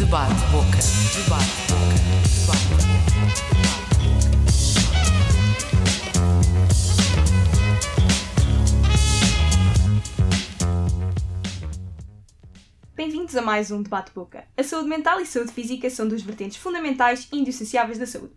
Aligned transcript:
Debate 0.00 0.32
Boca. 0.50 0.78
Debate 1.14 1.44
Boca. 1.68 1.94
Debate 2.40 2.64
Bem-vindos 12.96 13.36
a 13.36 13.42
mais 13.42 13.70
um 13.70 13.82
Debate 13.82 14.10
Boca. 14.14 14.44
A 14.56 14.62
saúde 14.62 14.88
mental 14.88 15.20
e 15.20 15.26
saúde 15.26 15.52
física 15.52 15.90
são 15.90 16.08
duas 16.08 16.22
vertentes 16.22 16.56
fundamentais 16.56 17.28
e 17.30 17.36
indissociáveis 17.38 17.98
da 17.98 18.06
saúde. 18.06 18.32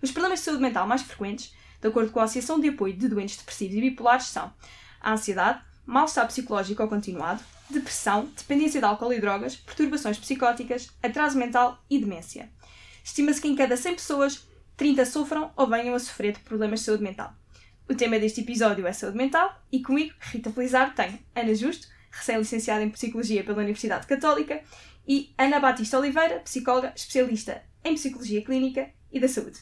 Os 0.00 0.12
problemas 0.12 0.38
de 0.38 0.44
saúde 0.44 0.62
mental 0.62 0.86
mais 0.86 1.02
frequentes, 1.02 1.52
de 1.80 1.88
acordo 1.88 2.12
com 2.12 2.20
a 2.20 2.24
Associação 2.24 2.60
de 2.60 2.68
Apoio 2.68 2.96
de 2.96 3.08
Doentes 3.08 3.38
Depressivos 3.38 3.74
e 3.76 3.80
Bipolares, 3.80 4.26
são 4.26 4.52
a 5.00 5.14
ansiedade, 5.14 5.60
mal-estar 5.84 6.28
psicológico 6.28 6.80
ou 6.80 6.88
continuado, 6.88 7.42
depressão, 7.70 8.26
dependência 8.36 8.80
de 8.80 8.86
álcool 8.86 9.12
e 9.12 9.20
drogas, 9.20 9.56
perturbações 9.56 10.18
psicóticas, 10.18 10.90
atraso 11.02 11.38
mental 11.38 11.82
e 11.88 11.98
demência. 11.98 12.50
Estima-se 13.04 13.40
que 13.40 13.48
em 13.48 13.56
cada 13.56 13.76
100 13.76 13.94
pessoas, 13.94 14.46
30 14.76 15.04
sofram 15.06 15.50
ou 15.56 15.66
venham 15.66 15.94
a 15.94 15.98
sofrer 15.98 16.32
de 16.32 16.40
problemas 16.40 16.80
de 16.80 16.86
saúde 16.86 17.02
mental. 17.02 17.34
O 17.88 17.94
tema 17.94 18.18
deste 18.18 18.42
episódio 18.42 18.86
é 18.86 18.92
saúde 18.92 19.16
mental 19.16 19.60
e 19.72 19.80
comigo, 19.80 20.14
Rita 20.20 20.50
Felizardo, 20.50 20.94
tenho 20.94 21.18
Ana 21.34 21.54
Justo, 21.54 21.88
recém-licenciada 22.10 22.82
em 22.82 22.90
Psicologia 22.90 23.42
pela 23.42 23.58
Universidade 23.58 24.06
Católica, 24.06 24.62
e 25.08 25.32
Ana 25.38 25.58
Batista 25.58 25.98
Oliveira, 25.98 26.40
psicóloga 26.40 26.92
especialista 26.94 27.62
em 27.82 27.94
Psicologia 27.94 28.44
Clínica 28.44 28.90
e 29.10 29.18
da 29.18 29.26
Saúde. 29.26 29.58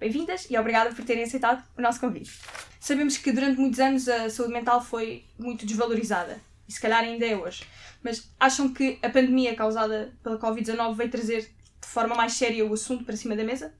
Bem-vindas 0.00 0.48
e 0.50 0.58
obrigada 0.58 0.92
por 0.92 1.04
terem 1.04 1.22
aceitado 1.22 1.64
o 1.76 1.80
nosso 1.80 2.00
convite. 2.00 2.32
Sabemos 2.80 3.16
que 3.16 3.30
durante 3.30 3.60
muitos 3.60 3.78
anos 3.78 4.08
a 4.08 4.28
saúde 4.28 4.52
mental 4.52 4.82
foi 4.82 5.24
muito 5.38 5.64
desvalorizada, 5.64 6.40
e 6.68 6.72
se 6.72 6.80
calhar 6.80 7.02
ainda 7.02 7.24
é 7.24 7.36
hoje, 7.36 7.64
mas 8.02 8.30
acham 8.38 8.72
que 8.72 8.98
a 9.02 9.08
pandemia 9.08 9.56
causada 9.56 10.12
pela 10.22 10.38
Covid-19 10.38 10.94
veio 10.94 11.10
trazer 11.10 11.42
de 11.80 11.88
forma 11.88 12.14
mais 12.14 12.34
séria 12.34 12.66
o 12.66 12.72
assunto 12.72 13.04
para 13.04 13.16
cima 13.16 13.34
da 13.34 13.42
mesa? 13.42 13.72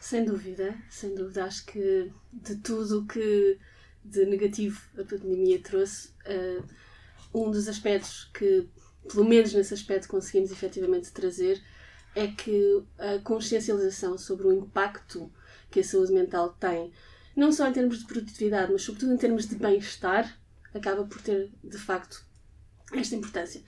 Sem 0.00 0.24
dúvida, 0.24 0.74
sem 0.90 1.14
dúvida. 1.14 1.44
Acho 1.44 1.64
que 1.64 2.10
de 2.32 2.56
tudo 2.56 3.00
o 3.00 3.06
que 3.06 3.58
de 4.04 4.26
negativo 4.26 4.80
a 4.98 5.04
pandemia 5.04 5.60
trouxe, 5.60 6.08
uh, 6.26 6.64
um 7.32 7.50
dos 7.50 7.68
aspectos 7.68 8.28
que, 8.34 8.68
pelo 9.08 9.24
menos 9.24 9.54
nesse 9.54 9.72
aspecto, 9.74 10.08
conseguimos 10.08 10.50
efetivamente 10.50 11.12
trazer 11.12 11.62
é 12.14 12.26
que 12.26 12.82
a 12.98 13.18
consciencialização 13.22 14.18
sobre 14.18 14.46
o 14.46 14.52
impacto 14.52 15.32
que 15.70 15.80
a 15.80 15.84
saúde 15.84 16.12
mental 16.12 16.50
tem, 16.60 16.92
não 17.34 17.50
só 17.50 17.66
em 17.66 17.72
termos 17.72 18.00
de 18.00 18.06
produtividade, 18.06 18.70
mas 18.70 18.82
sobretudo 18.82 19.14
em 19.14 19.16
termos 19.16 19.46
de 19.46 19.54
bem-estar, 19.54 20.38
acaba 20.74 21.04
por 21.04 21.22
ter, 21.22 21.50
de 21.64 21.78
facto, 21.78 22.24
esta 22.92 23.14
importância. 23.16 23.62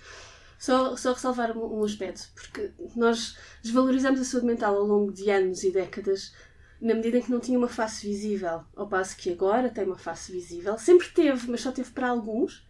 Só, 0.59 0.97
só 0.97 1.13
ressalvar 1.13 1.57
um, 1.57 1.81
um 1.81 1.85
aspecto, 1.85 2.29
porque 2.35 2.71
nós 2.97 3.37
desvalorizamos 3.63 4.21
a 4.21 4.25
saúde 4.25 4.47
mental 4.47 4.77
ao 4.77 4.85
longo 4.87 5.13
de 5.13 5.29
anos 5.31 5.63
e 5.63 5.71
décadas 5.71 6.33
na 6.81 6.95
medida 6.95 7.19
em 7.19 7.23
que 7.23 7.31
não 7.31 7.41
tinha 7.41 7.59
uma 7.59 7.69
face 7.69 8.07
visível, 8.07 8.63
ao 8.77 8.89
passo 8.89 9.17
que 9.17 9.33
agora 9.33 9.71
tem 9.71 9.85
uma 9.85 9.99
face 9.99 10.31
visível. 10.33 10.77
Sempre 10.79 11.09
teve, 11.09 11.51
mas 11.51 11.61
só 11.61 11.73
teve 11.73 11.91
para 11.91 12.09
alguns, 12.09 12.67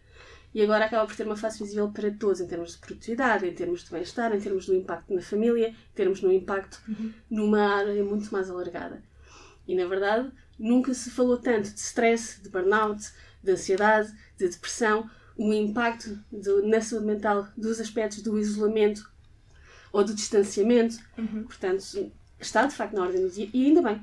e 0.53 0.61
agora 0.61 0.85
acaba 0.85 1.05
por 1.05 1.15
ter 1.15 1.25
uma 1.25 1.35
face 1.35 1.61
visível 1.61 1.89
para 1.91 2.09
todos, 2.11 2.39
em 2.39 2.47
termos 2.47 2.73
de 2.73 2.77
produtividade, 2.77 3.45
em 3.45 3.53
termos 3.53 3.83
de 3.83 3.91
bem-estar, 3.91 4.33
em 4.33 4.39
termos 4.39 4.65
do 4.65 4.73
impacto 4.73 5.13
na 5.13 5.21
família, 5.21 5.69
em 5.69 5.95
termos 5.95 6.21
do 6.21 6.31
impacto 6.31 6.81
Uhum. 6.87 7.13
numa 7.29 7.61
área 7.61 8.03
muito 8.05 8.31
mais 8.31 8.49
alargada. 8.49 9.03
E 9.67 9.75
na 9.75 9.85
verdade, 9.85 10.31
nunca 10.57 10.93
se 10.93 11.09
falou 11.11 11.37
tanto 11.37 11.69
de 11.73 11.79
stress, 11.79 12.41
de 12.41 12.49
burnout, 12.49 13.11
de 13.43 13.51
ansiedade, 13.51 14.13
de 14.37 14.47
depressão, 14.47 15.09
o 15.37 15.53
impacto 15.53 16.17
do- 16.31 16.67
na 16.67 16.81
saúde 16.81 17.05
mental 17.07 17.47
dos 17.57 17.79
aspectos 17.79 18.21
do 18.21 18.37
isolamento 18.39 19.09
ou 19.91 20.03
do 20.03 20.13
distanciamento. 20.13 20.97
Uhum. 21.17 21.43
Portanto, 21.43 22.11
está 22.39 22.65
de 22.65 22.73
facto 22.75 22.93
na 22.93 23.03
ordem 23.03 23.21
do 23.21 23.29
dia 23.29 23.49
e 23.53 23.65
ainda 23.65 23.81
bem. 23.81 24.01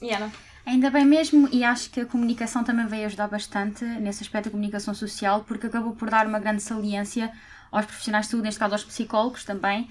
E 0.00 0.10
Ana? 0.10 0.32
Ainda 0.64 0.90
bem 0.90 1.04
mesmo, 1.04 1.48
e 1.50 1.64
acho 1.64 1.90
que 1.90 2.00
a 2.00 2.06
comunicação 2.06 2.62
também 2.62 2.86
veio 2.86 3.06
ajudar 3.06 3.26
bastante 3.28 3.84
nesse 3.84 4.22
aspecto 4.22 4.44
da 4.44 4.50
comunicação 4.52 4.94
social, 4.94 5.44
porque 5.44 5.66
acabou 5.66 5.94
por 5.94 6.08
dar 6.08 6.26
uma 6.26 6.38
grande 6.38 6.62
saliência 6.62 7.32
aos 7.70 7.84
profissionais 7.84 8.26
de 8.26 8.30
saúde, 8.30 8.46
neste 8.46 8.60
caso 8.60 8.74
aos 8.74 8.84
psicólogos 8.84 9.44
também, 9.44 9.88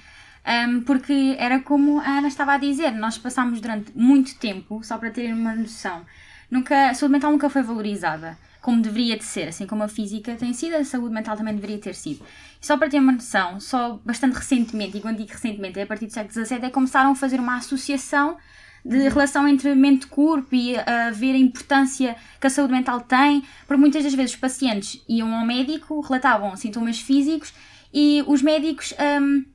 um, 0.67 0.81
porque 0.81 1.35
era 1.37 1.59
como 1.59 1.99
a 1.99 2.19
Ana 2.19 2.29
estava 2.29 2.53
a 2.53 2.57
dizer, 2.57 2.91
nós 2.91 3.17
passámos 3.17 3.59
durante 3.59 3.91
muito 3.95 4.37
tempo, 4.37 4.81
só 4.83 4.97
para 4.97 5.11
terem 5.11 5.33
uma 5.33 5.53
noção, 5.55 6.05
nunca, 6.49 6.89
a 6.89 6.93
saúde 6.93 7.13
mental 7.13 7.31
nunca 7.31 7.49
foi 7.49 7.63
valorizada 7.63 8.37
como 8.61 8.81
deveria 8.81 9.17
de 9.17 9.23
ser, 9.23 9.47
assim 9.47 9.65
como 9.65 9.83
a 9.83 9.87
física 9.87 10.35
tem 10.35 10.53
sido, 10.53 10.75
a 10.75 10.85
saúde 10.85 11.13
mental 11.13 11.35
também 11.35 11.55
deveria 11.55 11.79
ter 11.79 11.95
sido. 11.95 12.23
E 12.61 12.65
só 12.65 12.77
para 12.77 12.89
ter 12.89 12.99
uma 12.99 13.11
noção, 13.11 13.59
só 13.59 13.99
bastante 14.05 14.35
recentemente, 14.35 14.97
e 14.97 15.01
quando 15.01 15.17
digo 15.17 15.31
recentemente, 15.31 15.79
é 15.79 15.83
a 15.83 15.87
partir 15.87 16.05
do 16.05 16.13
século 16.13 16.33
XVII, 16.33 16.57
é 16.57 16.61
que 16.61 16.69
começaram 16.69 17.11
a 17.11 17.15
fazer 17.15 17.39
uma 17.39 17.57
associação 17.57 18.37
de 18.83 19.09
relação 19.09 19.47
entre 19.47 19.73
mente 19.75 20.07
e 20.51 20.75
a 20.77 21.11
ver 21.11 21.33
a 21.33 21.37
importância 21.37 22.15
que 22.39 22.47
a 22.47 22.49
saúde 22.49 22.73
mental 22.73 23.01
tem, 23.01 23.43
porque 23.67 23.79
muitas 23.79 24.03
das 24.03 24.13
vezes 24.13 24.33
os 24.33 24.39
pacientes 24.39 25.03
iam 25.07 25.33
ao 25.33 25.45
médico, 25.45 25.99
relatavam 26.01 26.55
sintomas 26.55 26.99
físicos 26.99 27.53
e 27.93 28.23
os 28.27 28.41
médicos, 28.41 28.93
hum, 29.21 29.45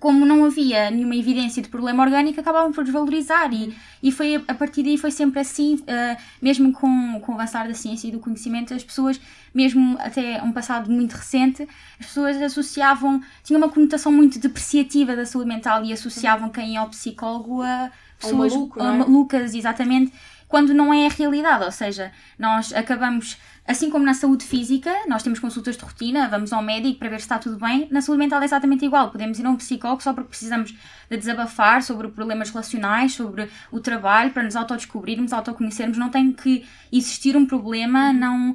como 0.00 0.24
não 0.24 0.44
havia 0.44 0.90
nenhuma 0.90 1.14
evidência 1.14 1.62
de 1.62 1.68
problema 1.68 2.02
orgânico, 2.02 2.40
acabavam 2.40 2.72
por 2.72 2.84
desvalorizar 2.84 3.52
e, 3.52 3.74
e 4.02 4.10
foi 4.10 4.42
a 4.48 4.54
partir 4.54 4.82
daí 4.82 4.96
foi 4.96 5.10
sempre 5.10 5.40
assim, 5.40 5.78
ah, 5.86 6.16
mesmo 6.40 6.72
com, 6.72 7.20
com 7.20 7.32
o 7.32 7.34
avançar 7.34 7.68
da 7.68 7.74
ciência 7.74 8.08
e 8.08 8.10
do 8.10 8.18
conhecimento, 8.18 8.72
as 8.72 8.82
pessoas, 8.82 9.20
mesmo 9.52 9.96
até 10.00 10.42
um 10.42 10.52
passado 10.52 10.90
muito 10.90 11.12
recente, 11.12 11.68
as 12.00 12.06
pessoas 12.06 12.40
associavam, 12.40 13.20
tinham 13.42 13.60
uma 13.60 13.68
conotação 13.68 14.10
muito 14.10 14.38
depreciativa 14.38 15.14
da 15.14 15.26
saúde 15.26 15.48
mental 15.48 15.84
e 15.84 15.92
associavam 15.92 16.48
quem 16.48 16.72
ia 16.72 16.80
ao 16.80 16.88
psicólogo 16.88 17.60
a 17.62 17.90
pessoas 18.18 18.54
maluco, 18.54 18.80
é? 18.80 18.96
malucas, 18.96 19.54
exatamente, 19.54 20.12
quando 20.54 20.72
não 20.72 20.94
é 20.94 21.06
a 21.06 21.08
realidade, 21.08 21.64
ou 21.64 21.72
seja, 21.72 22.12
nós 22.38 22.72
acabamos, 22.72 23.36
assim 23.66 23.90
como 23.90 24.04
na 24.04 24.14
saúde 24.14 24.44
física, 24.44 24.92
nós 25.08 25.20
temos 25.24 25.40
consultas 25.40 25.76
de 25.76 25.82
rotina, 25.84 26.28
vamos 26.28 26.52
ao 26.52 26.62
médico 26.62 27.00
para 27.00 27.08
ver 27.08 27.16
se 27.18 27.24
está 27.24 27.40
tudo 27.40 27.56
bem, 27.58 27.88
na 27.90 28.00
saúde 28.00 28.20
mental 28.20 28.40
é 28.40 28.44
exatamente 28.44 28.84
igual, 28.84 29.10
podemos 29.10 29.36
ir 29.40 29.46
a 29.46 29.50
um 29.50 29.56
psicólogo 29.56 30.00
só 30.00 30.12
porque 30.12 30.28
precisamos 30.28 30.70
de 31.10 31.16
desabafar 31.16 31.82
sobre 31.82 32.06
problemas 32.08 32.50
relacionais, 32.50 33.12
sobre 33.14 33.48
o 33.72 33.80
trabalho, 33.80 34.30
para 34.30 34.44
nos 34.44 34.54
autodescobrirmos, 34.54 35.32
autoconhecermos, 35.32 35.98
não 35.98 36.08
tem 36.08 36.30
que 36.30 36.64
existir 36.92 37.36
um 37.36 37.44
problema, 37.46 38.12
não 38.12 38.54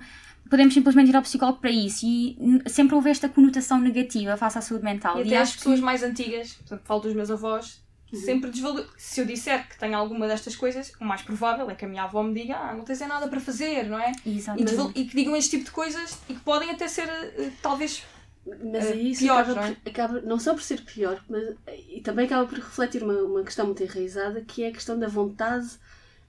podemos 0.50 0.74
simplesmente 0.74 1.10
ir 1.10 1.16
ao 1.18 1.22
psicólogo 1.22 1.60
para 1.60 1.70
isso 1.70 2.06
e 2.06 2.62
sempre 2.68 2.96
houve 2.96 3.10
esta 3.10 3.28
conotação 3.28 3.78
negativa 3.82 4.38
face 4.38 4.58
à 4.58 4.62
saúde 4.62 4.86
mental 4.86 5.18
E 5.20 5.24
até 5.24 5.36
as 5.38 5.50
acho 5.50 5.52
que- 5.58 5.64
pessoas 5.64 5.80
mais 5.82 6.02
antigas, 6.02 6.54
portanto, 6.54 6.82
falo 6.86 7.02
dos 7.02 7.14
meus 7.14 7.30
avós, 7.30 7.82
Uhum. 8.12 8.20
sempre 8.20 8.50
desvalorizam. 8.50 8.92
Se 8.98 9.22
eu 9.22 9.26
disser 9.26 9.68
que 9.70 9.78
tenho 9.78 9.96
alguma 9.96 10.28
destas 10.28 10.56
coisas, 10.56 10.92
o 11.00 11.06
mais 11.06 11.22
provável 11.22 11.70
é 11.70 11.76
que 11.76 11.86
a 11.86 11.88
minha 11.88 12.04
avó 12.04 12.24
me 12.24 12.34
diga: 12.34 12.56
Ah, 12.58 12.74
não 12.74 12.84
tens 12.84 13.02
é 13.02 13.08
nada 13.08 13.28
para 13.28 13.40
fazer, 13.40 13.84
não 13.84 14.00
é? 14.00 14.12
E, 14.26 14.38
Exatamente. 14.38 14.66
desval- 14.70 14.92
e 14.96 15.06
que 15.06 15.16
digam 15.16 15.36
este 15.36 15.52
tipo 15.52 15.66
de 15.66 15.72
coisas 15.72 16.18
e 16.28 16.34
que 16.34 16.40
podem 16.42 16.72
até 16.72 16.88
ser, 16.88 17.08
eh, 17.10 17.52
talvez. 17.62 18.04
Mas 18.46 18.86
Eh, 18.86 18.96
isso 18.96 19.22
pior, 19.24 19.42
acaba, 19.42 19.56
não 19.56 19.64
é? 19.64 19.78
acaba 19.90 20.22
não 20.22 20.40
só 20.40 20.54
por 20.54 20.64
ser 20.64 20.82
pior, 20.82 21.24
mas 21.30 21.56
e 21.90 22.02
também 22.02 22.26
acaba 22.26 22.48
por 22.48 22.58
refletir 22.58 23.04
uma, 23.04 23.14
uma 23.14 23.44
questão 23.44 23.66
muito 23.68 23.84
enraizada 23.84 24.42
que 24.42 24.64
é 24.64 24.70
a 24.70 24.72
questão 24.72 24.98
da 24.98 25.08
vontade 25.08 25.68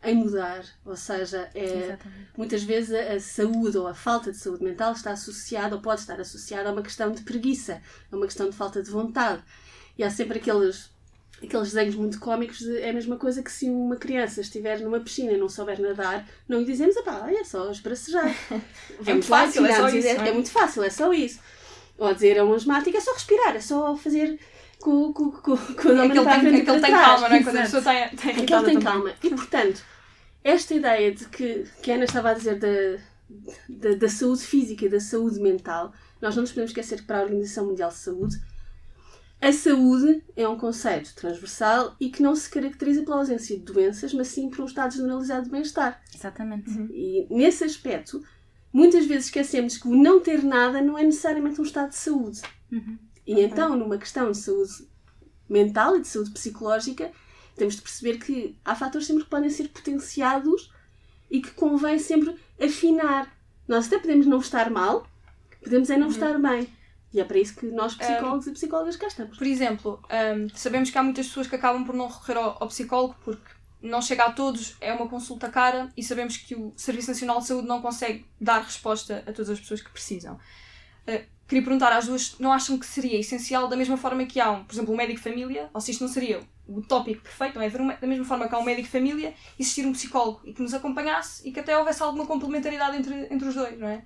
em 0.02 0.14
mudar. 0.16 0.62
Ou 0.84 0.96
seja, 0.96 1.48
é, 1.54 1.96
muitas 2.36 2.62
vezes 2.62 2.92
a, 2.94 3.14
a 3.14 3.20
saúde 3.20 3.78
ou 3.78 3.86
a 3.86 3.94
falta 3.94 4.32
de 4.32 4.38
saúde 4.38 4.62
mental 4.64 4.92
está 4.92 5.12
associada 5.12 5.76
ou 5.76 5.80
pode 5.80 6.00
estar 6.00 6.20
associada 6.20 6.69
a 6.69 6.72
uma 6.72 6.82
questão 6.82 7.10
de 7.12 7.22
preguiça, 7.22 7.80
a 8.12 8.16
uma 8.16 8.26
questão 8.26 8.50
de 8.50 8.56
falta 8.56 8.82
de 8.82 8.90
vontade. 8.90 9.42
E 9.96 10.04
há 10.04 10.10
sempre 10.10 10.38
aqueles, 10.38 10.90
aqueles 11.42 11.72
desenhos 11.72 11.94
muito 11.94 12.18
cómicos 12.20 12.58
de 12.58 12.78
é 12.78 12.90
a 12.90 12.92
mesma 12.92 13.16
coisa 13.16 13.42
que 13.42 13.50
se 13.50 13.68
uma 13.68 13.96
criança 13.96 14.40
estiver 14.40 14.80
numa 14.80 15.00
piscina 15.00 15.32
e 15.32 15.36
não 15.36 15.48
souber 15.48 15.80
nadar, 15.80 16.26
não 16.48 16.58
lhe 16.58 16.64
dizemos, 16.64 16.96
ah, 17.06 17.32
é 17.32 17.44
só 17.44 17.70
esbracejar. 17.70 18.34
Vamos 19.00 19.28
lá, 19.28 19.46
fácil, 19.46 19.66
é 19.66 19.74
só 19.74 19.88
isso, 19.88 20.08
é? 20.08 20.28
é 20.28 20.32
muito 20.32 20.50
fácil, 20.50 20.82
é 20.82 20.90
só 20.90 21.12
isso. 21.12 21.40
Ou 21.98 22.14
dizer 22.14 22.38
a 22.38 22.44
um 22.44 22.54
asmático, 22.54 22.96
é 22.96 23.00
só 23.00 23.12
respirar, 23.12 23.56
é 23.56 23.60
só 23.60 23.96
fazer 23.96 24.38
com, 24.81 25.12
com, 25.12 25.31
com, 25.31 25.56
com 25.56 25.88
a 25.88 26.04
Aquele 26.04 26.22
para 26.22 26.32
a 26.37 26.40
tem, 26.40 26.50
frente 26.50 26.62
aquele 26.62 26.81
tem 26.81 26.90
calma, 26.90 27.28
não 27.28 27.37
é? 27.37 27.43
Quando 27.43 27.56
a 27.56 27.62
pessoa 27.62 27.82
tem, 27.82 28.08
tem 28.08 28.31
Aquele 28.31 28.38
irritada 28.38 28.64
tem 28.64 28.78
também. 28.78 28.93
calma. 28.93 29.14
E 29.22 29.31
portanto, 29.31 29.82
esta 30.43 30.75
ideia 30.75 31.12
de 31.12 31.26
que, 31.26 31.64
que 31.82 31.90
a 31.90 31.94
Ana 31.94 32.04
estava 32.04 32.31
a 32.31 32.34
dizer 32.34 32.58
da, 32.58 33.02
da, 33.69 33.94
da 33.96 34.08
saúde 34.08 34.43
física 34.43 34.86
e 34.86 34.88
da 34.88 35.00
saúde 35.00 35.38
mental, 35.40 35.93
nós 36.20 36.34
não 36.34 36.43
nos 36.43 36.50
podemos 36.50 36.70
esquecer 36.70 37.00
que 37.00 37.06
para 37.06 37.19
a 37.19 37.22
Organização 37.22 37.66
Mundial 37.66 37.90
de 37.90 37.96
Saúde, 37.96 38.40
a 39.40 39.52
saúde 39.52 40.22
é 40.37 40.46
um 40.46 40.58
conceito 40.58 41.14
transversal 41.14 41.96
e 41.98 42.10
que 42.10 42.22
não 42.22 42.37
se 42.37 42.50
caracteriza 42.50 43.02
pela 43.02 43.16
ausência 43.16 43.56
de 43.56 43.64
doenças, 43.64 44.12
mas 44.12 44.28
sim 44.28 44.50
por 44.50 44.60
um 44.60 44.66
estado 44.66 44.94
generalizado 44.94 45.44
de 45.44 45.50
bem-estar. 45.50 46.02
Exatamente. 46.14 46.70
E 46.92 47.26
nesse 47.31 47.64
aspecto, 47.64 48.22
muitas 48.70 49.06
vezes 49.06 49.26
esquecemos 49.26 49.78
que 49.78 49.88
o 49.88 49.96
não 49.96 50.20
ter 50.20 50.42
nada 50.44 50.82
não 50.82 50.98
é 50.98 51.02
necessariamente 51.02 51.58
um 51.58 51.64
estado 51.64 51.88
de 51.88 51.96
saúde. 51.96 52.42
Uhum. 52.70 52.98
E 53.26 53.40
então, 53.40 53.76
numa 53.76 53.96
questão 53.96 54.31
de 54.31 54.37
saúde 54.37 54.87
mental 55.48 55.96
e 55.96 56.02
de 56.02 56.08
saúde 56.08 56.32
psicológica, 56.32 57.10
temos 57.56 57.76
de 57.76 57.82
perceber 57.82 58.19
que 58.19 58.56
há 58.62 58.75
fatores 58.75 59.06
sempre 59.06 59.25
que 59.25 59.31
podem 59.31 59.48
ser 59.48 59.69
potenciados 59.69 60.70
e 61.31 61.40
que 61.40 61.52
convém 61.52 61.98
sempre 61.98 62.36
afinar. 62.60 63.34
Nós 63.66 63.86
até 63.86 63.98
podemos 63.98 64.26
não 64.26 64.38
estar 64.38 64.70
mal, 64.70 65.06
podemos 65.62 65.88
é 65.88 65.96
não 65.96 66.08
estar 66.08 66.38
bem. 66.38 66.69
E 67.12 67.20
é 67.20 67.24
para 67.24 67.38
isso 67.38 67.56
que 67.56 67.66
nós, 67.66 67.94
psicólogos 67.94 68.46
e 68.46 68.52
psicólogas, 68.52 68.96
cá 68.96 69.06
estamos. 69.08 69.36
Por 69.36 69.46
exemplo, 69.46 70.00
hum, 70.36 70.46
sabemos 70.54 70.90
que 70.90 70.98
há 70.98 71.02
muitas 71.02 71.26
pessoas 71.26 71.46
que 71.48 71.56
acabam 71.56 71.84
por 71.84 71.94
não 71.94 72.06
recorrer 72.06 72.38
ao, 72.38 72.56
ao 72.60 72.68
psicólogo 72.68 73.16
porque 73.24 73.50
não 73.82 74.00
chega 74.00 74.24
a 74.24 74.32
todos, 74.32 74.76
é 74.80 74.92
uma 74.92 75.08
consulta 75.08 75.48
cara 75.48 75.88
e 75.96 76.02
sabemos 76.04 76.36
que 76.36 76.54
o 76.54 76.72
Serviço 76.76 77.08
Nacional 77.08 77.38
de 77.40 77.46
Saúde 77.46 77.66
não 77.66 77.80
consegue 77.80 78.26
dar 78.40 78.60
resposta 78.60 79.24
a 79.26 79.32
todas 79.32 79.50
as 79.50 79.58
pessoas 79.58 79.80
que 79.80 79.90
precisam. 79.90 80.34
Uh, 81.08 81.24
queria 81.48 81.64
perguntar 81.64 81.92
às 81.92 82.06
duas, 82.06 82.38
não 82.38 82.52
acham 82.52 82.78
que 82.78 82.86
seria 82.86 83.18
essencial 83.18 83.66
da 83.66 83.76
mesma 83.76 83.96
forma 83.96 84.24
que 84.26 84.38
há 84.38 84.50
um, 84.52 84.64
por 84.64 84.74
exemplo, 84.74 84.94
um 84.94 84.96
médico 84.96 85.16
de 85.18 85.24
família, 85.24 85.68
ou 85.74 85.80
se 85.80 85.90
isto 85.90 86.04
não 86.04 86.12
seria 86.12 86.40
o 86.68 86.80
tópico 86.80 87.22
perfeito, 87.22 87.56
não 87.56 87.62
é? 87.62 87.68
Uma- 87.68 87.94
da 87.94 88.06
mesma 88.06 88.24
forma 88.24 88.48
que 88.48 88.54
há 88.54 88.58
um 88.58 88.62
médico 88.62 88.86
de 88.86 88.92
família, 88.92 89.34
existir 89.58 89.84
um 89.84 89.92
psicólogo 89.92 90.42
e 90.44 90.52
que 90.52 90.62
nos 90.62 90.74
acompanhasse 90.74 91.48
e 91.48 91.50
que 91.50 91.58
até 91.58 91.76
houvesse 91.76 92.02
alguma 92.02 92.26
complementaridade 92.26 92.96
entre, 92.96 93.26
entre 93.34 93.48
os 93.48 93.54
dois, 93.54 93.76
não 93.76 93.88
é? 93.88 94.04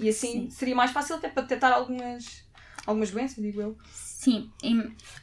E 0.00 0.08
assim 0.08 0.50
seria 0.50 0.74
mais 0.74 0.90
fácil 0.90 1.16
até 1.16 1.28
para 1.28 1.42
detectar 1.42 1.72
algumas, 1.72 2.44
algumas 2.86 3.10
doenças, 3.10 3.42
digo 3.42 3.60
eu. 3.60 3.76
Sim, 4.20 4.50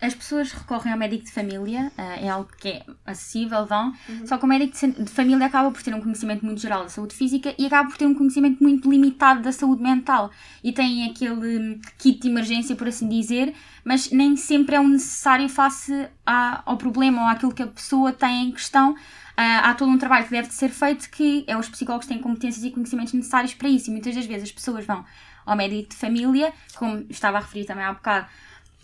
as 0.02 0.16
pessoas 0.16 0.52
recorrem 0.52 0.92
ao 0.92 0.98
médico 0.98 1.24
de 1.24 1.32
família, 1.32 1.92
ah, 1.96 2.16
é 2.20 2.30
algo 2.30 2.50
que 2.60 2.70
é 2.70 2.86
acessível, 3.06 3.64
vão, 3.64 3.94
só 4.26 4.40
que 4.40 4.44
o 4.44 4.48
médico 4.48 4.76
de 5.04 5.12
família 5.12 5.46
acaba 5.46 5.70
por 5.70 5.84
ter 5.84 5.94
um 5.94 6.02
conhecimento 6.02 6.44
muito 6.44 6.60
geral 6.60 6.82
da 6.82 6.90
saúde 6.90 7.14
física 7.14 7.54
e 7.60 7.68
acaba 7.68 7.88
por 7.90 7.96
ter 7.96 8.08
um 8.08 8.16
conhecimento 8.16 8.58
muito 8.60 8.90
limitado 8.90 9.44
da 9.44 9.52
saúde 9.52 9.84
mental. 9.84 10.32
E 10.64 10.74
tem 10.74 11.08
aquele 11.12 11.60
hum, 11.60 11.82
kit 12.00 12.20
de 12.20 12.28
emergência, 12.28 12.76
por 12.76 12.88
assim 12.88 13.08
dizer, 13.08 13.54
mas 13.86 14.10
nem 14.10 14.36
sempre 14.36 14.76
é 14.76 14.80
o 14.80 14.88
necessário 14.88 15.48
face 15.48 16.10
ao 16.26 16.76
problema 16.76 17.22
ou 17.22 17.28
àquilo 17.28 17.54
que 17.54 17.62
a 17.62 17.68
pessoa 17.68 18.12
tem 18.12 18.48
em 18.48 18.52
questão. 18.52 18.96
Ah, 19.40 19.70
há 19.70 19.74
todo 19.76 19.92
um 19.92 20.00
trabalho 20.00 20.26
que 20.26 20.32
deve 20.32 20.48
de 20.48 20.56
ser 20.56 20.70
feito 20.70 21.08
que 21.12 21.44
é 21.46 21.56
os 21.56 21.70
psicólogos 21.70 22.08
têm 22.08 22.18
competências 22.18 22.66
e 22.66 22.72
conhecimentos 22.72 23.14
necessários 23.14 23.54
para 23.54 23.70
isso. 23.70 23.90
E 23.90 23.92
muitas 23.92 24.16
das 24.16 24.26
vezes 24.26 24.46
as 24.46 24.52
pessoas 24.52 24.84
vão 24.84 25.06
ao 25.46 25.56
médico 25.56 25.92
de 25.92 25.96
família, 25.96 26.52
como 26.76 27.06
estava 27.08 27.38
a 27.38 27.42
referir 27.42 27.66
também 27.66 27.86
há 27.86 27.94
bocado, 27.94 28.28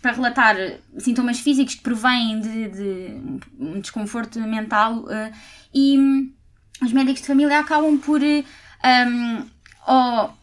para 0.00 0.12
relatar 0.12 0.56
eh, 0.56 0.78
sintomas 0.98 1.40
físicos 1.40 1.74
que 1.74 1.82
provêm 1.82 2.38
de, 2.38 2.68
de 2.68 3.40
um 3.58 3.80
desconforto 3.80 4.38
mental 4.40 5.10
eh, 5.10 5.32
e 5.74 5.98
hum, 5.98 6.32
os 6.82 6.92
médicos 6.92 7.22
de 7.22 7.26
família 7.26 7.58
acabam 7.58 7.98
por 7.98 8.22
eh, 8.22 8.44
um, 8.84 9.46
ou, 9.86 10.34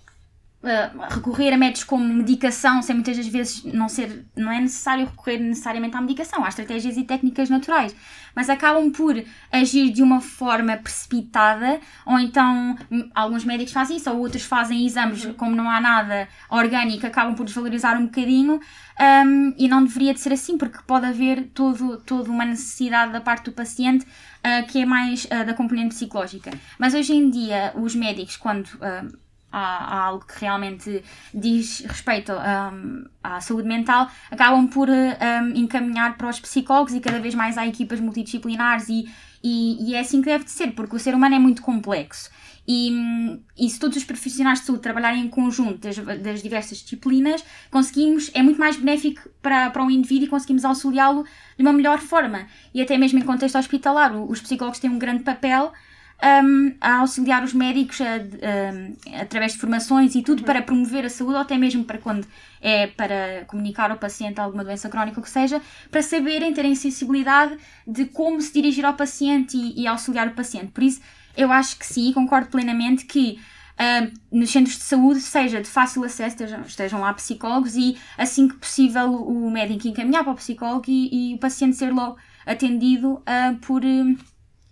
eh, 0.64 0.92
recorrer 1.10 1.54
a 1.54 1.58
métodos 1.58 1.84
como 1.84 2.04
medicação, 2.14 2.84
sem 2.84 2.94
muitas 2.94 3.18
das 3.18 3.26
vezes 3.26 3.64
não 3.64 3.90
ser, 3.90 4.28
não 4.36 4.52
é 4.52 4.62
necessário 4.62 5.06
recorrer 5.06 5.40
necessariamente 5.40 5.98
à 5.98 6.02
medicação, 6.02 6.46
há 6.46 6.50
estratégias 6.50 6.98
e 6.98 7.04
técnicas 7.04 7.50
naturais, 7.50 7.96
mas 8.36 8.48
acabam 8.48 8.92
por 8.92 9.16
agir 9.52 9.90
de 9.90 10.04
uma 10.04 10.22
forma 10.22 10.78
precipitada, 10.78 11.80
ou 12.06 12.20
então 12.20 12.78
hum, 12.92 13.10
alguns 13.16 13.44
médicos 13.44 13.74
fazem 13.74 13.98
isso, 13.98 14.12
ou 14.12 14.20
outros 14.20 14.44
fazem 14.44 14.86
exames, 14.86 15.26
como 15.36 15.56
não 15.56 15.68
há 15.68 15.82
nada 15.82 16.28
orgânico, 16.48 17.08
acabam 17.08 17.34
por 17.34 17.46
desvalorizar 17.46 18.00
um 18.00 18.06
bocadinho, 18.06 18.60
um, 19.00 19.54
e 19.58 19.68
não 19.68 19.84
deveria 19.84 20.14
de 20.14 20.20
ser 20.20 20.34
assim, 20.34 20.60
porque 20.60 20.78
pode 20.86 21.08
haver 21.08 21.50
todo, 21.56 21.98
toda 22.06 22.30
uma 22.30 22.46
necessidade 22.46 23.12
da 23.12 23.20
parte 23.20 23.46
do 23.46 23.52
paciente 23.52 24.06
uh, 24.06 24.68
que 24.68 24.80
é 24.80 24.86
mais 24.86 25.26
uh, 25.26 25.44
da 25.44 25.56
componente 25.56 25.96
psicológica. 25.96 26.52
Mas 26.78 26.94
hoje 26.94 27.14
em 27.14 27.32
dia, 27.32 27.74
os 27.76 27.96
médicos, 27.96 28.38
quando 28.38 28.68
uh, 28.76 29.31
há, 29.52 29.96
há 29.96 30.04
algo 30.06 30.26
que 30.26 30.40
realmente 30.40 31.04
diz 31.34 31.82
respeito 31.82 32.32
um, 32.32 33.06
à 33.24 33.42
saúde 33.42 33.68
mental, 33.68 34.10
acabam 34.30 34.68
por 34.68 34.90
um, 34.90 35.56
encaminhar 35.56 36.18
para 36.18 36.30
os 36.30 36.40
psicólogos 36.40 36.94
e 36.94 37.00
cada 37.00 37.20
vez 37.20 37.36
mais 37.36 37.58
há 37.58 37.68
equipas 37.68 38.00
multidisciplinares 38.00 38.88
e, 38.90 39.08
e, 39.44 39.90
e 39.90 39.96
é 39.96 40.00
assim 40.00 40.22
que 40.22 40.30
deve 40.30 40.46
de 40.46 40.52
ser, 40.52 40.72
porque 40.72 40.96
o 40.96 41.00
ser 41.00 41.14
humano 41.14 41.36
é 41.36 41.40
muito 41.40 41.62
complexo. 41.62 42.30
E, 42.68 42.92
hum, 42.92 43.40
e 43.58 43.70
se 43.70 43.80
todos 43.80 43.98
os 43.98 44.04
profissionais 44.04 44.60
de 44.60 44.66
saúde 44.66 44.84
trabalharem 44.84 45.26
em 45.26 45.28
conjunto 45.28 45.80
das, 45.80 45.98
das 45.98 46.42
diversas 46.42 46.78
disciplinas, 46.78 47.44
conseguimos, 47.72 48.30
é 48.34 48.44
muito 48.44 48.60
mais 48.60 48.76
benéfico 48.76 49.28
para, 49.42 49.72
para 49.72 49.84
um 49.84 49.90
indivíduo 49.90 50.28
e 50.28 50.30
conseguimos 50.30 50.64
auxiliá-lo 50.64 51.24
de 51.58 51.62
uma 51.62 51.74
melhor 51.74 52.00
forma. 52.00 52.48
E 52.74 52.82
até 52.82 52.98
mesmo 52.98 53.20
em 53.20 53.24
contexto 53.24 53.58
hospitalar, 53.58 54.16
os 54.16 54.40
psicólogos 54.40 54.80
têm 54.80 54.90
um 54.90 55.00
grande 55.00 55.24
papel 55.24 55.74
um, 56.24 56.76
a 56.80 56.98
auxiliar 57.00 57.44
os 57.44 57.54
médicos 57.54 58.00
a- 58.02 59.22
através 59.22 59.54
de 59.54 59.60
formações 59.60 60.16
e 60.16 60.22
tudo 60.22 60.44
para 60.44 60.62
promover 60.62 61.06
a 61.06 61.10
saúde, 61.10 61.36
ou 61.36 61.42
até 61.42 61.58
mesmo 61.58 61.84
para 61.84 61.98
quando 61.98 62.28
é 62.62 62.88
para 62.88 63.46
comunicar 63.48 63.90
ao 63.92 63.98
paciente 63.98 64.40
alguma 64.40 64.64
doença 64.64 64.90
crónica, 64.90 65.20
o 65.20 65.24
que 65.24 65.30
seja, 65.30 65.62
para 65.90 66.02
saberem, 66.02 66.54
terem 66.54 66.76
sensibilidade 66.76 67.58
de 67.88 68.06
como 68.06 68.42
se 68.42 68.54
dirigir 68.54 68.86
ao 68.86 68.94
paciente 68.94 69.58
e, 69.58 69.82
e 69.82 69.88
auxiliar 69.88 70.28
o 70.28 70.32
paciente. 70.32 70.68
Por 70.72 70.84
isso, 70.84 71.02
eu 71.36 71.52
acho 71.52 71.78
que 71.78 71.86
sim, 71.86 72.12
concordo 72.14 72.50
plenamente 72.50 73.06
que 73.06 73.40
ah, 73.78 74.08
nos 74.32 74.52
centros 74.52 74.76
de 74.78 74.84
saúde 74.84 75.22
seja 75.22 75.62
de 75.62 75.68
fácil 75.68 76.04
acesso, 76.04 76.36
estejam, 76.36 76.62
estejam 76.62 77.02
lá 77.02 77.14
psicólogos 77.14 77.76
e 77.76 77.98
assim 78.18 78.48
que 78.48 78.56
possível 78.58 79.12
o 79.14 79.50
médico 79.50 79.88
encaminhar 79.88 80.24
para 80.24 80.34
o 80.34 80.36
psicólogo 80.36 80.86
e, 80.88 81.32
e 81.32 81.36
o 81.36 81.40
paciente 81.40 81.76
ser 81.78 81.92
logo 81.92 82.18
atendido 82.46 83.22
ah, 83.26 83.56
por 83.62 83.84
hum, 83.84 84.16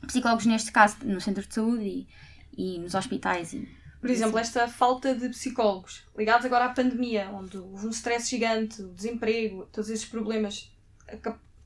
psicólogos, 0.08 0.46
neste 0.46 0.72
caso 0.72 0.98
no 1.04 1.20
centro 1.20 1.46
de 1.46 1.54
saúde 1.54 1.84
e, 1.84 2.08
e 2.58 2.80
nos 2.80 2.96
hospitais. 2.96 3.54
E, 3.54 3.68
Por 4.00 4.10
exemplo, 4.10 4.38
esta 4.38 4.68
falta 4.68 5.14
de 5.14 5.30
psicólogos, 5.30 6.04
ligados 6.18 6.46
agora 6.46 6.66
à 6.66 6.70
pandemia, 6.70 7.30
onde 7.32 7.58
houve 7.58 7.88
um 7.88 7.92
stress 7.92 8.30
gigante, 8.30 8.82
o 8.82 8.94
desemprego, 8.94 9.68
todos 9.72 9.90
esses 9.90 10.06
problemas, 10.06 10.72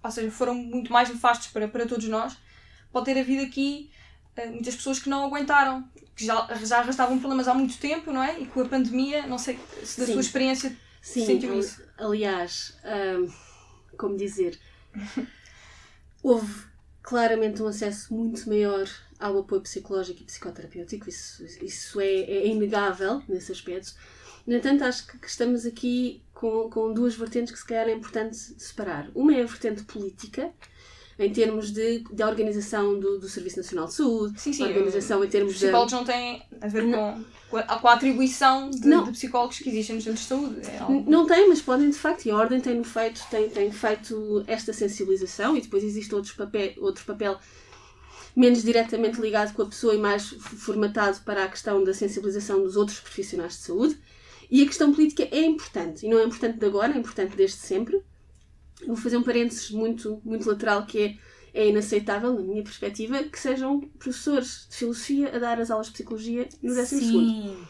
ou 0.03 0.11
seja, 0.11 0.31
foram 0.31 0.55
muito 0.55 0.91
mais 0.91 1.09
nefastos 1.09 1.47
para, 1.47 1.67
para 1.67 1.85
todos 1.85 2.07
nós, 2.07 2.37
pode 2.91 3.05
ter 3.05 3.19
havido 3.19 3.43
aqui 3.43 3.91
eh, 4.35 4.47
muitas 4.47 4.75
pessoas 4.75 4.99
que 4.99 5.09
não 5.09 5.25
aguentaram, 5.25 5.87
que 6.15 6.25
já, 6.25 6.47
já 6.63 6.79
arrastavam 6.79 7.19
problemas 7.19 7.47
há 7.47 7.53
muito 7.53 7.77
tempo, 7.77 8.11
não 8.11 8.23
é? 8.23 8.39
E 8.39 8.45
com 8.45 8.61
a 8.61 8.65
pandemia, 8.65 9.25
não 9.27 9.37
sei 9.37 9.59
se 9.83 9.99
da 9.99 10.05
Sim. 10.05 10.13
sua 10.13 10.21
experiência 10.21 10.77
Sim, 11.01 11.25
sentiu 11.25 11.57
isso. 11.57 11.83
aliás, 11.97 12.77
hum, 12.85 13.31
como 13.97 14.17
dizer, 14.17 14.59
houve 16.21 16.65
claramente 17.03 17.61
um 17.61 17.67
acesso 17.67 18.13
muito 18.13 18.47
maior 18.49 18.87
ao 19.19 19.37
apoio 19.39 19.61
psicológico 19.61 20.21
e 20.21 20.25
psicoterapêutico, 20.25 21.09
isso, 21.09 21.45
isso 21.61 21.99
é, 21.99 22.05
é 22.05 22.47
inegável 22.47 23.21
nesse 23.27 23.51
aspecto. 23.51 23.93
No 24.47 24.55
entanto, 24.55 24.83
acho 24.83 25.05
que 25.07 25.27
estamos 25.27 25.65
aqui 25.65 26.23
com, 26.33 26.69
com 26.69 26.93
duas 26.93 27.15
vertentes 27.15 27.53
que 27.53 27.59
se 27.59 27.65
calhar 27.65 27.87
é 27.87 27.93
importante 27.93 28.35
separar. 28.35 29.09
Uma 29.13 29.35
é 29.35 29.43
a 29.43 29.45
vertente 29.45 29.83
política, 29.83 30.51
em 31.19 31.31
termos 31.31 31.71
de, 31.71 32.03
de 32.11 32.23
organização 32.23 32.99
do, 32.99 33.19
do 33.19 33.29
Serviço 33.29 33.57
Nacional 33.57 33.85
de 33.87 33.93
Saúde, 33.93 34.39
Sim, 34.41 34.51
sim, 34.53 34.63
a 34.63 34.67
organização 34.67 35.21
em 35.23 35.25
Os 35.27 35.31
termos 35.31 35.53
de... 35.53 35.59
psicólogos 35.59 35.93
não 35.93 36.03
têm 36.03 36.41
a 36.59 36.67
ver 36.67 36.83
com, 36.91 37.23
com, 37.49 37.57
a, 37.57 37.63
com 37.63 37.87
a 37.87 37.93
atribuição 37.93 38.69
de, 38.69 38.87
Não. 38.87 39.03
de 39.03 39.11
psicólogos 39.11 39.59
que 39.59 39.69
existem 39.69 39.95
nos 39.95 40.03
centros 40.03 40.23
de 40.23 40.27
saúde. 40.27 40.61
É 40.67 40.77
algo- 40.79 41.05
Não 41.09 41.25
tem, 41.27 41.47
mas 41.47 41.61
podem 41.61 41.89
de 41.89 41.97
facto, 41.97 42.25
e 42.25 42.31
a 42.31 42.35
Ordem 42.35 42.59
tem 42.59 42.83
feito, 42.83 43.21
tem, 43.29 43.47
tem 43.49 43.71
feito 43.71 44.43
esta 44.47 44.73
sensibilização 44.73 45.55
e 45.55 45.61
depois 45.61 45.83
existe 45.83 46.13
outros 46.15 46.33
papel, 46.33 46.73
outro 46.77 47.05
papel 47.05 47.37
menos 48.35 48.63
diretamente 48.63 49.21
ligado 49.21 49.53
com 49.53 49.61
a 49.61 49.65
pessoa 49.67 49.93
e 49.93 49.97
mais 49.99 50.25
formatado 50.27 51.19
para 51.23 51.43
a 51.43 51.47
questão 51.47 51.83
da 51.83 51.93
sensibilização 51.93 52.63
dos 52.63 52.75
outros 52.75 52.99
profissionais 52.99 53.53
de 53.53 53.59
saúde. 53.59 53.97
E 54.49 54.61
a 54.61 54.65
questão 54.65 54.91
política 54.93 55.27
é 55.31 55.41
importante, 55.45 56.05
e 56.05 56.09
não 56.09 56.19
é 56.19 56.23
importante 56.23 56.57
de 56.59 56.65
agora, 56.65 56.93
é 56.93 56.97
importante 56.97 57.35
desde 57.35 57.57
sempre. 57.57 58.01
Vou 58.87 58.95
fazer 58.95 59.17
um 59.17 59.23
parênteses 59.23 59.71
muito, 59.71 60.21
muito 60.23 60.47
lateral 60.49 60.85
que 60.85 61.19
é, 61.53 61.61
é 61.61 61.69
inaceitável, 61.69 62.33
na 62.33 62.41
minha 62.41 62.63
perspectiva, 62.63 63.23
que 63.23 63.39
sejam 63.39 63.79
professores 63.99 64.67
de 64.69 64.77
filosofia 64.77 65.35
a 65.35 65.39
dar 65.39 65.59
as 65.59 65.71
aulas 65.71 65.87
de 65.87 65.93
psicologia 65.93 66.47
no 66.61 66.73
12 66.73 66.85
segundo. 66.87 67.67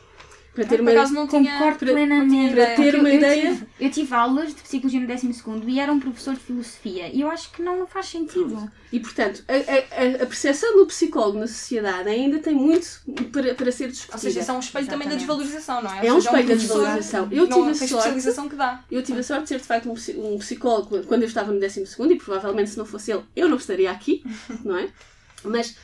Sim, 0.54 0.62
Para 0.62 0.66
ter 0.66 0.78
Por 0.78 0.82
uma, 0.84 0.92
acaso 0.92 1.14
não 1.16 1.28
tinha, 1.28 1.52
concordo 1.54 1.80
para- 1.80 1.94
plenamente. 1.94 2.54
para 2.54 2.76
ter 2.76 2.94
Eu- 2.94 3.00
uma 3.00 3.10
eu 3.10 3.16
ideia- 3.16 3.52
tive- 3.54 3.68
eu 3.80 3.90
tive 3.90 4.14
aulas 4.14 4.48
de 4.54 4.62
psicologia 4.62 5.00
no 5.00 5.08
12 5.08 5.64
e 5.68 5.80
era 5.80 5.92
um 5.92 6.00
professor 6.00 6.36
de 6.36 6.42
filosofia 6.42 7.08
e 7.12 7.22
eu 7.22 7.28
acho 7.30 7.52
que 7.52 7.62
não 7.64 7.88
faz 7.88 8.06
sentido. 8.06 8.72
E, 8.92 9.00
portanto, 9.00 9.44
a, 9.48 9.54
a, 9.54 10.24
a- 10.24 10.26
percepção 10.28 10.76
do 10.78 10.86
psicólogo 10.86 11.40
na 11.40 11.48
sociedade 11.48 12.08
ainda 12.08 12.38
tem 12.38 12.54
muito 12.54 12.88
para, 13.32 13.56
para 13.56 13.72
ser 13.72 13.86
Ou 13.86 13.90
discutida. 13.90 14.18
seja, 14.20 14.40
isso 14.42 14.52
é 14.52 14.54
um 14.54 14.60
espelho 14.60 14.86
também 14.86 15.08
da 15.08 15.16
Exatamente. 15.16 15.28
desvalorização, 15.48 15.82
não 15.82 15.92
é? 15.92 16.06
É 16.06 16.12
Ou 16.12 16.18
um 16.18 16.22
seja, 16.22 16.30
espelho 16.30 16.48
da 16.50 16.56
desvalorização. 16.62 17.28
Eu 17.32 17.48
não 17.48 17.58
tive 17.58 17.70
a 17.72 17.74
sorte- 17.74 17.84
especialização 17.96 18.50
que 18.50 18.56
dá. 18.56 18.84
Eu 18.92 19.02
tive 19.02 19.20
a 19.20 19.24
sorte 19.24 19.44
de 19.44 19.50
ser, 19.50 19.58
de 19.60 19.64
facto, 19.66 19.90
um, 19.90 20.36
um 20.36 20.38
psicólogo 20.38 21.04
quando 21.08 21.24
eu 21.24 21.28
estava 21.28 21.52
no 21.52 21.60
12 21.60 21.82
e 22.12 22.16
provavelmente 22.16 22.70
se 22.70 22.78
não 22.78 22.86
fosse 22.86 23.12
ele, 23.12 23.24
eu 23.36 23.50
não 23.50 23.58
estaria 23.58 23.90
aqui, 23.90 24.24
não 24.64 24.78
é? 24.78 24.88
Mas, 25.44 25.76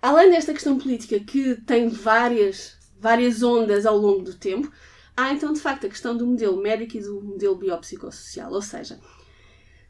além 0.00 0.30
desta 0.30 0.54
questão 0.54 0.78
política 0.78 1.20
que 1.20 1.56
tem 1.66 1.88
várias, 1.90 2.79
várias 3.00 3.42
ondas 3.42 3.86
ao 3.86 3.96
longo 3.96 4.22
do 4.22 4.34
tempo, 4.34 4.70
há 5.16 5.32
então, 5.32 5.52
de 5.52 5.60
facto, 5.60 5.86
a 5.86 5.88
questão 5.88 6.16
do 6.16 6.26
modelo 6.26 6.60
médico 6.60 6.96
e 6.96 7.00
do 7.00 7.20
modelo 7.20 7.56
biopsicossocial. 7.56 8.52
Ou 8.52 8.62
seja, 8.62 9.00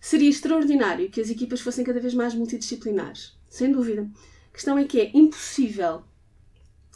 seria 0.01 0.31
extraordinário 0.31 1.11
que 1.11 1.21
as 1.21 1.29
equipas 1.29 1.61
fossem 1.61 1.85
cada 1.85 2.01
vez 2.01 2.15
mais 2.15 2.35
multidisciplinares, 2.35 3.37
sem 3.49 3.73
dúvida. 3.73 4.09
A 4.51 4.55
questão 4.55 4.79
é 4.79 4.85
que 4.85 5.01
é 5.01 5.11
impossível 5.15 6.03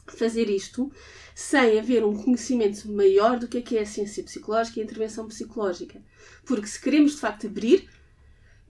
fazer 0.07 0.49
isto 0.51 0.91
sem 1.35 1.79
haver 1.79 2.05
um 2.05 2.17
conhecimento 2.17 2.91
maior 2.93 3.39
do 3.39 3.49
que 3.49 3.59
é 3.59 3.63
que 3.63 3.77
é 3.77 3.83
a 3.83 3.87
ciência 3.87 4.23
psicológica 4.23 4.79
e 4.79 4.83
a 4.83 4.85
intervenção 4.85 5.27
psicológica. 5.27 6.01
Porque 6.45 6.67
se 6.67 6.81
queremos 6.81 7.13
de 7.13 7.19
facto 7.19 7.47
abrir, 7.47 7.89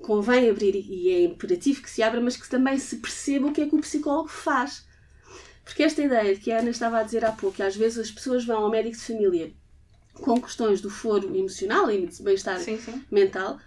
convém 0.01 0.49
abrir 0.49 0.75
e 0.75 1.11
é 1.11 1.25
imperativo 1.25 1.83
que 1.83 1.91
se 1.91 2.03
abra, 2.03 2.21
mas 2.21 2.37
que 2.37 2.49
também 2.49 2.79
se 2.79 2.97
perceba 2.97 3.49
o 3.49 3.53
que 3.53 3.61
é 3.61 3.69
que 3.69 3.75
o 3.75 3.81
psicólogo 3.81 4.29
faz. 4.29 4.87
Porque 5.65 5.83
esta 5.83 6.03
ideia 6.03 6.35
de 6.35 6.41
que 6.41 6.53
a 6.53 6.59
Ana 6.59 6.71
estava 6.71 6.99
a 6.99 7.03
dizer 7.03 7.25
há 7.25 7.33
pouco, 7.33 7.57
que 7.57 7.63
às 7.63 7.75
vezes 7.75 7.99
as 7.99 8.11
pessoas 8.11 8.45
vão 8.45 8.65
ao 8.65 8.71
médico 8.71 8.97
de 8.97 9.03
família 9.03 9.53
com 10.15 10.41
questões 10.41 10.81
do 10.81 10.91
foro 10.91 11.35
emocional 11.35 11.91
e 11.91 12.07
de 12.07 12.23
bem-estar 12.23 12.61
Sim, 12.61 12.79
sim. 12.79 13.03
mental, 13.11 13.59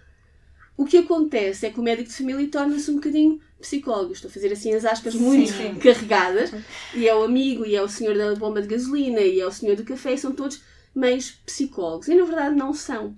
o 0.76 0.84
que 0.84 0.96
acontece 0.96 1.66
é 1.66 1.70
que 1.70 1.80
o 1.80 1.82
médico 1.82 2.08
de 2.08 2.14
família 2.14 2.48
torna-se 2.48 2.90
um 2.90 2.94
bocadinho 2.94 3.40
psicólogo. 3.60 4.12
Estou 4.12 4.28
a 4.28 4.32
fazer 4.32 4.52
assim 4.52 4.72
as 4.74 4.84
aspas 4.84 5.14
muito 5.14 5.52
sim. 5.52 5.74
carregadas. 5.74 6.52
E 6.94 7.08
é 7.08 7.14
o 7.14 7.24
amigo, 7.24 7.66
e 7.66 7.74
é 7.74 7.82
o 7.82 7.88
senhor 7.88 8.16
da 8.16 8.34
bomba 8.36 8.62
de 8.62 8.68
gasolina, 8.68 9.20
e 9.20 9.40
é 9.40 9.46
o 9.46 9.50
senhor 9.50 9.76
do 9.76 9.84
café, 9.84 10.14
e 10.14 10.18
são 10.18 10.32
todos 10.32 10.62
meios 10.94 11.32
psicólogos. 11.32 12.06
E 12.06 12.14
na 12.14 12.24
verdade 12.24 12.54
não 12.54 12.72
são. 12.72 13.16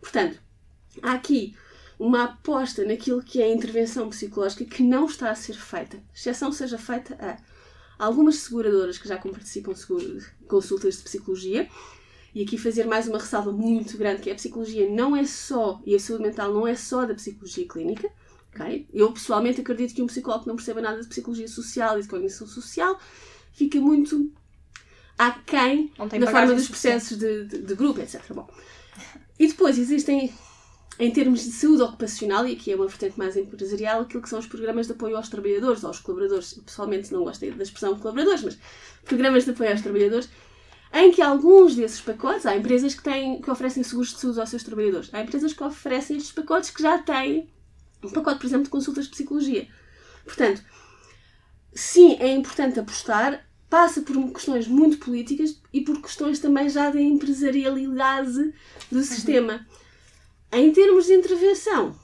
Portanto, 0.00 0.40
há 1.00 1.12
aqui 1.12 1.54
uma 1.98 2.24
aposta 2.24 2.84
naquilo 2.84 3.22
que 3.22 3.40
é 3.40 3.44
a 3.44 3.52
intervenção 3.52 4.08
psicológica 4.08 4.64
que 4.64 4.82
não 4.82 5.06
está 5.06 5.30
a 5.30 5.34
ser 5.34 5.54
feita. 5.54 6.02
Exceção 6.14 6.50
seja 6.52 6.78
feita 6.78 7.16
a 7.20 7.38
algumas 7.98 8.36
seguradoras 8.36 8.98
que 8.98 9.08
já 9.08 9.18
participam 9.18 9.72
de 9.72 10.26
consultas 10.46 10.98
de 10.98 11.02
psicologia. 11.02 11.68
E 12.34 12.42
aqui 12.42 12.58
fazer 12.58 12.84
mais 12.84 13.08
uma 13.08 13.18
ressalva 13.18 13.50
muito 13.50 13.96
grande, 13.96 14.22
que 14.22 14.30
é 14.30 14.32
a 14.32 14.36
psicologia 14.36 14.88
não 14.88 15.16
é 15.16 15.24
só, 15.24 15.80
e 15.84 15.94
a 15.94 15.98
saúde 15.98 16.22
mental 16.22 16.52
não 16.52 16.66
é 16.66 16.74
só 16.74 17.04
da 17.04 17.14
psicologia 17.14 17.66
clínica. 17.66 18.08
ok? 18.54 18.86
Eu 18.92 19.10
pessoalmente 19.12 19.60
acredito 19.60 19.94
que 19.94 20.02
um 20.02 20.06
psicólogo 20.06 20.44
que 20.44 20.48
não 20.48 20.56
perceba 20.56 20.80
nada 20.80 21.00
de 21.00 21.08
psicologia 21.08 21.48
social 21.48 21.98
e 21.98 22.02
de 22.02 22.08
cognição 22.08 22.46
social 22.46 22.98
fica 23.52 23.80
muito 23.80 24.30
aquém 25.16 25.90
da 26.20 26.30
forma 26.30 26.54
dos 26.54 26.68
processos 26.68 27.18
de, 27.18 27.44
de, 27.44 27.62
de 27.62 27.74
grupo, 27.74 28.00
etc. 28.00 28.22
Bom. 28.32 28.48
E 29.38 29.48
depois 29.48 29.78
existem, 29.78 30.32
em 30.98 31.10
termos 31.12 31.44
de 31.44 31.52
saúde 31.52 31.82
ocupacional, 31.82 32.46
e 32.46 32.52
aqui 32.54 32.72
é 32.72 32.76
uma 32.76 32.88
vertente 32.88 33.16
mais 33.16 33.36
empresarial, 33.36 34.02
aquilo 34.02 34.22
que 34.22 34.28
são 34.28 34.38
os 34.38 34.46
programas 34.46 34.86
de 34.86 34.92
apoio 34.92 35.16
aos 35.16 35.28
trabalhadores, 35.28 35.84
aos 35.84 36.00
colaboradores. 36.00 36.56
Eu, 36.56 36.62
pessoalmente 36.64 37.12
não 37.12 37.22
gosto 37.22 37.40
da 37.40 37.62
expressão 37.62 37.98
colaboradores, 37.98 38.42
mas 38.42 38.58
programas 39.04 39.44
de 39.44 39.50
apoio 39.52 39.70
aos 39.70 39.80
trabalhadores, 39.80 40.28
em 40.92 41.12
que 41.12 41.22
alguns 41.22 41.76
desses 41.76 42.00
pacotes, 42.00 42.46
há 42.46 42.56
empresas 42.56 42.94
que, 42.94 43.02
têm, 43.02 43.40
que 43.40 43.50
oferecem 43.50 43.82
seguros 43.82 44.12
de 44.12 44.18
saúde 44.18 44.40
aos 44.40 44.50
seus 44.50 44.64
trabalhadores, 44.64 45.10
há 45.12 45.20
empresas 45.20 45.52
que 45.52 45.62
oferecem 45.62 46.16
estes 46.16 46.32
pacotes 46.32 46.70
que 46.70 46.82
já 46.82 46.98
têm 46.98 47.48
um 48.02 48.10
pacote, 48.10 48.38
por 48.40 48.46
exemplo, 48.46 48.64
de 48.64 48.70
consultas 48.70 49.04
de 49.04 49.10
psicologia. 49.10 49.68
Portanto, 50.24 50.62
sim, 51.72 52.16
é 52.18 52.32
importante 52.32 52.80
apostar, 52.80 53.46
passa 53.68 54.00
por 54.02 54.16
questões 54.32 54.66
muito 54.66 54.98
políticas 54.98 55.60
e 55.72 55.80
por 55.82 56.00
questões 56.00 56.38
também 56.38 56.68
já 56.68 56.90
da 56.90 57.00
empresarialidade 57.00 58.52
do 58.90 59.02
sistema. 59.02 59.66
Em 60.50 60.72
termos 60.72 61.06
de 61.06 61.14
intervenção, 61.14 61.94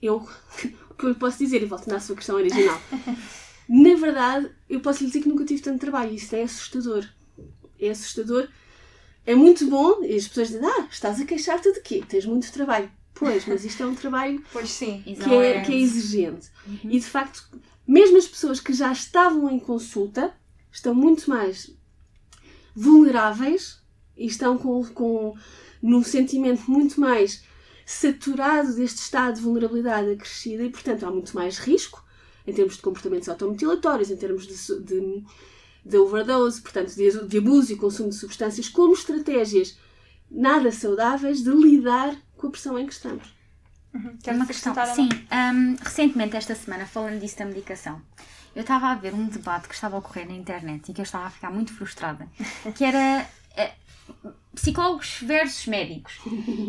eu, 0.00 0.16
o 0.90 0.94
que 0.94 1.04
eu 1.04 1.10
lhe 1.10 1.14
posso 1.14 1.38
dizer, 1.38 1.62
e 1.62 1.66
volto 1.66 1.88
na 1.88 2.00
sua 2.00 2.16
questão 2.16 2.36
original, 2.36 2.80
na 3.68 3.94
verdade, 3.94 4.50
eu 4.68 4.80
posso 4.80 5.00
lhe 5.00 5.06
dizer 5.06 5.22
que 5.22 5.28
nunca 5.28 5.44
tive 5.44 5.62
tanto 5.62 5.80
trabalho, 5.80 6.14
isso 6.14 6.34
é 6.34 6.42
assustador. 6.42 7.06
É 7.78 7.90
assustador. 7.90 8.48
É 9.26 9.34
muito 9.34 9.66
bom, 9.68 10.02
e 10.04 10.14
as 10.14 10.28
pessoas 10.28 10.48
dizem, 10.48 10.64
ah, 10.64 10.88
estás 10.90 11.20
a 11.20 11.24
queixar-te 11.24 11.72
de 11.72 11.80
quê? 11.80 12.02
Tens 12.08 12.24
muito 12.24 12.50
trabalho. 12.52 12.90
Pois, 13.12 13.46
mas 13.46 13.64
isto 13.64 13.82
é 13.82 13.86
um 13.86 13.94
trabalho 13.94 14.42
Pois 14.52 14.70
sim. 14.70 15.02
que 15.02 15.34
é, 15.34 15.62
que 15.62 15.72
é 15.72 15.76
exigente. 15.76 16.48
E 16.84 17.00
de 17.00 17.06
facto, 17.06 17.48
mesmo 17.86 18.16
as 18.18 18.26
pessoas 18.26 18.60
que 18.60 18.72
já 18.72 18.92
estavam 18.92 19.50
em 19.50 19.58
consulta 19.58 20.34
estão 20.70 20.94
muito 20.94 21.28
mais 21.28 21.74
vulneráveis 22.74 23.80
e 24.16 24.26
estão 24.26 24.58
com, 24.58 24.84
com 24.86 25.34
num 25.82 26.02
sentimento 26.02 26.70
muito 26.70 27.00
mais 27.00 27.42
saturado 27.86 28.74
deste 28.74 28.98
estado 28.98 29.36
de 29.36 29.42
vulnerabilidade 29.42 30.10
acrescida 30.10 30.64
e, 30.64 30.70
portanto, 30.70 31.06
há 31.06 31.10
muito 31.10 31.34
mais 31.36 31.58
risco 31.58 32.04
em 32.44 32.52
termos 32.52 32.76
de 32.76 32.82
comportamentos 32.82 33.28
automutilatórios, 33.28 34.10
em 34.10 34.16
termos 34.16 34.46
de, 34.46 34.80
de, 34.80 35.24
de 35.84 35.96
overdose, 35.96 36.60
portanto, 36.60 36.94
de, 36.94 37.26
de 37.26 37.38
abuso 37.38 37.72
e 37.72 37.76
consumo 37.76 38.10
de 38.10 38.16
substâncias, 38.16 38.68
como 38.68 38.92
estratégias 38.92 39.78
nada 40.28 40.72
saudáveis 40.72 41.42
de 41.42 41.50
lidar 41.50 42.16
com 42.36 42.48
a 42.48 42.50
pressão 42.50 42.76
em 42.76 42.86
que 42.86 42.92
estamos. 42.92 43.34
Queres 44.22 44.38
uma 44.38 44.46
questão. 44.46 44.74
Sim, 44.94 45.08
hum, 45.32 45.76
recentemente, 45.80 46.36
esta 46.36 46.54
semana, 46.54 46.86
falando 46.86 47.20
disso 47.20 47.38
da 47.38 47.46
medicação, 47.46 48.02
eu 48.54 48.62
estava 48.62 48.88
a 48.88 48.94
ver 48.94 49.14
um 49.14 49.26
debate 49.26 49.68
que 49.68 49.74
estava 49.74 49.96
a 49.96 49.98
ocorrer 50.00 50.26
na 50.26 50.34
internet 50.34 50.90
e 50.90 50.92
que 50.92 51.00
eu 51.00 51.04
estava 51.04 51.26
a 51.26 51.30
ficar 51.30 51.50
muito 51.50 51.72
frustrada, 51.72 52.28
que 52.74 52.84
era 52.84 53.26
eh, 53.56 53.72
psicólogos 54.56 55.18
versus 55.22 55.66
médicos. 55.66 56.18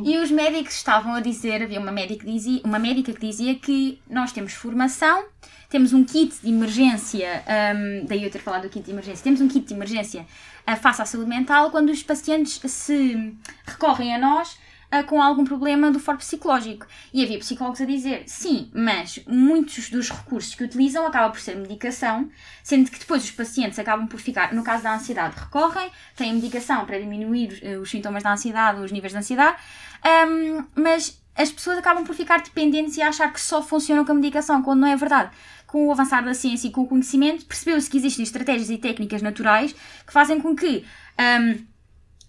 E 0.03 0.17
os 0.17 0.29
médicos 0.29 0.75
estavam 0.75 1.13
a 1.13 1.19
dizer, 1.19 1.63
havia 1.63 1.79
uma 1.79 1.91
médica, 1.91 2.25
dizia, 2.25 2.61
uma 2.63 2.77
médica 2.77 3.13
que 3.13 3.19
dizia 3.19 3.55
que 3.55 3.99
nós 4.09 4.31
temos 4.31 4.53
formação, 4.53 5.25
temos 5.69 5.93
um 5.93 6.03
kit 6.03 6.35
de 6.43 6.49
emergência, 6.49 7.43
hum, 7.75 8.05
daí 8.07 8.23
eu 8.23 8.29
ter 8.29 8.39
falado 8.39 8.63
do 8.63 8.69
kit 8.69 8.85
de 8.85 8.91
emergência, 8.91 9.23
temos 9.23 9.41
um 9.41 9.47
kit 9.47 9.65
de 9.65 9.73
emergência 9.73 10.25
ah, 10.65 10.75
face 10.75 11.01
à 11.01 11.05
saúde 11.05 11.29
mental 11.29 11.71
quando 11.71 11.89
os 11.89 12.03
pacientes 12.03 12.59
se 12.71 13.33
recorrem 13.65 14.13
a 14.13 14.17
nós 14.17 14.57
ah, 14.89 15.03
com 15.03 15.21
algum 15.21 15.43
problema 15.43 15.91
do 15.91 15.99
foro 15.99 16.17
psicológico. 16.17 16.87
E 17.13 17.23
havia 17.23 17.39
psicólogos 17.39 17.81
a 17.81 17.85
dizer, 17.85 18.23
sim, 18.25 18.71
mas 18.73 19.19
muitos 19.27 19.89
dos 19.89 20.09
recursos 20.09 20.55
que 20.55 20.63
utilizam 20.63 21.05
acaba 21.05 21.29
por 21.29 21.39
ser 21.39 21.55
medicação, 21.55 22.29
sendo 22.63 22.89
que 22.89 22.99
depois 22.99 23.23
os 23.23 23.31
pacientes 23.31 23.77
acabam 23.79 24.07
por 24.07 24.19
ficar, 24.19 24.53
no 24.53 24.63
caso 24.63 24.83
da 24.83 24.95
ansiedade, 24.95 25.35
recorrem, 25.37 25.91
têm 26.15 26.33
medicação 26.33 26.85
para 26.85 26.99
diminuir 26.99 27.59
eh, 27.61 27.77
os 27.77 27.89
sintomas 27.89 28.23
da 28.23 28.31
ansiedade, 28.31 28.81
os 28.81 28.91
níveis 28.91 29.11
de 29.11 29.19
ansiedade, 29.19 29.57
ahm, 30.03 30.65
mas 30.73 31.21
as 31.35 31.51
pessoas 31.51 31.77
acabam 31.77 32.03
por 32.03 32.15
ficar 32.15 32.41
dependentes 32.41 32.97
e 32.97 33.01
achar 33.01 33.31
que 33.31 33.39
só 33.39 33.61
funcionam 33.61 34.03
com 34.03 34.11
a 34.11 34.15
medicação, 34.15 34.63
quando 34.63 34.79
não 34.79 34.87
é 34.87 34.95
verdade. 34.95 35.31
Com 35.67 35.87
o 35.87 35.91
avançar 35.91 36.23
da 36.23 36.33
ciência 36.33 36.67
e 36.69 36.71
com 36.71 36.81
o 36.81 36.87
conhecimento, 36.87 37.45
percebeu-se 37.45 37.89
que 37.89 37.97
existem 37.97 38.23
estratégias 38.23 38.69
e 38.69 38.77
técnicas 38.77 39.21
naturais 39.21 39.73
que 40.05 40.13
fazem 40.13 40.39
com 40.39 40.55
que 40.55 40.85
ahm, 41.17 41.59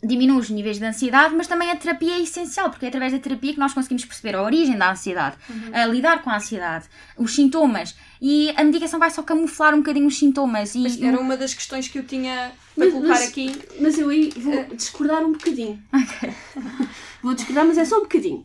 diminua 0.03 0.39
os 0.39 0.49
níveis 0.49 0.79
de 0.79 0.85
ansiedade, 0.85 1.35
mas 1.35 1.47
também 1.49 1.71
a 1.71 1.77
terapia 1.77 2.15
é 2.15 2.21
essencial, 2.21 2.71
porque 2.71 2.85
é 2.85 2.89
através 2.89 3.13
da 3.13 3.19
terapia 3.19 3.53
que 3.53 3.59
nós 3.59 3.75
conseguimos 3.75 4.05
perceber 4.05 4.37
a 4.37 4.43
origem 4.43 4.77
da 4.79 4.93
ansiedade, 4.93 5.37
a 5.73 5.87
lidar 5.87 6.23
com 6.23 6.31
a 6.31 6.37
ansiedade, 6.37 6.87
os 7.17 7.35
sintomas, 7.35 7.97
e 8.21 8.51
a 8.57 8.63
medicação 8.63 9.01
vai 9.01 9.11
só 9.11 9.23
camuflar 9.23 9.75
um 9.75 9.79
bocadinho 9.79 10.07
os 10.07 10.17
sintomas. 10.17 10.75
E, 10.77 10.79
Mas 10.79 11.03
era 11.03 11.19
uma 11.19 11.37
das 11.37 11.53
questões 11.53 11.89
que 11.89 11.99
eu 11.99 12.05
tinha 12.05 12.53
para 12.77 12.85
Mas- 12.85 12.93
colocar 12.93 13.09
mas- 13.09 13.29
aqui. 13.29 13.59
Mas 13.81 13.99
eu 13.99 14.09
aí 14.09 14.31
vou 14.37 14.65
discordar 14.77 15.25
um 15.25 15.33
bocadinho. 15.33 15.83
vou 17.23 17.35
discordar, 17.35 17.67
mas 17.67 17.79
é 17.79 17.85
só 17.85 17.99
um 17.99 18.03
bocadinho. 18.03 18.45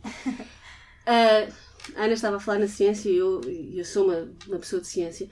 Ah, 1.06 1.46
a 1.96 2.04
Ana 2.04 2.14
estava 2.14 2.36
a 2.36 2.40
falar 2.40 2.58
na 2.58 2.66
ciência 2.68 3.08
e 3.10 3.16
eu, 3.16 3.40
eu 3.74 3.84
sou 3.84 4.06
uma, 4.06 4.28
uma 4.48 4.58
pessoa 4.58 4.80
de 4.82 4.88
ciência. 4.88 5.28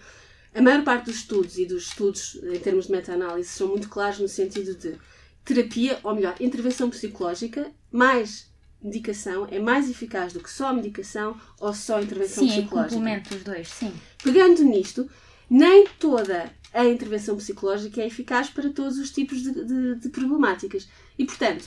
A 0.55 0.61
maior 0.61 0.85
parte 0.85 1.07
dos 1.07 1.17
estudos 1.17 1.57
e 1.59 1.65
dos 1.65 1.85
estudos 1.85 2.39
em 2.45 2.59
termos 2.59 2.87
de 2.87 2.93
meta-análise 2.93 3.49
são 3.49 3.69
muito 3.69 3.89
claros 3.89 4.19
no 4.19 4.29
sentido 4.29 4.75
de 4.77 4.97
terapia, 5.45 5.99
ou 6.03 6.15
melhor, 6.15 6.35
intervenção 6.41 6.89
psicológica, 6.91 7.71
mais 7.91 8.51
medicação 8.81 9.47
é 9.51 9.59
mais 9.61 9.89
eficaz 9.89 10.33
do 10.33 10.41
que 10.41 10.51
só 10.51 10.73
medicação 10.73 11.37
ou 11.61 11.73
só 11.73 12.01
intervenção 12.01 12.43
sim, 12.45 12.53
em 12.55 12.61
psicológica. 12.63 12.95
complemento 12.97 13.35
os 13.35 13.45
dois, 13.45 13.69
sim. 13.69 13.93
Pegando 14.25 14.63
nisto, 14.65 15.09
nem 15.49 15.87
toda 16.01 16.51
a 16.73 16.85
intervenção 16.87 17.37
psicológica 17.37 18.01
é 18.03 18.07
eficaz 18.07 18.49
para 18.51 18.71
todos 18.71 18.99
os 18.99 19.11
tipos 19.13 19.43
de, 19.43 19.53
de- 19.53 19.95
de 19.97 20.09
problemáticas. 20.09 20.89
E, 21.19 21.25
portanto, 21.25 21.67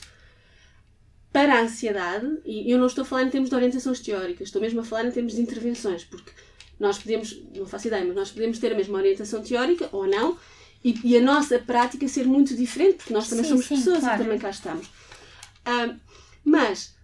para 1.32 1.56
a 1.56 1.62
ansiedade, 1.64 2.28
e 2.46 2.72
eu 2.72 2.78
não 2.80 2.88
estou 2.88 3.04
a 3.04 3.06
falar 3.06 3.24
em 3.24 3.30
termos 3.30 3.50
de 3.50 3.56
orientações 3.56 4.00
teóricas, 4.00 4.48
estou 4.48 4.62
mesmo 4.62 4.80
a 4.80 4.84
falar 4.84 5.06
em 5.06 5.12
termos 5.12 5.34
de 5.34 5.42
intervenções, 5.42 6.04
porque 6.04 6.32
nós 6.80 6.98
podemos, 6.98 7.42
não 7.56 7.66
faço 7.66 7.88
ideia, 7.88 8.06
mas 8.06 8.16
nós 8.16 8.32
podemos 8.32 8.58
ter 8.58 8.72
a 8.72 8.76
mesma 8.76 8.98
orientação 8.98 9.42
teórica 9.42 9.90
ou 9.92 10.08
não, 10.08 10.38
e, 10.86 10.96
e 11.04 11.18
a 11.18 11.22
nossa 11.22 11.58
prática 11.58 12.08
ser 12.08 12.28
muito 12.28 12.56
diferente, 12.56 12.98
porque 12.98 13.14
nós 13.14 13.28
também 13.28 13.44
Sim, 13.44 13.50
somos 13.50 13.66
sim, 13.66 13.76
pessoas 13.78 14.02
claro. 14.02 14.22
e 14.22 14.24
também 14.24 14.38
cá 14.38 14.52
estamos. 14.52 14.88
Mas, 16.44 16.96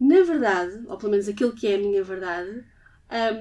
na 0.00 0.24
verdade, 0.24 0.82
ou 0.88 0.98
pelo 0.98 1.12
menos 1.12 1.28
aquilo 1.28 1.52
que 1.52 1.68
é 1.68 1.76
a 1.76 1.78
minha 1.78 2.02
verdade, 2.02 2.64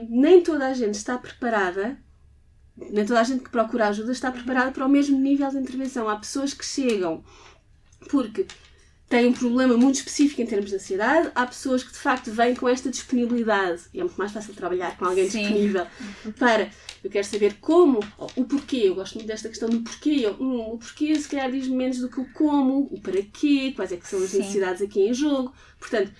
nem 0.08 0.44
toda 0.44 0.68
a 0.68 0.74
gente 0.76 0.94
está 0.94 1.18
preparada, 1.18 1.98
nem 2.78 3.04
toda 3.04 3.22
a 3.22 3.24
gente 3.24 3.44
que 3.44 3.50
procura 3.50 3.88
ajuda 3.88 4.12
está 4.12 4.32
preparada 4.32 4.72
para 4.72 4.86
o 4.86 4.90
mesmo 4.90 5.20
nível 5.20 5.50
de 5.50 5.58
intervenção. 5.58 6.08
Há 6.08 6.16
pessoas 6.16 6.54
que 6.54 6.64
chegam 6.64 7.24
porque 8.08 8.46
têm 9.12 9.27
um 9.27 9.34
problema 9.34 9.75
muito 9.75 9.96
específico 9.96 10.41
em 10.41 10.46
termos 10.46 10.70
de 10.70 10.77
ansiedade, 10.77 11.30
há 11.36 11.46
pessoas 11.46 11.84
que 11.84 11.91
de 11.91 11.98
facto 11.98 12.32
vêm 12.32 12.56
com 12.56 12.68
esta 12.68 12.89
disponibilidade 12.89 13.82
e 13.94 14.00
é 14.00 14.03
muito 14.03 14.15
mais 14.15 14.32
fácil 14.32 14.53
trabalhar 14.53 14.98
com 14.98 15.03
alguém 15.03 15.30
Sim. 15.30 15.41
disponível 15.41 15.86
para 16.39 16.72
eu 17.03 17.10
quero 17.10 17.27
saber 17.27 17.56
como, 17.60 18.00
o 18.38 18.46
porquê, 18.46 18.84
eu 18.86 18.96
gosto 18.96 19.15
muito 19.15 19.27
desta 19.27 19.50
questão 19.50 19.68
do 19.68 19.82
porquê, 19.82 20.22
eu, 20.24 20.34
hum, 20.39 20.75
o 20.75 20.77
porquê 20.77 21.13
se 21.20 21.27
calhar 21.27 21.51
diz 21.51 21.68
menos 21.68 22.00
do 22.00 22.08
que 22.08 22.22
o 22.22 22.25
como, 22.32 22.88
o 22.89 23.01
para 23.01 23.22
quê, 23.22 23.74
quais 23.75 23.91
é 23.91 23.98
que 23.98 24.08
são 24.08 24.24
as 24.24 24.30
Sim. 24.30 24.38
necessidades 24.38 24.82
aqui 24.82 25.01
em 25.01 25.13
jogo, 25.13 25.53
portanto 25.77 26.13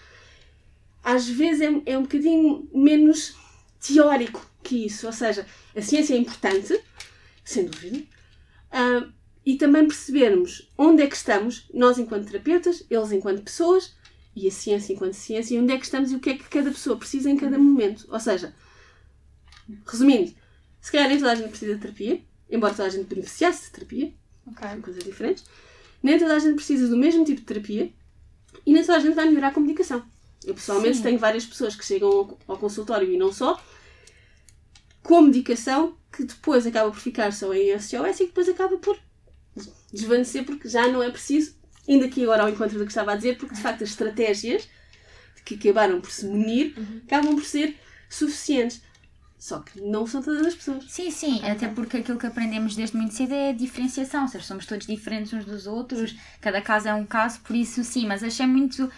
às 1.01 1.29
vezes 1.29 1.62
é, 1.62 1.93
é 1.93 1.98
um 1.98 2.03
bocadinho 2.03 2.69
menos 2.74 3.36
teórico 3.79 4.45
que 4.62 4.86
isso. 4.86 5.07
Ou 5.07 5.13
seja, 5.13 5.45
a 5.75 5.81
ciência 5.81 6.13
é 6.13 6.17
importante, 6.17 6.79
sem 7.43 7.65
dúvida, 7.65 8.03
ah, 8.69 9.07
e 9.45 9.55
também 9.55 9.88
percebermos 9.88 10.71
onde 10.77 11.01
é 11.01 11.07
que 11.07 11.15
estamos, 11.15 11.67
nós 11.74 11.98
enquanto 11.98 12.27
terapeutas, 12.27 12.86
eles 12.89 13.12
enquanto 13.12 13.41
pessoas, 13.41 13.95
e 14.36 14.48
a 14.48 14.51
ciência 14.51 14.93
enquanto 14.93 15.13
ciência, 15.13 15.55
e 15.55 15.60
onde 15.60 15.74
é 15.74 15.77
que 15.77 15.86
estamos 15.86 16.12
e 16.12 16.15
o 16.15 16.19
que 16.19 16.29
é 16.29 16.38
que 16.38 16.43
cada 16.43 16.69
pessoa 16.71 16.95
precisa 16.98 17.29
em 17.29 17.36
cada 17.38 17.57
momento. 17.57 18.05
Ou 18.10 18.19
seja, 18.19 18.53
resumindo, 19.86 20.33
se 20.79 20.91
calhar 20.91 21.10
nem 21.10 21.17
toda 21.17 21.31
a 21.31 21.36
gente 21.36 21.50
precisa 21.50 21.75
de 21.75 21.81
terapia, 21.81 22.21
embora 22.50 22.74
toda 22.74 22.88
a 22.88 22.91
gente 22.91 23.07
beneficiasse 23.07 23.65
de 23.65 23.71
terapia, 23.71 24.13
Ok. 24.48 24.67
são 24.67 24.81
coisas 24.81 25.03
diferentes. 25.03 25.43
Nem 26.01 26.17
toda 26.17 26.36
a 26.36 26.39
gente 26.39 26.55
precisa 26.55 26.88
do 26.88 26.98
mesmo 26.98 27.24
tipo 27.25 27.41
de 27.41 27.45
terapia, 27.45 27.93
E 28.65 28.74
nem 28.74 28.83
só 28.83 28.95
a 28.95 29.00
gente 29.00 29.15
vai 29.15 29.25
melhorar 29.25 29.48
a 29.48 29.53
comunicação. 29.53 30.03
Eu 30.43 30.53
pessoalmente 30.53 30.98
Sim. 30.98 31.03
tenho 31.03 31.19
várias 31.19 31.45
pessoas 31.45 31.74
que 31.75 31.86
chegam 31.86 32.10
ao, 32.10 32.38
ao 32.48 32.57
consultório 32.57 33.10
e 33.12 33.17
não 33.17 33.31
só, 33.31 33.60
com 35.01 35.21
medicação, 35.21 35.95
que 36.12 36.24
depois 36.25 36.67
acaba 36.67 36.91
por 36.91 37.00
ficar 37.00 37.31
só 37.31 37.53
em 37.53 37.77
SOS 37.79 38.15
e 38.15 38.17
que 38.17 38.25
depois 38.25 38.50
acaba 38.50 38.77
por 38.77 39.00
desvanecer 39.93 40.45
porque 40.45 40.67
já 40.69 40.88
não 40.88 41.01
é 41.03 41.10
preciso, 41.10 41.55
ainda 41.88 42.05
aqui 42.05 42.24
agora 42.24 42.43
ao 42.43 42.50
encontro 42.50 42.77
do 42.77 42.86
que 42.86 42.91
estava 42.91 43.13
a 43.13 43.15
dizer, 43.15 43.38
porque 43.38 43.55
de 43.55 43.62
facto 43.62 43.83
as 43.83 43.89
estratégias 43.89 44.67
que 45.45 45.55
acabaram 45.55 46.00
por 46.01 46.12
se 46.12 46.25
munir 46.25 46.75
acabam 47.05 47.36
por 47.36 47.45
ser 47.45 47.77
suficientes. 48.10 48.81
Só 49.38 49.60
que 49.60 49.81
não 49.81 50.05
são 50.05 50.21
todas 50.21 50.45
as 50.45 50.53
pessoas. 50.53 50.86
Sim, 50.88 51.10
sim, 51.10 51.41
até 51.43 51.67
porque 51.67 51.98
aquilo 51.98 52.19
que 52.19 52.27
aprendemos 52.27 52.75
desde 52.75 52.95
muito 52.95 53.15
cedo 53.15 53.33
é 53.33 53.50
a 53.50 53.53
diferenciação, 53.53 54.21
ou 54.24 54.27
seja, 54.27 54.45
somos 54.45 54.67
todos 54.67 54.86
diferentes 54.86 55.33
uns 55.33 55.45
dos 55.45 55.65
outros, 55.65 56.15
cada 56.39 56.62
caso 56.62 56.88
é 56.89 56.93
um 56.93 57.05
caso, 57.07 57.39
por 57.41 57.55
isso 57.55 57.83
sim, 57.83 58.05
mas 58.05 58.24
achei 58.24 58.45
muito. 58.45 58.91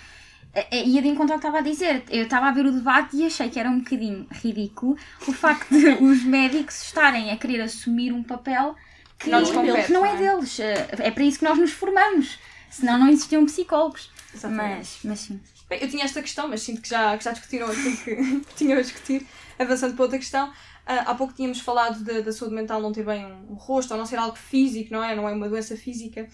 eh, 0.53 0.67
eh, 0.71 0.85
Ia 0.85 1.01
de 1.01 1.07
encontro 1.07 1.33
ao 1.33 1.39
que 1.39 1.47
estava 1.47 1.59
a 1.59 1.62
dizer. 1.69 2.03
Eu 2.09 2.23
estava 2.25 2.47
a 2.47 2.51
ver 2.51 2.65
o 2.65 2.71
debate 2.73 3.15
e 3.17 3.25
achei 3.25 3.50
que 3.50 3.59
era 3.59 3.69
um 3.69 3.79
bocadinho 3.79 4.27
ridículo 4.31 4.97
o 5.27 5.31
facto 5.31 5.69
de 5.71 5.89
os 6.03 6.23
médicos 6.23 6.81
estarem 6.83 7.31
a 7.31 7.38
querer 7.38 7.62
assumir 7.62 8.12
um 8.12 8.23
papel 8.23 8.75
que 9.23 9.29
Não 9.29 9.39
nos 9.39 9.51
compete, 9.51 9.91
não 9.91 10.05
é 10.05 10.13
é? 10.13 10.17
deles. 10.17 10.59
É 10.59 11.11
para 11.11 11.23
isso 11.23 11.39
que 11.39 11.45
nós 11.45 11.57
nos 11.57 11.71
formamos, 11.71 12.37
senão 12.69 12.97
não 12.99 13.09
existiam 13.09 13.45
psicólogos. 13.45 14.11
Exatamente. 14.33 14.77
Mas, 14.77 14.99
mas 15.03 15.19
sim. 15.19 15.39
Bem, 15.69 15.79
eu 15.81 15.89
tinha 15.89 16.03
esta 16.03 16.21
questão, 16.21 16.47
mas 16.47 16.61
sinto 16.61 16.81
que 16.81 16.89
já, 16.89 17.17
que 17.17 17.23
já 17.23 17.31
discutiram 17.31 17.67
aquilo 17.67 17.95
que 17.97 18.53
tinham 18.57 18.77
a 18.77 18.81
discutir. 18.81 19.25
Avançando 19.57 19.93
para 19.95 20.03
outra 20.03 20.17
questão, 20.19 20.51
ah, 20.85 21.11
há 21.11 21.15
pouco 21.15 21.33
tínhamos 21.33 21.59
falado 21.59 22.03
da- 22.03 22.31
saúde 22.33 22.55
mental 22.55 22.81
não 22.81 22.91
ter 22.91 23.05
bem 23.05 23.25
um, 23.25 23.51
um 23.51 23.53
rosto 23.53 23.91
ou 23.91 23.97
não 23.97 24.05
ser 24.05 24.17
algo 24.17 24.35
físico, 24.35 24.91
não 24.91 25.03
é? 25.03 25.15
Não 25.15 25.29
é 25.29 25.31
uma 25.31 25.47
doença 25.47 25.77
física. 25.77 26.27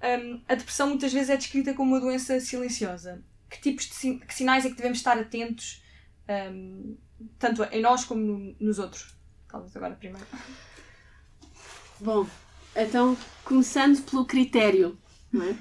Ahm, 0.00 0.40
a 0.48 0.54
depressão 0.54 0.88
muitas 0.88 1.12
vezes 1.12 1.30
é 1.30 1.36
descrita 1.36 1.74
como 1.74 1.92
uma 1.92 2.00
doença 2.00 2.38
silenciosa. 2.40 3.22
Que 3.50 3.60
tipos 3.60 3.86
de 3.88 4.18
que 4.18 4.34
sinais 4.34 4.64
é 4.64 4.68
que 4.68 4.76
devemos 4.76 4.98
estar 4.98 5.18
atentos, 5.18 5.82
ahm, 6.28 6.94
tanto 7.38 7.64
em 7.64 7.80
nós 7.80 8.04
como 8.04 8.20
no- 8.20 8.54
nos 8.60 8.78
outros? 8.78 9.16
Talvez 9.48 9.74
agora 9.74 9.94
primeiro. 9.94 10.26
Bom, 12.00 12.26
então 12.76 13.16
começando 13.44 14.00
pelo 14.02 14.24
critério, 14.24 14.96
é? 15.34 15.54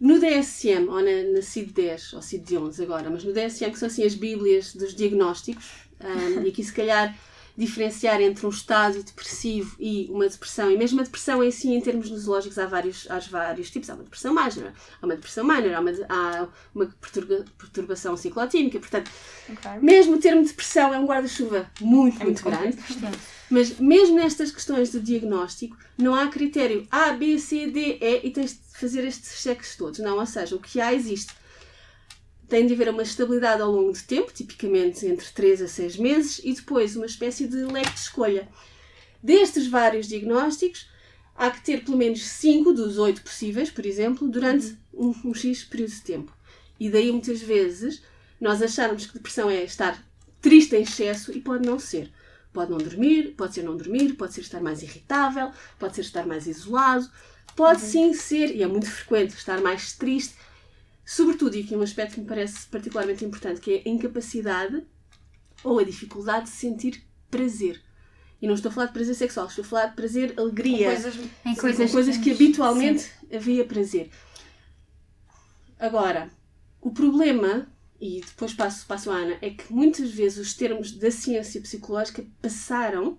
No 0.00 0.20
DSM, 0.20 0.88
ou 0.88 1.02
na, 1.02 1.32
na 1.34 1.42
CID-10, 1.42 2.14
ou 2.14 2.20
CID-11 2.22 2.82
agora, 2.84 3.10
mas 3.10 3.24
no 3.24 3.32
DSM, 3.32 3.72
que 3.72 3.78
são 3.78 3.88
assim 3.88 4.04
as 4.04 4.14
bíblias 4.14 4.72
dos 4.74 4.94
diagnósticos, 4.94 5.66
ahm, 6.00 6.44
e 6.44 6.50
aqui 6.50 6.62
se 6.62 6.72
calhar 6.72 7.16
diferenciar 7.56 8.20
entre 8.20 8.46
um 8.46 8.50
estado 8.50 9.02
depressivo 9.02 9.74
e 9.80 10.06
uma 10.12 10.28
depressão, 10.28 10.70
e 10.70 10.78
mesmo 10.78 11.00
a 11.00 11.02
depressão 11.02 11.42
em 11.42 11.50
si, 11.50 11.70
em 11.70 11.80
termos 11.80 12.08
nosológicos, 12.08 12.56
há 12.56 12.66
vários, 12.66 13.10
há 13.10 13.18
vários 13.18 13.68
tipos. 13.72 13.90
Há 13.90 13.94
uma 13.94 14.04
depressão 14.04 14.32
major, 14.32 14.72
há 15.02 15.04
uma 15.04 15.16
depressão 15.16 15.44
minor, 15.44 15.74
há 15.74 15.80
uma, 15.80 15.90
há 16.08 16.48
uma 16.72 16.86
perturba- 16.86 17.44
perturbação 17.58 18.16
ciclotímica, 18.16 18.78
portanto, 18.78 19.10
Ok. 19.50 19.70
mesmo 19.82 20.14
o 20.14 20.20
termo 20.20 20.44
depressão 20.44 20.94
é 20.94 20.98
um 21.00 21.06
guarda-chuva 21.06 21.68
muito, 21.80 22.22
É 22.22 22.24
muito, 22.24 22.44
muito 22.44 22.60
grande. 22.60 22.78
Mas 23.50 23.78
mesmo 23.78 24.16
nestas 24.16 24.50
questões 24.50 24.92
de 24.92 25.00
diagnóstico, 25.00 25.76
não 25.96 26.14
há 26.14 26.28
critério 26.28 26.86
A, 26.90 27.12
B, 27.12 27.38
C, 27.38 27.66
D, 27.68 27.98
E 28.00 28.26
e 28.26 28.30
tens 28.30 28.52
de 28.52 28.78
fazer 28.78 29.04
estes 29.06 29.40
cheques 29.40 29.76
todos. 29.76 30.00
Não, 30.00 30.18
ou 30.18 30.26
seja, 30.26 30.54
o 30.54 30.60
que 30.60 30.80
há 30.80 30.92
existe. 30.92 31.32
Tem 32.48 32.66
de 32.66 32.74
haver 32.74 32.88
uma 32.88 33.02
estabilidade 33.02 33.60
ao 33.62 33.70
longo 33.70 33.92
do 33.92 34.02
tempo, 34.02 34.32
tipicamente 34.32 35.06
entre 35.06 35.26
3 35.26 35.62
a 35.62 35.68
6 35.68 35.96
meses, 35.96 36.40
e 36.42 36.52
depois 36.52 36.96
uma 36.96 37.06
espécie 37.06 37.46
de 37.46 37.56
leque 37.56 37.92
de 37.92 38.00
escolha. 38.00 38.48
Destes 39.22 39.66
vários 39.66 40.06
diagnósticos, 40.06 40.88
há 41.34 41.50
que 41.50 41.62
ter 41.62 41.84
pelo 41.84 41.96
menos 41.96 42.22
5 42.22 42.72
dos 42.72 42.98
8 42.98 43.22
possíveis, 43.22 43.70
por 43.70 43.84
exemplo, 43.84 44.28
durante 44.28 44.76
um, 44.92 45.14
um 45.24 45.34
X 45.34 45.64
período 45.64 45.90
de 45.90 46.00
tempo. 46.02 46.32
E 46.78 46.90
daí 46.90 47.10
muitas 47.10 47.40
vezes 47.40 48.02
nós 48.40 48.62
acharmos 48.62 49.06
que 49.06 49.14
depressão 49.14 49.50
é 49.50 49.64
estar 49.64 50.02
triste 50.40 50.76
em 50.76 50.82
excesso 50.82 51.32
e 51.36 51.40
pode 51.40 51.66
não 51.66 51.78
ser. 51.78 52.10
Pode 52.58 52.72
não 52.72 52.78
dormir, 52.78 53.34
pode 53.36 53.54
ser 53.54 53.62
não 53.62 53.76
dormir, 53.76 54.14
pode 54.14 54.34
ser 54.34 54.40
estar 54.40 54.60
mais 54.60 54.82
irritável, 54.82 55.52
pode 55.78 55.94
ser 55.94 56.00
estar 56.00 56.26
mais 56.26 56.44
isolado, 56.48 57.08
pode 57.54 57.80
sim 57.80 58.12
ser, 58.12 58.52
e 58.52 58.64
é 58.64 58.66
muito 58.66 58.90
frequente, 58.90 59.30
estar 59.30 59.60
mais 59.60 59.92
triste. 59.92 60.34
Sobretudo, 61.06 61.54
e 61.54 61.60
aqui 61.60 61.76
um 61.76 61.82
aspecto 61.82 62.14
que 62.14 62.20
me 62.20 62.26
parece 62.26 62.66
particularmente 62.66 63.24
importante, 63.24 63.60
que 63.60 63.74
é 63.74 63.88
a 63.88 63.88
incapacidade 63.88 64.82
ou 65.62 65.78
a 65.78 65.84
dificuldade 65.84 66.46
de 66.46 66.50
sentir 66.50 67.00
prazer. 67.30 67.80
E 68.42 68.48
não 68.48 68.54
estou 68.54 68.70
a 68.70 68.72
falar 68.72 68.86
de 68.86 68.92
prazer 68.92 69.14
sexual, 69.14 69.46
estou 69.46 69.64
a 69.64 69.68
falar 69.68 69.86
de 69.86 69.94
prazer, 69.94 70.34
alegria, 70.36 70.86
Coisas 70.86 71.14
Em 71.14 71.54
Sim, 71.54 71.60
coisas, 71.60 71.92
coisas 71.92 72.16
que 72.16 72.32
habitualmente 72.32 73.08
havia 73.32 73.64
prazer. 73.64 74.10
Agora, 75.78 76.28
o 76.80 76.90
problema, 76.90 77.68
e 78.00 78.20
depois 78.20 78.54
passo, 78.54 78.86
passo 78.86 79.10
a 79.10 79.16
Ana, 79.16 79.38
é 79.42 79.50
que 79.50 79.72
muitas 79.72 80.10
vezes 80.10 80.38
os 80.38 80.54
termos 80.54 80.92
da 80.92 81.10
ciência 81.10 81.60
psicológica 81.60 82.24
passaram 82.40 83.18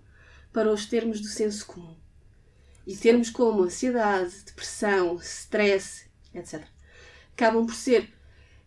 para 0.54 0.72
os 0.72 0.86
termos 0.86 1.20
do 1.20 1.28
senso 1.28 1.66
comum. 1.66 1.96
E 2.88 2.96
termos 2.96 3.30
como 3.30 3.64
ansiedade, 3.64 4.34
depressão, 4.46 5.18
stress, 5.18 6.06
etc. 6.34 6.64
Acabam 7.34 7.66
por 7.66 7.76
ser 7.76 8.10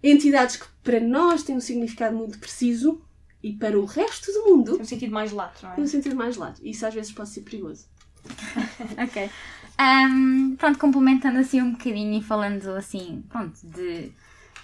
entidades 0.03 0.57
que 0.57 0.66
para 0.83 1.01
nós 1.01 1.42
têm 1.42 1.57
um 1.57 1.61
significado 1.61 2.16
muito 2.16 2.38
preciso 2.38 3.03
e 3.42 3.53
para 3.55 3.79
o 3.79 3.85
resto 3.85 4.33
do 4.33 4.44
mundo 4.44 4.72
Tem 4.75 4.83
um 4.83 4.85
sentido 4.85 5.12
mais 5.12 5.33
lato, 5.33 5.64
não 5.64 5.72
é? 5.72 5.75
tem 5.75 5.85
um 5.85 5.88
sentido 5.88 6.14
mais 6.14 6.37
lato. 6.37 6.61
E 6.62 6.70
isso 6.70 6.87
às 6.87 6.94
vezes 6.94 7.11
pode 7.12 7.31
ser 7.31 7.40
perigoso. 7.42 7.87
Ok. 9.03 9.31
Ahm, 9.79 10.55
pronto, 10.57 10.79
complementando 10.79 11.38
assim 11.38 11.61
um 11.61 11.72
bocadinho 11.72 12.16
e 12.18 12.22
falando 12.22 12.68
assim, 12.70 13.25
pronto, 13.29 13.59
de, 13.64 14.12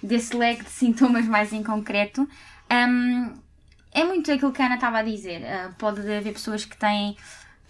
desse 0.02 0.36
leque 0.36 0.64
de 0.64 0.70
sintomas 0.70 1.26
mais 1.26 1.52
em 1.52 1.62
concreto, 1.62 2.28
ahm, 2.70 3.34
é 3.92 4.04
muito 4.04 4.30
aquilo 4.30 4.52
que 4.52 4.62
a 4.62 4.66
Ana 4.66 4.74
estava 4.76 4.98
a 4.98 5.02
dizer. 5.02 5.44
Ah, 5.46 5.70
pode 5.78 6.00
haver 6.00 6.32
pessoas 6.32 6.64
que 6.64 6.76
têm. 6.76 7.16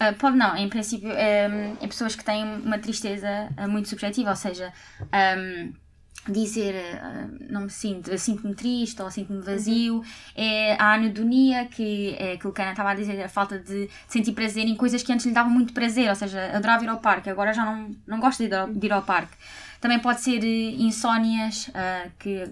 ah, 0.01 0.12
pode 0.12 0.37
não, 0.37 0.57
em 0.57 0.69
princípio, 0.69 1.11
ahm, 1.11 1.77
é 1.81 1.87
pessoas 1.87 2.14
que 2.17 2.25
têm 2.25 2.45
uma 2.45 2.79
tristeza 2.79 3.49
ah, 3.57 3.69
muito 3.69 3.88
subjetiva, 3.88 4.31
ou 4.31 4.37
seja, 4.37 4.73
ahm, 5.12 5.73
dizer 6.29 6.75
ah, 7.01 7.27
não 7.49 7.62
me 7.62 7.71
sinto, 7.71 8.17
sinto-me 8.19 8.55
triste 8.55 9.01
ou 9.01 9.11
sinto-me 9.11 9.41
vazio, 9.41 10.03
é 10.37 10.75
a 10.75 10.95
anedonia, 10.95 11.67
que 11.67 12.14
é 12.19 12.33
aquilo 12.33 12.53
que 12.53 12.61
a 12.61 12.64
Ana 12.64 12.73
estava 12.73 12.91
a 12.91 12.95
dizer, 12.95 13.23
a 13.23 13.29
falta 13.29 13.59
de 13.59 13.88
sentir 14.07 14.33
prazer 14.33 14.64
em 14.67 14.77
coisas 14.77 15.03
que 15.03 15.12
antes 15.12 15.27
lhe 15.27 15.33
davam 15.33 15.51
muito 15.53 15.73
prazer, 15.73 16.09
ou 16.09 16.14
seja, 16.14 16.51
adorava 16.55 16.85
ir 16.85 16.88
ao 16.88 16.99
parque, 16.99 17.31
agora 17.31 17.53
já 17.53 17.64
não, 17.64 17.91
não 18.07 18.21
gosto 18.21 18.38
de 18.41 18.47
ir 18.47 18.55
ao, 18.55 18.69
de 18.69 18.87
ir 18.87 18.93
ao 18.93 19.03
parque. 19.03 19.37
Também 19.81 19.99
pode 20.01 20.21
ser 20.21 20.43
eh, 20.45 20.71
insónias, 20.79 21.71
ah, 21.75 22.07
que 22.19 22.45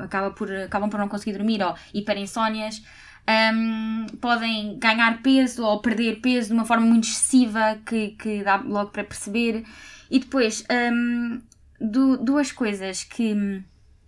acaba, 0.00 0.30
por, 0.30 0.52
acabam 0.52 0.90
por 0.90 0.98
não 0.98 1.08
conseguir 1.08 1.36
dormir, 1.36 1.62
ou 1.62 1.74
hiperinsónias. 1.94 2.82
Ahm, 3.26 4.06
podem 4.20 4.78
ganhar 4.78 5.20
peso 5.22 5.62
ou 5.64 5.80
perder 5.80 6.20
peso 6.20 6.48
de 6.48 6.54
uma 6.54 6.64
forma 6.64 6.86
muito 6.86 7.04
excessiva 7.08 7.78
que, 7.84 8.08
que 8.12 8.42
dá 8.42 8.56
logo 8.56 8.90
para 8.90 9.04
perceber. 9.04 9.64
E 10.10 10.18
depois, 10.18 10.64
du- 11.80 12.16
duas 12.16 12.50
coisas 12.52 13.04
que, 13.04 13.62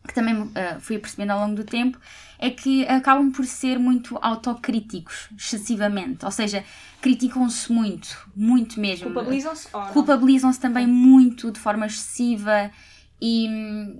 que 0.06 0.14
também 0.14 0.50
ah, 0.54 0.78
fui 0.80 0.98
percebendo 0.98 1.30
ao 1.32 1.40
longo 1.40 1.54
do 1.56 1.64
tempo 1.64 1.98
é 2.38 2.48
que 2.50 2.86
acabam 2.86 3.30
por 3.30 3.44
ser 3.44 3.78
muito 3.78 4.18
autocríticos, 4.22 5.28
excessivamente. 5.36 6.24
Ou 6.24 6.30
seja, 6.30 6.64
criticam-se 7.00 7.72
muito, 7.72 8.30
muito 8.36 8.78
mesmo. 8.80 9.06
Culpabilizam-se? 9.06 9.68
Culpabilizam-se 9.92 10.60
também 10.60 10.86
muito 10.86 11.50
de 11.50 11.58
forma 11.58 11.86
excessiva 11.86 12.70
e, 13.20 13.48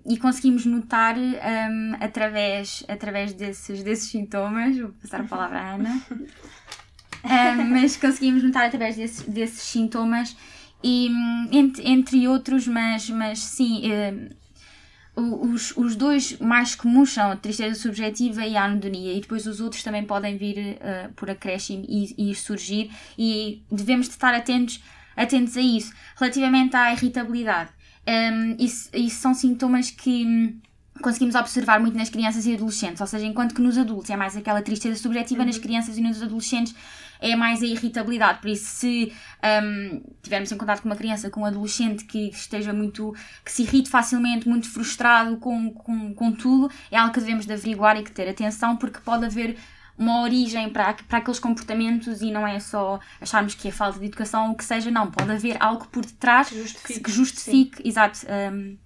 e 0.09 0.17
conseguimos 0.19 0.65
notar 0.67 1.17
hum, 1.19 1.93
através, 2.01 2.85
através 2.89 3.33
desses, 3.35 3.83
desses 3.83 4.11
sintomas, 4.11 4.79
vou 4.79 4.91
passar 5.01 5.21
a 5.21 5.25
palavra 5.25 5.59
à 5.61 5.75
Ana, 5.75 6.01
Hum, 7.23 7.71
mas 7.73 7.97
conseguimos 7.99 8.43
notar 8.43 8.65
através 8.67 8.97
desses, 8.97 9.23
desses 9.27 9.61
sintomas 9.63 10.35
e 10.83 11.09
hum, 11.11 11.49
entre, 11.53 11.87
entre 11.87 12.27
outros, 12.27 12.67
mas, 12.67 13.11
mas 13.11 13.41
sim, 13.41 13.83
o- 13.93 14.31
os, 15.21 15.77
os 15.77 15.97
dois 15.97 16.39
mais 16.39 16.75
comuns 16.75 17.13
são 17.13 17.31
a 17.31 17.37
tristeza 17.37 17.79
subjetiva 17.79 18.45
e 18.47 18.57
a 18.57 18.65
anedonia, 18.65 19.13
e 19.15 19.21
depois 19.21 19.47
os 19.47 19.61
outros 19.61 19.83
também 19.83 20.05
podem 20.05 20.37
vir 20.37 20.79
eh, 20.81 21.11
por 21.17 21.31
acréscimo 21.31 21.85
e, 21.89 22.31
e 22.31 22.35
surgir, 22.35 22.91
e 23.19 23.63
devemos 23.71 24.07
de 24.07 24.13
estar 24.13 24.35
atentos, 24.35 24.83
atentos 25.17 25.57
a 25.57 25.61
isso. 25.61 25.93
Relativamente 26.17 26.77
à 26.77 26.93
irritabilidade, 26.93 27.71
hum, 28.07 28.57
isso, 28.59 28.89
isso 28.95 29.21
são 29.21 29.35
sintomas 29.35 29.91
que 29.91 30.25
hum, 30.25 30.59
conseguimos 31.01 31.35
observar 31.35 31.81
muito 31.81 31.97
nas 31.97 32.11
crianças 32.11 32.47
e 32.47 32.55
adolescentes, 32.55 33.01
ou 33.01 33.07
seja, 33.07 33.27
enquanto 33.27 33.55
que 33.55 33.63
nos 33.63 33.79
adultos 33.79 34.11
é 34.11 34.17
mais 34.17 34.37
aquela 34.37 34.63
tristeza 34.63 35.01
subjetiva, 35.01 35.45
nas 35.45 35.59
crianças 35.59 35.97
e 35.99 36.01
nos 36.01 36.23
adolescentes 36.23 36.75
é 37.21 37.37
mais 37.37 37.63
a 37.63 37.67
irritabilidade. 37.67 38.41
Por 38.41 38.49
isso, 38.49 38.65
se 38.65 39.13
hum, 39.63 40.03
tivermos 40.23 40.51
em 40.51 40.57
contato 40.57 40.83
com 40.83 40.89
uma 40.89 40.97
criança, 40.97 41.31
com 41.31 41.43
um 41.43 41.45
adolescente 41.45 42.05
que 42.05 42.31
esteja 42.31 42.73
muito, 42.73 43.15
que 43.45 43.53
se 43.53 43.63
irrite 43.63 43.91
facilmente, 43.91 44.49
muito 44.49 44.69
frustrado 44.71 45.37
com, 45.37 45.71
com, 45.71 46.15
com 46.15 46.33
tudo, 46.33 46.71
é 46.91 46.97
algo 46.97 47.13
que 47.13 47.21
devemos 47.21 47.47
de 47.47 47.53
averiguar 47.53 47.97
e 47.99 48.03
que 48.03 48.13
ter 48.13 48.29
atenção, 48.29 48.77
porque 48.77 49.01
pode 49.01 49.25
haver 49.25 49.57
uma 49.99 50.23
origem 50.23 50.71
para, 50.71 50.95
para 50.95 51.19
aqueles 51.19 51.39
comportamentos 51.39 52.23
e 52.23 52.31
não 52.31 52.47
é 52.47 52.59
só 52.59 52.99
acharmos 53.21 53.55
que 53.55 53.69
é 53.69 53.71
falta 53.71 53.99
de 53.99 54.07
educação 54.07 54.47
ou 54.47 54.53
o 54.53 54.55
que 54.55 54.65
seja, 54.65 54.91
não, 54.91 55.11
pode 55.11 55.31
haver 55.31 55.59
algo 55.61 55.87
por 55.89 56.07
detrás 56.07 56.49
Que 56.49 56.57
justifique, 56.57 57.01
que 57.01 57.11
justifique, 57.13 57.89
exato, 57.89 58.21
hum, 58.51 58.79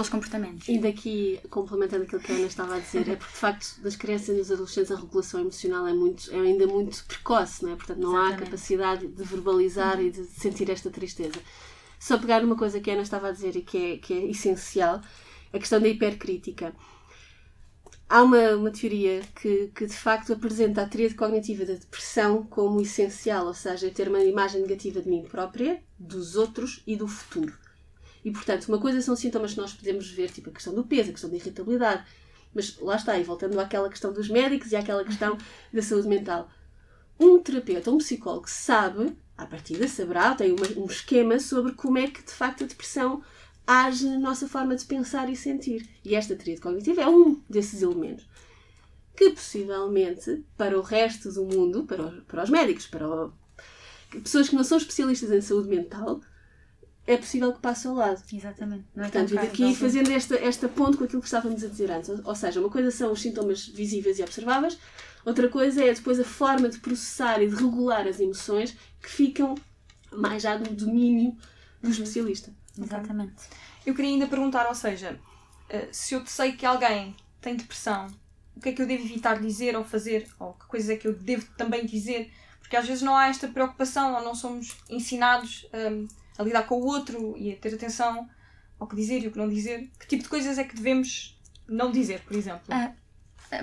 aqueles 0.00 0.08
comportamentos. 0.08 0.68
E 0.68 0.78
daqui, 0.78 1.40
complementando 1.50 2.04
aquilo 2.04 2.20
que 2.20 2.32
a 2.32 2.34
Ana 2.34 2.46
estava 2.46 2.76
a 2.76 2.78
dizer, 2.78 3.08
é 3.08 3.16
porque 3.16 3.32
de 3.32 3.38
facto 3.38 3.80
das 3.82 3.96
crianças 3.96 4.28
e 4.30 4.34
dos 4.34 4.50
adolescentes 4.50 4.90
a 4.90 4.96
regulação 4.96 5.40
emocional 5.40 5.86
é, 5.86 5.92
muito, 5.92 6.30
é 6.32 6.38
ainda 6.38 6.66
muito 6.66 7.04
precoce, 7.04 7.64
não 7.64 7.72
é? 7.72 7.76
Portanto, 7.76 7.98
não 7.98 8.16
há 8.16 8.20
Exatamente. 8.20 8.44
capacidade 8.44 9.06
de 9.06 9.24
verbalizar 9.24 10.00
e 10.00 10.10
de 10.10 10.24
sentir 10.24 10.70
esta 10.70 10.90
tristeza. 10.90 11.38
Só 11.98 12.18
pegar 12.18 12.42
uma 12.42 12.56
coisa 12.56 12.80
que 12.80 12.90
a 12.90 12.94
Ana 12.94 13.02
estava 13.02 13.28
a 13.28 13.32
dizer 13.32 13.56
e 13.56 13.62
que 13.62 13.76
é, 13.76 13.96
que 13.98 14.14
é 14.14 14.24
essencial, 14.26 15.00
a 15.52 15.58
questão 15.58 15.80
da 15.80 15.88
hipercrítica. 15.88 16.74
Há 18.08 18.22
uma, 18.22 18.56
uma 18.56 18.70
teoria 18.72 19.20
que, 19.40 19.70
que 19.74 19.86
de 19.86 19.92
facto 19.92 20.32
apresenta 20.32 20.82
a 20.82 20.88
tríade 20.88 21.14
cognitiva 21.14 21.64
da 21.64 21.74
depressão 21.74 22.42
como 22.44 22.80
essencial, 22.80 23.46
ou 23.46 23.54
seja, 23.54 23.90
ter 23.90 24.08
uma 24.08 24.18
imagem 24.20 24.62
negativa 24.62 25.00
de 25.00 25.08
mim 25.08 25.22
própria, 25.22 25.80
dos 25.96 26.34
outros 26.34 26.82
e 26.86 26.96
do 26.96 27.06
futuro. 27.06 27.52
E, 28.24 28.30
portanto, 28.30 28.66
uma 28.68 28.78
coisa 28.78 29.00
são 29.00 29.16
sintomas 29.16 29.52
que 29.54 29.60
nós 29.60 29.72
podemos 29.72 30.10
ver, 30.10 30.30
tipo 30.30 30.50
a 30.50 30.52
questão 30.52 30.74
do 30.74 30.84
peso, 30.84 31.08
a 31.10 31.12
questão 31.12 31.30
da 31.30 31.36
irritabilidade. 31.36 32.04
Mas 32.54 32.76
lá 32.80 32.96
está, 32.96 33.16
e 33.18 33.22
voltando 33.22 33.58
àquela 33.60 33.88
questão 33.88 34.12
dos 34.12 34.28
médicos 34.28 34.72
e 34.72 34.76
àquela 34.76 35.04
questão 35.04 35.38
da 35.72 35.82
saúde 35.82 36.08
mental. 36.08 36.50
Um 37.18 37.38
terapeuta, 37.38 37.90
um 37.90 37.98
psicólogo 37.98 38.48
sabe, 38.48 39.16
à 39.36 39.46
partida 39.46 39.86
saberá, 39.88 40.34
tem 40.34 40.52
uma- 40.52 40.82
um 40.82 40.86
esquema 40.86 41.38
sobre 41.38 41.72
como 41.72 41.98
é 41.98 42.08
que 42.08 42.22
de 42.22 42.32
facto 42.32 42.64
a 42.64 42.66
depressão 42.66 43.22
age 43.66 44.06
na 44.06 44.18
nossa 44.18 44.48
forma 44.48 44.74
de 44.74 44.84
pensar 44.84 45.30
e 45.30 45.36
sentir. 45.36 45.88
E 46.04 46.14
esta 46.14 46.34
tríade 46.34 46.60
cognitiva 46.60 47.02
é 47.02 47.08
um 47.08 47.40
desses 47.48 47.82
elementos. 47.82 48.26
Que 49.16 49.30
possivelmente, 49.30 50.44
para 50.56 50.78
o 50.78 50.82
resto 50.82 51.30
do 51.30 51.44
mundo, 51.44 51.84
para, 51.84 52.02
os- 52.06 52.24
para 52.24 52.42
os 52.42 52.50
médicos, 52.50 52.86
para 52.86 53.06
o- 53.08 53.32
pessoas 54.22 54.48
que 54.48 54.56
não 54.56 54.64
são 54.64 54.78
especialistas 54.78 55.30
em 55.30 55.40
saúde 55.40 55.68
mental, 55.68 56.20
é 57.06 57.16
possível 57.16 57.52
que 57.52 57.60
passe 57.60 57.86
ao 57.86 57.94
lado. 57.94 58.22
Exatamente. 58.32 58.84
Não 58.94 59.04
é 59.04 59.08
Portanto, 59.08 59.32
e 59.32 59.34
tão 59.34 59.44
daqui 59.44 59.62
fácil. 59.64 59.76
fazendo 59.76 60.10
esta, 60.12 60.34
esta 60.36 60.68
ponte 60.68 60.96
com 60.96 61.04
aquilo 61.04 61.20
que 61.20 61.26
estávamos 61.26 61.64
a 61.64 61.66
dizer 61.68 61.90
antes. 61.90 62.08
Ou, 62.08 62.20
ou 62.24 62.34
seja, 62.34 62.60
uma 62.60 62.70
coisa 62.70 62.90
são 62.90 63.12
os 63.12 63.20
sintomas 63.20 63.66
visíveis 63.66 64.18
e 64.18 64.22
observáveis, 64.22 64.78
outra 65.24 65.48
coisa 65.48 65.84
é 65.84 65.92
depois 65.92 66.20
a 66.20 66.24
forma 66.24 66.68
de 66.68 66.78
processar 66.78 67.42
e 67.42 67.48
de 67.48 67.54
regular 67.56 68.06
as 68.06 68.20
emoções 68.20 68.76
que 69.02 69.08
ficam 69.10 69.54
mais 70.12 70.42
já 70.42 70.58
no 70.58 70.66
domínio 70.66 71.36
do 71.82 71.90
especialista. 71.90 72.52
Exatamente. 72.78 73.34
Eu 73.84 73.94
queria 73.94 74.10
ainda 74.10 74.26
perguntar, 74.26 74.68
ou 74.68 74.74
seja, 74.74 75.18
eh, 75.68 75.88
se 75.90 76.14
eu 76.14 76.24
sei 76.26 76.52
que 76.52 76.66
alguém 76.66 77.14
tem 77.40 77.56
depressão, 77.56 78.06
o 78.56 78.60
que 78.60 78.68
é 78.68 78.72
que 78.72 78.82
eu 78.82 78.86
devo 78.86 79.04
evitar 79.04 79.40
dizer 79.40 79.76
ou 79.76 79.84
fazer? 79.84 80.28
Ou 80.38 80.52
que 80.52 80.66
coisas 80.66 80.90
é 80.90 80.96
que 80.96 81.08
eu 81.08 81.14
devo 81.14 81.46
também 81.56 81.86
dizer? 81.86 82.30
Porque 82.60 82.76
às 82.76 82.86
vezes 82.86 83.02
não 83.02 83.16
há 83.16 83.28
esta 83.28 83.48
preocupação 83.48 84.14
ou 84.14 84.22
não 84.22 84.34
somos 84.34 84.76
ensinados 84.88 85.66
hum, 85.74 86.06
a 86.40 86.44
lidar 86.44 86.62
com 86.64 86.76
o 86.80 86.84
outro 86.86 87.34
e 87.38 87.52
a 87.52 87.56
ter 87.56 87.74
atenção 87.74 88.28
ao 88.78 88.86
que 88.86 88.96
dizer 88.96 89.22
e 89.22 89.28
o 89.28 89.30
que 89.30 89.38
não 89.38 89.48
dizer. 89.48 89.90
Que 89.98 90.06
tipo 90.06 90.22
de 90.22 90.28
coisas 90.28 90.58
é 90.58 90.64
que 90.64 90.74
devemos 90.74 91.38
não 91.68 91.90
dizer, 91.92 92.20
por 92.20 92.36
exemplo? 92.36 92.62
Ah, 92.70 92.92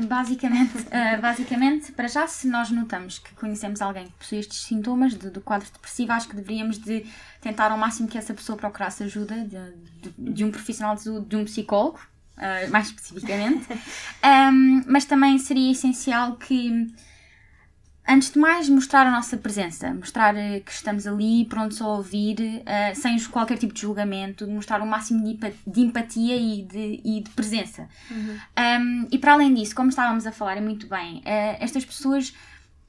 Basicamente, 0.01 0.73
ah, 0.91 1.15
basicamente, 1.21 1.93
para 1.93 2.09
já, 2.09 2.27
se 2.27 2.45
nós 2.47 2.69
notamos 2.69 3.19
que 3.19 3.33
conhecemos 3.35 3.81
alguém 3.81 4.07
que 4.07 4.11
possui 4.13 4.39
estes 4.39 4.63
sintomas 4.63 5.13
do, 5.13 5.31
do 5.31 5.39
quadro 5.39 5.65
depressivo, 5.71 6.11
acho 6.11 6.27
que 6.27 6.35
deveríamos 6.35 6.77
de 6.77 7.05
tentar 7.39 7.71
ao 7.71 7.77
máximo 7.77 8.05
que 8.07 8.17
essa 8.17 8.33
pessoa 8.33 8.57
procurasse 8.57 9.03
ajuda 9.03 9.35
de, 9.45 10.11
de- 10.11 10.33
de 10.33 10.43
um 10.43 10.51
profissional 10.51 10.93
de 10.95 11.03
saúde, 11.03 11.27
de 11.27 11.35
um 11.37 11.45
psicólogo, 11.45 11.99
ah, 12.35 12.67
mais 12.69 12.87
especificamente. 12.87 13.65
Ahm, 14.21 14.83
mas 14.87 15.05
também 15.05 15.37
seria 15.39 15.71
essencial 15.71 16.35
que, 16.35 16.93
antes 18.07 18.31
de 18.31 18.39
mais, 18.39 18.69
mostrar 18.69 19.05
a 19.05 19.11
nossa 19.11 19.35
presença, 19.37 19.93
mostrar 19.93 20.35
eh, 20.35 20.61
que 20.61 20.71
estamos 20.71 21.05
ali 21.05 21.45
prontos 21.45 21.81
a 21.81 21.87
ouvir, 21.87 22.61
eh, 22.65 22.93
sem 22.95 23.19
qualquer 23.25 23.57
tipo 23.57 23.73
de 23.73 23.81
julgamento, 23.81 24.47
mostrar 24.47 24.81
o 24.81 24.87
máximo 24.87 25.23
de, 25.23 25.31
empa- 25.31 25.53
de 25.65 25.81
empatia 25.81 26.35
e 26.37 26.63
de, 26.63 27.01
e 27.03 27.21
de 27.21 27.29
presença. 27.31 27.87
Um, 28.11 29.07
e 29.11 29.17
para 29.17 29.33
além 29.33 29.53
disso, 29.53 29.75
como 29.75 29.89
estávamos 29.89 30.25
a 30.25 30.31
falar 30.31 30.57
e 30.57 30.61
muito 30.61 30.87
bem, 30.87 31.21
eh, 31.25 31.57
estas 31.59 31.83
pessoas, 31.83 32.33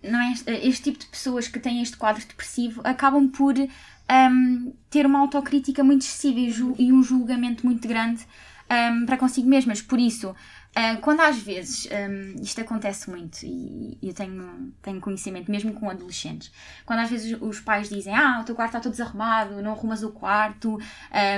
não 0.03 0.21
é, 0.21 0.35
este, 0.63 0.83
tipo 0.85 0.99
de 0.99 1.07
pessoas 1.07 1.49
que 1.49 1.59
têm 1.59 1.83
este 1.83 1.97
quadro 1.97 2.25
depressivo 2.25 2.81
acabam 2.85 3.29
por 3.29 3.55
um, 3.59 4.73
ter 4.89 5.05
uma 5.05 5.19
autocrítica 5.19 5.83
muito 5.83 6.03
excessiva 6.03 6.39
e, 6.39 6.87
e 6.87 6.93
um 6.93 7.03
julgamento 7.03 7.67
muito 7.67 7.87
grande 7.89 8.25
um, 8.71 9.07
para 9.07 9.17
consigo 9.17 9.49
mesmas. 9.49 9.83
Por 9.83 9.99
isso, 9.99 10.35
eh, 10.79 10.97
quando 10.97 11.21
às 11.21 11.39
vezes, 11.39 11.89
um, 11.91 12.41
isto 12.41 12.61
acontece 12.61 13.11
muito 13.11 13.39
e 13.43 13.99
eu 14.03 14.15
tenho, 14.15 14.73
tenho 14.81 15.01
conhecimento 15.01 15.51
mesmo 15.51 15.73
com 15.75 15.91
adolescentes, 15.91 16.53
quando 16.87 17.01
às 17.01 17.11
vezes 17.11 17.37
os 17.41 17.61
pais 17.61 17.89
dizem: 17.89 18.15
Ah, 18.15 18.39
o 18.41 18.45
teu 18.45 18.55
quarto 18.55 18.71
está 18.71 18.81
todo 18.81 18.93
desarrumado, 18.93 19.61
não 19.61 19.73
arrumas 19.73 20.03
o 20.03 20.11
quarto. 20.11 20.79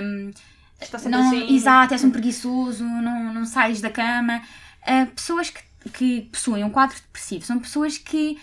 um, 0.02 0.30
Está 0.80 0.98
sempre 0.98 1.18
não, 1.18 1.26
assim. 1.26 1.54
Exato, 1.54 1.92
és 1.92 2.04
um 2.04 2.10
preguiçoso, 2.10 2.84
não, 2.84 3.34
não 3.34 3.44
sais 3.44 3.80
da 3.80 3.90
cama. 3.90 4.42
Ah, 4.82 5.06
pessoas 5.14 5.50
que, 5.50 5.62
que 5.92 6.22
possuem 6.32 6.64
um 6.64 6.70
quadro 6.70 6.96
depressivo 6.96 7.44
são 7.44 7.58
pessoas 7.58 7.98
que 7.98 8.38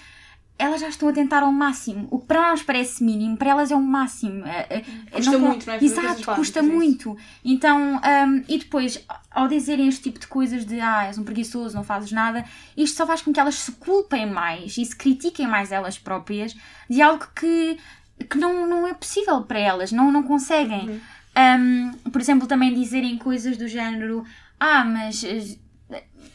elas 0.60 0.82
já 0.82 0.89
estão 0.89 1.08
a 1.08 1.13
tentar 1.13 1.43
ao 1.43 1.52
máximo. 1.52 2.08
O 2.10 2.20
que 2.20 2.26
para 2.26 2.50
nós 2.50 2.63
parece 2.63 3.04
mínimo, 3.04 3.38
para 3.38 3.52
elas 3.52 3.70
é 3.70 3.76
o 3.76 3.82
máximo. 3.82 4.43
Ah, 4.46 4.65
ah, 4.70 5.12
Custa 5.12 5.38
muito, 5.38 5.67
não 5.67 5.74
é? 5.74 5.84
Exato, 5.84 6.36
custa 6.36 6.60
é 6.60 6.62
muito. 6.62 7.17
Então, 7.46 8.00
ahm, 8.04 8.43
e 8.48 8.58
depois, 8.58 9.06
ao 9.30 9.48
dizerem 9.48 9.88
este 9.88 10.04
tipo 10.04 10.20
de 10.20 10.28
coisas 10.28 10.65
de 10.65 10.80
ah, 10.80 11.06
és 11.06 11.17
um 11.17 11.24
preguiçoso, 11.24 11.76
não 11.76 11.84
fazes 11.84 12.12
nada, 12.12 12.43
isto 12.76 12.98
só 12.98 13.06
faz 13.06 13.22
com 13.22 13.32
que 13.32 13.39
elas 13.39 13.56
se 13.56 13.72
culpem 13.74 14.26
mais 14.26 14.78
e 14.78 14.86
se 14.86 14.96
critiquem 14.96 15.48
mais 15.48 15.72
elas 15.72 15.98
próprias 16.00 16.56
de 16.89 17.02
algo 17.02 17.28
que, 17.36 17.78
que 18.28 18.38
não, 18.38 18.67
não 18.67 18.88
é 18.88 18.93
possível 18.96 19.41
para 19.43 19.60
elas, 19.60 19.91
não, 19.91 20.12
não 20.12 20.24
conseguem. 20.24 20.89
Uhum. 20.89 21.00
Um, 21.38 22.10
por 22.10 22.20
exemplo, 22.20 22.48
também 22.48 22.74
dizerem 22.74 23.15
coisas 23.15 23.58
do 23.58 23.67
género: 23.67 24.26
Ah, 24.60 24.84
mas 24.84 25.24
eh, 25.24 25.58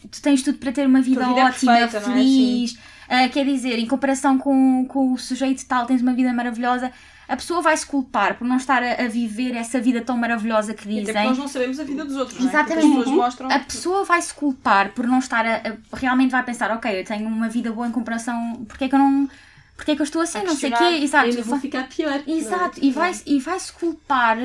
tu 0.09 0.23
tens 0.23 0.43
tudo 0.43 0.59
para 0.59 0.71
ter 0.71 0.87
uma 0.87 1.01
vida, 1.01 1.27
vida 1.27 1.41
é 1.41 1.45
ótima, 1.45 1.73
perfeita, 1.73 2.07
não 2.07 2.15
é? 2.15 2.91
Ah, 3.09 3.29
quer 3.29 3.45
dizer, 3.45 3.79
em 3.79 3.87
comparação 3.87 4.38
com, 4.38 4.85
com 4.87 5.12
o 5.12 5.19
sujeito 5.19 5.65
tal, 5.67 5.87
tens 5.87 6.01
uma 6.03 6.12
vida 6.15 6.33
maravilhosa. 6.33 6.91
A 7.29 7.37
pessoa 7.37 7.62
vai 7.62 7.77
se 7.77 7.87
culpar 7.87 8.37
por 8.37 8.47
não 8.47 8.57
estar 8.57 8.83
a, 8.83 9.05
a 9.05 9.09
viver 9.09 9.55
essa 9.57 9.81
vida 9.81 10.01
tão 10.03 10.17
maravilhosa 10.17 10.75
que 10.75 10.83
Até 10.83 10.91
porque 10.93 11.12
dizem. 11.12 11.29
nós 11.29 11.38
não 11.38 11.49
sabemos 11.49 11.81
a 11.81 11.85
vida 11.85 12.05
dos 12.05 12.17
outros, 12.17 12.38
não 12.38 12.47
é? 12.47 12.49
Exatamente. 12.51 12.87
As 12.87 12.95
pessoas 12.99 13.09
mostram. 13.17 13.51
A 13.51 13.59
pessoa 13.61 14.05
vai 14.05 14.21
se 14.21 14.35
culpar 14.35 14.91
por 14.93 15.07
não 15.07 15.19
estar 15.19 15.47
a, 15.47 15.57
a- 15.57 15.97
realmente 15.97 16.31
vai 16.31 16.43
pensar, 16.43 16.71
ok, 16.73 17.01
eu 17.01 17.05
tenho 17.05 17.27
uma 17.29 17.49
vida 17.49 17.73
boa 17.73 17.87
em 17.87 17.93
comparação, 17.93 18.65
porque 18.69 18.85
é 18.85 18.88
que 18.88 18.95
eu 18.95 18.99
não. 18.99 19.29
Porque 19.77 19.93
é 19.93 19.97
que 19.97 20.03
eu 20.03 20.05
estou 20.05 20.21
assim? 20.23 20.38
A 20.38 20.45
Não 20.45 20.55
sei 20.55 20.71
o 20.73 20.77
quê. 20.77 20.85
Exato. 20.85 21.25
Ainda 21.25 21.43
vou 21.43 21.51
Vai- 21.53 21.61
ficar 21.61 21.88
pior. 21.88 22.12
é? 22.27 22.31
Exato, 22.31 22.79
e 22.83 22.91
vai, 22.91 23.12
e 23.27 23.38
vai 23.41 23.59
se 23.59 23.73
culpar 23.73 24.37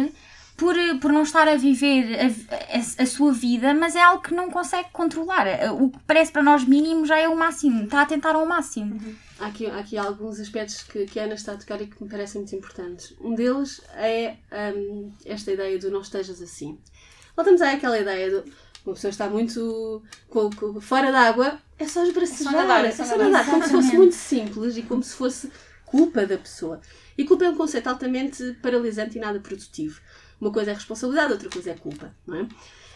por, 0.57 0.75
por 0.99 1.13
não 1.13 1.21
estar 1.23 1.47
a 1.47 1.55
viver 1.55 2.17
a, 2.19 2.25
a- 2.77 3.03
a 3.03 3.05
sua 3.05 3.31
vida, 3.31 3.73
mas 3.73 3.95
é 3.95 4.01
algo 4.01 4.21
que 4.23 4.33
não 4.33 4.49
consegue 4.49 4.89
controlar. 4.91 5.45
O 5.79 5.89
que 5.91 5.99
parece 6.07 6.31
para 6.31 6.41
nós 6.43 6.63
mínimo 6.65 7.05
já 7.05 7.17
é 7.17 7.27
o 7.29 7.37
máximo, 7.37 7.83
está 7.83 8.01
a 8.01 8.05
tentar 8.05 8.35
ao 8.35 8.45
máximo. 8.45 8.99
Há 9.39 9.45
aqui, 9.47 9.67
há 9.67 9.77
aqui 9.77 9.97
alguns 9.97 10.39
aspectos 10.39 10.81
que, 10.83 11.05
que 11.05 11.19
a 11.19 11.25
Ana 11.25 11.35
está 11.35 11.53
a 11.53 11.57
tocar 11.57 11.79
e 11.81 11.85
que 11.87 12.03
me 12.03 12.09
parecem 12.09 12.41
muito 12.41 12.55
importantes. 12.55 13.13
Um 13.21 13.35
deles 13.35 13.81
é 13.95 14.35
hum, 14.75 15.11
esta 15.25 15.51
ideia 15.51 15.77
do 15.77 15.91
não 15.91 16.01
estejas 16.01 16.41
assim. 16.41 16.79
Voltamos 17.35 17.61
àquela 17.61 17.99
ideia 17.99 18.31
do 18.31 18.43
uma 18.85 18.93
pessoa 18.95 19.09
está 19.11 19.29
muito 19.29 20.01
com, 20.29 20.49
com- 20.49 20.79
fora 20.79 21.11
d'água, 21.11 21.59
é 21.77 21.85
só 21.85 22.03
esbracejar, 22.05 22.53
É 22.53 22.55
só 22.55 22.61
nadar, 22.61 22.85
é 22.85 22.87
é 22.87 22.91
só 22.91 23.03
só 23.03 23.17
nadar, 23.17 23.29
nadar. 23.31 23.51
como 23.51 23.63
se 23.65 23.69
fosse 23.71 23.97
muito 23.97 24.15
simples 24.15 24.77
e 24.77 24.81
como 24.81 25.03
se 25.03 25.13
fosse 25.13 25.51
culpa 25.85 26.25
da 26.25 26.37
pessoa. 26.37 26.79
E 27.17 27.25
culpa 27.25 27.43
é 27.45 27.49
um 27.49 27.55
conceito 27.57 27.87
altamente 27.87 28.57
paralisante 28.61 29.17
e 29.17 29.21
nada 29.21 29.39
produtivo. 29.41 29.99
Uma 30.39 30.51
coisa 30.51 30.71
é 30.71 30.73
responsabilidade, 30.73 31.33
outra 31.33 31.49
coisa 31.49 31.71
é 31.71 31.73
culpa, 31.73 32.13
não 32.25 32.37
é? 32.37 32.47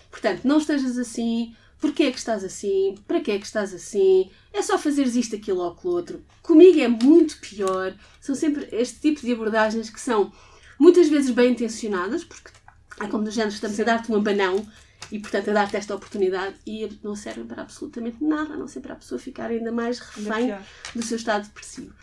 Portanto, 0.10 0.42
não 0.44 0.58
estejas 0.58 0.98
assim, 0.98 1.56
porquê 1.80 2.04
é 2.04 2.12
que 2.12 2.18
estás 2.18 2.44
assim, 2.44 2.96
para 3.08 3.20
que 3.22 3.32
é 3.32 3.40
que 3.40 3.46
estás 3.46 3.74
assim, 3.74 4.30
é 4.54 4.62
só 4.62 4.78
fazeres 4.78 5.16
isto, 5.16 5.36
aquilo 5.36 5.62
ou 5.62 5.72
aquilo 5.72 5.94
outro. 5.94 6.26
Comigo 6.42 6.80
é 6.80 6.88
muito 6.88 7.40
pior. 7.40 7.96
São 8.20 8.36
sempre 8.36 8.68
este 8.72 9.00
tipo 9.00 9.22
de 9.22 9.32
abordagens 9.32 9.90
que 9.90 10.00
são 10.00 10.32
muitas 10.78 11.08
vezes 11.10 11.32
bem 11.32 11.52
intencionadas, 11.52 12.24
porque 12.24 12.52
é 13.00 13.08
como 13.08 13.24
do 13.24 13.32
género, 13.32 13.54
estamos 13.54 13.80
a 13.80 13.84
dar-te 13.84 14.12
um 14.12 14.16
abanão 14.16 14.68
e, 15.12 15.20
portanto, 15.20 15.50
a 15.50 15.54
dar-te 15.54 15.76
esta 15.76 15.96
oportunidade 15.96 16.56
e 16.66 17.00
não 17.04 17.16
servem 17.16 17.46
para 17.46 17.64
absolutamente 17.64 18.24
nada, 18.24 18.54
a 18.54 18.58
não 18.58 18.68
ser 18.68 18.82
para 18.82 18.94
a 18.94 18.98
pessoa 18.98 19.18
ficar 19.18 19.50
ainda 19.50 19.72
mais 19.72 20.00
refém 20.00 20.56
do 20.96 21.04
seu 21.04 21.18
estado 21.18 21.46
depressivo. 21.48 21.94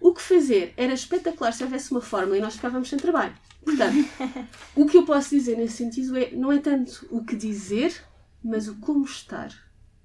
O 0.00 0.12
que 0.12 0.20
fazer 0.20 0.74
era 0.76 0.92
espetacular 0.92 1.52
se 1.52 1.64
houvesse 1.64 1.90
uma 1.90 2.00
fórmula 2.00 2.36
e 2.36 2.40
nós 2.40 2.56
ficávamos 2.56 2.88
sem 2.88 2.98
trabalho. 2.98 3.34
Portanto, 3.64 4.08
o 4.76 4.86
que 4.86 4.96
eu 4.96 5.04
posso 5.04 5.30
dizer 5.30 5.56
nesse 5.56 5.76
sentido 5.76 6.16
é 6.16 6.30
não 6.32 6.52
é 6.52 6.58
tanto 6.58 7.06
o 7.10 7.24
que 7.24 7.34
dizer, 7.34 7.98
mas 8.42 8.68
o 8.68 8.76
como 8.76 9.04
estar 9.04 9.52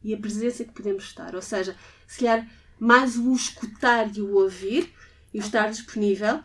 e 0.03 0.13
a 0.13 0.17
presença 0.17 0.63
que 0.63 0.71
podemos 0.71 1.03
estar. 1.03 1.35
Ou 1.35 1.41
seja, 1.41 1.75
se 2.07 2.19
calhar 2.19 2.49
mais 2.79 3.17
o 3.17 3.33
escutar 3.33 4.15
e 4.15 4.21
o 4.21 4.35
ouvir 4.35 4.93
e 5.33 5.39
o 5.39 5.41
estar 5.41 5.69
disponível. 5.69 6.41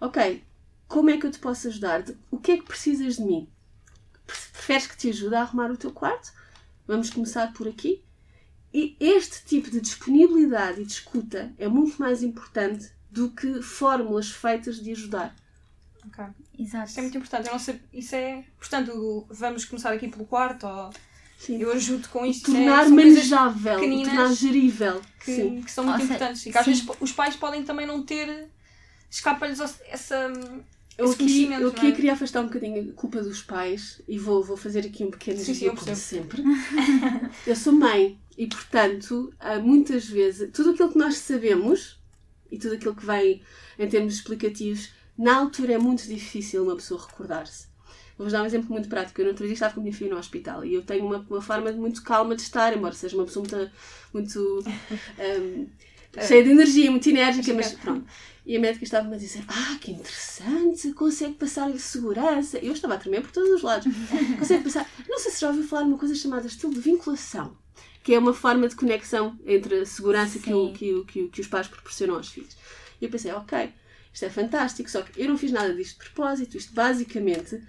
Ok, 0.00 0.42
como 0.86 1.10
é 1.10 1.18
que 1.18 1.26
eu 1.26 1.30
te 1.30 1.38
posso 1.38 1.68
ajudar? 1.68 2.04
O 2.30 2.38
que 2.38 2.52
é 2.52 2.56
que 2.56 2.64
precisas 2.64 3.16
de 3.16 3.22
mim? 3.22 3.48
Preferes 4.26 4.86
que 4.86 4.96
te 4.96 5.10
ajude 5.10 5.34
a 5.34 5.42
arrumar 5.42 5.70
o 5.70 5.76
teu 5.76 5.92
quarto? 5.92 6.32
Vamos 6.86 7.10
começar 7.10 7.52
por 7.52 7.68
aqui. 7.68 8.02
E 8.72 8.96
este 8.98 9.44
tipo 9.44 9.70
de 9.70 9.80
disponibilidade 9.80 10.80
e 10.80 10.84
de 10.84 10.92
escuta 10.92 11.52
é 11.58 11.68
muito 11.68 11.98
mais 11.98 12.22
importante 12.22 12.90
do 13.10 13.30
que 13.30 13.62
fórmulas 13.62 14.30
feitas 14.30 14.80
de 14.80 14.92
ajudar. 14.92 15.34
Ok. 16.08 16.24
Exato. 16.58 16.90
Isso 16.90 16.98
é 16.98 17.02
muito 17.02 17.18
importante. 17.18 17.46
Eu 17.46 17.52
não 17.52 17.58
sei, 17.58 17.80
isso 17.92 18.14
é. 18.14 18.44
Portanto, 18.58 19.26
vamos 19.30 19.64
começar 19.64 19.92
aqui 19.92 20.08
pelo 20.08 20.24
quarto. 20.24 20.66
Ou 20.66 20.90
Sim. 21.38 21.60
eu 21.60 21.70
ajudo 21.72 22.08
com 22.08 22.26
isto. 22.26 22.48
Isso 22.50 22.56
é- 22.56 22.64
tornar 22.64 22.84
coisas 22.88 23.14
manejável, 23.30 23.78
tornar 24.04 24.32
gerível. 24.32 25.00
que, 25.24 25.34
Sim. 25.36 25.62
que 25.62 25.70
são 25.70 25.84
muito 25.84 25.98
Ou 26.00 26.04
importantes. 26.04 26.46
E 26.46 26.52
que 26.52 26.58
às 26.58 26.66
vezes 26.66 26.86
os 27.00 27.12
pais 27.12 27.36
podem 27.36 27.62
também 27.62 27.86
não 27.86 28.02
ter. 28.02 28.48
Escapa-lhes 29.10 29.60
essa. 29.88 30.32
Eu 30.98 31.12
aqui, 31.12 31.44
eu 31.52 31.68
aqui 31.68 31.86
é? 31.86 31.92
queria 31.92 32.12
afastar 32.14 32.40
um 32.40 32.46
bocadinho 32.46 32.90
a 32.90 32.92
culpa 32.92 33.22
dos 33.22 33.40
pais 33.40 34.02
e 34.08 34.18
vou, 34.18 34.42
vou 34.42 34.56
fazer 34.56 34.80
aqui 34.80 35.04
um 35.04 35.10
pequeno 35.12 35.38
Sim, 35.38 35.44
sim, 35.44 35.52
desvio, 35.52 35.68
eu 35.68 35.76
como 35.76 35.94
sempre. 35.94 36.42
eu 37.46 37.54
sou 37.54 37.72
mãe 37.72 38.18
e, 38.36 38.48
portanto, 38.48 39.32
há 39.38 39.60
muitas 39.60 40.06
vezes, 40.06 40.50
tudo 40.52 40.70
aquilo 40.70 40.90
que 40.90 40.98
nós 40.98 41.16
sabemos 41.18 42.00
e 42.50 42.58
tudo 42.58 42.74
aquilo 42.74 42.96
que 42.96 43.06
vem 43.06 43.40
em 43.78 43.88
termos 43.88 44.14
explicativos, 44.14 44.90
na 45.18 45.36
altura 45.38 45.74
é 45.74 45.78
muito 45.78 46.04
difícil 46.06 46.64
uma 46.64 46.76
pessoa 46.76 47.00
recordar-se. 47.06 47.66
Vou-vos 48.16 48.32
dar 48.32 48.42
um 48.42 48.46
exemplo 48.46 48.70
muito 48.70 48.88
prático. 48.88 49.20
Eu 49.20 49.26
no 49.26 49.30
outro 49.30 49.44
dia 49.46 49.54
estava 49.54 49.74
com 49.74 49.80
a 49.80 49.82
minha 49.84 49.94
filha 49.94 50.10
no 50.10 50.18
hospital 50.18 50.64
e 50.64 50.74
eu 50.74 50.82
tenho 50.82 51.06
uma, 51.06 51.24
uma 51.30 51.40
forma 51.42 51.70
muito 51.72 52.02
calma 52.02 52.34
de 52.34 52.42
estar, 52.42 52.76
embora 52.76 52.94
seja 52.94 53.16
uma 53.16 53.24
pessoa 53.24 53.44
muito, 53.48 53.70
muito 54.12 54.64
hum, 55.18 55.66
cheia 56.20 56.42
de 56.42 56.50
energia, 56.50 56.90
muito 56.90 57.08
enérgica, 57.08 57.52
mas 57.54 57.72
pronto. 57.72 58.06
E 58.44 58.56
a 58.56 58.60
médica 58.60 58.84
estava-me 58.84 59.14
a 59.14 59.18
dizer: 59.18 59.44
Ah, 59.48 59.76
que 59.80 59.92
interessante, 59.92 60.92
consegue 60.92 61.34
passar-lhe 61.34 61.78
segurança. 61.78 62.58
Eu 62.58 62.72
estava 62.72 62.94
a 62.94 62.98
tremer 62.98 63.20
por 63.22 63.30
todos 63.30 63.50
os 63.50 63.62
lados. 63.62 63.86
Consegue 64.38 64.64
passar. 64.64 64.88
Não 65.08 65.18
sei 65.18 65.30
se 65.32 65.40
já 65.40 65.48
ouviu 65.48 65.64
falar 65.64 65.82
de 65.82 65.88
uma 65.88 65.98
coisa 65.98 66.14
chamada 66.14 66.46
estilo 66.46 66.72
de 66.72 66.80
vinculação, 66.80 67.56
que 68.02 68.14
é 68.14 68.18
uma 68.18 68.32
forma 68.32 68.66
de 68.68 68.74
conexão 68.74 69.38
entre 69.46 69.80
a 69.80 69.86
segurança 69.86 70.38
que, 70.38 70.52
o, 70.52 70.72
que, 70.72 70.94
o, 70.94 71.04
que, 71.04 71.22
o- 71.24 71.28
que 71.28 71.40
os 71.42 71.46
pais 71.46 71.68
proporcionam 71.68 72.16
aos 72.16 72.28
filhos. 72.28 72.56
E 73.00 73.04
eu 73.04 73.10
pensei: 73.10 73.32
Ok, 73.32 73.70
isto 74.12 74.24
é 74.24 74.30
fantástico, 74.30 74.90
só 74.90 75.02
que 75.02 75.20
eu 75.20 75.28
não 75.28 75.38
fiz 75.38 75.52
nada 75.52 75.72
disto 75.74 75.98
de 75.98 76.10
propósito. 76.10 76.56
Isto 76.56 76.72
basicamente. 76.74 77.60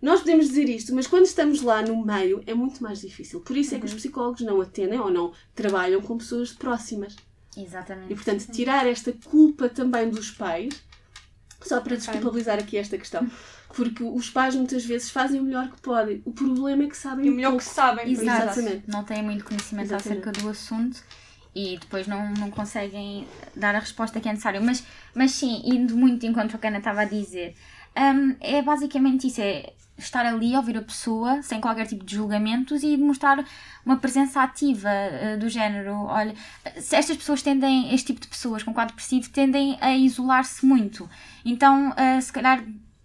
Nós 0.00 0.20
podemos 0.20 0.48
dizer 0.48 0.68
isto, 0.68 0.94
mas 0.94 1.06
quando 1.06 1.24
estamos 1.24 1.62
lá 1.62 1.80
no 1.80 2.04
meio 2.04 2.42
é 2.46 2.52
muito 2.52 2.82
mais 2.82 3.00
difícil. 3.00 3.40
Por 3.40 3.56
isso 3.56 3.74
é 3.74 3.78
que 3.78 3.86
os 3.86 3.94
psicólogos 3.94 4.42
não 4.42 4.60
atendem 4.60 5.00
ou 5.00 5.10
não 5.10 5.32
trabalham 5.54 6.00
com 6.02 6.18
pessoas 6.18 6.52
próximas. 6.52 7.16
E, 7.56 7.62
Exatamente. 7.62 8.14
portanto, 8.14 8.46
tirar 8.52 8.86
esta 8.86 9.12
culpa 9.12 9.68
também 9.68 10.10
dos 10.10 10.30
pais, 10.30 10.82
só 11.62 11.80
para 11.80 11.96
desculpabilizar 11.96 12.58
aqui 12.58 12.76
esta 12.76 12.98
questão. 12.98 13.26
Porque 13.74 14.04
os 14.04 14.28
pais 14.28 14.54
muitas 14.54 14.84
vezes 14.84 15.10
fazem 15.10 15.40
o 15.40 15.42
melhor 15.44 15.70
que 15.70 15.80
podem. 15.80 16.20
O 16.24 16.32
problema 16.32 16.84
é 16.84 16.86
que 16.88 16.96
sabem 16.96 17.26
E 17.26 17.30
o 17.30 17.32
melhor 17.34 17.50
pouco. 17.52 17.64
que 17.64 17.70
sabem. 17.70 18.12
isso. 18.12 18.22
Exatamente. 18.22 18.84
Não 18.86 19.02
têm 19.04 19.22
muito 19.22 19.44
conhecimento 19.44 19.86
Exatamente. 19.86 20.28
acerca 20.28 20.42
do 20.42 20.48
assunto 20.50 21.02
e 21.54 21.78
depois 21.78 22.06
não, 22.06 22.32
não 22.32 22.50
conseguem 22.50 23.26
dar 23.54 23.74
a 23.74 23.78
resposta 23.78 24.20
que 24.20 24.28
é 24.28 24.32
necessária. 24.32 24.60
Mas, 24.60 24.84
mas 25.14 25.30
sim, 25.32 25.62
indo 25.64 25.96
muito 25.96 26.26
que 26.58 26.66
a 26.66 26.68
Ana 26.68 26.78
estava 26.78 27.02
a 27.02 27.04
dizer, 27.04 27.54
hum, 27.96 28.34
é 28.40 28.60
basicamente 28.62 29.28
isso: 29.28 29.40
é 29.40 29.72
estar 29.96 30.26
ali, 30.26 30.56
ouvir 30.56 30.76
a 30.76 30.82
pessoa 30.82 31.42
sem 31.42 31.60
qualquer 31.60 31.86
tipo 31.86 32.04
de 32.04 32.16
julgamentos 32.16 32.82
e 32.82 32.96
demonstrar 32.96 33.44
uma 33.86 33.96
presença 33.96 34.42
ativa 34.42 34.90
eh, 34.90 35.36
do 35.36 35.48
género. 35.48 35.92
Olha, 36.06 36.34
se 36.80 36.96
estas 36.96 37.16
pessoas 37.16 37.42
tendem, 37.42 37.94
este 37.94 38.08
tipo 38.08 38.20
de 38.20 38.28
pessoas 38.28 38.62
com 38.62 38.74
quadro 38.74 38.94
depressivo 38.94 39.30
tendem 39.30 39.78
a 39.80 39.94
isolar-se 39.94 40.66
muito. 40.66 41.08
Então, 41.44 41.92
eh, 41.96 42.20
se 42.20 42.32
calhar 42.32 42.64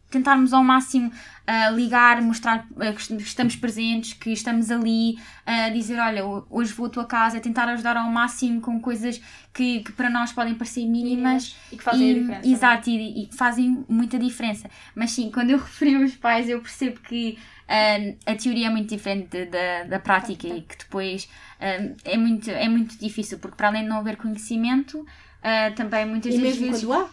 tentarmos 0.10 0.54
ao 0.54 0.64
máximo 0.64 1.12
ah, 1.48 1.70
ligar, 1.72 2.22
mostrar 2.22 2.66
ah, 2.80 2.92
que 2.94 3.02
est- 3.02 3.12
estamos 3.22 3.56
presentes, 3.56 4.14
que 4.14 4.32
estamos 4.32 4.72
ali, 4.72 5.18
ah, 5.46 5.70
dizer, 5.70 6.00
olha, 6.00 6.26
ho- 6.26 6.46
hoje 6.50 6.74
vou 6.74 6.88
à 6.88 6.90
tua 6.90 7.06
casa, 7.06 7.40
tentar 7.40 7.68
ajudar 7.70 7.98
ao 7.98 8.10
máximo 8.10 8.62
com 8.62 8.80
coisas 8.80 9.22
que, 9.54 9.80
que 9.82 9.92
para 9.92 10.10
nós 10.10 10.32
podem 10.32 10.56
parecer 10.56 10.86
mínimas. 10.86 11.56
E 11.72 11.78
que 11.78 11.84
fazem 11.84 12.08
a 12.08 12.12
E- 12.12 12.20
diferença. 12.20 12.48
é? 12.48 12.52
Exato, 12.52 12.90
e, 12.90 13.24
e 13.24 13.28
que 13.28 13.36
fazem 13.36 13.86
muita 13.90 14.18
diferença. 14.20 14.70
Mas 14.96 15.12
sim, 15.12 15.30
quando 15.32 15.50
eu 15.52 15.58
referi 15.58 15.96
os 15.96 16.16
pais, 16.16 16.50
eu 16.50 16.62
percebo 16.62 17.00
que 17.02 17.38
a 18.26 18.36
teoria 18.36 18.68
é 18.68 18.70
muito 18.70 18.90
diferente 18.90 19.46
da, 19.46 19.84
da 19.84 20.00
prática 20.00 20.48
e 20.48 20.62
que 20.62 20.78
depois 20.78 21.30
é, 21.60 22.18
muito, 22.18 22.50
é 22.50 22.68
muito 22.68 22.98
difícil, 22.98 23.38
porque 23.40 23.56
para 23.58 23.68
além 23.68 23.84
de 23.84 23.90
não 23.90 23.98
haver 24.00 24.18
conhecimento, 24.18 25.06
ah, 25.44 25.72
também 25.76 26.06
muitas 26.06 26.36
E 26.36 26.40
das 26.40 26.58
mesmo 26.58 26.58
vezes. 26.58 26.84
quando 26.84 26.94
há, 26.94 27.10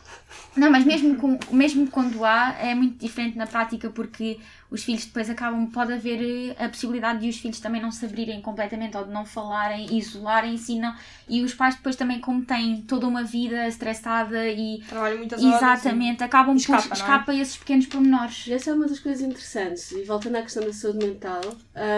Não, 0.57 0.71
mas 0.71 0.85
mesmo, 0.85 1.17
com, 1.17 1.39
mesmo 1.51 1.91
quando 1.91 2.25
há, 2.25 2.55
é 2.59 2.75
muito 2.75 2.99
diferente 2.99 3.37
na 3.37 3.47
prática 3.47 3.91
porque 3.91 4.41
os 4.71 4.83
filhos 4.83 5.05
depois 5.05 5.31
acabam, 5.31 5.67
pode 5.71 5.93
haver 5.93 6.21
eh, 6.59 6.65
a 6.65 6.69
possibilidade 6.69 7.21
de 7.21 7.29
os 7.29 7.39
filhos 7.39 7.61
também 7.61 7.81
não 7.81 7.91
se 7.91 8.05
abrirem 8.05 8.41
completamente 8.41 8.97
ou 8.97 9.05
de 9.05 9.11
não 9.13 9.25
falarem, 9.25 9.97
isolarem-se 9.97 10.73
e, 10.73 10.79
não, 10.81 10.95
e 11.29 11.43
os 11.43 11.55
pais 11.55 11.77
depois 11.77 11.97
também 11.97 12.21
como 12.21 12.45
têm 12.45 12.83
toda 12.83 13.07
uma 13.07 13.23
vida 13.23 13.67
estressada 13.69 14.49
e 14.49 14.83
Trabalham 14.89 15.19
muitas 15.19 15.43
horas. 15.43 15.57
exatamente, 15.57 16.25
acabam 16.25 16.57
escapa, 16.57 16.83
por 16.83 16.91
é? 16.91 16.95
escapa 16.95 17.33
a 17.33 17.37
esses 17.37 17.57
pequenos 17.57 17.87
pormenores. 17.87 18.49
Essa 18.49 18.71
é 18.71 18.75
uma 18.75 18.87
das 18.87 18.99
coisas 18.99 19.23
interessantes. 19.23 19.93
E 19.93 20.03
voltando 20.03 20.37
à 20.37 20.43
questão 20.43 20.65
da 20.65 20.73
saúde 20.73 21.07
mental, 21.07 21.43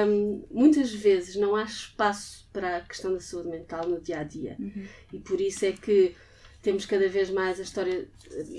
hum, 0.07 0.45
muitas 0.51 0.93
vezes 0.93 1.37
não 1.37 1.57
há 1.57 1.65
espaço 1.65 2.47
para 2.53 2.79
a 2.79 2.81
questão 2.81 3.13
da 3.13 3.21
saúde 3.21 3.49
mental 3.49 3.89
no 3.89 4.01
dia 4.01 4.21
a 4.21 4.25
dia. 4.25 4.57
E 5.13 5.19
por 5.19 5.41
isso 5.41 5.65
é 5.65 5.73
que 5.73 6.15
temos 6.63 6.85
cada 6.87 7.09
vez 7.09 7.31
mais 7.31 7.59
a 7.61 7.63
história, 7.63 8.09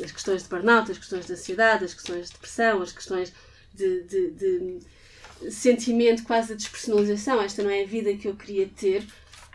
as 0.03 0.11
questões 0.11 0.43
de 0.43 0.49
burnout, 0.49 0.89
as 0.91 0.97
questões 0.97 1.25
de 1.25 1.33
ansiedade, 1.33 1.85
as 1.85 1.93
questões 1.93 2.27
de 2.27 2.33
depressão, 2.33 2.81
as 2.81 2.91
questões 2.91 3.33
de, 3.79 4.03
de- 4.03 4.79
de 5.41 5.51
sentimento 5.51 6.23
quase 6.23 6.49
de 6.49 6.55
despersonalização. 6.55 7.41
Esta 7.41 7.63
não 7.63 7.69
é 7.69 7.83
a 7.83 7.87
vida 7.87 8.13
que 8.15 8.27
eu 8.27 8.35
queria 8.35 8.67
ter, 8.67 9.05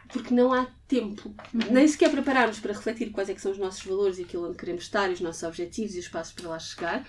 porque 0.08 0.32
não 0.34 0.52
há 0.52 0.66
tempo. 0.88 1.34
Nem 1.70 1.86
sequer 1.86 2.10
prepararmos 2.10 2.58
para 2.58 2.72
refletir 2.72 3.10
quais 3.10 3.28
é 3.28 3.34
que 3.34 3.40
são 3.40 3.52
os 3.52 3.58
nossos 3.58 3.84
valores 3.84 4.18
e 4.18 4.22
aquilo 4.22 4.46
onde 4.48 4.56
queremos 4.56 4.84
estar, 4.84 5.10
e 5.10 5.14
os 5.14 5.20
nossos 5.20 5.42
objetivos 5.42 5.94
e 5.94 5.98
os 6.00 6.08
passos 6.08 6.32
para 6.32 6.48
lá 6.48 6.58
chegar. 6.58 7.06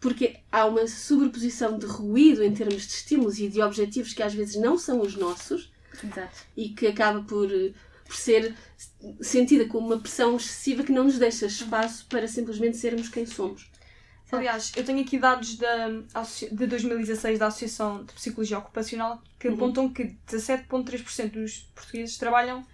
Porque 0.00 0.36
há 0.50 0.64
uma 0.64 0.86
sobreposição 0.86 1.78
de 1.78 1.86
ruído 1.86 2.42
em 2.42 2.52
termos 2.54 2.86
de 2.86 2.92
estímulos 2.94 3.38
e 3.38 3.48
de 3.48 3.60
objetivos 3.60 4.14
que 4.14 4.22
às 4.22 4.32
vezes 4.34 4.56
não 4.56 4.78
são 4.78 5.00
os 5.02 5.14
nossos 5.14 5.70
Exato. 6.02 6.38
e 6.56 6.70
que 6.70 6.86
acaba 6.86 7.20
por, 7.22 7.48
por 8.06 8.16
ser 8.16 8.54
sentida 9.20 9.66
como 9.66 9.86
uma 9.88 9.98
pressão 9.98 10.36
excessiva 10.36 10.82
que 10.82 10.92
não 10.92 11.04
nos 11.04 11.18
deixa 11.18 11.44
espaço 11.46 12.06
para 12.08 12.26
simplesmente 12.26 12.78
sermos 12.78 13.08
quem 13.10 13.26
somos. 13.26 13.70
Aliás, 14.32 14.72
eu 14.76 14.84
tenho 14.84 15.00
aqui 15.00 15.18
dados 15.18 15.56
da, 15.56 15.88
de 16.52 16.66
2016 16.66 17.38
da 17.38 17.46
Associação 17.46 18.04
de 18.04 18.12
Psicologia 18.12 18.58
Ocupacional 18.58 19.22
que 19.38 19.48
Uhum. 19.48 19.54
apontam 19.54 19.88
que 19.88 20.16
17,3% 20.28 21.30
dos 21.32 21.58
portugueses 21.74 22.16
trabalham 22.16 22.64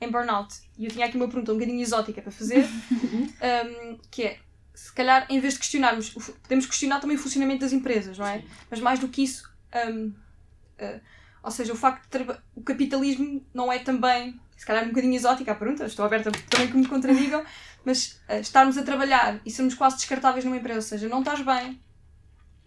em 0.00 0.10
burnout. 0.10 0.54
E 0.78 0.84
eu 0.86 0.90
tinha 0.90 1.06
aqui 1.06 1.16
uma 1.16 1.28
pergunta 1.28 1.52
um 1.52 1.54
bocadinho 1.54 1.80
exótica 1.80 2.20
para 2.22 2.32
fazer, 2.32 2.64
um, 2.96 3.98
que 4.10 4.24
é, 4.24 4.38
se 4.74 4.92
calhar, 4.92 5.26
em 5.28 5.38
vez 5.38 5.54
de 5.54 5.60
questionarmos, 5.60 6.10
podemos 6.42 6.66
questionar 6.66 7.00
também 7.00 7.16
o 7.16 7.20
funcionamento 7.20 7.60
das 7.60 7.72
empresas, 7.72 8.18
não 8.18 8.26
é? 8.26 8.42
Mas 8.70 8.80
mais 8.80 8.98
do 8.98 9.08
que 9.08 9.22
isso, 9.22 9.50
um, 9.88 10.08
uh, 10.08 11.00
ou 11.42 11.50
seja, 11.50 11.72
o 11.72 11.76
facto 11.76 12.18
de 12.18 12.36
o 12.54 12.62
capitalismo 12.62 13.44
não 13.52 13.72
é 13.72 13.78
também, 13.78 14.40
se 14.62 14.66
calhar 14.66 14.84
um 14.84 14.90
bocadinho 14.90 15.16
exótica 15.16 15.50
a 15.50 15.54
pergunta, 15.56 15.84
estou 15.84 16.04
aberta 16.04 16.30
também 16.48 16.68
que 16.68 16.76
me 16.76 16.86
contradigam, 16.86 17.44
mas 17.84 18.20
uh, 18.28 18.34
estarmos 18.40 18.78
a 18.78 18.84
trabalhar 18.84 19.40
e 19.44 19.50
sermos 19.50 19.74
quase 19.74 19.96
descartáveis 19.96 20.44
numa 20.44 20.56
empresa, 20.56 20.78
ou 20.78 20.82
seja, 20.82 21.08
não 21.08 21.18
estás 21.18 21.40
bem, 21.40 21.82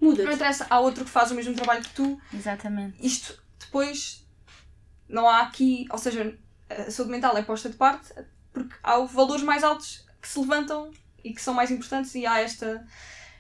não 0.01 0.09
Muda-te. 0.09 0.29
interessa, 0.33 0.67
há 0.69 0.77
outro 0.81 1.05
que 1.05 1.09
faz 1.09 1.31
o 1.31 1.35
mesmo 1.35 1.53
trabalho 1.55 1.81
que 1.81 1.91
tu, 1.91 2.19
Exatamente. 2.33 2.97
isto 2.99 3.41
depois 3.57 4.27
não 5.07 5.25
há 5.25 5.39
aqui, 5.43 5.85
ou 5.89 5.97
seja, 5.97 6.37
a 6.69 6.91
saúde 6.91 7.13
mental 7.13 7.37
é 7.37 7.43
posta 7.43 7.69
de 7.69 7.77
parte 7.77 8.13
porque 8.51 8.75
há 8.83 8.99
valores 9.05 9.41
mais 9.43 9.63
altos 9.63 10.05
que 10.21 10.27
se 10.27 10.37
levantam 10.37 10.91
e 11.23 11.33
que 11.33 11.41
são 11.41 11.53
mais 11.53 11.71
importantes 11.71 12.13
e 12.13 12.25
há 12.25 12.41
esta, 12.41 12.85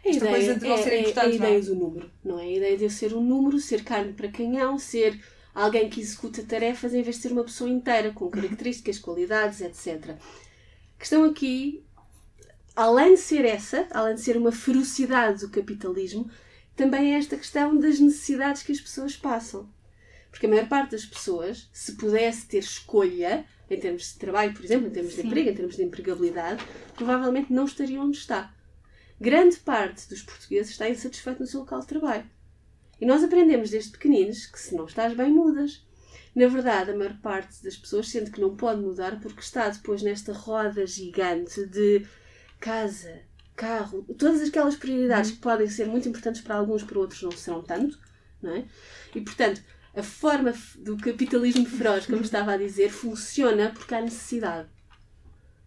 esta 0.01 0.17
ideia, 0.25 0.31
coisa 0.31 0.55
de 0.55 0.65
não 0.65 0.75
é, 0.75 0.81
ser 0.81 0.89
é- 0.91 0.99
importante. 1.01 1.17
é 1.17 1.35
a 1.35 1.39
não 1.39 1.45
é? 1.45 1.49
ideia 1.49 1.61
do 1.61 1.75
número, 1.75 2.11
não 2.23 2.39
é? 2.39 2.43
A 2.43 2.51
ideia 2.51 2.77
de 2.77 2.85
eu 2.85 2.89
ser 2.89 3.13
um 3.13 3.21
número, 3.21 3.59
ser 3.59 3.83
carne 3.83 4.13
para 4.13 4.29
canhão, 4.31 4.79
ser 4.79 5.21
alguém 5.55 5.89
que 5.89 6.01
executa 6.01 6.43
tarefas 6.43 6.93
em 6.93 7.01
vez 7.01 7.15
de 7.15 7.21
ser 7.21 7.31
uma 7.31 7.45
pessoa 7.45 7.69
inteira, 7.69 8.11
com 8.11 8.29
características, 8.29 8.99
qualidades, 8.99 9.61
etc. 9.61 10.11
A 10.11 10.99
questão 10.99 11.23
aqui, 11.23 11.81
além 12.75 13.15
de 13.15 13.21
ser 13.21 13.45
essa, 13.45 13.87
além 13.91 14.15
de 14.15 14.21
ser 14.21 14.35
uma 14.35 14.51
ferocidade 14.51 15.39
do 15.39 15.49
capitalismo, 15.49 16.29
também 16.75 17.13
é 17.13 17.17
esta 17.17 17.37
questão 17.37 17.77
das 17.77 17.99
necessidades 17.99 18.61
que 18.61 18.73
as 18.73 18.81
pessoas 18.81 19.15
passam. 19.15 19.69
Porque 20.29 20.45
a 20.45 20.49
maior 20.49 20.67
parte 20.67 20.91
das 20.91 21.05
pessoas, 21.05 21.69
se 21.71 21.93
pudesse 21.93 22.45
ter 22.45 22.59
escolha, 22.59 23.45
em 23.69 23.79
termos 23.79 24.11
de 24.11 24.19
trabalho, 24.19 24.53
por 24.53 24.63
exemplo, 24.63 24.87
em 24.87 24.91
termos 24.91 25.15
de 25.15 25.21
Sim. 25.21 25.27
emprego, 25.27 25.49
em 25.49 25.55
termos 25.55 25.75
de 25.77 25.83
empregabilidade, 25.83 26.63
provavelmente 26.95 27.53
não 27.53 27.63
estaria 27.63 28.01
onde 28.01 28.17
está. 28.17 28.53
Grande 29.19 29.55
parte 29.57 30.09
dos 30.09 30.21
portugueses 30.21 30.71
está 30.71 30.89
insatisfeito 30.89 31.39
no 31.39 31.47
seu 31.47 31.61
local 31.61 31.79
de 31.79 31.87
trabalho. 31.87 32.29
E 32.99 33.05
nós 33.05 33.23
aprendemos 33.23 33.69
desde 33.69 33.91
pequeninos 33.91 34.45
que 34.45 34.59
se 34.59 34.75
não 34.75 34.85
estás 34.85 35.15
bem, 35.15 35.31
mudas. 35.31 35.85
Na 36.35 36.47
verdade, 36.47 36.91
a 36.91 36.95
maior 36.95 37.17
parte 37.21 37.63
das 37.63 37.77
pessoas 37.77 38.09
sente 38.09 38.31
que 38.31 38.41
não 38.41 38.55
pode 38.55 38.81
mudar 38.81 39.19
porque 39.21 39.39
está 39.39 39.69
depois 39.69 40.01
nesta 40.01 40.33
roda 40.33 40.85
gigante 40.85 41.65
de 41.65 42.05
casa, 42.59 43.21
carro, 43.55 44.03
todas 44.17 44.41
aquelas 44.41 44.75
prioridades 44.75 45.31
que 45.31 45.37
podem 45.37 45.67
ser 45.67 45.87
muito 45.87 46.09
importantes 46.09 46.41
para 46.41 46.55
alguns, 46.55 46.83
para 46.83 46.99
outros 46.99 47.21
não 47.21 47.31
serão 47.31 47.61
tanto, 47.61 47.97
não 48.41 48.53
é? 48.53 48.65
E 49.13 49.21
portanto, 49.21 49.61
a 49.95 50.03
forma 50.03 50.53
do 50.79 50.97
capitalismo 50.97 51.65
feroz, 51.65 52.05
como 52.05 52.19
estava 52.21 52.53
a 52.53 52.57
dizer, 52.57 52.89
funciona 52.89 53.71
porque 53.71 53.95
há 53.95 54.01
necessidade. 54.01 54.69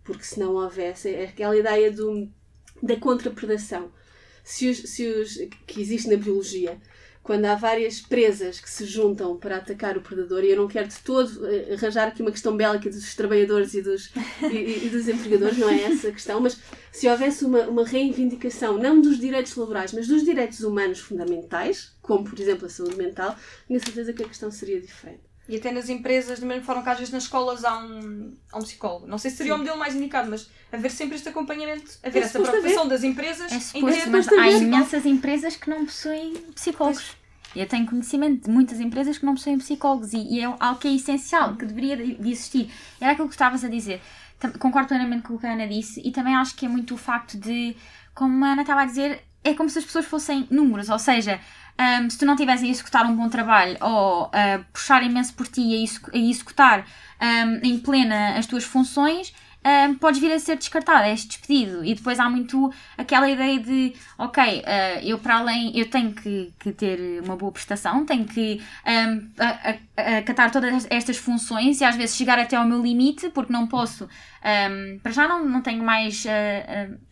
Porque 0.05 0.25
se 0.25 0.39
não 0.39 0.55
houvesse, 0.55 1.09
é 1.09 1.25
aquela 1.25 1.57
ideia 1.57 1.91
do, 1.91 2.29
da 2.83 2.97
contrapredação. 2.97 3.91
se 4.45 4.69
os, 4.69 4.79
se 4.79 5.07
os, 5.07 5.37
que 5.67 5.81
existe 5.81 6.09
na 6.09 6.17
biologia. 6.17 6.81
Quando 7.29 7.45
há 7.45 7.55
várias 7.55 8.01
presas 8.01 8.59
que 8.59 8.71
se 8.71 8.87
juntam 8.87 9.37
para 9.37 9.57
atacar 9.57 9.99
o 9.99 10.01
predador, 10.01 10.43
e 10.43 10.51
eu 10.51 10.57
não 10.57 10.67
quero 10.67 10.89
de 10.89 10.99
todo 11.01 11.47
eh, 11.47 11.75
arranjar 11.75 12.09
aqui 12.09 12.23
uma 12.23 12.31
questão 12.31 12.57
bélica 12.57 12.89
dos 12.89 13.15
trabalhadores 13.15 13.75
e 13.75 13.83
dos, 13.83 14.11
e, 14.51 14.87
e 14.87 14.89
dos 14.89 15.07
empregadores, 15.07 15.59
não 15.59 15.69
é 15.69 15.83
essa 15.83 16.09
a 16.09 16.13
questão, 16.13 16.41
mas 16.41 16.59
se 16.91 17.07
houvesse 17.07 17.45
uma, 17.45 17.65
uma 17.65 17.85
reivindicação, 17.85 18.79
não 18.79 18.99
dos 18.99 19.21
direitos 19.21 19.55
laborais, 19.57 19.93
mas 19.93 20.09
dos 20.09 20.25
direitos 20.25 20.61
humanos 20.61 21.01
fundamentais, 21.01 21.93
como 22.01 22.25
por 22.25 22.41
exemplo 22.41 22.65
a 22.65 22.71
saúde 22.71 22.97
mental, 22.97 23.37
tenho 23.69 23.79
certeza 23.79 24.11
que 24.15 24.23
a 24.23 24.27
questão 24.27 24.51
seria 24.51 24.81
diferente. 24.81 25.21
E 25.49 25.57
até 25.57 25.71
nas 25.71 25.91
empresas, 25.91 26.41
da 26.41 26.47
mesma 26.47 26.63
forma 26.63 26.83
que 26.83 26.89
às 26.89 26.99
vezes 26.99 27.13
nas 27.13 27.25
escolas 27.25 27.63
há 27.65 27.79
um, 27.79 28.35
há 28.53 28.59
um 28.59 28.63
psicólogo. 28.63 29.07
Não 29.07 29.19
sei 29.19 29.31
se 29.31 29.39
seria 29.39 29.55
o 29.55 29.59
modelo 29.59 29.79
mais 29.79 29.95
indicado, 29.95 30.31
mas 30.31 30.49
haver 30.71 30.91
sempre 30.91 31.17
este 31.17 31.29
acompanhamento, 31.29 31.99
haver 32.03 32.23
É 32.23 32.25
essa 32.25 32.39
preocupação 32.39 32.89
das 32.89 33.03
empresas 33.03 33.53
É 33.53 33.57
em 33.57 33.61
suposto, 33.61 34.01
ter 34.01 34.11
mas 34.11 34.29
há 34.29 34.49
imensas 34.51 35.07
empresas 35.07 35.57
que 35.57 35.69
não 35.69 35.85
possuem 35.85 36.35
psicólogos. 36.55 37.18
Eu 37.57 37.67
tenho 37.67 37.87
conhecimento 37.87 38.45
de 38.45 38.51
muitas 38.51 38.79
empresas 38.81 39.19
que 39.19 39.25
não 39.27 39.35
possuem 39.35 39.59
psicólogos 39.59 40.13
e, 40.13 40.19
e 40.19 40.41
é 40.41 40.45
algo 40.45 40.79
que 40.79 40.89
é 40.89 40.93
essencial, 40.95 41.57
que 41.57 41.65
deveria 41.65 41.97
de 41.97 42.29
existir. 42.31 42.71
Era 43.01 43.13
aquilo 43.13 43.29
que 43.29 43.35
estavas 43.35 43.65
a 43.65 43.69
dizer. 43.69 44.01
Concordo 44.59 44.89
plenamente 44.89 45.23
com 45.23 45.35
o 45.35 45.39
que 45.39 45.47
a 45.47 45.53
Ana 45.53 45.67
disse 45.67 46.01
e 46.05 46.13
também 46.13 46.35
acho 46.37 46.55
que 46.55 46.67
é 46.67 46.69
muito 46.69 46.95
o 46.95 46.97
facto 46.99 47.37
de, 47.37 47.77
como 48.15 48.45
a 48.45 48.53
Ana 48.53 48.63
estava 48.63 48.83
a 48.83 48.85
dizer, 48.85 49.23
é 49.43 49.55
como 49.55 49.69
se 49.69 49.79
as 49.79 49.85
pessoas 49.85 50.05
fossem 50.05 50.47
números, 50.51 50.89
ou 50.89 50.99
seja, 50.99 51.41
hum, 52.03 52.09
se 52.09 52.19
tu 52.19 52.25
não 52.27 52.35
estiveres 52.35 52.63
a 52.63 52.67
executar 52.67 53.07
um 53.07 53.17
bom 53.17 53.29
trabalho 53.29 53.77
ou 53.81 54.31
a 54.33 54.61
puxar 54.73 55.03
imenso 55.03 55.35
por 55.35 55.49
ti 55.49 55.75
a 55.75 55.83
execu- 55.83 56.11
a 56.15 56.19
executar 56.19 56.87
hum, 57.21 57.61
em 57.65 57.79
plena 57.81 58.39
as 58.39 58.47
tuas 58.47 58.63
funções, 58.65 59.33
hum, 59.89 59.95
podes 59.97 60.21
vir 60.21 60.33
a 60.33 60.39
ser 60.39 60.57
descartado, 60.57 61.05
és 61.05 61.25
despedido. 61.25 61.85
E 61.85 61.95
depois 61.95 62.19
há 62.19 62.29
muito 62.31 62.73
aquela 62.97 63.29
ideia 63.29 63.59
de, 63.61 63.95
ok, 64.17 64.63
ah, 64.67 65.01
eu 65.03 65.19
para 65.19 65.37
além, 65.39 65.77
eu 65.79 65.89
tenho 65.91 66.13
que, 66.13 66.53
que 66.59 66.73
ter 66.73 67.23
uma 67.23 67.37
boa 67.37 67.53
prestação, 67.53 68.05
tenho 68.07 68.25
que 68.25 68.61
a- 69.97 70.19
acatar 70.19 70.51
todas 70.51 70.87
estas 70.91 71.17
funções 71.17 71.81
e 71.81 71.85
às 71.85 71.97
vezes 71.97 72.17
chegar 72.17 72.39
até 72.39 72.57
ao 72.57 72.65
meu 72.67 72.81
limite, 72.83 73.29
porque 73.31 73.53
não 73.53 73.67
posso, 73.67 74.05
hum, 74.05 74.99
para 75.03 75.13
já 75.13 75.29
não, 75.29 75.45
não 75.45 75.61
tenho 75.63 75.83
mais. 75.85 76.25
ah, 76.27 76.91
ah, 76.93 77.09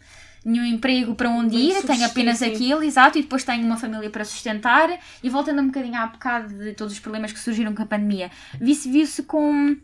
Nenhum 0.49 0.65
emprego 0.65 1.17
para 1.17 1.29
onde 1.29 1.57
ir, 1.57 1.83
tenho 1.83 2.05
apenas 2.07 2.41
aquilo, 2.41 2.81
exato, 2.85 3.19
e 3.19 3.23
depois 3.23 3.43
tenho 3.43 3.65
uma 3.67 3.77
família 3.77 4.09
para 4.09 4.25
sustentar. 4.25 4.89
E 5.21 5.29
voltando 5.29 5.61
um 5.61 5.67
bocadinho 5.67 5.97
à 5.97 6.07
bocado 6.07 6.55
de 6.57 6.73
todos 6.73 6.93
os 6.93 7.01
problemas 7.01 7.33
que 7.33 7.41
surgiram 7.41 7.75
com 7.75 7.83
a 7.83 7.87
pandemia, 7.87 8.31
viu-se 8.61 9.25
com 9.25 9.77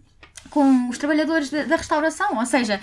com 0.50 0.88
os 0.88 0.98
trabalhadores 0.98 1.50
da, 1.50 1.64
da 1.64 1.76
restauração, 1.76 2.38
ou 2.38 2.46
seja, 2.46 2.80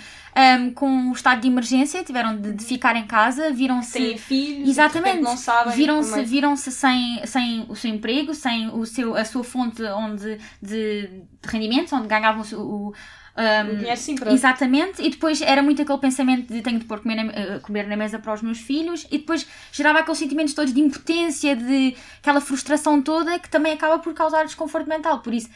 um, 0.58 0.72
com 0.72 1.10
o 1.10 1.12
estado 1.12 1.40
de 1.40 1.48
emergência, 1.48 2.02
tiveram 2.04 2.36
de, 2.36 2.52
de 2.52 2.64
ficar 2.64 2.96
em 2.96 3.06
casa, 3.06 3.50
viram-se. 3.50 3.92
têm 3.92 4.18
filhos, 4.18 4.68
Exatamente. 4.68 5.20
não 5.20 5.36
sabem 5.36 5.74
Viram-se 5.74 6.18
é. 6.18 6.22
viram-se 6.22 6.72
sem, 6.72 7.20
sem 7.26 7.66
o 7.68 7.76
seu 7.76 7.90
emprego, 7.90 8.34
sem 8.34 8.68
o 8.68 8.84
seu, 8.86 9.16
a 9.16 9.24
sua 9.24 9.44
fonte 9.44 9.82
onde, 9.82 10.38
de, 10.60 11.08
de 11.42 11.48
rendimentos, 11.48 11.92
onde 11.92 12.06
ganhavam 12.08 12.44
o, 12.52 12.56
o, 12.56 12.94
um, 13.40 13.76
dinheiro 13.76 14.00
sim 14.00 14.16
para 14.16 14.32
Exatamente, 14.32 15.02
e 15.02 15.10
depois 15.10 15.40
era 15.40 15.62
muito 15.62 15.82
aquele 15.82 15.98
pensamento 15.98 16.52
de 16.52 16.62
tenho 16.62 16.78
de 16.78 16.84
pôr 16.84 17.00
comer 17.00 17.16
na, 17.16 17.32
eh, 17.32 17.58
comer 17.60 17.86
na 17.86 17.96
mesa 17.96 18.18
para 18.18 18.34
os 18.34 18.42
meus 18.42 18.58
filhos, 18.58 19.06
e 19.10 19.18
depois 19.18 19.46
gerava 19.72 20.00
aqueles 20.00 20.18
sentimentos 20.18 20.54
todos 20.54 20.72
de 20.72 20.80
impotência, 20.80 21.56
de 21.56 21.96
aquela 22.20 22.40
frustração 22.40 23.00
toda 23.00 23.38
que 23.38 23.48
também 23.48 23.72
acaba 23.72 23.98
por 23.98 24.12
causar 24.14 24.44
desconforto 24.44 24.88
mental. 24.88 25.20
Por 25.20 25.32
isso, 25.32 25.48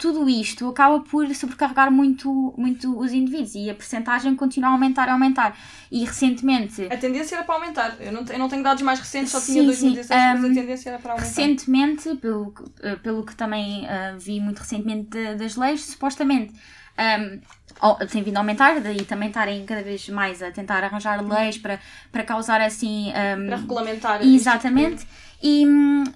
tudo 0.00 0.28
isto 0.28 0.68
acaba 0.68 1.00
por 1.00 1.32
sobrecarregar 1.34 1.90
muito, 1.92 2.54
muito 2.56 2.98
os 2.98 3.12
indivíduos 3.12 3.54
e 3.54 3.68
a 3.68 3.74
percentagem 3.74 4.34
continua 4.34 4.70
a 4.70 4.72
aumentar 4.72 5.06
e 5.08 5.10
aumentar. 5.10 5.56
E 5.92 6.04
recentemente, 6.04 6.86
A 6.90 6.96
tendência 6.96 7.36
era 7.36 7.44
para 7.44 7.54
aumentar. 7.56 7.96
Eu 8.00 8.10
não, 8.10 8.24
eu 8.24 8.38
não 8.38 8.48
tenho 8.48 8.62
dados 8.62 8.82
mais 8.82 8.98
recentes, 8.98 9.30
só 9.30 9.38
Sim, 9.38 9.52
tinha 9.52 9.62
sim, 9.62 9.66
2016, 9.66 10.40
mas 10.40 10.44
a 10.50 10.54
tendência 10.54 10.88
era 10.90 10.98
para 10.98 11.12
aumentar. 11.12 11.28
recentemente, 11.28 12.14
pelo, 12.16 12.50
que- 12.52 12.64
eh, 12.82 12.96
pelo 12.96 13.24
que 13.26 13.34
também 13.36 13.86
eh, 13.86 14.16
vi 14.18 14.40
muito 14.40 14.58
recentemente 14.60 15.10
de- 15.10 15.34
das 15.34 15.54
leis, 15.56 15.84
supostamente 15.84 16.52
um, 16.98 18.06
tem 18.06 18.22
vindo 18.22 18.36
a 18.36 18.40
aumentar, 18.40 18.78
daí 18.80 19.04
também 19.04 19.28
estarem 19.28 19.64
cada 19.64 19.82
vez 19.82 20.08
mais 20.08 20.42
a 20.42 20.50
tentar 20.50 20.84
arranjar 20.84 21.22
leis 21.26 21.56
para, 21.56 21.78
para 22.12 22.22
causar 22.24 22.60
assim. 22.60 23.08
um, 23.10 23.46
Para 23.46 23.56
regulamentar. 23.56 24.18
tipo 24.20 24.32
Exatamente. 24.34 25.06
E 25.42 25.64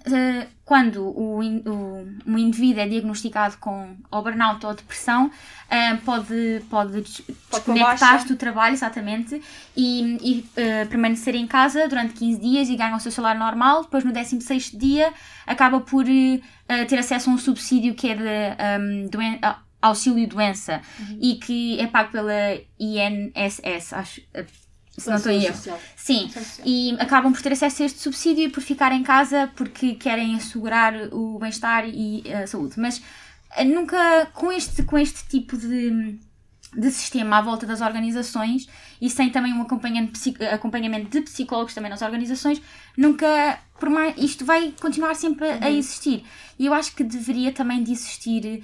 eh, 0.07 0.47
quando 0.65 1.03
o, 1.03 1.41
o, 1.41 2.09
um 2.27 2.39
indivíduo 2.39 2.83
é 2.83 2.89
diagnosticado 2.89 3.57
com 3.59 3.97
ou 4.11 4.23
burnout 4.23 4.65
ou 4.67 4.75
depressão, 4.75 5.31
eh, 5.71 5.95
pode, 6.05 6.63
pode 6.69 7.01
desconectar-se 7.03 8.29
do 8.29 8.37
trabalho, 8.37 8.75
exatamente, 8.75 9.41
e, 9.77 10.17
e 10.23 10.47
eh, 10.57 10.85
permanecer 10.87 11.35
em 11.35 11.47
casa 11.47 11.89
durante 11.89 12.15
15 12.15 12.41
dias 12.41 12.69
e 12.69 12.77
ganha 12.77 12.97
o 12.97 13.01
seu 13.01 13.11
salário 13.13 13.41
normal. 13.41 13.83
Depois, 13.85 14.05
no 14.05 14.13
16 14.13 14.73
dia, 14.73 15.13
acaba 15.47 15.81
por 15.81 16.05
ter 16.05 16.99
acesso 16.99 17.31
a 17.31 17.33
um 17.33 17.39
subsídio 17.39 17.95
que 17.95 18.09
é 18.09 18.15
de 18.15 18.23
hum, 18.81 19.09
doen- 19.11 19.39
a- 19.43 19.59
auxílio 19.83 20.27
doença 20.27 20.81
Uhum. 20.99 21.19
e 21.21 21.35
que 21.37 21.79
é 21.79 21.87
pago 21.87 22.11
pela 22.11 22.33
INSS, 22.81 23.93
acho, 23.93 24.21
se 24.98 25.09
não 25.09 25.16
estou 25.16 25.33
em 25.33 25.44
erro. 25.44 25.57
Sim, 25.96 26.28
Social. 26.28 26.66
e 26.66 26.96
acabam 27.00 27.33
por 27.33 27.42
ter 27.42 27.52
acesso 27.52 27.83
a 27.83 27.87
este 27.87 27.98
subsídio 27.98 28.44
e 28.44 28.48
por 28.48 28.62
ficar 28.62 28.92
em 28.92 29.02
casa 29.02 29.50
porque 29.57 29.94
querem 29.94 30.37
assegurar 30.37 30.94
o 31.12 31.38
bem-estar 31.38 31.88
e 31.88 32.22
a 32.33 32.46
saúde. 32.46 32.74
Mas 32.78 33.02
eh, 33.57 33.64
nunca, 33.64 34.26
com 34.33 34.52
este, 34.52 34.83
com 34.85 34.96
este 34.96 35.26
tipo 35.28 35.57
de, 35.57 36.18
de 36.76 36.90
sistema 36.90 37.38
à 37.38 37.40
volta 37.40 37.66
das 37.66 37.80
organizações 37.80 38.68
e 39.00 39.11
sem 39.11 39.30
também 39.30 39.52
um 39.52 39.62
acompanhamento, 39.62 40.18
acompanhamento 40.52 41.11
de 41.11 41.22
psicólogos 41.22 41.74
também 41.74 41.90
nas 41.90 42.02
organizações, 42.02 42.62
nunca, 42.96 43.59
por 43.78 43.90
mais, 43.90 44.14
isto 44.16 44.44
vai 44.44 44.72
continuar 44.80 45.14
sempre 45.14 45.48
a, 45.48 45.64
a 45.66 45.70
existir. 45.70 46.24
E 46.59 46.66
eu 46.66 46.74
acho 46.74 46.94
que 46.94 47.02
deveria 47.02 47.52
também 47.52 47.83
de 47.83 47.92
existir, 47.92 48.62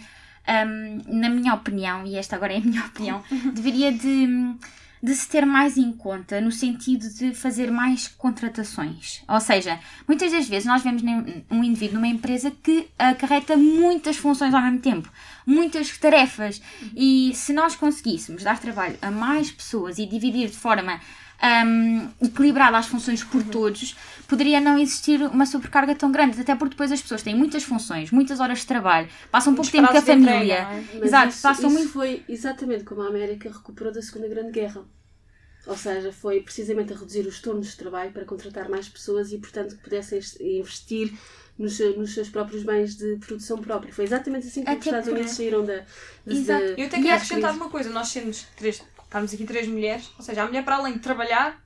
hum, 0.48 0.98
na 1.06 1.28
minha 1.28 1.54
opinião, 1.54 2.06
e 2.06 2.16
esta 2.16 2.36
agora 2.36 2.52
é 2.52 2.58
a 2.58 2.60
minha 2.60 2.84
opinião, 2.86 3.22
deveria 3.52 3.90
de, 3.92 4.54
de 5.02 5.14
se 5.14 5.28
ter 5.28 5.46
mais 5.46 5.76
em 5.76 5.92
conta 5.92 6.40
no 6.40 6.52
sentido 6.52 7.08
de 7.08 7.34
fazer 7.34 7.70
mais 7.70 8.06
contratações. 8.08 9.22
Ou 9.28 9.40
seja, 9.40 9.78
muitas 10.06 10.32
das 10.32 10.48
vezes 10.48 10.66
nós 10.66 10.82
vemos 10.82 11.02
um 11.50 11.64
indivíduo 11.64 11.96
numa 11.96 12.08
empresa 12.08 12.50
que 12.50 12.88
acarreta 12.98 13.56
muitas 13.56 14.16
funções 14.16 14.52
ao 14.52 14.62
mesmo 14.62 14.80
tempo, 14.80 15.10
muitas 15.46 15.96
tarefas, 15.96 16.60
e 16.94 17.32
se 17.34 17.52
nós 17.52 17.74
conseguíssemos 17.74 18.42
dar 18.42 18.58
trabalho 18.58 18.98
a 19.00 19.10
mais 19.10 19.50
pessoas 19.50 19.98
e 19.98 20.06
dividir 20.06 20.48
de 20.48 20.56
forma 20.56 21.00
hum, 21.42 22.08
equilibrada 22.22 22.76
as 22.78 22.86
funções 22.86 23.22
por 23.24 23.42
todos, 23.42 23.96
poderia 24.28 24.60
não 24.60 24.78
existir 24.78 25.20
uma 25.22 25.46
sobrecarga 25.46 25.94
tão 25.94 26.12
grande, 26.12 26.40
até 26.40 26.54
porque 26.54 26.70
depois 26.74 26.92
as 26.92 27.00
pessoas 27.02 27.22
têm 27.22 27.34
muitas 27.34 27.62
funções, 27.62 28.10
muitas 28.10 28.40
horas 28.40 28.58
de 28.60 28.66
trabalho, 28.66 29.08
passam 29.30 29.54
pouco 29.54 29.70
tempo 29.70 29.88
com 29.88 29.96
a 29.96 30.00
de 30.00 30.10
entrega, 30.12 30.32
família. 30.32 30.62
não 30.64 30.70
é? 30.70 30.84
Mas 30.94 31.02
Exato, 31.04 31.28
isso, 31.30 31.42
passam 31.42 31.68
isso 31.70 31.78
muito 31.78 31.92
foi 31.92 32.24
exatamente 32.28 32.84
como 32.84 33.02
a 33.02 33.08
América 33.08 33.48
recuperou 33.50 33.92
da 33.92 34.02
Segunda 34.02 34.28
Grande 34.28 34.52
Guerra. 34.52 34.84
Ou 35.66 35.76
seja, 35.76 36.10
foi 36.10 36.40
precisamente 36.40 36.92
a 36.92 36.96
reduzir 36.96 37.26
os 37.26 37.38
turnos 37.40 37.68
de 37.68 37.76
trabalho 37.76 38.12
para 38.12 38.24
contratar 38.24 38.68
mais 38.70 38.88
pessoas 38.88 39.30
e, 39.30 39.36
portanto, 39.38 39.76
que 39.76 39.82
pudessem 39.82 40.18
es- 40.18 40.40
investir 40.40 41.12
nos, 41.58 41.78
nos 41.98 42.14
seus 42.14 42.30
próprios 42.30 42.62
bens 42.62 42.96
de 42.96 43.16
produção 43.18 43.58
própria. 43.58 43.92
Foi 43.92 44.04
exatamente 44.04 44.46
assim 44.46 44.64
que 44.64 44.70
os 44.70 44.76
Até 44.78 44.86
Estados 44.86 45.04
porque- 45.04 45.20
Unidos 45.20 45.36
saíram 45.36 45.64
da, 45.66 45.76
da, 46.24 46.32
Exato. 46.32 46.60
da- 46.64 46.70
Eu 46.70 46.72
até 46.72 46.88
da 46.88 46.96
queria 46.96 47.14
acrescentar 47.14 47.54
uma 47.54 47.68
coisa, 47.68 47.90
nós 47.90 48.08
sendo 48.08 48.34
três, 48.56 48.82
estarmos 49.10 49.34
aqui 49.34 49.44
três 49.44 49.66
mulheres, 49.66 50.08
ou 50.16 50.24
seja, 50.24 50.42
a 50.42 50.46
mulher 50.46 50.64
para 50.64 50.76
além 50.76 50.92
de 50.94 51.00
trabalhar, 51.00 51.60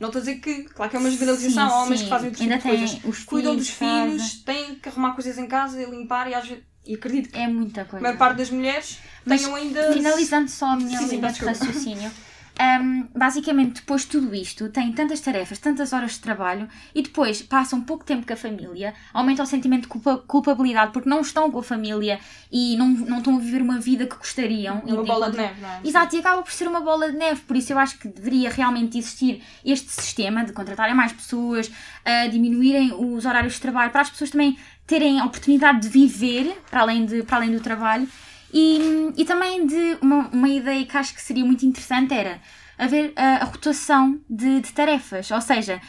não 0.00 0.08
estou 0.08 0.20
a 0.20 0.24
dizer 0.24 0.38
que, 0.38 0.62
claro 0.64 0.90
que 0.90 0.96
é 0.96 1.00
uma 1.00 1.10
generalização, 1.10 1.68
há 1.68 1.82
homens 1.82 1.98
sim. 2.00 2.04
que 2.06 2.10
fazem 2.10 2.28
outro 2.30 2.42
Ainda 2.42 2.56
tipo 2.56 2.68
coisas, 2.68 3.04
os 3.04 3.24
cuidam 3.24 3.52
filhos, 3.52 3.66
dos 3.68 3.76
casa. 3.78 4.04
filhos, 4.06 4.32
têm 4.44 4.74
que 4.76 4.88
arrumar 4.88 5.12
coisas 5.12 5.36
em 5.38 5.46
casa 5.46 5.80
e 5.82 5.84
limpar 5.84 6.28
e 6.30 6.34
às 6.34 6.48
vezes, 6.48 6.64
e 6.86 6.94
acredito 6.94 7.30
que 7.30 7.38
É 7.38 7.46
muita 7.46 7.82
a 7.82 7.84
coisa. 7.84 8.02
maior 8.02 8.16
parte 8.16 8.38
das 8.38 8.50
mulheres 8.50 8.98
Mas 9.24 9.42
tenham 9.42 9.54
ainda... 9.54 9.92
Finalizando 9.92 10.50
só 10.50 10.66
a 10.72 10.76
minha 10.76 10.98
Sim, 10.98 11.16
linha 11.16 11.30
de 11.32 11.44
raciocínio. 11.44 12.10
um, 12.60 13.06
basicamente, 13.16 13.76
depois 13.76 14.02
de 14.02 14.08
tudo 14.08 14.34
isto, 14.34 14.68
têm 14.68 14.92
tantas 14.92 15.20
tarefas, 15.20 15.58
tantas 15.58 15.92
horas 15.92 16.12
de 16.12 16.20
trabalho 16.20 16.68
e 16.94 17.02
depois 17.02 17.40
passam 17.40 17.80
pouco 17.80 18.04
tempo 18.04 18.26
com 18.26 18.32
a 18.32 18.36
família, 18.36 18.94
aumenta 19.14 19.42
o 19.42 19.46
sentimento 19.46 19.82
de 19.82 19.88
culpa- 19.88 20.18
culpabilidade 20.26 20.92
porque 20.92 21.08
não 21.08 21.20
estão 21.20 21.50
com 21.50 21.58
a 21.60 21.62
família 21.62 22.18
e 22.50 22.76
não, 22.76 22.88
não 22.88 23.18
estão 23.18 23.36
a 23.36 23.38
viver 23.38 23.62
uma 23.62 23.78
vida 23.78 24.06
que 24.06 24.16
gostariam. 24.16 24.82
É 24.86 24.92
uma 24.92 25.04
bola 25.04 25.30
de 25.30 25.36
neve, 25.36 25.60
não 25.60 25.68
é? 25.68 25.80
Exato, 25.84 26.16
e 26.16 26.18
acaba 26.18 26.42
por 26.42 26.52
ser 26.52 26.66
uma 26.66 26.80
bola 26.80 27.10
de 27.12 27.16
neve, 27.16 27.40
por 27.42 27.56
isso 27.56 27.72
eu 27.72 27.78
acho 27.78 27.98
que 27.98 28.08
deveria 28.08 28.50
realmente 28.50 28.98
existir 28.98 29.42
este 29.64 29.90
sistema 29.90 30.44
de 30.44 30.52
contratarem 30.52 30.94
mais 30.94 31.12
pessoas, 31.12 31.70
a 32.04 32.26
diminuírem 32.26 32.92
os 32.92 33.24
horários 33.24 33.54
de 33.54 33.60
trabalho, 33.60 33.90
para 33.92 34.00
as 34.00 34.10
pessoas 34.10 34.30
também 34.30 34.58
terem 34.86 35.20
a 35.20 35.24
oportunidade 35.24 35.80
de 35.80 35.88
viver 35.88 36.60
para 36.70 36.80
além, 36.80 37.04
de, 37.06 37.22
para 37.22 37.36
além 37.36 37.52
do 37.52 37.60
trabalho. 37.60 38.08
E, 38.52 39.12
e 39.16 39.24
também 39.24 39.66
de 39.66 39.98
uma, 40.00 40.28
uma 40.28 40.48
ideia 40.48 40.84
que 40.86 40.96
acho 40.96 41.14
que 41.14 41.20
seria 41.20 41.44
muito 41.44 41.66
interessante 41.66 42.14
era 42.14 42.40
haver 42.78 43.12
a, 43.16 43.42
a 43.42 43.44
rotação 43.44 44.20
de, 44.28 44.60
de 44.60 44.72
tarefas, 44.72 45.30
ou 45.30 45.40
seja, 45.40 45.80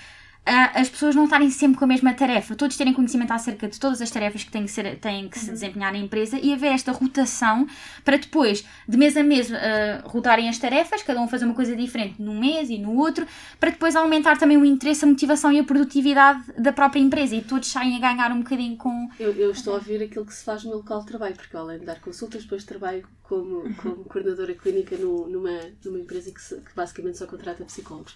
as 0.74 0.90
pessoas 0.90 1.16
não 1.16 1.26
estarem 1.26 1.50
sempre 1.50 1.78
com 1.78 1.86
a 1.86 1.88
mesma 1.88 2.14
tarefa, 2.14 2.56
todos 2.56 2.76
terem 2.78 2.94
conhecimento 2.94 3.32
acerca 3.32 3.68
de 3.68 3.80
todas 3.80 4.02
as 4.02 4.10
tarefas 4.10 4.44
que 4.44 4.52
têm 4.52 4.64
que, 4.66 4.72
ser, 4.72 4.98
têm 5.00 5.28
que 5.30 5.38
se 5.40 5.52
desempenhar 5.52 5.92
na 5.92 6.00
empresa 6.00 6.40
e 6.42 6.54
haver 6.54 6.72
esta 6.72 6.92
rotação 6.92 7.68
para 8.04 8.18
depois, 8.18 8.66
de 8.88 8.98
mês 8.98 9.16
a 9.18 9.24
mês, 9.24 9.52
ah, 9.52 10.02
rotarem 10.06 10.50
as 10.50 10.58
tarefas, 10.58 11.04
cada 11.04 11.20
um 11.22 11.28
fazer 11.28 11.46
uma 11.46 11.54
coisa 11.54 11.76
diferente 11.76 12.22
num 12.22 12.40
mês 12.40 12.70
e 12.70 12.78
no 12.78 12.96
outro, 12.98 13.26
para 13.60 13.70
depois 13.70 13.96
aumentar 13.96 14.38
também 14.38 14.58
o 14.58 14.66
interesse, 14.66 15.06
a 15.06 15.08
motivação 15.08 15.52
e 15.52 15.60
a 15.60 15.64
produtividade 15.64 16.44
da 16.58 16.72
própria 16.74 17.00
empresa 17.00 17.36
e 17.36 17.42
todos 17.42 17.68
saem 17.70 17.96
a 17.96 18.00
ganhar 18.00 18.32
um 18.32 18.40
bocadinho 18.40 18.78
com. 18.78 19.10
Eu, 19.20 19.32
eu 19.34 19.52
estou 19.52 19.74
a 19.74 19.78
ouvir 19.78 20.02
aquilo 20.04 20.26
que 20.26 20.34
se 20.34 20.44
faz 20.44 20.64
no 20.64 20.70
meu 20.70 20.78
local 20.80 21.02
de 21.02 21.08
trabalho, 21.08 21.36
porque 21.36 21.56
além 21.56 21.80
de 21.80 21.86
dar 21.86 22.00
consultas, 22.00 22.44
depois 22.44 22.64
trabalho 22.64 23.08
como, 23.24 23.74
como 23.76 23.98
coordenadora 24.06 24.56
clínica 24.56 24.98
no- 24.98 25.28
numa, 25.28 25.52
numa 25.86 26.00
empresa 26.00 26.32
que, 26.32 26.42
se- 26.42 26.56
que 26.56 26.74
basicamente 26.76 27.18
só 27.20 27.28
contrata 27.28 27.64
psicólogos. 27.64 28.16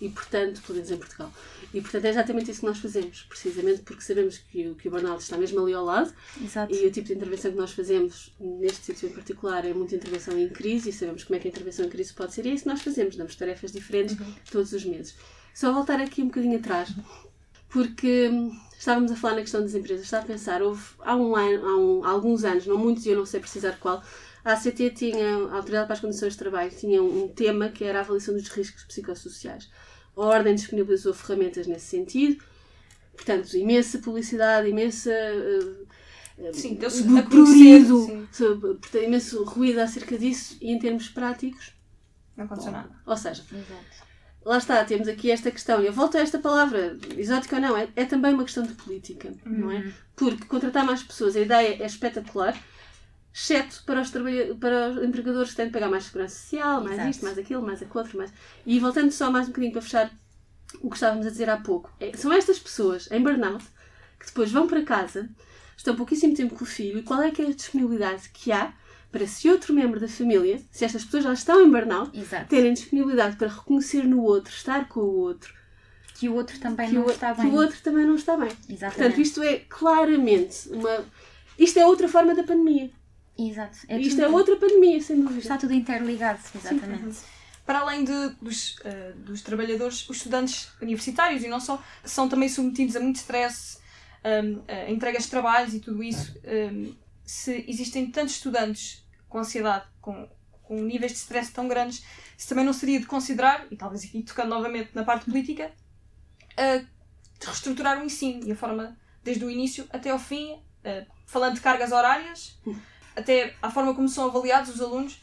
E, 0.00 0.08
portanto, 0.08 0.62
pelo 0.62 0.74
menos 0.76 0.90
em 0.90 0.96
Portugal. 0.96 1.32
E, 1.74 1.80
portanto, 1.80 2.04
é 2.04 2.10
exatamente 2.10 2.50
isso 2.50 2.60
que 2.60 2.66
nós 2.66 2.78
fazemos, 2.78 3.22
precisamente 3.28 3.80
porque 3.82 4.02
sabemos 4.02 4.38
que, 4.38 4.68
o- 4.68 4.74
que 4.74 4.88
o 4.88 4.90
burnout 4.90 5.22
está 5.22 5.38
mesmo 5.38 5.60
ali 5.60 5.72
ao 5.72 5.84
lado 5.84 6.12
Exato. 6.42 6.74
e 6.74 6.86
o 6.86 6.90
tipo 6.90 7.06
de 7.08 7.14
intervenção 7.14 7.50
que 7.50 7.56
nós 7.56 7.72
fazemos 7.72 8.30
neste 8.38 8.84
sítio 8.86 9.08
em 9.08 9.12
particular 9.12 9.64
é 9.64 9.72
muita 9.72 9.94
intervenção 9.96 10.38
em 10.38 10.48
crise 10.50 10.90
e 10.90 10.92
sabemos 10.92 11.24
como 11.24 11.36
é 11.36 11.38
que 11.40 11.48
a 11.48 11.50
intervenção 11.50 11.86
em 11.86 11.88
crise 11.88 12.12
pode 12.12 12.34
ser 12.34 12.44
e 12.44 12.50
é 12.50 12.52
isso 12.52 12.64
que 12.64 12.68
nós 12.68 12.82
fazemos, 12.82 13.16
damos 13.16 13.34
tarefas 13.36 13.72
diferentes 13.72 14.16
todos 14.50 14.72
os 14.72 14.84
meses. 14.84 15.14
Só 15.54 15.72
voltar 15.72 15.98
aqui 16.00 16.20
um 16.22 16.26
bocadinho 16.26 16.58
atrás, 16.58 16.90
porque 17.68 18.28
hum, 18.30 18.52
estávamos 18.78 19.10
a 19.10 19.16
falar 19.16 19.36
na 19.36 19.40
questão 19.40 19.62
das 19.62 19.74
empresas, 19.74 20.04
estava 20.04 20.24
a 20.24 20.26
pensar, 20.26 20.62
houve 20.62 20.82
há, 21.00 21.16
um 21.16 21.34
ano, 21.34 21.66
há, 21.66 21.76
um- 21.78 22.04
há 22.04 22.10
alguns 22.10 22.44
anos, 22.44 22.66
não 22.66 22.76
muitos 22.76 23.06
e 23.06 23.10
eu 23.10 23.16
não 23.16 23.24
sei 23.26 23.40
precisar 23.40 23.78
qual, 23.80 24.02
a 24.44 24.52
ACT 24.52 24.90
tinha, 24.90 25.36
a 25.46 25.54
Autoridade 25.56 25.86
para 25.86 25.94
as 25.94 26.00
Condições 26.00 26.32
de 26.32 26.38
Trabalho, 26.38 26.70
tinha 26.70 27.02
um 27.02 27.28
tema 27.28 27.68
que 27.70 27.84
era 27.84 27.98
a 27.98 28.02
avaliação 28.02 28.34
dos 28.34 28.48
riscos 28.48 28.84
psicossociais. 28.84 29.70
A 30.16 30.20
Ordem 30.20 30.54
disponibilizou 30.54 31.14
ferramentas 31.14 31.66
nesse 31.66 31.86
sentido, 31.86 32.42
portanto, 33.14 33.54
imensa 33.56 33.98
publicidade, 33.98 34.68
imensa. 34.68 35.10
uh, 35.10 35.86
uh, 36.48 36.54
Sim, 36.54 36.74
deu-se 36.74 37.02
a 37.02 37.22
portanto, 38.74 39.04
imenso 39.04 39.44
ruído 39.44 39.78
acerca 39.80 40.18
disso 40.18 40.56
e 40.60 40.70
em 40.70 40.78
termos 40.78 41.08
práticos, 41.08 41.72
Não 42.36 42.44
aconteceu 42.44 42.72
nada. 42.72 42.90
ou 43.06 43.16
seja, 43.16 43.42
Exato. 43.52 43.84
lá 44.44 44.58
está, 44.58 44.84
temos 44.84 45.08
aqui 45.08 45.30
esta 45.30 45.50
questão, 45.50 45.82
e 45.82 45.86
eu 45.86 45.92
volto 45.92 46.16
a 46.16 46.20
esta 46.20 46.38
palavra, 46.38 46.98
exótica 47.16 47.56
ou 47.56 47.62
não, 47.62 47.76
é, 47.76 47.88
é 47.96 48.04
também 48.04 48.34
uma 48.34 48.44
questão 48.44 48.64
de 48.64 48.74
política, 48.74 49.32
não 49.46 49.70
é? 49.70 49.92
Porque 50.16 50.44
contratar 50.46 50.84
mais 50.84 51.02
pessoas, 51.02 51.36
a 51.36 51.40
ideia 51.40 51.82
é 51.82 51.86
espetacular, 51.86 52.60
exceto 53.34 53.82
para 53.86 54.00
os, 54.00 54.10
trabalha- 54.10 54.54
para 54.56 54.90
os 54.90 55.02
empregadores 55.04 55.50
que 55.50 55.56
têm 55.56 55.66
de 55.66 55.72
pagar 55.72 55.88
mais 55.88 56.04
segurança 56.04 56.34
social, 56.38 56.80
mais 56.82 56.94
Exato. 56.94 57.10
isto, 57.10 57.24
mais 57.24 57.38
aquilo, 57.38 57.62
mais 57.62 57.82
aquilo 57.82 57.98
outro, 58.00 58.18
mais... 58.18 58.32
E 58.66 58.78
voltando 58.78 59.10
só 59.10 59.30
mais 59.30 59.46
um 59.46 59.50
bocadinho 59.50 59.72
para 59.72 59.82
fechar 59.82 60.10
o 60.80 60.88
que 60.90 60.96
estávamos 60.96 61.26
a 61.26 61.30
dizer 61.30 61.48
há 61.50 61.56
pouco, 61.56 61.90
é- 62.00 62.16
são 62.16 62.32
estas 62.32 62.58
pessoas 62.58 63.08
em 63.10 63.22
burnout 63.22 63.64
que 64.18 64.26
depois 64.26 64.50
vão 64.52 64.66
para 64.66 64.82
casa, 64.82 65.28
estão 65.76 65.96
pouquíssimo 65.96 66.34
tempo 66.34 66.54
com 66.54 66.64
o 66.64 66.66
filho, 66.66 66.98
e 66.98 67.02
qual 67.02 67.22
é 67.22 67.30
que 67.30 67.42
é 67.42 67.46
a 67.46 67.52
disponibilidade 67.52 68.28
que 68.30 68.52
há 68.52 68.72
para 69.10 69.26
se 69.26 69.48
outro 69.50 69.74
membro 69.74 69.98
da 70.00 70.08
família, 70.08 70.60
se 70.70 70.84
estas 70.84 71.04
pessoas 71.04 71.24
já 71.24 71.32
estão 71.32 71.60
em 71.60 71.70
burnout, 71.70 72.18
Exato. 72.18 72.46
terem 72.48 72.72
disponibilidade 72.72 73.36
para 73.36 73.48
reconhecer 73.48 74.04
no 74.04 74.22
outro, 74.22 74.52
estar 74.54 74.88
com 74.88 75.00
o 75.00 75.16
outro, 75.18 75.52
Que 76.14 76.28
o 76.28 76.34
outro 76.34 76.58
também 76.60 76.88
que, 76.88 76.94
não 76.94 77.04
o, 77.06 77.10
está 77.10 77.34
que 77.34 77.42
bem. 77.42 77.50
o 77.50 77.54
outro 77.56 77.76
também 77.82 78.06
não 78.06 78.14
está 78.14 78.36
bem. 78.36 78.48
Exatamente. 78.68 78.94
Portanto, 78.96 79.20
isto 79.20 79.42
é 79.42 79.58
claramente 79.68 80.68
uma. 80.70 81.04
Isto 81.58 81.78
é 81.80 81.86
outra 81.86 82.08
forma 82.08 82.34
da 82.34 82.42
pandemia. 82.44 82.90
Exato. 83.38 83.76
isto 84.00 84.10
tudo- 84.16 84.22
é 84.24 84.28
outra 84.28 84.56
pandemia, 84.56 85.00
sem 85.00 85.20
dúvida. 85.20 85.38
Está 85.40 85.56
tudo 85.58 85.72
interligado, 85.72 86.40
exatamente. 86.54 87.18
Para 87.64 87.78
além 87.80 88.04
de- 88.04 88.28
dos, 88.40 88.76
eh, 88.84 89.12
dos 89.16 89.40
trabalhadores, 89.42 90.08
os 90.08 90.16
estudantes 90.18 90.68
universitários 90.80 91.42
e 91.44 91.48
não 91.48 91.60
só, 91.60 91.82
são 92.04 92.28
também 92.28 92.48
submetidos 92.48 92.96
a 92.96 93.00
muito 93.00 93.16
stress, 93.16 93.78
um, 94.24 94.62
a 94.68 94.90
entregas 94.90 95.24
de 95.24 95.30
trabalhos 95.30 95.72
e 95.74 95.80
tudo 95.80 96.02
isso. 96.02 96.34
Um, 96.44 96.94
se 97.24 97.64
existem 97.68 98.10
tantos 98.10 98.34
estudantes 98.34 99.04
com 99.28 99.38
ansiedade, 99.38 99.86
com, 100.00 100.28
com 100.62 100.82
níveis 100.82 101.12
de 101.12 101.18
stress 101.18 101.52
tão 101.52 101.66
grandes, 101.68 102.04
se 102.36 102.48
também 102.48 102.64
não 102.64 102.72
seria 102.72 102.98
de 103.00 103.06
considerar, 103.06 103.66
e 103.70 103.76
talvez 103.76 104.04
aqui 104.04 104.22
tocando 104.22 104.50
novamente 104.50 104.90
na 104.94 105.04
parte 105.04 105.24
política, 105.26 105.72
de 106.56 107.46
reestruturar 107.46 108.00
o 108.00 108.04
ensino 108.04 108.44
e 108.46 108.52
a 108.52 108.56
forma, 108.56 108.96
desde 109.24 109.44
o 109.44 109.50
início 109.50 109.86
até 109.90 110.10
ao 110.10 110.18
fim, 110.18 110.60
eh, 110.84 111.06
falando 111.26 111.54
de 111.54 111.60
cargas 111.60 111.92
horárias, 111.92 112.58
até 113.16 113.54
a 113.60 113.70
forma 113.70 113.94
como 113.94 114.08
são 114.08 114.24
avaliados 114.26 114.74
os 114.74 114.80
alunos, 114.80 115.18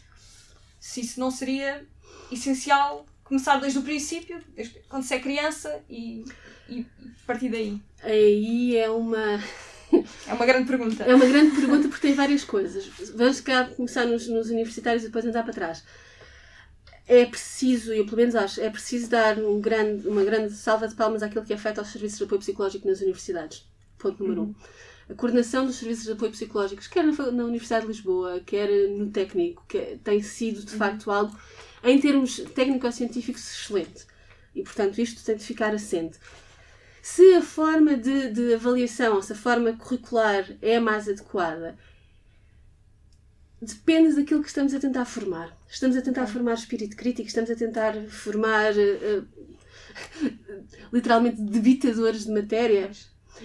se 0.80 1.02
isso 1.02 1.20
não 1.20 1.32
seria 1.32 1.86
essencial 2.32 3.06
começar 3.24 3.58
desde 3.58 3.80
o 3.80 3.84
princípio, 3.84 4.42
desde 4.56 4.80
quando 4.90 5.04
se 5.04 5.14
é 5.14 5.20
criança 5.20 5.82
e, 5.90 6.26
e 6.68 6.86
partir 7.26 7.50
daí. 7.50 7.80
Aí 8.02 8.76
é 8.76 8.90
uma. 8.90 9.40
É 10.28 10.34
uma 10.34 10.46
grande 10.46 10.68
pergunta. 10.68 11.04
É 11.04 11.16
uma 11.16 11.26
grande 11.26 11.56
pergunta 11.56 11.88
porque 11.88 12.08
tem 12.08 12.16
várias 12.16 12.44
coisas. 12.44 12.86
Vamos 13.16 13.42
cá 13.42 13.66
começar 13.66 14.06
nos, 14.06 14.28
nos 14.28 14.50
universitários 14.50 15.04
e 15.04 15.08
depois 15.08 15.26
andar 15.26 15.44
para 15.44 15.54
trás. 15.54 15.84
É 17.08 17.26
preciso, 17.26 17.92
eu 17.92 18.06
pelo 18.06 18.18
menos 18.18 18.36
acho, 18.36 18.62
é 18.62 18.70
preciso 18.70 19.10
dar 19.10 19.40
um 19.40 19.60
grande, 19.60 20.08
uma 20.08 20.24
grande 20.24 20.54
salva 20.54 20.88
de 20.88 20.94
palmas 20.94 21.24
àquilo 21.24 21.44
que 21.44 21.54
é 21.54 21.58
feito 21.58 21.80
aos 21.80 21.88
serviços 21.88 22.20
de 22.20 22.24
apoio 22.26 22.40
psicológico 22.40 22.88
nas 22.88 23.02
universidades. 23.02 23.68
Ponto 23.98 24.22
número 24.22 24.44
um. 24.44 24.56
A 25.10 25.16
coordenação 25.16 25.66
dos 25.66 25.78
serviços 25.78 26.06
de 26.06 26.12
apoio 26.12 26.32
psicológicos, 26.32 26.88
quer 26.88 27.04
na, 27.04 27.44
Universidade 27.44 27.82
de 27.82 27.92
Lisboa, 27.92 28.40
quer 28.46 28.70
no 28.90 29.10
técnico, 29.10 29.66
que 29.68 30.00
tem 30.04 30.22
sido 30.22 30.64
de 30.64 30.72
facto 30.72 31.10
algo, 31.10 31.36
em 31.84 32.00
termos 32.00 32.38
técnico-científicos, 32.54 33.42
excelente. 33.42 34.06
E 34.54 34.62
portanto 34.62 35.00
isto 35.00 35.24
tem 35.24 35.36
de 35.36 35.44
ficar 35.44 35.74
assente. 35.74 36.20
Se 37.02 37.34
a 37.34 37.42
forma 37.42 37.98
de, 37.98 38.30
de 38.30 38.54
avaliação, 38.54 39.22
se 39.22 39.34
a 39.34 39.36
forma 39.36 39.74
curricular 39.74 40.46
é 40.62 40.76
a 40.76 40.82
mais 40.82 41.08
adequada, 41.08 41.78
depende 43.62 44.16
daquilo 44.16 44.42
que 44.42 44.48
estamos 44.48 44.74
a 44.74 44.80
tentar 44.80 45.06
formar. 45.06 45.56
Estamos 45.68 45.98
a 45.98 46.02
tentar 46.02 46.28
formar 46.28 46.54
espírito 46.54 46.96
crítico, 46.96 47.28
estamos 47.28 47.50
a 47.50 47.56
tentar 47.56 47.94
formar 48.10 48.78
eh, 48.78 49.00
eh, 49.02 49.24
literalmente 50.94 51.42
debitadores 51.42 52.26
de 52.26 52.32
matéria. 52.32 52.92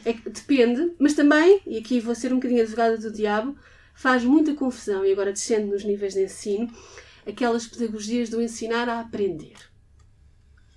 É 0.04 0.12
que 0.12 0.28
depende, 0.28 0.92
mas 0.98 1.14
também, 1.14 1.60
e 1.66 1.78
aqui 1.78 2.00
vou 2.00 2.14
ser 2.14 2.32
um 2.32 2.36
bocadinho 2.36 2.62
advogada 2.62 2.98
do 2.98 3.12
diabo, 3.12 3.56
faz 3.94 4.24
muita 4.24 4.54
confusão, 4.54 5.04
e 5.04 5.12
agora 5.12 5.32
descendo 5.32 5.68
nos 5.68 5.84
níveis 5.84 6.14
de 6.14 6.24
ensino, 6.24 6.70
aquelas 7.26 7.66
pedagogias 7.66 8.28
do 8.28 8.42
ensinar 8.42 8.88
a 8.88 9.00
aprender. 9.00 9.54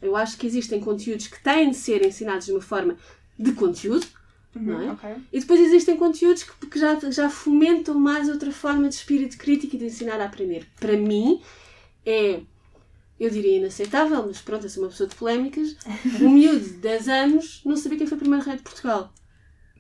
Eu 0.02 0.16
acho 0.16 0.38
que 0.38 0.46
existem 0.46 0.80
conteúdos 0.80 1.28
que 1.28 1.42
têm 1.42 1.72
de 1.72 1.78
ser 1.78 2.06
ensinados 2.06 2.46
de 2.46 2.52
uma 2.52 2.62
forma 2.62 2.98
de 3.38 3.52
conteúdo, 3.54 4.06
não 4.56 4.82
é? 4.82 4.92
Ok. 4.92 5.10
E 5.32 5.40
depois 5.40 5.60
existem 5.60 5.98
conteúdos 5.98 6.44
que, 6.44 6.68
que 6.68 6.80
já, 6.80 7.00
já 7.12 7.30
fomentam 7.30 7.96
mais 7.96 8.30
outra 8.30 8.52
forma 8.52 8.88
de 8.88 8.96
espírito 8.96 9.38
crítico 9.38 9.76
e 9.76 9.80
de 9.80 9.86
ensinar 9.86 10.20
a 10.20 10.26
aprender. 10.26 10.68
Para 10.80 10.96
mim, 10.96 11.42
é, 12.06 12.42
eu 13.20 13.30
diria 13.30 13.58
inaceitável, 13.58 14.26
mas 14.26 14.40
pronto, 14.40 14.66
eu 14.66 14.70
sou 14.70 14.84
uma 14.84 14.90
pessoa 14.90 15.10
de 15.10 15.16
polémicas, 15.16 15.76
um 16.22 16.30
miúdo 16.30 16.60
de 16.60 16.70
10 16.76 17.08
anos 17.10 17.62
não 17.66 17.76
sabia 17.76 17.98
quem 17.98 18.08
foi 18.08 18.18
o 18.18 18.20
primeiro 18.20 18.46
rei 18.46 18.58
de 18.58 18.64
Portugal. 18.64 19.12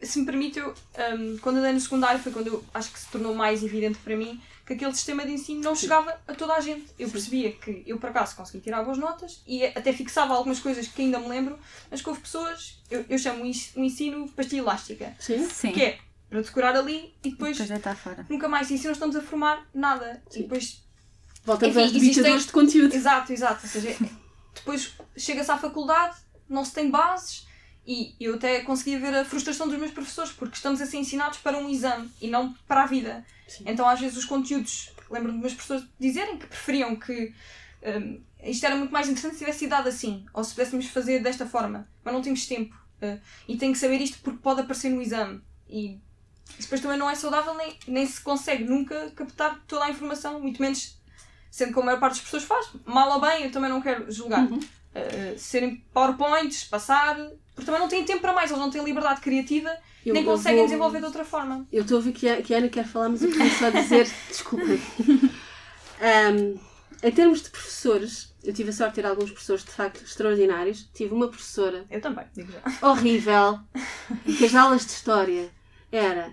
Se 0.01 0.19
me 0.19 0.25
permite, 0.25 0.59
eu, 0.59 0.73
um, 1.17 1.37
quando 1.39 1.57
andei 1.57 1.73
no 1.73 1.79
secundário 1.79 2.19
foi 2.19 2.31
quando 2.31 2.47
eu 2.47 2.63
acho 2.73 2.91
que 2.91 2.99
se 2.99 3.07
tornou 3.07 3.33
mais 3.33 3.63
evidente 3.63 3.97
para 3.99 4.15
mim 4.15 4.39
que 4.65 4.73
aquele 4.73 4.93
sistema 4.93 5.25
de 5.25 5.31
ensino 5.31 5.61
não 5.61 5.73
chegava 5.73 6.19
a 6.27 6.35
toda 6.35 6.53
a 6.53 6.59
gente. 6.59 6.85
Eu 6.99 7.09
percebia 7.09 7.53
que 7.53 7.83
eu, 7.87 7.97
por 7.97 8.09
acaso, 8.09 8.35
conseguia 8.35 8.59
tirar 8.61 8.83
boas 8.83 8.97
notas 8.97 9.41
e 9.47 9.63
até 9.65 9.93
fixava 9.93 10.33
algumas 10.33 10.59
coisas 10.59 10.87
que 10.89 11.01
ainda 11.01 11.17
me 11.19 11.29
lembro, 11.29 11.57
mas 11.89 12.01
que 12.01 12.09
houve 12.09 12.19
pessoas, 12.21 12.77
eu, 12.91 13.05
eu 13.09 13.17
chamo 13.17 13.43
um 13.43 13.83
ensino 13.83 14.29
pastilha 14.33 14.59
elástica, 14.59 15.15
Sim? 15.19 15.47
Sim. 15.49 15.71
que 15.71 15.81
é 15.81 15.99
para 16.29 16.41
decorar 16.41 16.75
ali 16.75 17.13
e 17.23 17.29
depois 17.31 17.53
Depois 17.57 17.69
deitar 17.69 17.95
fora. 17.95 18.25
nunca 18.29 18.49
mais 18.49 18.69
ensino, 18.69 18.91
estamos 18.91 19.15
a 19.15 19.21
formar 19.21 19.65
nada. 19.73 20.21
Sim. 20.29 20.39
E 20.39 20.43
depois 20.43 20.83
Voltamos 21.47 21.77
Enfim, 21.77 21.85
aos 21.85 21.95
existem- 21.95 22.37
de 22.37 22.51
conteúdo. 22.51 22.93
Exato, 22.93 23.31
exato. 23.31 23.61
Ou 23.63 23.69
seja, 23.69 23.95
depois 24.53 24.91
chega-se 25.15 25.49
à 25.49 25.57
faculdade, 25.57 26.17
não 26.49 26.65
se 26.65 26.73
tem 26.73 26.91
bases 26.91 27.47
e 27.87 28.13
eu 28.19 28.35
até 28.35 28.59
conseguia 28.63 28.99
ver 28.99 29.15
a 29.15 29.23
frustração 29.23 29.65
dos 29.65 29.79
meus 29.79 29.91
professores 29.91 30.33
porque 30.33 30.55
estamos 30.55 30.81
a 30.81 30.85
ser 30.85 30.97
ensinados 30.97 31.39
para 31.39 31.57
um 31.57 31.69
exame 31.69 32.11
e 32.21 32.27
não 32.27 32.51
para 32.67 32.83
a 32.83 32.85
vida. 32.85 33.25
Sim. 33.47 33.63
Então, 33.65 33.87
às 33.87 33.97
vezes, 33.97 34.17
os 34.17 34.25
conteúdos, 34.25 34.91
lembro-me 35.09 35.35
dos 35.37 35.41
meus 35.41 35.53
professores 35.53 35.85
dizerem 35.97 36.37
que 36.37 36.47
preferiam 36.47 36.97
que 36.97 37.33
hum, 37.81 38.19
isto 38.43 38.65
era 38.65 38.75
muito 38.75 38.91
mais 38.91 39.07
interessante 39.07 39.35
se 39.35 39.39
tivesse 39.39 39.59
sido 39.59 39.69
dado 39.69 39.87
assim 39.87 40.25
ou 40.33 40.43
se 40.43 40.53
pudéssemos 40.53 40.87
fazer 40.87 41.23
desta 41.23 41.45
forma, 41.45 41.87
mas 42.03 42.13
não 42.13 42.21
temos 42.21 42.45
tempo 42.45 42.75
uh, 43.01 43.17
e 43.47 43.55
tenho 43.55 43.71
que 43.71 43.79
saber 43.79 44.01
isto 44.01 44.17
porque 44.21 44.39
pode 44.39 44.59
aparecer 44.59 44.89
no 44.89 45.01
exame. 45.01 45.41
E 45.69 45.97
depois 46.59 46.81
também 46.81 46.97
não 46.97 47.09
é 47.09 47.15
saudável, 47.15 47.53
nem, 47.55 47.73
nem 47.87 48.05
se 48.05 48.19
consegue 48.19 48.65
nunca 48.65 49.11
captar 49.11 49.61
toda 49.65 49.85
a 49.85 49.89
informação, 49.89 50.41
muito 50.41 50.61
menos 50.61 50.96
sendo 51.51 51.73
que 51.73 51.79
a 51.79 51.83
maior 51.83 51.99
parte 51.99 52.13
das 52.15 52.23
pessoas 52.23 52.43
faz, 52.43 52.69
mal 52.85 53.11
ou 53.13 53.21
bem, 53.21 53.45
eu 53.45 53.51
também 53.51 53.69
não 53.69 53.81
quero 53.81 54.11
julgar. 54.11 54.45
Uhum. 54.49 54.57
Uh, 54.59 55.37
serem 55.37 55.83
PowerPoints, 55.93 56.63
passar, 56.63 57.15
porque 57.53 57.65
também 57.65 57.79
não 57.79 57.87
têm 57.87 58.03
tempo 58.03 58.21
para 58.21 58.33
mais, 58.33 58.49
eles 58.49 58.61
não 58.61 58.71
têm 58.71 58.83
liberdade 58.83 59.21
criativa, 59.21 59.69
Eu- 60.05 60.13
nem 60.13 60.23
eu 60.23 60.31
conseguem 60.31 60.57
vou- 60.59 60.65
desenvolver 60.67 60.99
de 60.99 61.05
outra 61.05 61.23
forma. 61.25 61.67
Eu 61.71 61.83
estou 61.83 61.95
a 61.95 61.99
ouvir 61.99 62.13
que 62.13 62.27
a, 62.27 62.41
que 62.41 62.53
a 62.53 62.57
Ana 62.57 62.69
quer 62.69 62.85
falar, 62.85 63.09
mas 63.09 63.21
eu 63.21 63.29
queria 63.31 63.49
só 63.51 63.69
dizer. 63.69 64.09
Desculpem. 64.27 64.81
Ahm, 66.01 66.55
em 67.03 67.11
termos 67.11 67.41
de 67.43 67.49
professores, 67.49 68.33
eu 68.43 68.53
tive 68.53 68.69
a 68.69 68.73
sorte 68.73 68.95
de 68.95 69.01
ter 69.01 69.07
alguns 69.07 69.29
professores 69.29 69.63
de 69.63 69.71
facto 69.71 70.03
extraordinários. 70.03 70.89
Tive 70.93 71.13
uma 71.13 71.27
professora 71.27 71.85
Eu 71.91 72.01
também, 72.01 72.25
digo 72.35 72.51
já. 72.51 72.87
horrível, 72.89 73.59
que 74.37 74.45
as 74.45 74.55
aulas 74.55 74.85
de 74.85 74.91
história 74.93 75.49
era. 75.91 76.31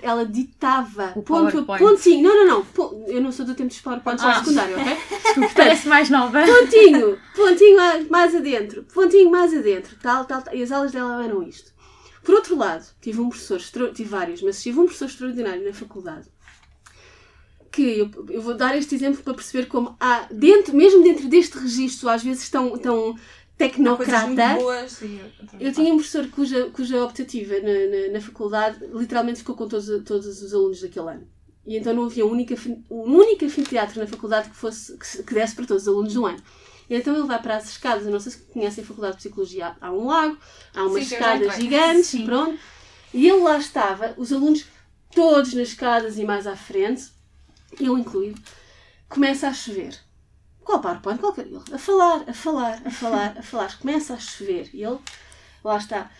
Ela 0.00 0.24
ditava 0.24 1.12
O 1.14 1.22
ponto 1.22 1.62
pontinho. 1.64 2.22
Não, 2.22 2.46
não, 2.46 2.64
não. 2.76 3.06
Eu 3.06 3.20
não 3.20 3.30
sou 3.30 3.44
do 3.44 3.54
tempo 3.54 3.68
dos 3.68 3.80
PowerPoints 3.80 4.24
Ah. 4.24 4.38
secundário, 4.38 4.76
ok? 4.80 4.96
Parece 5.54 5.86
mais 5.88 6.08
nova. 6.08 6.40
Pontinho, 6.44 7.18
pontinho 7.36 7.76
mais 8.08 8.34
adentro, 8.34 8.84
pontinho 8.84 9.30
mais 9.30 9.52
adentro, 9.52 9.96
tal, 10.02 10.24
tal, 10.24 10.40
tal. 10.40 10.54
E 10.54 10.62
as 10.62 10.72
aulas 10.72 10.92
dela 10.92 11.22
eram 11.22 11.42
isto. 11.42 11.72
Por 12.24 12.34
outro 12.34 12.56
lado, 12.56 12.86
tive 13.00 13.20
um 13.20 13.28
professor, 13.28 13.60
tive 13.92 14.08
vários, 14.08 14.42
mas 14.42 14.62
tive 14.62 14.78
um 14.78 14.84
professor 14.84 15.06
extraordinário 15.06 15.64
na 15.64 15.72
faculdade. 15.72 16.28
Que 17.70 17.98
eu, 17.98 18.10
eu 18.30 18.40
vou 18.40 18.54
dar 18.54 18.76
este 18.76 18.94
exemplo 18.94 19.22
para 19.22 19.34
perceber 19.34 19.66
como 19.66 19.96
há, 20.00 20.26
dentro, 20.30 20.74
mesmo 20.74 21.02
dentro 21.02 21.28
deste 21.28 21.58
registro, 21.58 22.08
às 22.08 22.22
vezes 22.22 22.48
tão, 22.48 22.76
tão 22.78 23.10
Há 23.10 23.14
coisas 23.14 23.18
tecnocrata. 23.58 24.54
boas 24.54 25.02
Eu 25.58 25.72
tinha 25.72 25.92
um 25.92 25.96
professor 25.96 26.26
cuja, 26.28 26.70
cuja 26.70 27.04
optativa 27.04 27.54
na, 27.54 28.06
na, 28.06 28.12
na 28.14 28.20
faculdade 28.20 28.78
literalmente 28.94 29.40
ficou 29.40 29.56
com 29.56 29.68
todos, 29.68 30.04
todos 30.04 30.42
os 30.42 30.54
alunos 30.54 30.80
daquele 30.80 31.10
ano. 31.10 31.28
E 31.66 31.76
então 31.76 31.92
não 31.92 32.04
havia 32.04 32.24
um 32.24 32.30
único, 32.30 32.54
um 32.90 33.16
único 33.16 33.44
anfiteatro 33.44 34.00
na 34.00 34.06
faculdade 34.06 34.48
que, 34.48 34.56
fosse, 34.56 34.96
que, 34.96 35.22
que 35.24 35.34
desse 35.34 35.54
para 35.54 35.66
todos 35.66 35.82
os 35.82 35.88
alunos 35.88 36.14
do 36.14 36.24
ano. 36.24 36.42
E 36.88 36.94
então 36.94 37.14
ele 37.14 37.26
vai 37.26 37.42
para 37.42 37.56
as 37.56 37.68
escadas, 37.68 38.06
eu 38.06 38.12
não 38.12 38.20
sei 38.20 38.32
se 38.32 38.38
conhecem 38.38 38.82
a 38.82 38.86
Faculdade 38.86 39.16
de 39.16 39.18
Psicologia, 39.18 39.76
há 39.78 39.92
um 39.92 40.06
lago, 40.06 40.38
há 40.74 40.84
umas 40.84 41.06
Sim, 41.06 41.14
escadas 41.14 41.56
gigantes, 41.56 42.06
Sim. 42.06 42.24
pronto. 42.24 42.58
E 43.12 43.28
ele 43.28 43.42
lá 43.42 43.58
estava, 43.58 44.14
os 44.16 44.32
alunos 44.32 44.64
todos 45.14 45.52
nas 45.52 45.68
escadas 45.68 46.16
e 46.16 46.24
mais 46.24 46.46
à 46.46 46.56
frente, 46.56 47.12
eu 47.78 47.98
incluído, 47.98 48.40
começa 49.06 49.48
a 49.48 49.52
chover. 49.52 49.98
Qual 50.68 50.82
PowerPoint? 50.82 51.18
Qualquer 51.18 51.46
ele. 51.46 51.62
A 51.72 51.78
falar, 51.78 52.28
a 52.28 52.34
falar, 52.34 52.82
a 52.84 52.90
falar, 52.90 53.38
a 53.38 53.42
falar. 53.42 53.78
Começa 53.78 54.12
a 54.12 54.18
chover. 54.18 54.68
E 54.74 54.84
ele, 54.84 54.98
lá 55.64 55.78
está. 55.78 56.10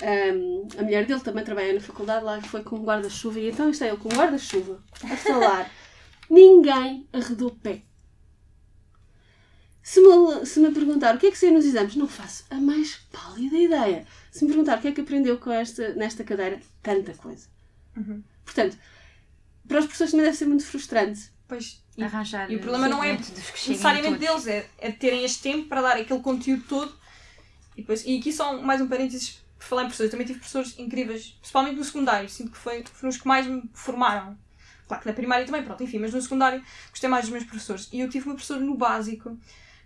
Ahm, 0.00 0.66
a 0.78 0.82
mulher 0.82 1.04
dele 1.04 1.20
também 1.20 1.44
trabalha 1.44 1.74
na 1.74 1.80
faculdade, 1.80 2.24
lá 2.24 2.40
foi 2.40 2.62
com 2.62 2.76
um 2.76 2.84
guarda-chuva. 2.84 3.38
E 3.38 3.50
então 3.50 3.68
está 3.68 3.86
ele 3.86 3.98
com 3.98 4.08
um 4.08 4.16
guarda-chuva 4.16 4.82
a 5.04 5.14
falar. 5.14 5.70
Ninguém 6.30 7.06
arredou 7.12 7.50
pé. 7.50 7.82
Se 9.82 10.00
me, 10.00 10.46
se 10.46 10.58
me 10.58 10.72
perguntar 10.72 11.14
o 11.14 11.18
que 11.18 11.26
é 11.26 11.30
que 11.30 11.36
saiu 11.36 11.52
nos 11.52 11.66
exames, 11.66 11.94
não 11.94 12.08
faço 12.08 12.46
a 12.48 12.54
mais 12.54 12.96
pálida 13.12 13.58
ideia. 13.58 14.06
Se 14.30 14.42
me 14.42 14.48
perguntar 14.48 14.78
o 14.78 14.80
que 14.80 14.88
é 14.88 14.92
que 14.92 15.02
aprendeu 15.02 15.36
com 15.36 15.52
esta, 15.52 15.92
nesta 15.94 16.24
cadeira, 16.24 16.58
tanta 16.82 17.12
coisa. 17.12 17.46
Uhum. 17.94 18.24
Portanto, 18.42 18.78
para 19.66 19.80
os 19.80 19.84
professores 19.84 20.12
também 20.12 20.24
deve 20.24 20.38
ser 20.38 20.46
muito 20.46 20.64
frustrante. 20.64 21.30
Pois, 21.46 21.82
e, 21.98 22.04
Arranjar 22.04 22.50
e 22.50 22.56
o 22.56 22.60
problema 22.60 22.88
não 22.88 23.02
é 23.02 23.12
necessariamente 23.12 24.18
deles, 24.18 24.46
é, 24.46 24.66
é 24.78 24.92
terem 24.92 25.24
este 25.24 25.42
tempo 25.42 25.68
para 25.68 25.82
dar 25.82 25.96
aquele 25.96 26.20
conteúdo 26.20 26.62
todo. 26.68 26.96
E, 27.76 27.80
depois, 27.80 28.04
e 28.06 28.18
aqui 28.18 28.32
só 28.32 28.60
mais 28.62 28.80
um 28.80 28.86
parênteses 28.86 29.42
por 29.58 29.64
falar 29.64 29.82
em 29.82 29.86
professores. 29.86 30.10
Também 30.12 30.26
tive 30.26 30.38
professores 30.38 30.78
incríveis, 30.78 31.36
principalmente 31.40 31.76
no 31.76 31.84
secundário. 31.84 32.28
Sinto 32.28 32.52
que 32.52 32.58
foi, 32.58 32.84
foram 32.84 33.08
os 33.08 33.16
que 33.16 33.26
mais 33.26 33.46
me 33.46 33.68
formaram. 33.74 34.38
Claro 34.86 35.02
que 35.02 35.08
na 35.08 35.14
primária 35.14 35.44
também, 35.44 35.62
pronto, 35.62 35.82
enfim, 35.82 35.98
mas 35.98 36.14
no 36.14 36.22
secundário 36.22 36.62
gostei 36.90 37.10
mais 37.10 37.24
dos 37.24 37.32
meus 37.32 37.44
professores. 37.44 37.88
E 37.92 38.00
eu 38.00 38.08
tive 38.08 38.26
uma 38.26 38.34
professora 38.34 38.60
no 38.60 38.76
básico 38.76 39.36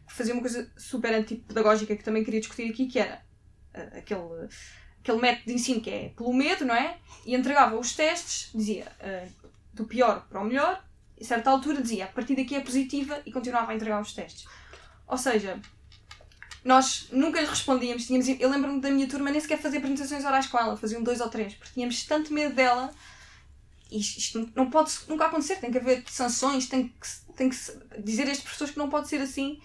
que 0.07 0.13
fazia 0.13 0.35
uma 0.35 0.43
coisa 0.43 0.71
super 0.77 1.15
antipedagógica 1.15 1.97
que 1.97 2.05
também 2.05 2.23
queria 2.23 2.41
discutir 2.41 2.71
aqui, 2.71 2.87
que 2.87 2.99
era 2.99 3.25
ah, 3.75 3.99
aquele, 3.99 4.49
aquele 5.01 5.19
método 5.19 5.47
de 5.47 5.55
ensino 5.55 5.81
que 5.81 5.91
é 5.91 6.09
pelo 6.11 6.33
medo, 6.33 6.65
não 6.65 6.75
é? 6.75 6.99
E 7.25 7.35
entregava 7.35 7.77
os 7.77 7.97
testes, 7.97 8.51
dizia 8.55 8.87
ah, 9.01 9.27
do 9.73 9.87
pior 9.87 10.27
para 10.29 10.41
o 10.41 10.45
melhor, 10.45 10.85
e 11.23 11.25
a 11.25 11.29
certa 11.29 11.51
altura 11.51 11.81
dizia 11.81 12.05
a 12.05 12.09
partir 12.09 12.35
daqui 12.35 12.57
é 12.57 12.61
positiva 12.61 13.23
e 13.25 13.31
continuava 13.31 13.71
a 13.71 13.75
entregar 13.77 14.01
os 14.01 14.13
testes. 14.13 14.45
Ou 15.07 15.17
seja, 15.17 15.61
nós 16.65 17.07
nunca 17.13 17.41
lhe 17.41 17.47
respondíamos, 17.47 18.07
tínhamos, 18.07 18.29
eu 18.29 18.51
lembro-me 18.51 18.81
da 18.81 18.91
minha 18.91 19.09
turma 19.09 19.31
nem 19.31 19.41
sequer 19.41 19.59
fazer 19.59 19.79
apresentações 19.79 20.25
orais 20.25 20.49
com 20.49 20.59
ela, 20.59 20.77
faziam 20.77 21.01
dois 21.01 21.21
ou 21.21 21.29
três, 21.29 21.55
porque 21.55 21.75
tínhamos 21.75 22.03
tanto 22.05 22.33
medo 22.33 22.57
dela. 22.57 22.91
Isto, 23.91 24.19
isto 24.19 24.53
não 24.57 24.69
pode 24.69 24.91
nunca 25.07 25.27
acontecer, 25.27 25.57
tem 25.57 25.71
que 25.71 25.79
haver 25.79 26.03
sanções, 26.09 26.67
tem 26.67 26.89
que, 26.89 27.35
tem 27.37 27.49
que 27.49 27.57
dizer 28.03 28.27
a 28.27 28.31
estas 28.31 28.51
pessoas 28.51 28.73
que 28.73 28.79
não 28.79 28.91
pode 28.91 29.09
ser 29.09 29.21
assim. 29.21 29.61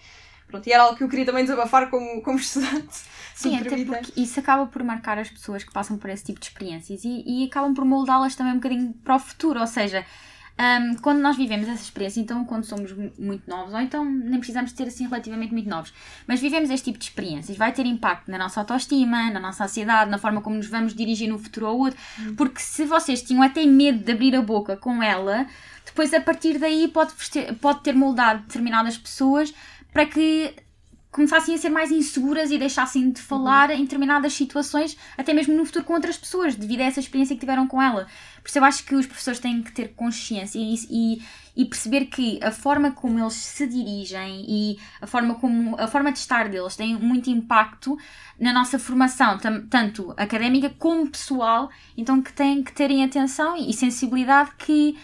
Pronto, 0.46 0.66
e 0.66 0.72
era 0.72 0.84
algo 0.84 0.96
que 0.96 1.02
eu 1.02 1.08
queria 1.08 1.26
também 1.26 1.44
desabafar 1.44 1.90
como, 1.90 2.22
como 2.22 2.38
estudante. 2.40 2.98
Sim, 3.34 3.56
até 3.56 3.68
permitem. 3.68 4.02
porque 4.02 4.20
isso 4.20 4.38
acaba 4.38 4.66
por 4.66 4.82
marcar 4.84 5.18
as 5.18 5.28
pessoas 5.28 5.64
que 5.64 5.72
passam 5.72 5.98
por 5.98 6.08
esse 6.08 6.24
tipo 6.24 6.38
de 6.38 6.46
experiências 6.46 7.04
e, 7.04 7.24
e 7.26 7.46
acabam 7.46 7.74
por 7.74 7.84
moldá-las 7.84 8.36
também 8.36 8.52
um 8.52 8.56
bocadinho 8.56 8.92
para 9.04 9.16
o 9.16 9.18
futuro. 9.18 9.60
Ou 9.60 9.66
seja, 9.66 10.06
hum, 10.58 10.96
quando 11.00 11.20
nós 11.20 11.36
vivemos 11.36 11.68
essa 11.68 11.82
experiência, 11.82 12.20
então 12.20 12.44
quando 12.44 12.64
somos 12.64 12.92
mu- 12.92 13.12
muito 13.18 13.48
novos, 13.48 13.72
ou 13.72 13.80
então 13.80 14.04
nem 14.04 14.38
precisamos 14.38 14.72
ser 14.72 14.84
assim 14.84 15.04
relativamente 15.04 15.52
muito 15.52 15.68
novos, 15.68 15.92
mas 16.26 16.40
vivemos 16.40 16.68
este 16.70 16.86
tipo 16.86 16.98
de 16.98 17.04
experiências, 17.04 17.56
vai 17.56 17.72
ter 17.72 17.86
impacto 17.86 18.30
na 18.30 18.38
nossa 18.38 18.60
autoestima, 18.60 19.30
na 19.30 19.40
nossa 19.40 19.64
ansiedade, 19.64 20.10
na 20.10 20.18
forma 20.18 20.40
como 20.40 20.56
nos 20.56 20.66
vamos 20.66 20.94
dirigir 20.94 21.28
no 21.28 21.38
futuro 21.38 21.66
ao 21.66 21.78
outro. 21.78 21.98
Porque 22.36 22.60
se 22.60 22.84
vocês 22.84 23.22
tinham 23.22 23.42
até 23.42 23.64
medo 23.64 23.98
de 24.04 24.12
abrir 24.12 24.34
a 24.34 24.42
boca 24.42 24.76
com 24.76 25.02
ela, 25.02 25.46
depois 25.84 26.12
a 26.12 26.20
partir 26.20 26.58
daí 26.58 26.88
pode, 26.88 27.12
ter- 27.30 27.54
pode 27.54 27.80
ter 27.80 27.94
moldado 27.94 28.42
determinadas 28.42 28.98
pessoas 28.98 29.54
para 29.92 30.06
que 30.06 30.54
começassem 31.10 31.54
a 31.54 31.58
ser 31.58 31.70
mais 31.70 31.90
inseguras 31.90 32.50
e 32.50 32.58
deixassem 32.58 33.10
de 33.10 33.20
falar 33.20 33.70
em 33.70 33.82
determinadas 33.82 34.34
situações, 34.34 34.96
até 35.16 35.32
mesmo 35.32 35.54
no 35.54 35.64
futuro 35.64 35.84
com 35.84 35.94
outras 35.94 36.18
pessoas, 36.18 36.54
devido 36.54 36.80
a 36.80 36.84
essa 36.84 37.00
experiência 37.00 37.34
que 37.34 37.40
tiveram 37.40 37.66
com 37.66 37.80
ela. 37.80 38.06
Por 38.42 38.48
isso 38.48 38.58
eu 38.58 38.64
acho 38.64 38.84
que 38.84 38.94
os 38.94 39.06
professores 39.06 39.40
têm 39.40 39.62
que 39.62 39.72
ter 39.72 39.88
consciência 39.94 40.58
e, 40.58 40.74
e, 40.90 41.22
e 41.56 41.64
perceber 41.64 42.06
que 42.06 42.38
a 42.42 42.50
forma 42.50 42.90
como 42.90 43.18
eles 43.18 43.34
se 43.34 43.66
dirigem 43.66 44.44
e 44.46 44.78
a 45.00 45.06
forma, 45.06 45.34
como, 45.36 45.76
a 45.80 45.88
forma 45.88 46.12
de 46.12 46.18
estar 46.18 46.48
deles 46.48 46.76
tem 46.76 46.94
muito 46.94 47.30
impacto 47.30 47.98
na 48.38 48.52
nossa 48.52 48.78
formação, 48.78 49.38
tanto 49.70 50.12
académica 50.16 50.70
como 50.78 51.10
pessoal, 51.10 51.70
então 51.96 52.20
que 52.20 52.32
têm 52.32 52.62
que 52.62 52.72
terem 52.72 53.02
atenção 53.02 53.56
e 53.56 53.72
sensibilidade 53.72 54.50
que 54.58 54.96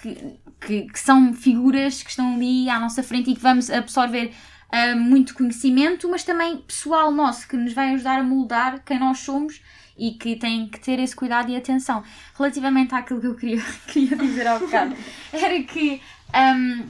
que, 0.00 0.38
que, 0.60 0.82
que 0.82 1.00
são 1.00 1.32
figuras 1.34 2.02
que 2.02 2.10
estão 2.10 2.34
ali 2.34 2.68
à 2.70 2.78
nossa 2.78 3.02
frente 3.02 3.30
e 3.30 3.34
que 3.34 3.40
vamos 3.40 3.68
absorver 3.68 4.32
ah, 4.70 4.94
muito 4.96 5.34
conhecimento, 5.34 6.08
mas 6.08 6.24
também 6.24 6.58
pessoal 6.58 7.10
nosso, 7.10 7.48
que 7.48 7.56
nos 7.56 7.72
vai 7.72 7.94
ajudar 7.94 8.18
a 8.20 8.22
moldar 8.22 8.82
quem 8.84 8.98
nós 8.98 9.18
somos 9.18 9.60
e 9.96 10.12
que 10.12 10.36
tem 10.36 10.68
que 10.68 10.78
ter 10.78 10.98
esse 11.00 11.14
cuidado 11.16 11.50
e 11.50 11.56
atenção. 11.56 12.02
Relativamente 12.36 12.94
àquilo 12.94 13.20
que 13.20 13.26
eu 13.26 13.34
queria, 13.34 13.62
queria 13.88 14.16
dizer 14.16 14.46
ao 14.46 14.60
bocado, 14.60 14.94
era 15.32 15.62
que 15.62 16.00
ahm, 16.32 16.84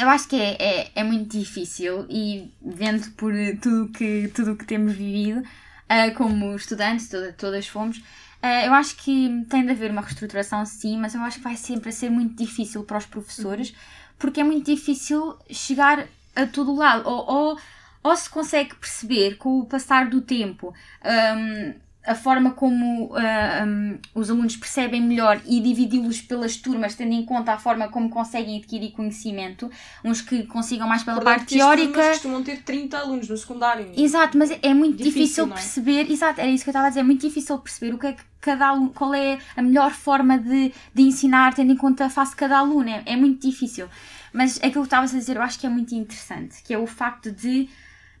eu 0.00 0.08
acho 0.08 0.28
que 0.28 0.36
é, 0.36 0.56
é, 0.60 0.90
é 0.96 1.04
muito 1.04 1.36
difícil 1.38 2.06
e 2.08 2.50
vendo 2.60 3.10
por 3.12 3.32
tudo 3.60 3.88
que, 3.92 4.30
tudo 4.34 4.56
que 4.56 4.64
temos 4.66 4.92
vivido, 4.94 5.42
ah, 5.88 6.10
como 6.12 6.54
estudantes, 6.56 7.08
toda- 7.08 7.32
todas 7.32 7.66
fomos, 7.66 8.02
ah, 8.42 8.64
eu 8.66 8.72
acho 8.74 8.96
que 8.96 9.44
tem 9.48 9.64
de 9.64 9.70
haver 9.70 9.90
uma 9.90 10.00
reestruturação 10.02 10.64
sim, 10.66 10.98
mas 10.98 11.14
eu 11.14 11.20
acho 11.22 11.38
que 11.38 11.44
vai 11.44 11.56
sempre 11.56 11.92
ser 11.92 12.10
muito 12.10 12.34
difícil 12.42 12.82
para 12.84 12.98
os 12.98 13.06
professores, 13.06 13.74
porque 14.18 14.40
é 14.40 14.44
muito 14.44 14.66
difícil 14.74 15.36
chegar 15.50 16.06
a 16.34 16.46
todo 16.46 16.74
lado. 16.74 17.08
Ou, 17.08 17.30
ou, 17.30 17.58
ou 18.02 18.16
se 18.16 18.28
consegue 18.28 18.74
perceber 18.74 19.36
com 19.36 19.60
o 19.60 19.64
passar 19.66 20.08
do 20.08 20.20
tempo 20.20 20.74
hum, 21.04 21.74
a 22.04 22.16
forma 22.16 22.50
como 22.50 23.14
ah, 23.14 23.64
hum, 23.64 23.96
os 24.12 24.28
alunos 24.28 24.56
percebem 24.56 25.00
melhor 25.00 25.40
e 25.46 25.60
dividi-los 25.60 26.20
pelas 26.20 26.56
turmas, 26.56 26.96
tendo 26.96 27.12
em 27.12 27.24
conta 27.24 27.52
a 27.52 27.58
forma 27.58 27.88
como 27.88 28.10
conseguem 28.10 28.58
adquirir 28.58 28.90
conhecimento, 28.90 29.70
uns 30.04 30.20
que 30.20 30.42
consigam 30.44 30.88
mais 30.88 31.04
pela 31.04 31.18
Recordando 31.18 31.38
parte 31.38 31.54
teórica. 31.56 32.08
costumam 32.08 32.42
ter 32.42 32.62
30 32.62 32.98
alunos 32.98 33.28
no 33.28 33.36
secundário. 33.36 33.92
Exato, 33.96 34.36
mas 34.36 34.50
é 34.50 34.74
muito 34.74 34.96
Difícil, 34.96 35.44
difícil, 35.44 35.44
é? 35.44 35.48
perceber, 35.48 36.10
exato, 36.10 36.40
era 36.40 36.50
isso 36.50 36.64
que 36.64 36.70
eu 36.70 36.72
estava 36.72 36.86
a 36.86 36.88
dizer, 36.88 37.00
é 37.00 37.04
muito 37.04 37.20
difícil 37.20 37.56
perceber 37.58 37.94
o 37.94 37.98
que 37.98 38.06
é 38.08 38.12
que 38.14 38.22
cada 38.40 38.66
aluno, 38.66 38.90
qual 38.90 39.14
é 39.14 39.38
a 39.56 39.62
melhor 39.62 39.92
forma 39.92 40.36
de, 40.36 40.72
de 40.92 41.02
ensinar, 41.02 41.54
tendo 41.54 41.72
em 41.72 41.76
conta 41.76 42.06
a 42.06 42.10
face 42.10 42.32
de 42.32 42.36
cada 42.38 42.58
aluno, 42.58 42.88
é, 42.88 43.02
é 43.06 43.14
muito 43.16 43.46
difícil. 43.46 43.86
Mas 44.32 44.56
aquilo 44.58 44.82
que 44.82 44.86
estavas 44.86 45.14
a 45.14 45.18
dizer 45.18 45.36
eu 45.36 45.42
acho 45.42 45.58
que 45.58 45.66
é 45.66 45.68
muito 45.70 45.94
interessante, 45.94 46.62
que 46.62 46.72
é 46.72 46.78
o 46.78 46.86
facto 46.86 47.30
de, 47.30 47.68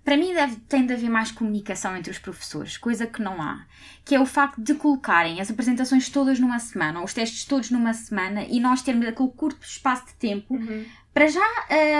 para 0.04 0.16
mim 0.16 0.34
deve, 0.34 0.56
tem 0.68 0.84
de 0.86 0.92
haver 0.92 1.08
mais 1.08 1.30
comunicação 1.30 1.96
entre 1.96 2.10
os 2.10 2.18
professores, 2.18 2.76
coisa 2.76 3.06
que 3.06 3.22
não 3.22 3.40
há, 3.40 3.64
que 4.04 4.14
é 4.14 4.20
o 4.20 4.26
facto 4.26 4.60
de 4.60 4.74
colocarem 4.74 5.40
as 5.40 5.50
apresentações 5.50 6.08
todas 6.08 6.38
numa 6.38 6.58
semana, 6.58 6.98
ou 6.98 7.04
os 7.04 7.14
testes 7.14 7.44
todos 7.44 7.70
numa 7.70 7.94
semana, 7.94 8.44
e 8.44 8.60
nós 8.60 8.82
termos 8.82 9.06
aquele 9.06 9.30
curto 9.30 9.64
espaço 9.64 10.06
de 10.06 10.14
tempo 10.14 10.54
Uhum. 10.54 10.84
para 11.14 11.26
já, 11.28 11.40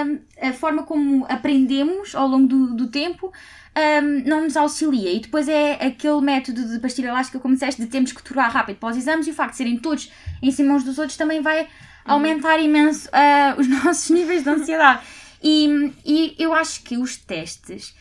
hum, 0.06 0.18
a 0.40 0.52
forma 0.52 0.82
como 0.84 1.24
aprendemos 1.28 2.14
ao 2.14 2.26
longo 2.26 2.46
do, 2.46 2.74
do 2.74 2.86
tempo 2.88 3.26
hum, 3.76 4.22
não 4.26 4.42
nos 4.44 4.56
auxilia. 4.56 5.12
E 5.12 5.20
depois 5.20 5.48
é 5.48 5.74
aquele 5.74 6.20
método 6.20 6.66
de 6.66 6.78
pastilha 6.78 7.08
elástica, 7.08 7.38
como 7.38 7.54
disseste, 7.54 7.80
de 7.82 7.88
termos 7.88 8.12
que 8.12 8.22
turbar 8.22 8.50
rápido 8.50 8.76
para 8.76 8.90
os 8.90 8.96
exames 8.96 9.26
e 9.26 9.30
o 9.30 9.34
facto 9.34 9.52
de 9.52 9.56
serem 9.58 9.76
todos 9.78 10.10
em 10.42 10.50
cima 10.50 10.74
uns 10.74 10.84
dos 10.84 10.98
outros 10.98 11.16
também 11.16 11.40
vai 11.42 11.68
aumentar 12.05 12.59
imenso 12.59 13.09
ah, 13.12 13.55
os 13.59 13.68
nossos 13.68 14.11
níveis 14.11 14.42
de 14.42 14.50
ansiedade. 14.50 15.03
E, 15.42 15.92
e 16.05 16.36
eu 16.38 16.55
acho 16.55 16.82
que 16.82 16.96
os 16.96 17.16
testes 17.16 17.94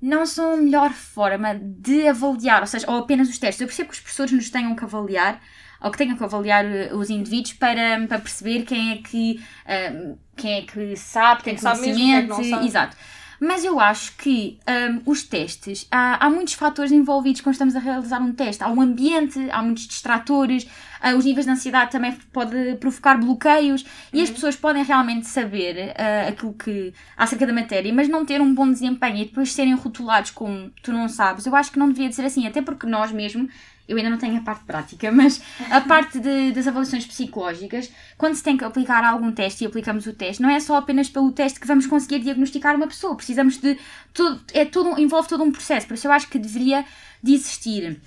não 0.00 0.26
são 0.26 0.52
a 0.52 0.56
melhor 0.56 0.90
forma 0.90 1.54
de 1.54 2.06
avaliar, 2.06 2.60
ou 2.60 2.66
seja, 2.66 2.90
ou 2.90 2.98
apenas 2.98 3.28
os 3.28 3.38
testes. 3.38 3.60
Eu 3.60 3.66
percebo 3.66 3.88
que 3.88 3.94
os 3.94 4.00
professores 4.00 4.32
nos 4.32 4.50
tenham 4.50 4.74
que 4.76 4.84
avaliar 4.84 5.40
ou 5.80 5.90
que 5.90 5.98
tenham 5.98 6.16
que 6.16 6.24
avaliar 6.24 6.64
uh, 6.64 6.96
os 6.96 7.10
indivíduos 7.10 7.52
para, 7.54 8.06
para 8.06 8.18
perceber 8.18 8.62
quem 8.62 8.92
é 8.92 8.96
que, 8.96 9.40
uh, 9.66 10.18
quem 10.34 10.58
é 10.58 10.62
que 10.62 10.96
sabe, 10.96 11.42
quem, 11.42 11.52
é 11.52 11.56
que 11.56 11.62
sabe 11.62 11.80
mesmo, 11.80 11.96
quem 11.96 12.16
é 12.16 12.22
conhecimento. 12.22 12.42
não 12.42 12.50
sabe. 12.50 12.66
Exato. 12.66 12.96
Mas 13.40 13.64
eu 13.64 13.78
acho 13.78 14.16
que 14.16 14.58
um, 14.66 15.10
os 15.10 15.22
testes, 15.24 15.86
há, 15.90 16.24
há 16.24 16.30
muitos 16.30 16.54
fatores 16.54 16.92
envolvidos 16.92 17.42
quando 17.42 17.54
estamos 17.54 17.76
a 17.76 17.78
realizar 17.78 18.20
um 18.20 18.32
teste. 18.32 18.62
Há 18.62 18.70
o 18.70 18.80
ambiente, 18.80 19.38
há 19.50 19.62
muitos 19.62 19.86
distratores, 19.86 20.66
ah, 21.04 21.14
os 21.14 21.24
níveis 21.24 21.44
de 21.46 21.52
ansiedade 21.52 21.90
também 21.90 22.12
pode 22.32 22.76
provocar 22.80 23.16
bloqueios 23.18 23.84
e 24.12 24.22
as 24.22 24.30
pessoas 24.30 24.56
podem 24.56 24.82
realmente 24.82 25.26
saber 25.26 25.94
ah, 25.96 26.28
aquilo 26.28 26.54
que 26.54 26.92
acerca 27.16 27.46
da 27.46 27.52
matéria, 27.52 27.92
mas 27.92 28.08
não 28.08 28.24
ter 28.24 28.40
um 28.40 28.54
bom 28.54 28.70
desempenho 28.70 29.18
e 29.18 29.24
depois 29.26 29.52
serem 29.52 29.74
rotulados 29.74 30.30
como 30.30 30.70
tu 30.82 30.92
não 30.92 31.08
sabes. 31.08 31.46
Eu 31.46 31.54
acho 31.54 31.70
que 31.70 31.78
não 31.78 31.88
devia 31.88 32.08
de 32.08 32.14
ser 32.14 32.24
assim, 32.24 32.46
até 32.46 32.62
porque 32.62 32.86
nós 32.86 33.12
mesmo 33.12 33.48
eu 33.86 33.98
ainda 33.98 34.08
não 34.08 34.16
tenho 34.16 34.38
a 34.38 34.40
parte 34.40 34.64
prática, 34.64 35.10
mas 35.12 35.42
a 35.70 35.78
parte 35.82 36.18
de- 36.18 36.52
das 36.52 36.66
avaliações 36.66 37.04
psicológicas, 37.06 37.92
quando 38.16 38.34
se 38.34 38.42
tem 38.42 38.56
que 38.56 38.64
aplicar 38.64 39.04
algum 39.04 39.30
teste 39.30 39.62
e 39.62 39.66
aplicamos 39.66 40.06
o 40.06 40.12
teste, 40.14 40.40
não 40.42 40.48
é 40.48 40.58
só 40.58 40.76
apenas 40.76 41.10
pelo 41.10 41.30
teste 41.32 41.60
que 41.60 41.66
vamos 41.66 41.86
conseguir 41.86 42.20
diagnosticar 42.20 42.74
uma 42.76 42.86
pessoa, 42.86 43.14
precisamos 43.14 43.58
de 43.58 43.76
todo, 44.14 44.40
é 44.54 44.64
todo, 44.64 44.98
envolve 44.98 45.28
todo 45.28 45.44
um 45.44 45.52
processo, 45.52 45.86
por 45.86 45.94
isso 45.94 46.06
eu 46.06 46.12
acho 46.12 46.28
que 46.30 46.38
deveria 46.38 46.82
de 47.22 47.34
existir 47.34 48.00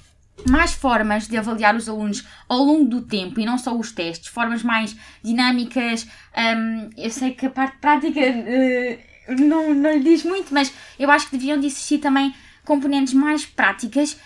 mais 0.45 0.73
formas 0.73 1.27
de 1.27 1.37
avaliar 1.37 1.75
os 1.75 1.89
alunos 1.89 2.25
ao 2.47 2.59
longo 2.59 2.85
do 2.85 3.01
tempo 3.01 3.39
e 3.39 3.45
não 3.45 3.57
só 3.57 3.75
os 3.75 3.91
testes, 3.91 4.27
formas 4.27 4.63
mais 4.63 4.95
dinâmicas. 5.23 6.07
hum, 6.37 6.89
eu 6.97 7.09
sei 7.09 7.31
que 7.31 7.45
a 7.45 7.49
parte 7.49 7.77
prática 7.77 8.19
eh, 8.19 8.99
não, 9.39 9.73
não 9.73 9.93
lhe 9.93 10.03
diz 10.03 10.23
muito, 10.23 10.53
mas 10.53 10.71
eu 10.99 11.09
acho 11.09 11.29
que 11.29 11.37
deviam 11.37 11.59
de 11.59 11.67
existir 11.67 11.99
também 11.99 12.33
componentes 12.63 13.13
mais 13.13 13.45
práticas 13.45 14.17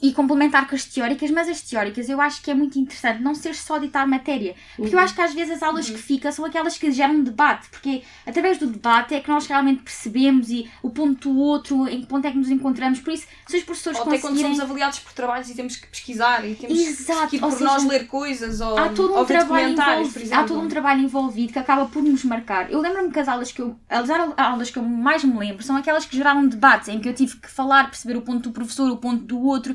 e 0.00 0.12
complementar 0.12 0.68
com 0.68 0.74
as 0.74 0.84
teóricas, 0.84 1.30
mas 1.30 1.48
as 1.48 1.60
teóricas 1.60 2.08
eu 2.08 2.20
acho 2.20 2.40
que 2.42 2.50
é 2.50 2.54
muito 2.54 2.78
interessante 2.78 3.22
não 3.22 3.34
ser 3.34 3.54
só 3.54 3.78
ditar 3.78 4.06
matéria, 4.06 4.54
porque 4.76 4.94
eu 4.94 4.98
acho 4.98 5.14
que 5.14 5.20
às 5.20 5.34
vezes 5.34 5.54
as 5.54 5.62
aulas 5.62 5.90
que 5.90 5.98
ficam 5.98 6.30
são 6.30 6.44
aquelas 6.44 6.78
que 6.78 6.90
geram 6.90 7.22
debate, 7.22 7.68
porque 7.70 8.02
através 8.26 8.58
do 8.58 8.66
debate 8.66 9.14
é 9.14 9.20
que 9.20 9.28
nós 9.28 9.46
realmente 9.46 9.82
percebemos 9.82 10.50
e 10.50 10.70
o 10.82 10.90
ponto 10.90 11.32
do 11.32 11.38
outro, 11.38 11.88
em 11.88 12.00
que 12.00 12.06
ponto 12.06 12.26
é 12.26 12.30
que 12.30 12.38
nos 12.38 12.50
encontramos, 12.50 13.00
por 13.00 13.12
isso 13.12 13.26
se 13.46 13.56
os 13.56 13.64
professores 13.64 13.98
Ou 13.98 14.06
até 14.06 14.18
quando 14.18 14.32
conseguirem... 14.32 14.54
somos 14.54 14.60
avaliados 14.60 14.98
por 15.00 15.12
trabalhos 15.12 15.50
e 15.50 15.54
temos 15.54 15.76
que 15.76 15.86
pesquisar 15.86 16.48
e 16.48 16.54
temos 16.54 16.78
Exato, 16.78 17.28
que 17.28 17.38
por 17.38 17.52
seja, 17.52 17.64
nós 17.64 17.84
ler 17.84 18.06
coisas 18.06 18.60
ou, 18.60 18.78
há 18.78 18.88
todo 18.90 19.18
um 19.18 19.24
trabalho 19.24 19.72
envolvido, 19.72 20.20
exemplo. 20.20 20.34
há 20.34 20.44
todo 20.44 20.60
um 20.60 20.68
trabalho 20.68 21.00
envolvido 21.02 21.52
que 21.52 21.58
acaba 21.58 21.86
por 21.86 22.02
nos 22.02 22.24
marcar. 22.24 22.70
Eu 22.70 22.80
lembro-me 22.80 23.10
que 23.10 23.18
as 23.18 23.28
aulas 23.28 23.50
que 23.50 23.60
eu, 23.60 23.76
as 23.88 24.08
aulas 24.36 24.70
que 24.70 24.78
eu 24.78 24.82
mais 24.82 25.24
me 25.24 25.36
lembro 25.38 25.62
são 25.62 25.76
aquelas 25.76 26.04
que 26.04 26.16
geraram 26.16 26.46
debates, 26.46 26.88
em 26.88 27.00
que 27.00 27.08
eu 27.08 27.14
tive 27.14 27.36
que 27.36 27.50
falar, 27.50 27.90
perceber 27.90 28.16
o 28.16 28.22
ponto 28.22 28.48
do 28.48 28.52
professor, 28.52 28.90
o 28.90 28.96
ponto 28.96 29.24
do 29.24 29.40
outro. 29.40 29.67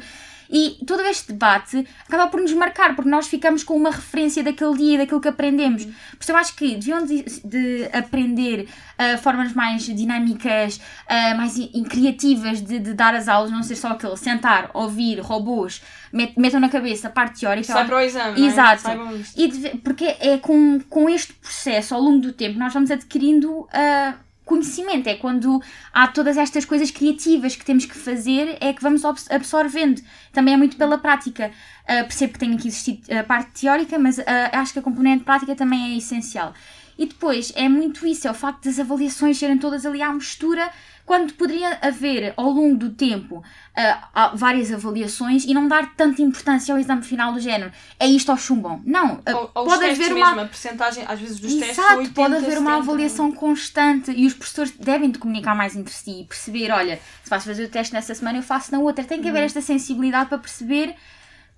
E 0.49 0.77
todo 0.85 1.01
este 1.03 1.31
debate 1.31 1.87
acaba 2.07 2.27
por 2.27 2.39
nos 2.39 2.53
marcar, 2.53 2.95
porque 2.95 3.09
nós 3.09 3.27
ficamos 3.27 3.63
com 3.63 3.75
uma 3.75 3.89
referência 3.89 4.43
daquele 4.43 4.75
dia, 4.77 4.97
daquilo 4.99 5.19
que 5.21 5.27
aprendemos. 5.29 5.85
Por 5.85 5.93
isso 6.19 6.31
eu 6.31 6.35
acho 6.35 6.55
que 6.55 6.75
deviam 6.75 7.03
de, 7.05 7.23
de 7.43 7.89
aprender 7.91 8.67
ah, 8.97 9.17
formas 9.17 9.53
mais 9.53 9.83
dinâmicas, 9.83 10.79
ah, 11.07 11.33
mais 11.35 11.57
in- 11.57 11.83
criativas 11.85 12.61
de, 12.61 12.77
de 12.77 12.93
dar 12.93 13.15
as 13.15 13.27
aulas, 13.27 13.49
não 13.51 13.63
ser 13.63 13.77
só 13.77 13.87
aquele 13.93 14.15
sentar, 14.17 14.69
ouvir, 14.75 15.19
robôs, 15.21 15.81
met- 16.11 16.37
metam 16.37 16.59
na 16.59 16.69
cabeça 16.69 17.07
a 17.07 17.11
parte 17.11 17.39
teórica. 17.39 17.73
Sai 17.73 17.85
para 17.85 17.95
o 17.97 18.01
exame, 18.01 18.43
é? 18.43 18.45
Exato. 18.45 18.81
Isto. 19.15 19.39
E 19.41 19.47
deve- 19.47 19.77
porque 19.77 20.05
é 20.19 20.37
com, 20.37 20.79
com 20.89 21.09
este 21.09 21.33
processo, 21.33 21.95
ao 21.95 22.01
longo 22.01 22.19
do 22.19 22.33
tempo, 22.33 22.59
nós 22.59 22.71
vamos 22.73 22.91
adquirindo 22.91 23.67
ah, 23.73 24.13
conhecimento. 24.45 25.07
É 25.07 25.15
quando 25.15 25.61
há 25.93 26.07
todas 26.07 26.37
estas 26.37 26.65
coisas 26.65 26.91
criativas 26.91 27.55
que 27.55 27.65
temos 27.65 27.85
que 27.85 27.97
fazer, 27.97 28.57
é 28.59 28.73
que 28.73 28.81
vamos 28.81 29.03
abs- 29.05 29.29
absorvendo. 29.31 30.01
Também 30.31 30.53
é 30.53 30.57
muito 30.57 30.77
pela 30.77 30.97
prática. 30.97 31.51
Ah, 31.87 32.03
percebo 32.03 32.33
que 32.33 32.39
tem 32.39 32.55
que 32.57 32.67
existir 32.67 33.01
a 33.13 33.23
parte 33.23 33.61
teórica, 33.61 33.97
mas 33.99 34.19
ah, 34.19 34.51
acho 34.53 34.73
que 34.73 34.79
a 34.79 34.81
componente 34.81 35.23
prática 35.23 35.55
também 35.55 35.93
é 35.93 35.97
essencial. 35.97 36.53
E 36.97 37.05
depois 37.05 37.51
é 37.55 37.67
muito 37.67 38.05
isso, 38.05 38.27
é 38.27 38.31
o 38.31 38.33
facto 38.33 38.65
das 38.65 38.79
avaliações 38.79 39.37
serem 39.37 39.57
todas 39.57 39.85
ali 39.85 40.01
à 40.01 40.11
mistura, 40.11 40.69
quando 41.05 41.33
poderia 41.33 41.79
haver 41.81 42.33
ao 42.37 42.49
longo 42.49 42.77
do 42.77 42.89
tempo 42.91 43.43
há 43.75 44.31
várias 44.35 44.71
avaliações 44.71 45.43
e 45.43 45.53
não 45.53 45.67
dar 45.67 45.95
tanta 45.95 46.21
importância 46.21 46.73
ao 46.73 46.79
exame 46.79 47.01
final 47.01 47.33
do 47.33 47.39
género. 47.39 47.71
É 47.99 48.07
isto 48.07 48.31
ou 48.31 48.37
chumbam. 48.37 48.81
Não, 48.85 49.19
ah, 49.25 49.35
Ou, 49.35 49.65
pode 49.65 49.79
testes 49.79 50.05
haver 50.05 50.13
mesmo, 50.13 50.33
uma. 50.33 50.41
a 50.43 50.47
percentagem, 50.47 51.03
às 51.07 51.19
vezes, 51.19 51.39
dos 51.39 51.53
testes 51.55 51.75
são 51.75 51.85
Exato, 51.85 51.99
80, 51.99 52.13
pode 52.13 52.35
haver 52.35 52.57
uma 52.57 52.71
70, 52.71 52.73
avaliação 52.75 53.31
constante 53.31 54.11
e 54.11 54.25
os 54.25 54.33
professores 54.33 54.71
devem 54.71 55.11
de 55.11 55.19
comunicar 55.19 55.55
mais 55.55 55.75
entre 55.75 55.93
si 55.93 56.21
e 56.21 56.25
perceber, 56.25 56.71
olha, 56.71 56.99
se 57.23 57.29
vais 57.29 57.43
fazer 57.43 57.65
o 57.65 57.69
teste 57.69 57.93
nessa 57.93 58.15
semana, 58.15 58.37
eu 58.37 58.43
faço 58.43 58.71
na 58.71 58.79
outra. 58.79 59.03
Tem 59.03 59.21
que 59.21 59.27
haver 59.27 59.43
esta 59.43 59.61
sensibilidade 59.61 60.29
para 60.29 60.37
perceber 60.37 60.95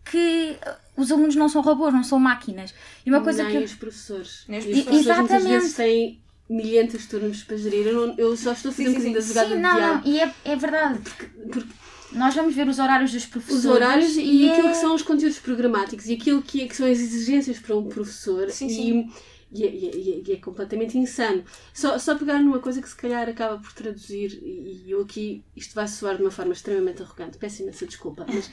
que 0.05 0.57
os 0.97 1.11
alunos 1.11 1.35
não 1.35 1.49
são 1.49 1.61
robôs, 1.61 1.93
não 1.93 2.03
são 2.03 2.19
máquinas. 2.19 2.73
E 3.05 3.09
uma 3.09 3.21
coisa 3.21 3.43
Nem 3.43 3.57
que. 3.59 3.63
os 3.65 3.73
professores. 3.75 4.43
Nem 4.47 4.59
os 4.59 4.65
E 4.65 4.69
professores. 4.69 5.05
professores 5.05 5.17
muitas 5.19 5.35
Exatamente. 5.41 5.61
vezes 5.61 5.75
têm 5.75 6.21
milhentas 6.49 7.05
turmas 7.07 7.43
para 7.43 7.57
gerir. 7.57 7.87
Eu, 7.87 8.07
não- 8.07 8.15
eu 8.17 8.37
só 8.37 8.51
estou 8.53 8.69
a 8.69 8.73
fazer 8.73 8.89
Sim, 8.89 8.97
um 8.97 9.01
sim, 9.01 9.07
bocadinho 9.09 9.13
da 9.13 9.21
jogada 9.21 9.55
Sim, 9.55 9.61
não, 9.61 9.79
não, 9.79 10.01
e 10.05 10.19
é, 10.19 10.33
é 10.45 10.55
verdade. 10.55 10.99
porque- 10.99 11.65
Nós 12.11 12.33
vamos 12.33 12.55
ver 12.55 12.67
os 12.69 12.79
horários 12.79 13.11
dos 13.11 13.25
professores. 13.25 13.65
Os 13.65 13.69
horários 13.69 14.15
e, 14.15 14.47
é- 14.47 14.51
aquilo 14.53 14.69
que 14.69 14.77
são 14.77 14.95
os 14.95 15.01
conteúdos 15.01 15.39
programáticos 15.39 16.05
e 16.05 16.13
aquilo 16.13 16.41
que, 16.41 16.61
é- 16.61 16.67
que 16.67 16.75
são 16.75 16.85
as 16.89 16.99
exigências 16.99 17.59
para 17.59 17.75
um 17.75 17.89
professor. 17.89 18.49
Sim, 18.51 18.67
e, 18.67 18.69
sim. 18.69 19.11
E, 19.51 19.63
é, 19.63 19.67
e 19.73 19.87
é- 19.87 19.95
e 19.95 20.11
é- 20.13 20.21
e 20.29 20.33
é 20.33 20.35
completamente 20.37 20.97
insano. 20.97 21.43
Só, 21.73 21.97
só 21.97 22.15
pegar 22.15 22.39
numa 22.41 22.59
coisa 22.59 22.81
que 22.81 22.87
se 22.87 22.95
calhar 22.95 23.27
acaba 23.27 23.57
por 23.57 23.73
traduzir, 23.73 24.39
e 24.41 24.83
e 24.85 24.91
eu 24.91 25.01
aqui, 25.01 25.43
isto 25.57 25.73
vai 25.75 25.87
soar 25.87 26.15
de 26.15 26.21
uma 26.21 26.31
forma 26.31 26.53
extremamente 26.53 27.01
arrogante, 27.01 27.37
peço 27.37 27.63
imensa 27.63 27.85
desculpa, 27.85 28.25
mas 28.31 28.49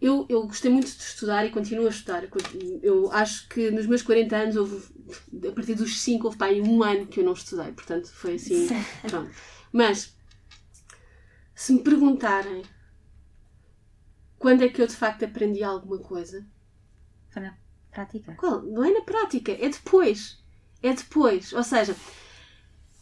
eu, 0.00 0.26
eu 0.28 0.46
gostei 0.46 0.70
muito 0.70 0.86
de 0.86 1.02
estudar 1.02 1.44
e 1.44 1.50
continuo 1.50 1.86
a 1.86 1.90
estudar. 1.90 2.22
Eu 2.82 3.10
acho 3.10 3.48
que 3.48 3.70
nos 3.70 3.86
meus 3.86 4.02
40 4.02 4.36
anos, 4.36 4.56
houve, 4.56 4.86
a 5.48 5.52
partir 5.52 5.74
dos 5.74 6.00
5, 6.00 6.26
houve 6.26 6.38
pá, 6.38 6.46
aí 6.46 6.60
um 6.60 6.82
ano 6.82 7.06
que 7.06 7.20
eu 7.20 7.24
não 7.24 7.32
estudei, 7.32 7.72
portanto 7.72 8.08
foi 8.12 8.34
assim. 8.34 8.68
Pronto. 9.08 9.30
Mas, 9.72 10.16
se 11.54 11.72
me 11.72 11.80
perguntarem 11.80 12.62
quando 14.38 14.62
é 14.62 14.68
que 14.68 14.80
eu 14.80 14.86
de 14.86 14.94
facto 14.94 15.24
aprendi 15.24 15.64
alguma 15.64 15.98
coisa, 15.98 16.46
Foi 17.30 17.42
na 17.42 17.56
prática. 17.90 18.34
qual? 18.36 18.62
Não 18.62 18.84
é 18.84 18.90
na 18.92 19.02
prática, 19.02 19.52
é 19.52 19.68
depois. 19.68 20.38
É 20.80 20.92
depois. 20.92 21.52
Ou 21.52 21.64
seja, 21.64 21.96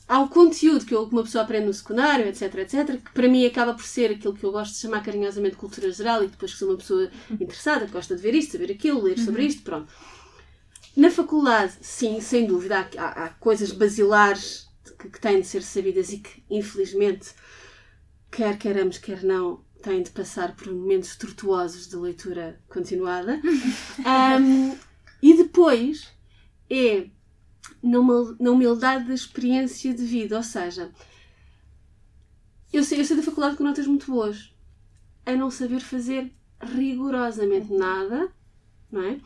há 0.09 0.21
o 0.21 0.29
conteúdo 0.29 0.85
que 0.87 0.95
eu- 0.95 1.07
que 1.09 1.13
uma 1.15 1.23
pessoa 1.25 1.45
aprende 1.45 1.67
no 1.67 1.75
secundário, 1.75 2.27
etc, 2.27 2.55
etc, 2.57 3.03
que 3.03 3.13
para 3.13 3.29
mim 3.29 3.45
acaba 3.47 3.75
por 3.75 3.85
ser 3.85 4.13
aquilo 4.13 4.35
que 4.35 4.45
eu 4.45 4.53
gosto 4.53 4.75
de 4.75 4.81
chamar 4.81 5.03
carinhosamente 5.03 5.57
cultura 5.57 5.91
geral 5.91 6.23
e 6.25 6.29
depois 6.29 6.53
que 6.53 6.59
sou 6.59 6.69
uma 6.71 6.79
pessoa 6.79 7.11
interessada, 7.41 7.87
que 7.87 7.93
gosta 7.93 8.15
de 8.17 8.23
ver 8.23 8.35
isto, 8.35 8.53
saber 8.53 8.71
aquilo, 8.73 9.03
ler 9.03 9.19
sobre 9.19 9.45
isto, 9.45 9.63
pronto. 9.63 9.93
Na 10.97 11.11
faculdade, 11.11 11.75
sim, 11.81 12.21
sem 12.21 12.47
dúvida, 12.47 12.79
há, 12.97 13.03
há- 13.03 13.25
há 13.27 13.29
coisas 13.31 13.71
basilares 13.73 14.69
que, 14.99 15.11
que 15.11 15.21
têm 15.21 15.41
de 15.41 15.47
ser 15.47 15.63
sabidas 15.63 16.11
e 16.13 16.19
que, 16.19 16.43
infelizmente, 16.51 17.33
quer 18.31 18.59
queiramos, 18.59 18.99
quer 18.99 19.23
não, 19.23 19.65
têm 19.83 20.03
de 20.03 20.11
passar 20.11 20.55
por 20.57 20.73
momentos 20.73 21.17
tortuosos 21.17 21.89
de 21.89 21.97
leitura 21.97 22.61
continuada. 22.69 23.41
Ahm, 24.05 24.77
e 25.23 25.35
depois 25.37 26.09
é 26.71 27.09
na 27.87 28.01
humil- 28.01 28.37
na 28.39 28.51
humildade 28.51 29.07
da 29.07 29.15
experiência 29.15 29.95
de 29.95 30.05
vida, 30.05 30.37
ou 30.37 30.43
seja, 30.43 30.93
eu 32.73 32.83
sei, 32.85 33.01
eu 33.01 33.05
sei 33.05 33.17
da 33.17 33.23
faculdade 33.23 33.57
com 33.57 33.65
notas 33.65 33.87
muito 33.87 34.07
boas, 34.11 34.53
a 35.25 35.33
não 35.35 35.51
saber 35.51 35.81
fazer 35.81 36.33
rigorosamente 36.61 37.73
nada, 37.73 38.33
não 38.91 39.03
é? 39.03 39.21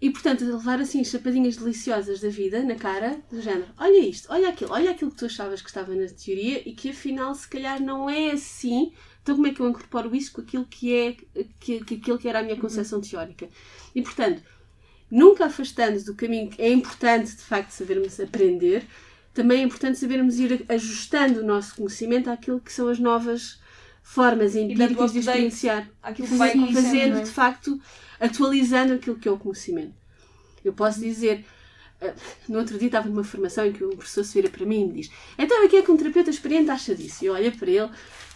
E 0.00 0.10
portanto, 0.10 0.44
levar 0.44 0.80
assim 0.80 1.02
chapadinhas 1.02 1.56
deliciosas 1.56 2.20
da 2.20 2.28
vida 2.28 2.62
na 2.62 2.74
cara, 2.74 3.22
do 3.30 3.40
género: 3.40 3.68
olha 3.78 3.98
isto, 4.06 4.30
olha 4.30 4.50
aquilo, 4.50 4.72
olha 4.72 4.90
aquilo 4.90 5.10
que 5.10 5.16
tu 5.16 5.24
achavas 5.26 5.62
que 5.62 5.68
estava 5.68 5.94
na 5.94 6.06
teoria 6.08 6.68
e 6.68 6.74
que 6.74 6.90
afinal 6.90 7.34
se 7.34 7.48
calhar 7.48 7.80
não 7.82 8.10
é 8.10 8.32
assim. 8.32 8.92
Então, 9.22 9.34
como 9.34 9.46
é 9.46 9.54
que 9.54 9.60
eu 9.60 9.68
incorporo 9.68 10.14
isso 10.14 10.32
com 10.32 10.42
aquilo 10.42 10.66
que 10.66 10.94
é 10.94 11.12
que, 11.58 11.82
que, 11.84 11.94
aquilo 11.94 12.18
que 12.18 12.28
era 12.28 12.40
a 12.40 12.42
minha 12.42 12.60
concepção 12.60 13.00
teórica? 13.00 13.48
E 13.94 14.02
portanto, 14.02 14.42
nunca 15.10 15.46
afastando 15.46 16.02
do 16.04 16.14
caminho 16.14 16.50
que 16.50 16.60
é 16.60 16.72
importante 16.72 17.30
de 17.30 17.42
facto 17.42 17.70
sabermos 17.70 18.18
aprender, 18.18 18.86
também 19.32 19.60
é 19.60 19.62
importante 19.62 19.98
sabermos 19.98 20.38
ir 20.38 20.64
ajustando 20.68 21.40
o 21.40 21.44
nosso 21.44 21.74
conhecimento 21.76 22.30
àquilo 22.30 22.60
que 22.60 22.72
são 22.72 22.88
as 22.88 22.98
novas 22.98 23.58
formas 24.02 24.54
empíricas 24.54 25.12
de 25.12 25.18
experienciar. 25.18 25.88
àquilo 26.02 26.28
que 26.28 26.34
vai 26.34 26.52
Fazendo, 26.72 27.18
é? 27.18 27.22
de 27.22 27.30
facto, 27.30 27.80
atualizando 28.20 28.92
aquilo 28.94 29.16
que 29.16 29.26
é 29.26 29.30
o 29.30 29.38
conhecimento. 29.38 29.94
Eu 30.64 30.72
posso 30.72 31.00
dizer, 31.00 31.44
eh, 32.00 32.14
no 32.48 32.58
outro 32.58 32.78
dia 32.78 32.86
estava 32.86 33.08
numa 33.08 33.24
formação 33.24 33.66
em 33.66 33.72
que 33.72 33.82
o 33.82 33.96
professor 33.96 34.24
se 34.24 34.34
vira 34.34 34.48
para 34.48 34.64
mim 34.64 34.82
e 34.82 34.84
me 34.86 34.92
diz: 34.92 35.10
Então, 35.38 35.64
o 35.64 35.68
que 35.68 35.76
é 35.76 35.82
que 35.82 35.90
um 35.90 35.96
terapeuta 35.96 36.30
experiente 36.30 36.70
acha 36.70 36.94
disso? 36.94 37.24
E 37.24 37.26
eu 37.26 37.34
olho 37.34 37.52
para 37.56 37.70
ele 37.70 37.90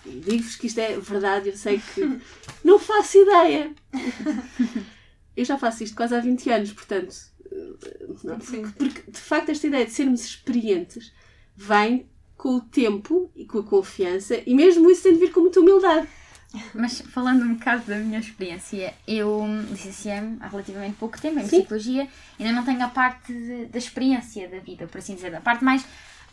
e 0.04 0.10
digo-vos 0.20 0.56
que 0.56 0.66
isto 0.66 0.78
é 0.78 0.98
verdade, 0.98 1.50
eu 1.50 1.56
sei 1.56 1.80
que 1.94 2.18
não 2.64 2.78
faço 2.78 3.18
ideia. 3.18 3.70
Eu 5.38 5.44
já 5.44 5.56
faço 5.56 5.84
isto 5.84 5.96
quase 5.96 6.14
há 6.14 6.20
20 6.20 6.50
anos, 6.50 6.72
portanto. 6.72 7.14
eh, 7.52 8.06
não, 8.24 8.38
porque 8.38 9.10
de 9.10 9.18
facto 9.20 9.50
esta 9.50 9.66
ideia 9.66 9.84
de 9.86 9.92
sermos 9.92 10.24
experientes 10.24 11.12
vem 11.56 12.06
com 12.36 12.56
o 12.56 12.60
tempo 12.60 13.30
e 13.36 13.44
com 13.46 13.58
a 13.58 13.62
confiança 13.62 14.40
e 14.46 14.54
mesmo 14.54 14.90
isso 14.90 15.02
tem 15.04 15.12
de 15.14 15.20
vir 15.20 15.32
com 15.32 15.40
muita 15.40 15.60
humildade. 15.60 16.08
Mas 16.74 17.00
falando 17.02 17.42
um 17.44 17.54
bocado 17.54 17.84
da 17.86 17.96
minha 17.98 18.18
experiência, 18.18 18.94
eu 19.06 19.44
licenciei-me 19.70 20.38
há 20.40 20.48
relativamente 20.48 20.96
pouco 20.96 21.20
tempo 21.20 21.38
em 21.38 21.46
Sim. 21.46 21.58
psicologia, 21.60 22.08
ainda 22.38 22.52
não 22.52 22.64
tenho 22.64 22.82
a 22.82 22.88
parte 22.88 23.32
de- 23.32 23.66
da 23.66 23.78
experiência 23.78 24.48
da 24.48 24.58
vida, 24.58 24.86
por 24.86 24.98
assim 24.98 25.14
dizer, 25.14 25.34
a 25.34 25.40
parte 25.42 25.62
mais 25.62 25.84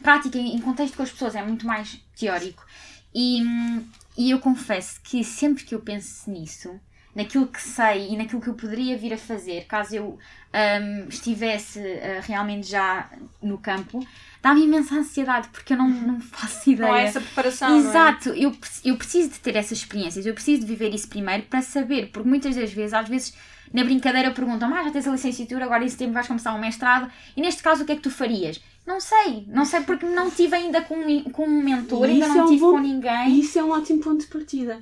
prática, 0.01 0.37
em 0.37 0.59
contexto 0.61 0.95
com 0.95 1.03
as 1.03 1.11
pessoas, 1.11 1.35
é 1.35 1.43
muito 1.43 1.67
mais 1.67 1.99
teórico. 2.17 2.65
E, 3.13 3.41
hum, 3.43 3.83
e 4.17 4.31
eu 4.31 4.39
confesso 4.39 5.01
que 5.01 5.23
sempre 5.23 5.63
que 5.65 5.75
eu 5.75 5.81
penso 5.81 6.29
nisso, 6.31 6.79
naquilo 7.15 7.47
que 7.47 7.61
sei 7.61 8.09
e 8.09 8.17
naquilo 8.17 8.41
que 8.41 8.47
eu 8.49 8.53
poderia 8.53 8.97
vir 8.97 9.13
a 9.13 9.17
fazer, 9.17 9.65
caso 9.65 9.95
eu 9.95 10.05
hum, 10.53 11.05
estivesse 11.09 11.79
ah, 11.79 12.19
realmente 12.21 12.67
já 12.67 13.09
no 13.41 13.57
campo, 13.57 14.05
dá-me 14.41 14.63
imensa 14.63 14.95
ansiedade, 14.95 15.47
porque 15.49 15.73
eu 15.73 15.77
não, 15.77 15.87
não 15.89 16.19
faço 16.19 16.69
ideia. 16.69 16.87
Não 16.89 16.93
há 16.95 17.01
essa 17.01 17.21
preparação. 17.21 17.69
é? 17.69 17.77
Exato, 17.79 18.29
eu, 18.29 18.51
pre- 18.51 18.69
eu 18.83 18.97
preciso 18.97 19.29
de 19.29 19.39
ter 19.39 19.55
essas 19.55 19.77
experiências, 19.79 20.25
eu 20.25 20.33
preciso 20.33 20.61
de 20.61 20.67
viver 20.67 20.93
isso 20.93 21.07
primeiro 21.07 21.43
para 21.43 21.61
saber, 21.61 22.09
porque 22.11 22.27
muitas 22.27 22.55
das 22.55 22.71
vezes, 22.73 22.93
às 22.93 23.07
vezes, 23.07 23.33
na 23.73 23.83
brincadeira 23.83 24.31
perguntam, 24.31 24.73
ah, 24.73 24.83
já 24.83 24.91
tens 24.91 25.07
a 25.07 25.11
licenciatura, 25.11 25.65
agora 25.65 25.83
em 25.83 25.89
setembro 25.89 26.13
vais 26.13 26.27
começar 26.27 26.53
um 26.53 26.59
mestrado, 26.59 27.09
e 27.35 27.41
neste 27.41 27.63
caso 27.63 27.83
o 27.83 27.85
que 27.85 27.93
é 27.93 27.95
que 27.95 28.01
tu 28.01 28.11
farias? 28.11 28.61
Não 28.85 28.99
sei, 28.99 29.45
não 29.47 29.65
sei 29.65 29.81
porque 29.81 30.05
não 30.05 30.29
tive 30.29 30.55
ainda 30.55 30.81
com, 30.81 30.95
um- 30.95 31.23
com 31.31 31.45
um 31.47 31.63
mentor, 31.63 32.07
ainda 32.07 32.27
não 32.27 32.39
é 32.39 32.43
um 32.43 32.47
tive 32.49 32.59
bom- 32.59 32.71
com 32.73 32.79
ninguém. 32.79 33.29
E 33.31 33.39
isso 33.39 33.57
é 33.57 33.63
um 33.63 33.71
ótimo 33.71 33.99
ponto 34.03 34.19
de 34.21 34.27
partida. 34.27 34.79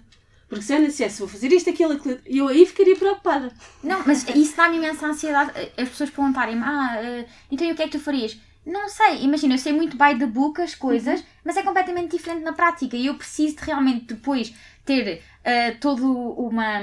Porque 0.53 0.65
se 0.65 0.73
eu 0.75 0.83
dissesse, 0.85 1.19
vou 1.19 1.27
fazer 1.27 1.51
isto, 1.51 1.69
aquilo, 1.69 1.93
aquilo, 1.93 2.19
eu 2.25 2.47
aí 2.47 2.65
ficaria 2.65 2.95
preocupada. 2.95 3.51
Não, 3.83 4.03
mas 4.05 4.25
isso 4.35 4.55
dá-me 4.55 4.77
imensa 4.77 5.05
ansiedade. 5.07 5.51
As 5.77 5.89
pessoas 5.89 6.09
perguntarem-me, 6.09 6.63
ah, 6.63 6.95
eh, 7.01 7.25
então 7.51 7.67
e 7.67 7.71
o 7.71 7.75
que 7.75 7.83
é 7.83 7.85
que 7.87 7.97
tu 7.97 8.03
farias? 8.03 8.37
Não 8.65 8.87
sei, 8.87 9.23
imagina, 9.23 9.55
eu 9.55 9.57
sei 9.57 9.73
muito 9.73 9.97
by 9.97 10.17
the 10.17 10.25
book 10.25 10.61
as 10.61 10.73
coisas, 10.73 11.23
mas 11.43 11.57
é 11.57 11.63
completamente 11.63 12.11
diferente 12.15 12.43
na 12.43 12.53
prática 12.53 12.95
e 12.95 13.07
eu 13.07 13.15
preciso 13.15 13.57
de 13.57 13.63
realmente 13.63 14.05
depois 14.13 14.53
ter 14.85 15.21
eh, 15.43 15.71
toda 15.71 16.01
uma 16.05 16.81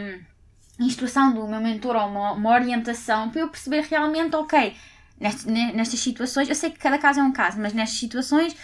instrução 0.79 1.33
do 1.33 1.47
meu 1.47 1.61
mentor 1.61 1.97
ou 1.97 2.07
uma, 2.09 2.33
uma 2.33 2.51
orientação 2.53 3.31
para 3.31 3.41
eu 3.41 3.49
perceber 3.49 3.83
realmente, 3.89 4.35
ok, 4.37 4.75
nestas, 5.19 5.45
ne- 5.45 5.73
nestas 5.73 6.01
situações, 6.01 6.49
eu 6.49 6.55
sei 6.55 6.71
que 6.71 6.79
cada 6.79 6.99
caso 6.99 7.21
é 7.21 7.23
um 7.23 7.33
caso, 7.33 7.59
mas 7.61 7.73
nestas 7.73 7.99
situações, 7.99 8.57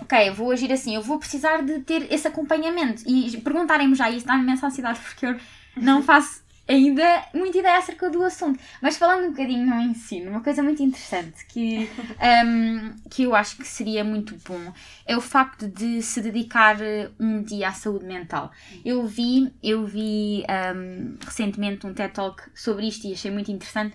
ok, 0.00 0.28
eu 0.28 0.34
vou 0.34 0.50
agir 0.50 0.72
assim, 0.72 0.94
eu 0.94 1.02
vou 1.02 1.18
precisar 1.18 1.62
de 1.62 1.80
ter 1.80 2.12
esse 2.12 2.26
acompanhamento 2.26 3.02
e 3.06 3.36
perguntarem-me 3.40 3.94
já 3.94 4.10
isso 4.10 4.26
dá-me 4.26 4.42
imensa 4.42 4.66
ansiedade 4.66 5.00
porque 5.00 5.26
eu 5.26 5.36
não 5.76 6.02
faço 6.04 6.44
ainda 6.66 7.26
muita 7.34 7.58
ideia 7.58 7.78
acerca 7.78 8.10
do 8.10 8.22
assunto. 8.22 8.58
Mas 8.80 8.96
falando 8.96 9.26
um 9.26 9.30
bocadinho 9.30 9.66
no 9.66 9.80
ensino, 9.80 10.30
uma 10.30 10.40
coisa 10.40 10.62
muito 10.62 10.82
interessante 10.82 11.44
que, 11.46 11.88
um, 12.46 12.94
que 13.10 13.24
eu 13.24 13.34
acho 13.34 13.56
que 13.56 13.66
seria 13.66 14.02
muito 14.02 14.36
bom 14.48 14.72
é 15.06 15.16
o 15.16 15.20
facto 15.20 15.68
de 15.68 16.02
se 16.02 16.20
dedicar 16.20 16.80
eh, 16.80 17.10
um 17.20 17.42
dia 17.42 17.68
à 17.68 17.72
saúde 17.72 18.04
mental. 18.04 18.50
Eu 18.84 19.06
vi, 19.06 19.52
eu 19.62 19.86
vi 19.86 20.44
um, 20.74 21.16
recentemente 21.24 21.86
um 21.86 21.92
TED 21.92 22.12
Talk 22.14 22.42
sobre 22.54 22.86
isto 22.88 23.06
e 23.06 23.12
achei 23.12 23.30
muito 23.30 23.52
interessante 23.52 23.94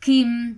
que 0.00 0.24
hum, 0.24 0.56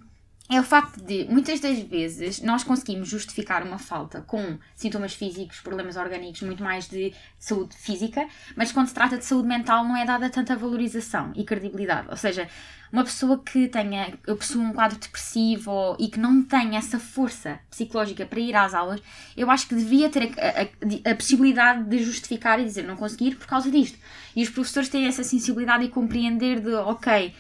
é 0.51 0.59
o 0.61 0.65
facto 0.65 1.01
de, 1.05 1.27
muitas 1.31 1.61
das 1.61 1.79
vezes, 1.79 2.41
nós 2.43 2.65
conseguimos 2.65 3.09
justificar 3.09 3.63
uma 3.65 3.79
falta 3.79 4.21
com 4.23 4.59
sintomas 4.75 5.15
físicos, 5.15 5.61
problemas 5.61 5.97
orgânicos, 5.97 6.43
muito 6.43 6.63
mais 6.63 6.89
de 6.89 7.15
saúde 7.39 7.77
física, 7.77 8.27
mas 8.57 8.73
quando 8.73 8.89
se 8.89 8.95
trata 8.95 9.17
de 9.17 9.25
saúde 9.25 9.47
mental 9.47 9.85
não 9.85 9.97
é 9.97 10.05
dada 10.05 10.29
tanta 10.29 10.57
valorização 10.57 11.33
e 11.37 11.45
credibilidade. 11.45 12.09
Ou 12.11 12.17
seja, 12.17 12.49
uma 12.93 13.05
pessoa 13.05 13.39
que 13.39 13.69
tenha, 13.69 14.13
eu 14.27 14.37
possuo 14.37 14.61
um 14.61 14.73
quadro 14.73 14.99
depressivo 14.99 15.97
e 16.01 16.09
que 16.09 16.19
não 16.19 16.43
tenha 16.43 16.79
essa 16.79 16.99
força 16.99 17.61
psicológica 17.71 18.27
para 18.27 18.41
ir 18.41 18.57
às 18.57 18.75
aulas, 18.75 19.01
eu 19.37 19.49
acho 19.51 19.69
que 19.69 19.77
devia 19.77 20.09
ter 20.11 20.33
a, 20.37 20.63
a- 21.09 21.11
a 21.13 21.15
possibilidade 21.15 21.85
de 21.85 22.03
justificar 22.03 22.59
e 22.59 22.65
dizer 22.65 22.83
não 22.83 22.97
conseguir 22.97 23.37
por 23.37 23.47
causa 23.47 23.71
disto. 23.71 23.97
E 24.35 24.43
os 24.43 24.51
professores 24.51 24.89
têm 24.89 25.07
essa 25.07 25.23
sensibilidade 25.23 25.85
e 25.85 25.89
compreender 25.89 26.61
de, 26.61 26.75
ok, 26.75 27.33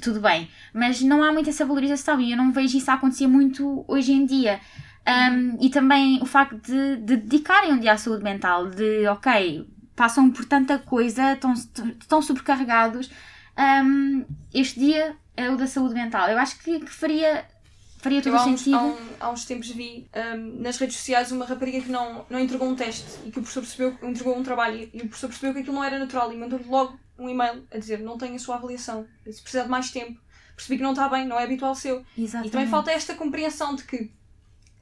tudo 0.00 0.20
bem, 0.20 0.48
mas 0.72 1.00
não 1.02 1.22
há 1.22 1.32
muito 1.32 1.50
essa 1.50 1.64
valorização 1.66 2.20
e 2.20 2.30
eu 2.32 2.36
não 2.36 2.52
vejo 2.52 2.76
isso 2.78 2.90
a 2.90 2.94
acontecer 2.94 3.26
muito 3.26 3.84
hoje 3.88 4.12
em 4.12 4.24
dia. 4.24 4.60
Um, 5.06 5.58
e 5.60 5.68
também 5.68 6.20
o 6.22 6.26
facto 6.26 6.56
de, 6.56 6.96
de 6.96 7.16
dedicarem 7.16 7.72
um 7.72 7.78
dia 7.80 7.92
à 7.92 7.96
saúde 7.98 8.22
mental, 8.22 8.68
de 8.70 9.06
ok, 9.08 9.68
passam 9.96 10.30
por 10.30 10.44
tanta 10.44 10.78
coisa, 10.78 11.32
estão, 11.32 11.52
estão 11.52 12.22
sobrecarregados. 12.22 13.10
Um, 13.58 14.24
este 14.54 14.78
dia 14.80 15.16
é 15.36 15.50
o 15.50 15.56
da 15.56 15.66
saúde 15.66 15.94
mental. 15.94 16.28
Eu 16.28 16.38
acho 16.38 16.58
que, 16.62 16.80
que 16.80 16.90
faria, 16.90 17.44
faria 17.98 18.22
todo 18.22 18.32
Eu 18.32 18.38
o 18.38 18.42
há 18.42 18.46
uns, 18.46 18.60
sentido. 18.60 18.76
há, 18.76 18.82
um- 18.84 18.96
há 19.20 19.30
uns 19.30 19.44
tempos 19.44 19.68
vi 19.70 20.08
hum, 20.36 20.56
nas 20.60 20.78
redes 20.78 20.96
sociais 20.96 21.32
uma 21.32 21.44
rapariga 21.44 21.80
que 21.80 21.90
não, 21.90 22.24
não 22.30 22.38
entregou 22.38 22.68
um 22.68 22.74
teste 22.76 23.04
e 23.26 23.30
que 23.30 23.38
o 23.38 23.42
professor 23.42 23.60
percebeu, 23.62 24.08
entregou 24.08 24.38
um 24.38 24.42
trabalho 24.42 24.76
e, 24.78 24.90
e 24.94 24.98
o 24.98 25.08
professor 25.08 25.28
percebeu 25.28 25.52
que 25.52 25.60
aquilo 25.60 25.74
não 25.74 25.84
era 25.84 25.98
natural 25.98 26.32
e 26.32 26.36
mandou-lhe 26.36 26.64
logo 26.64 26.98
um 27.18 27.28
e-mail 27.28 27.66
a 27.70 27.78
dizer 27.78 28.00
não 28.00 28.18
tenho 28.18 28.34
a 28.34 28.38
sua 28.38 28.56
avaliação, 28.56 29.06
se 29.24 29.40
precisar 29.42 29.64
de 29.64 29.68
mais 29.68 29.90
tempo, 29.90 30.20
percebi 30.56 30.76
que 30.76 30.82
não 30.82 30.92
está 30.92 31.08
bem, 31.08 31.26
não 31.26 31.38
é 31.38 31.44
habitual 31.44 31.74
seu. 31.74 32.04
Exatamente. 32.16 32.48
E 32.48 32.50
também 32.50 32.68
falta 32.68 32.90
esta 32.90 33.14
compreensão 33.14 33.74
de 33.74 33.84
que 33.84 34.10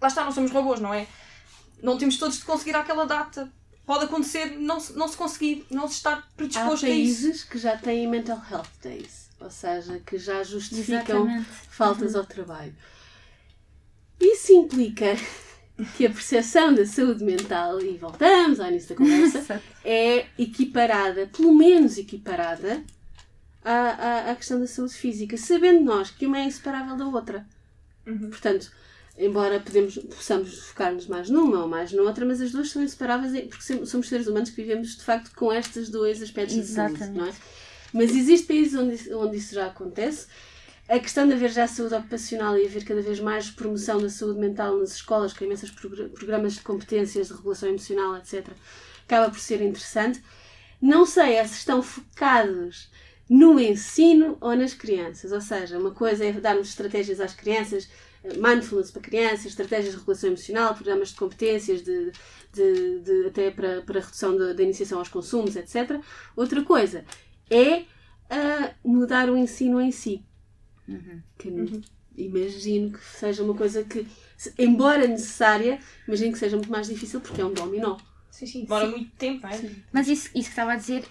lá 0.00 0.08
está, 0.08 0.24
não 0.24 0.32
somos 0.32 0.50
robôs, 0.50 0.80
não 0.80 0.92
é? 0.92 1.06
Não 1.82 1.96
temos 1.96 2.18
todos 2.18 2.38
de 2.38 2.44
conseguir 2.44 2.74
aquela 2.76 3.06
data. 3.06 3.50
Pode 3.86 4.04
acontecer 4.04 4.58
não 4.58 4.78
se, 4.78 4.92
não 4.92 5.08
se 5.08 5.16
conseguir, 5.16 5.66
não 5.70 5.88
se 5.88 5.94
estar 5.94 6.18
Há 6.18 6.22
predisposto 6.36 6.86
a 6.86 6.88
isso. 6.88 7.22
países 7.22 7.44
que 7.44 7.58
já 7.58 7.76
têm 7.76 8.06
mental 8.06 8.40
health 8.50 8.68
days, 8.82 9.28
ou 9.40 9.50
seja, 9.50 9.98
que 10.00 10.16
já 10.18 10.42
justificam 10.44 11.22
Exatamente. 11.26 11.48
faltas 11.70 12.14
ao 12.14 12.24
trabalho. 12.24 12.74
Isso 14.20 14.52
implica 14.52 15.16
que 15.96 16.06
a 16.06 16.10
percepção 16.10 16.74
da 16.74 16.86
saúde 16.86 17.24
mental, 17.24 17.80
e 17.80 17.96
voltamos 17.96 18.60
ao 18.60 18.68
início 18.68 18.90
da 18.90 18.94
conversa, 18.96 19.62
é 19.84 20.26
equiparada, 20.38 21.26
pelo 21.26 21.54
menos 21.54 21.98
equiparada, 21.98 22.82
à, 23.64 23.72
à, 23.72 24.30
à 24.30 24.34
questão 24.36 24.58
da 24.58 24.66
saúde 24.66 24.94
física, 24.94 25.36
sabendo 25.36 25.82
nós 25.82 26.10
que 26.10 26.26
uma 26.26 26.38
é 26.38 26.44
inseparável 26.44 26.96
da 26.96 27.06
outra. 27.06 27.46
Uhum. 28.06 28.30
Portanto, 28.30 28.70
embora 29.18 29.60
podemos, 29.60 29.98
possamos 29.98 30.58
focar-nos 30.58 31.06
mais 31.06 31.28
numa 31.28 31.62
ou 31.62 31.68
mais 31.68 31.92
noutra, 31.92 32.24
mas 32.24 32.40
as 32.40 32.52
duas 32.52 32.70
são 32.70 32.82
inseparáveis 32.82 33.48
porque 33.48 33.86
somos 33.86 34.08
seres 34.08 34.26
humanos 34.26 34.50
que 34.50 34.62
vivemos 34.62 34.96
de 34.96 35.02
facto 35.02 35.34
com 35.34 35.52
estes 35.52 35.90
dois 35.90 36.22
aspectos 36.22 36.56
da 36.56 36.64
saúde, 36.64 36.94
Exatamente. 36.94 37.18
não 37.18 37.26
é? 37.26 37.32
Mas 37.92 38.10
existem 38.14 38.46
países 38.46 38.78
onde, 38.78 39.14
onde 39.14 39.36
isso 39.36 39.54
já 39.54 39.66
acontece. 39.66 40.26
A 40.90 40.98
questão 40.98 41.26
de 41.26 41.32
haver 41.34 41.50
já 41.50 41.66
saúde 41.68 41.94
ocupacional 41.94 42.58
e 42.58 42.66
haver 42.66 42.84
cada 42.84 43.00
vez 43.00 43.20
mais 43.20 43.48
promoção 43.50 43.98
da 44.02 44.10
saúde 44.10 44.40
mental 44.40 44.76
nas 44.78 44.92
escolas, 44.94 45.32
com 45.32 45.44
imensos 45.44 45.70
progr- 45.70 46.08
programas 46.10 46.54
de 46.54 46.60
competências, 46.62 47.28
de 47.28 47.34
regulação 47.34 47.68
emocional, 47.68 48.16
etc., 48.16 48.56
acaba 49.04 49.30
por 49.30 49.38
ser 49.38 49.62
interessante. 49.62 50.20
Não 50.82 51.06
sei 51.06 51.34
é 51.34 51.46
se 51.46 51.58
estão 51.58 51.80
focados 51.82 52.90
no 53.28 53.60
ensino 53.60 54.36
ou 54.40 54.56
nas 54.56 54.74
crianças. 54.74 55.30
Ou 55.32 55.40
seja, 55.40 55.78
uma 55.78 55.92
coisa 55.92 56.24
é 56.24 56.32
darmos 56.32 56.68
estratégias 56.70 57.20
às 57.20 57.34
crianças, 57.34 57.88
eh, 58.24 58.34
mindfulness 58.36 58.90
para 58.90 59.02
crianças, 59.02 59.46
estratégias 59.46 59.92
de 59.94 60.00
regulação 60.00 60.30
emocional, 60.30 60.74
programas 60.74 61.10
de 61.10 61.16
competências, 61.16 61.82
de, 61.82 62.10
de, 62.52 62.98
de- 63.00 63.26
até 63.28 63.50
para, 63.52 63.82
para 63.82 64.00
a 64.00 64.02
redução 64.02 64.36
da, 64.36 64.60
iniciação 64.62 64.98
aos 64.98 65.08
consumos, 65.08 65.54
etc. 65.56 66.00
Outra 66.36 66.64
coisa 66.64 67.04
é 67.48 67.84
ah, 68.28 68.74
mudar 68.84 69.30
o 69.30 69.36
ensino 69.36 69.80
em 69.80 69.92
si. 69.92 70.24
Que 71.38 71.48
imagino 72.16 72.92
que 72.92 73.04
seja 73.04 73.42
uma 73.42 73.54
coisa 73.54 73.82
que, 73.84 74.06
se- 74.36 74.52
embora 74.58 75.06
necessária, 75.06 75.78
imagino 76.06 76.32
que 76.32 76.38
seja 76.38 76.56
muito 76.56 76.70
mais 76.70 76.88
difícil 76.88 77.20
porque 77.20 77.40
é 77.40 77.44
um 77.44 77.52
dominó. 77.54 77.96
Sim, 78.30 78.46
sim, 78.46 78.62
demora 78.64 78.86
muito 78.88 79.10
tempo, 79.16 79.46
é? 79.46 79.58
Mas 79.92 80.06
isso, 80.08 80.26
isso 80.28 80.32
que 80.32 80.50
estava 80.50 80.72
a 80.72 80.76
dizer 80.76 81.04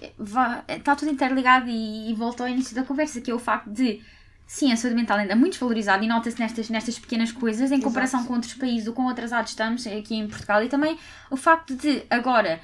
está 0.68 0.96
tudo 0.96 1.12
interligado 1.12 1.70
e, 1.70 2.12
e 2.12 2.14
volta 2.16 2.44
ao 2.44 2.50
início 2.50 2.76
da 2.76 2.84
conversa, 2.84 3.22
que 3.22 3.30
é 3.30 3.34
o 3.34 3.40
facto 3.40 3.70
de, 3.70 4.02
sim, 4.48 4.72
a 4.72 4.78
saúde 4.78 4.96
mental 4.96 5.18
ainda 5.18 5.34
é 5.34 5.36
muito 5.36 5.54
desvalorizada 5.54 6.04
e 6.04 6.08
nota-se 6.08 6.40
nestas, 6.40 6.70
nestas 6.70 6.98
pequenas 6.98 7.32
coisas 7.32 7.72
em 7.72 7.82
comparação 7.82 8.24
com 8.26 8.34
outros 8.34 8.54
países 8.54 8.88
ou 8.88 8.94
com 8.94 9.08
atrasados 9.10 9.52
estamos 9.52 9.86
aqui 9.86 10.16
em 10.16 10.28
Portugal 10.28 10.64
e 10.64 10.70
também 10.70 10.98
o 11.30 11.36
facto 11.38 11.76
de 11.76 12.04
agora. 12.10 12.60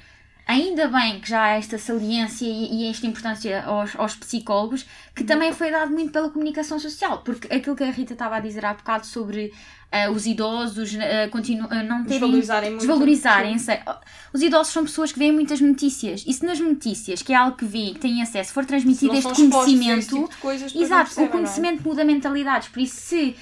Ainda 0.46 0.86
bem 0.86 1.18
que 1.20 1.28
já 1.28 1.42
há 1.42 1.48
esta 1.56 1.76
saliência 1.76 2.46
e, 2.46 2.84
e 2.84 2.88
esta 2.88 3.04
importância 3.04 3.64
aos, 3.64 3.96
aos 3.96 4.14
psicólogos, 4.14 4.86
que 5.14 5.24
também 5.24 5.52
foi 5.52 5.72
dado 5.72 5.90
muito 5.90 6.12
pela 6.12 6.30
comunicação 6.30 6.78
social, 6.78 7.18
porque 7.24 7.52
aquilo 7.52 7.74
que 7.74 7.82
a 7.82 7.90
Rita 7.90 8.12
estava 8.12 8.36
a 8.36 8.40
dizer 8.40 8.64
há 8.64 8.72
bocado 8.72 9.04
sobre 9.06 9.52
ah, 9.90 10.08
os 10.10 10.24
idosos 10.24 10.92
continu- 11.32 11.66
ah, 11.68 11.82
não 11.82 12.04
terem 12.04 12.20
Desvalorizarem 12.20 12.70
muito. 12.70 12.80
desvalorizarem. 12.82 13.58
sei. 13.58 13.80
Os 14.32 14.40
idosos 14.40 14.72
são 14.72 14.84
pessoas 14.84 15.10
que 15.10 15.18
veem 15.18 15.32
muitas 15.32 15.60
notícias 15.60 16.22
e 16.24 16.32
se 16.32 16.46
nas 16.46 16.60
notícias, 16.60 17.22
que 17.22 17.32
é 17.32 17.36
algo 17.36 17.56
que 17.56 17.64
vêem, 17.64 17.94
que 17.94 18.00
têm 18.00 18.22
acesso, 18.22 18.52
for 18.52 18.64
transmitido 18.64 19.14
este 19.14 19.32
conhecimento, 19.34 20.06
tipo 20.16 20.28
de 20.30 20.36
coisas, 20.36 20.72
exato, 20.74 21.20
o 21.20 21.24
é? 21.24 21.28
conhecimento 21.28 21.82
muda 21.82 22.04
mentalidades. 22.04 22.68
Por 22.68 22.80
isso, 22.80 22.94
se 23.00 23.34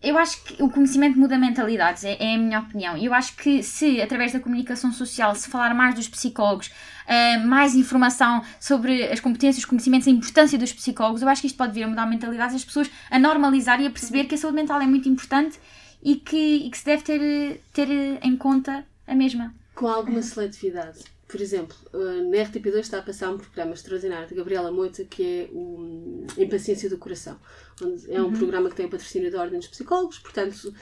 eu 0.00 0.16
acho 0.16 0.44
que 0.44 0.62
o 0.62 0.70
conhecimento 0.70 1.18
muda 1.18 1.36
mentalidades, 1.36 2.04
é, 2.04 2.16
é 2.20 2.34
a 2.34 2.38
minha 2.38 2.60
opinião. 2.60 2.96
E 2.96 3.04
eu 3.04 3.12
acho 3.12 3.36
que 3.36 3.62
se, 3.62 4.00
através 4.00 4.32
da 4.32 4.38
comunicação 4.38 4.92
social, 4.92 5.34
se 5.34 5.50
falar 5.50 5.74
mais 5.74 5.94
dos 5.94 6.08
psicólogos, 6.08 6.70
ah, 7.06 7.38
mais 7.44 7.74
informação 7.74 8.42
sobre 8.60 9.04
as 9.04 9.18
competências, 9.18 9.58
os 9.58 9.64
conhecimentos, 9.64 10.06
a 10.06 10.10
importância 10.10 10.56
dos 10.56 10.72
psicólogos, 10.72 11.22
eu 11.22 11.28
acho 11.28 11.40
que 11.40 11.48
isto 11.48 11.56
pode 11.56 11.72
vir 11.72 11.82
a 11.82 11.88
mudar 11.88 12.06
mentalidades, 12.06 12.54
as 12.54 12.64
pessoas 12.64 12.88
a 13.10 13.18
normalizar 13.18 13.80
e 13.80 13.86
a 13.86 13.90
perceber 13.90 14.24
que 14.24 14.36
a 14.36 14.38
saúde 14.38 14.56
mental 14.56 14.80
é 14.80 14.86
muito 14.86 15.08
importante 15.08 15.58
e 16.00 16.14
que, 16.14 16.66
e 16.66 16.70
que 16.70 16.78
se 16.78 16.84
deve 16.84 17.02
ter, 17.02 17.60
ter 17.72 17.88
em 18.22 18.36
conta 18.36 18.84
a 19.06 19.14
mesma. 19.14 19.52
Com 19.74 19.88
alguma 19.88 20.22
seletividade. 20.22 21.17
Por 21.28 21.40
exemplo, 21.42 21.76
uh, 21.92 22.30
na 22.30 22.38
RTP2 22.38 22.78
está 22.78 22.98
a 22.98 23.02
passar 23.02 23.30
um 23.30 23.36
programa 23.36 23.74
extraordinário 23.74 24.26
de 24.26 24.34
Gabriela 24.34 24.72
Moita 24.72 25.04
que 25.04 25.22
é 25.22 25.50
o 25.52 26.26
Impaciência 26.38 26.88
do 26.88 26.96
Coração. 26.96 27.38
Onde 27.82 28.10
é 28.10 28.22
um 28.22 28.32
programa 28.32 28.70
que 28.70 28.76
tem 28.76 28.86
o 28.86 28.90
patrocínio 28.90 29.30
da 29.30 29.40
Ordem 29.40 29.58
dos 29.58 29.68
Psicólogos, 29.68 30.18
portanto, 30.18 30.74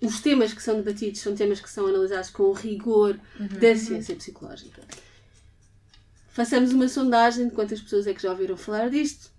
os 0.00 0.20
temas 0.20 0.54
que 0.54 0.62
são 0.62 0.76
debatidos 0.76 1.20
são 1.20 1.34
temas 1.34 1.60
que 1.60 1.68
são 1.68 1.88
analisados 1.88 2.30
com 2.30 2.44
o 2.44 2.52
rigor 2.52 3.18
da 3.60 3.74
ciência 3.76 4.14
psicológica. 4.14 4.80
Façamos 6.28 6.72
uma 6.72 6.88
sondagem 6.88 7.48
de 7.48 7.54
quantas 7.54 7.80
pessoas 7.80 8.06
é 8.06 8.14
que 8.14 8.22
já 8.22 8.30
ouviram 8.30 8.56
falar 8.56 8.88
disto, 8.88 9.30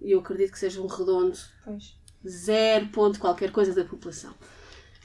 e 0.00 0.12
eu 0.12 0.20
acredito 0.20 0.52
que 0.52 0.58
seja 0.58 0.82
um 0.82 0.86
redondo 0.86 1.36
Pois. 1.64 1.96
zero 2.28 2.88
ponto 2.88 3.18
qualquer 3.18 3.50
coisa 3.50 3.74
da 3.74 3.84
população. 3.84 4.34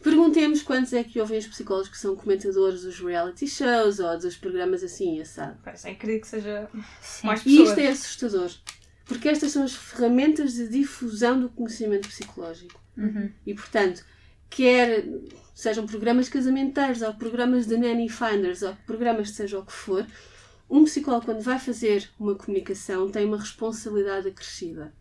Perguntemos 0.02 0.62
quantos 0.62 0.94
é 0.94 1.04
que 1.04 1.20
ouvem 1.20 1.40
os 1.40 1.48
psicólogos 1.48 1.90
que 1.90 1.98
são 1.98 2.16
comentadores 2.16 2.84
dos 2.84 3.00
reality 3.00 3.48
shows 3.48 4.00
ou 4.00 4.18
dos 4.18 4.38
programas 4.38 4.84
assim, 4.84 5.20
assado. 5.20 5.58
Parece, 5.64 5.84
sem 5.84 5.96
querer 5.96 6.20
que 6.20 6.28
seja 6.28 6.70
Sim. 7.02 7.28
mais 7.28 7.42
E 7.42 7.44
pessoas. 7.44 7.70
isto 7.70 7.80
é 7.80 7.88
assustador, 7.88 8.52
porque 9.06 9.30
estas 9.30 9.52
são 9.52 9.64
as 9.64 9.76
ferramentas 9.76 10.54
de 10.54 10.68
difusão 10.70 11.40
do 11.40 11.50
conhecimento 11.50 12.08
psicológico. 12.08 12.80
E, 13.46 13.54
portanto, 13.54 14.06
quer 14.50 15.06
sejam 15.54 15.86
programas 15.86 16.30
casamenteiros 16.30 17.02
ou 17.02 17.14
programas 17.14 17.68
de 17.68 17.78
nanny 17.78 18.08
finders 18.10 18.62
ou 18.62 18.76
programas 18.86 19.28
de 19.28 19.34
seja 19.36 19.60
o 19.60 19.66
que 19.66 19.74
for, 19.74 20.06
um 20.70 20.84
psicólogo, 20.84 21.26
quando 21.26 21.42
vai 21.42 21.60
fazer 21.60 22.10
uma 22.20 22.36
comunicação, 22.36 23.10
tem 23.10 23.26
uma 23.26 23.38
responsabilidade 23.38 24.28
acrescida. 24.28 24.94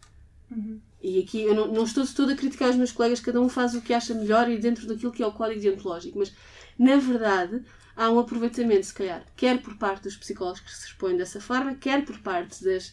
E 1.03 1.21
aqui 1.21 1.43
eu 1.43 1.55
não, 1.55 1.69
não 1.69 1.85
estou 1.85 2.05
de 2.05 2.13
todo 2.13 2.33
a 2.33 2.37
criticar 2.37 2.71
os 2.71 2.77
meus 2.77 2.91
colegas, 2.93 3.21
cada 3.21 3.41
um 3.41 3.49
faz 3.49 3.75
o 3.75 3.81
que 3.81 3.95
acha 3.95 4.15
melhor 4.15 4.51
e 4.51 4.59
dentro 4.59 4.87
daquilo 4.87 5.13
que 5.13 5.23
é 5.23 5.27
o 5.27 5.33
código 5.33 5.61
deontológico, 5.61 6.19
mas 6.19 6.33
na 6.79 6.97
verdade 6.97 7.63
há 7.97 8.11
um 8.11 8.19
aproveitamento, 8.19 8.87
se 8.87 8.95
calhar, 8.95 9.25
quer 9.37 9.61
por 9.63 9.77
parte 9.77 10.03
dos 10.05 10.17
psicólogos 10.17 10.61
que 10.61 10.75
se 10.75 10.87
expõem 10.87 11.17
dessa 11.17 11.41
forma, 11.41 11.75
quer 11.75 12.05
por 12.05 12.19
parte 12.19 12.65
das, 12.65 12.93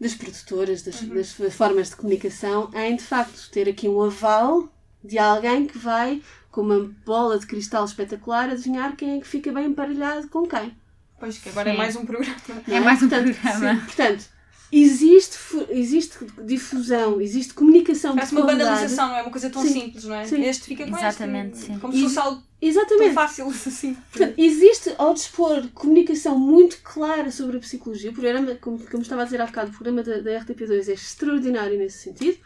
das 0.00 0.14
produtoras, 0.14 0.82
das, 0.82 1.00
das 1.02 1.54
formas 1.54 1.90
de 1.90 1.96
comunicação, 1.96 2.70
em 2.74 2.96
de 2.96 3.02
facto 3.02 3.48
ter 3.50 3.68
aqui 3.68 3.88
um 3.88 4.00
aval 4.02 4.68
de 5.02 5.18
alguém 5.18 5.66
que 5.66 5.78
vai, 5.78 6.22
com 6.50 6.60
uma 6.62 6.80
bola 7.04 7.38
de 7.38 7.46
cristal 7.46 7.84
espetacular, 7.84 8.50
adivinhar 8.50 8.96
quem 8.96 9.16
é 9.16 9.20
que 9.20 9.26
fica 9.26 9.52
bem 9.52 9.66
emparelhado 9.66 10.28
com 10.28 10.46
quem. 10.46 10.76
Pois, 11.18 11.38
que 11.38 11.48
agora 11.48 11.70
é 11.70 11.72
Sim. 11.72 11.78
mais 11.78 11.96
um 11.96 12.06
programa. 12.06 12.36
É 12.68 12.80
mais 12.80 13.02
um 13.02 13.08
Portanto, 13.08 13.34
programa. 13.34 13.74
sim, 13.74 13.80
portanto, 13.84 14.24
existe, 14.72 15.36
existe 15.70 16.18
difusão, 16.44 17.20
existe 17.20 17.52
comunicação 17.54 18.14
Parece 18.14 18.32
uma 18.34 18.42
qualidade. 18.42 18.70
banalização, 18.70 19.08
não 19.08 19.16
é 19.16 19.22
uma 19.22 19.30
coisa 19.30 19.50
tão 19.50 19.62
Sim. 19.62 19.72
simples, 19.72 20.04
não 20.04 20.14
é? 20.14 20.24
Sim. 20.26 20.42
Este 20.44 20.64
fica 20.64 20.86
com 20.86 20.96
Exatamente, 20.96 21.54
este. 21.58 21.66
sim. 21.66 21.78
Como 21.78 21.92
se 21.92 22.02
fosse 22.02 22.18
algo 22.18 22.36
tão 22.40 22.68
Exatamente. 22.68 23.14
fácil 23.14 23.48
assim. 23.50 23.94
Portanto, 24.12 24.34
existe, 24.38 24.94
ao 24.98 25.12
dispor 25.14 25.66
comunicação 25.74 26.38
muito 26.38 26.78
clara 26.82 27.30
sobre 27.30 27.56
a 27.56 27.60
psicologia, 27.60 28.10
o 28.10 28.14
programa, 28.14 28.54
como, 28.56 28.78
como 28.78 29.02
estava 29.02 29.22
a 29.22 29.24
dizer 29.24 29.40
há 29.40 29.46
bocado, 29.46 29.70
o 29.70 29.72
programa 29.72 30.02
da, 30.02 30.20
da 30.20 30.30
RTP2 30.44 30.88
é 30.88 30.92
extraordinário 30.92 31.76
nesse 31.78 31.98
sentido 31.98 32.38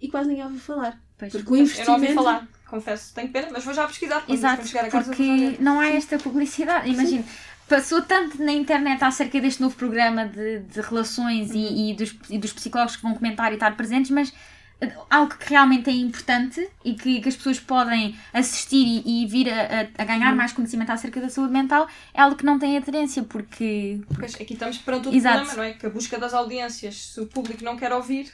e 0.00 0.08
quase 0.08 0.28
ninguém 0.28 0.44
ouviu 0.44 0.60
falar. 0.60 1.00
Pois. 1.18 1.32
Porque 1.32 1.48
o 1.48 1.52
Eu 1.52 1.56
não 1.56 1.62
investimento. 1.62 1.92
ouvi 1.92 2.14
falar, 2.14 2.48
confesso, 2.68 3.14
tenho 3.14 3.30
pena, 3.30 3.48
mas 3.50 3.64
vou 3.64 3.72
já 3.72 3.86
pesquisar 3.86 4.22
Exato, 4.28 4.66
chegar 4.66 4.84
a 4.84 4.90
casa. 4.90 5.06
porque 5.06 5.56
não 5.60 5.80
há 5.80 5.88
esta 5.88 6.18
publicidade. 6.18 6.90
Imagina, 6.90 7.24
passou 7.68 8.02
tanto 8.02 8.42
na 8.42 8.52
internet 8.52 9.02
acerca 9.02 9.40
deste 9.40 9.60
novo 9.60 9.74
programa 9.76 10.26
de, 10.26 10.60
de 10.60 10.80
relações 10.80 11.50
e, 11.52 11.90
e 11.90 11.94
dos, 11.94 12.16
e 12.30 12.38
dos 12.38 12.52
psicólogos 12.52 12.96
que 12.96 13.02
vão 13.02 13.14
comentar 13.14 13.50
e 13.50 13.54
estar 13.54 13.76
presentes, 13.76 14.10
mas 14.10 14.32
eh, 14.80 14.92
algo 15.10 15.34
que 15.34 15.50
realmente 15.50 15.90
é 15.90 15.92
importante 15.92 16.68
e 16.84 16.94
que, 16.94 17.20
que 17.20 17.28
as 17.28 17.34
pessoas 17.36 17.58
podem 17.58 18.16
assistir 18.32 18.84
e, 19.04 19.22
e 19.24 19.26
vir 19.26 19.48
a, 19.52 19.88
a- 19.98 20.04
ganhar 20.04 20.34
mais 20.36 20.52
conhecimento 20.52 20.90
acerca 20.92 21.20
da 21.20 21.28
saúde 21.28 21.52
mental 21.52 21.88
é 22.14 22.20
algo 22.20 22.36
que 22.36 22.44
não 22.44 22.58
tem 22.58 22.76
aderência, 22.76 23.22
porque 23.24 24.00
Pois, 24.18 24.34
aqui 24.36 24.52
estamos 24.54 24.78
perante 24.78 25.06
outro 25.08 25.18
Exato. 25.18 25.38
problema, 25.46 25.56
não 25.56 25.64
é? 25.64 25.72
Que 25.74 25.86
a 25.86 25.90
busca 25.90 26.18
das 26.18 26.34
audiências, 26.34 26.94
se 27.14 27.20
o 27.20 27.26
público 27.26 27.64
não 27.64 27.76
quer 27.76 27.92
ouvir, 27.92 28.26
é 28.26 28.28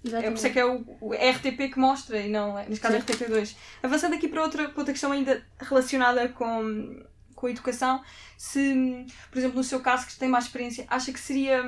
por 0.00 0.08
Exatamente. 0.08 0.36
isso 0.38 0.46
é 0.46 0.50
que 0.50 0.58
é 0.60 0.64
o, 0.66 0.84
o 1.00 1.12
RTP 1.12 1.72
que 1.72 1.78
mostra 1.78 2.18
e 2.20 2.28
não, 2.30 2.54
neste 2.54 2.80
caso, 2.80 2.96
RTP2. 2.98 3.54
Avançando 3.82 4.14
aqui 4.14 4.26
para 4.28 4.42
outra, 4.42 4.68
para 4.68 4.78
outra 4.80 4.92
questão 4.92 5.12
ainda 5.12 5.42
relacionada 5.60 6.28
com, 6.28 7.02
com 7.38 7.46
a 7.46 7.50
educação, 7.50 8.02
se, 8.36 9.06
por 9.30 9.38
exemplo, 9.38 9.56
no 9.56 9.64
seu 9.64 9.80
caso, 9.80 10.06
que 10.06 10.16
tem 10.18 10.28
mais 10.28 10.44
experiência, 10.46 10.84
acha 10.88 11.12
que 11.12 11.20
seria 11.20 11.62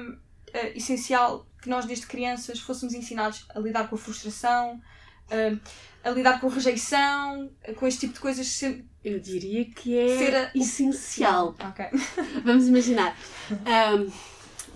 eh, 0.52 0.72
essencial 0.76 1.46
que 1.62 1.68
nós, 1.68 1.84
desde 1.86 2.06
crianças, 2.06 2.58
fôssemos 2.58 2.92
ensinados 2.94 3.46
a 3.54 3.58
lidar 3.60 3.88
com 3.88 3.94
a 3.94 3.98
frustração, 3.98 4.80
eh, 5.30 5.56
a 6.02 6.10
lidar 6.10 6.40
com 6.40 6.48
a 6.48 6.50
rejeição, 6.50 7.50
eh, 7.62 7.72
com 7.72 7.86
este 7.86 8.00
tipo 8.00 8.14
de 8.14 8.20
coisas 8.20 8.46
sempre 8.48 8.84
Eu 9.04 9.20
diria 9.20 9.64
que 9.64 9.96
é 9.96 10.44
a- 10.46 10.50
essencial. 10.54 11.54
Ok. 11.70 11.84
Vamos 12.44 12.66
imaginar. 12.66 13.16
ahm, 13.64 14.08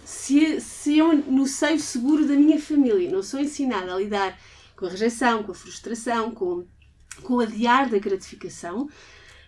se, 0.05 0.61
se 0.61 0.99
eu, 0.99 1.13
no 1.17 1.47
seio 1.47 1.81
seguro 1.81 2.27
da 2.29 2.35
minha 2.35 2.61
família, 2.61 3.11
não 3.11 3.23
sou 3.23 3.41
ensinada 3.41 3.93
a 3.93 3.99
lidar 3.99 4.39
com 4.77 4.87
a 4.87 4.91
rejeição, 4.91 5.43
com 5.43 5.53
a 5.53 5.55
frustração, 5.55 6.31
com, 6.31 6.67
com 7.23 7.35
o 7.35 7.41
adiar 7.41 7.89
da 7.89 7.99
gratificação, 7.99 8.89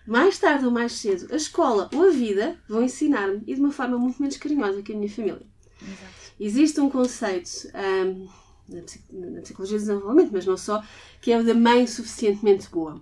mais 0.07 0.39
tarde 0.39 0.65
ou 0.65 0.71
mais 0.71 0.93
cedo, 0.93 1.33
a 1.33 1.37
escola 1.37 1.91
ou 1.95 2.09
a 2.09 2.11
vida 2.11 2.59
vão 2.69 2.83
ensinar-me 2.83 3.43
e 3.47 3.55
de 3.55 3.61
uma 3.61 3.73
forma 3.73 3.99
muito 3.99 4.21
menos 4.21 4.37
carinhosa 4.37 4.83
que 4.83 4.93
a 4.93 4.97
minha 4.97 5.11
família. 5.11 5.43
Existe 6.39 6.81
um 6.81 6.91
conceito 6.91 7.51
psi- 8.85 9.05
na 9.11 9.41
psicologia 9.41 9.79
do 9.79 9.81
desenvolvimento, 9.81 10.31
mas 10.33 10.47
não 10.47 10.57
só, 10.57 10.83
que 11.21 11.33
é 11.33 11.39
o 11.39 11.45
da 11.45 11.55
mãe 11.55 11.87
suficientemente 11.87 12.69
boa. 12.71 13.01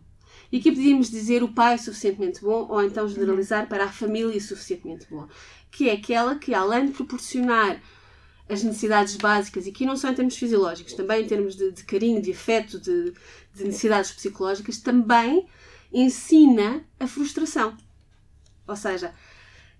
E 0.52 0.58
aqui 0.58 0.70
podíamos 0.70 1.10
dizer 1.10 1.42
o 1.42 1.52
pai 1.52 1.78
suficientemente 1.78 2.40
bom, 2.40 2.66
ou 2.70 2.82
então 2.82 3.08
generalizar 3.08 3.68
para 3.68 3.84
a 3.84 3.92
família 3.92 4.40
suficientemente 4.40 5.06
boa, 5.10 5.28
que 5.70 5.88
é 5.88 5.94
aquela 5.94 6.36
que, 6.36 6.54
além 6.54 6.86
de 6.86 6.92
proporcionar 6.92 7.82
as 8.48 8.62
necessidades 8.62 9.16
básicas, 9.16 9.66
e 9.66 9.70
aqui 9.70 9.86
não 9.86 9.96
só 9.96 10.10
em 10.10 10.14
termos 10.14 10.36
fisiológicos, 10.36 10.92
também 10.92 11.24
em 11.24 11.26
termos 11.26 11.56
de, 11.56 11.72
de 11.72 11.82
carinho, 11.82 12.20
de 12.22 12.30
afeto, 12.30 12.78
de, 12.78 13.12
de 13.54 13.64
necessidades 13.64 14.12
psicológicas, 14.12 14.78
também 14.78 15.46
ensina 15.94 16.84
a 16.98 17.06
frustração. 17.06 17.76
Ou 18.66 18.76
seja, 18.76 19.14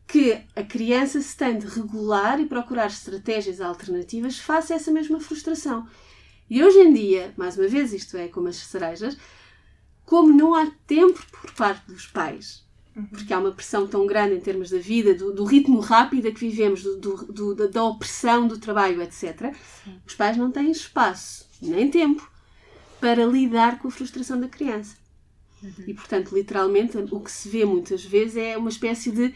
que 0.06 0.38
a 0.54 0.62
criança 0.62 1.20
se 1.20 1.36
tem 1.36 1.58
de 1.58 1.66
regular 1.66 2.38
e 2.40 2.46
procurar 2.46 2.86
estratégias 2.86 3.60
alternativas 3.60 4.38
face 4.38 4.72
a 4.72 4.76
essa 4.76 4.90
mesma 4.90 5.18
frustração. 5.20 5.86
E 6.48 6.62
hoje 6.62 6.78
em 6.78 6.92
dia, 6.92 7.32
mais 7.36 7.56
uma 7.58 7.66
vez, 7.66 7.92
isto 7.92 8.16
é 8.16 8.28
como 8.28 8.48
as 8.48 8.56
cerejas, 8.56 9.16
como 10.04 10.32
não 10.32 10.54
há 10.54 10.70
tempo 10.86 11.24
por 11.32 11.50
parte 11.52 11.86
dos 11.86 12.06
pais, 12.06 12.62
porque 13.10 13.32
há 13.32 13.38
uma 13.40 13.50
pressão 13.50 13.88
tão 13.88 14.06
grande 14.06 14.34
em 14.36 14.40
termos 14.40 14.70
da 14.70 14.78
vida, 14.78 15.14
do, 15.14 15.32
do 15.32 15.44
ritmo 15.44 15.80
rápido 15.80 16.28
a 16.28 16.30
que 16.30 16.40
vivemos, 16.40 16.82
do, 16.82 16.96
do- 17.32 17.54
da, 17.54 17.66
da 17.66 17.82
opressão 17.84 18.46
do 18.46 18.58
trabalho, 18.58 19.00
etc., 19.02 19.52
os 20.06 20.14
pais 20.14 20.36
não 20.36 20.50
têm 20.52 20.70
espaço, 20.70 21.48
nem 21.62 21.90
tempo, 21.90 22.30
para 23.00 23.24
lidar 23.24 23.78
com 23.78 23.88
a 23.88 23.90
frustração 23.90 24.38
da 24.38 24.46
criança. 24.48 24.96
E, 25.86 25.94
portanto, 25.94 26.34
literalmente, 26.34 26.96
o 26.98 27.20
que 27.20 27.30
se 27.30 27.48
vê 27.48 27.64
muitas 27.64 28.04
vezes 28.04 28.36
é 28.36 28.56
uma 28.56 28.70
espécie 28.70 29.10
de 29.10 29.34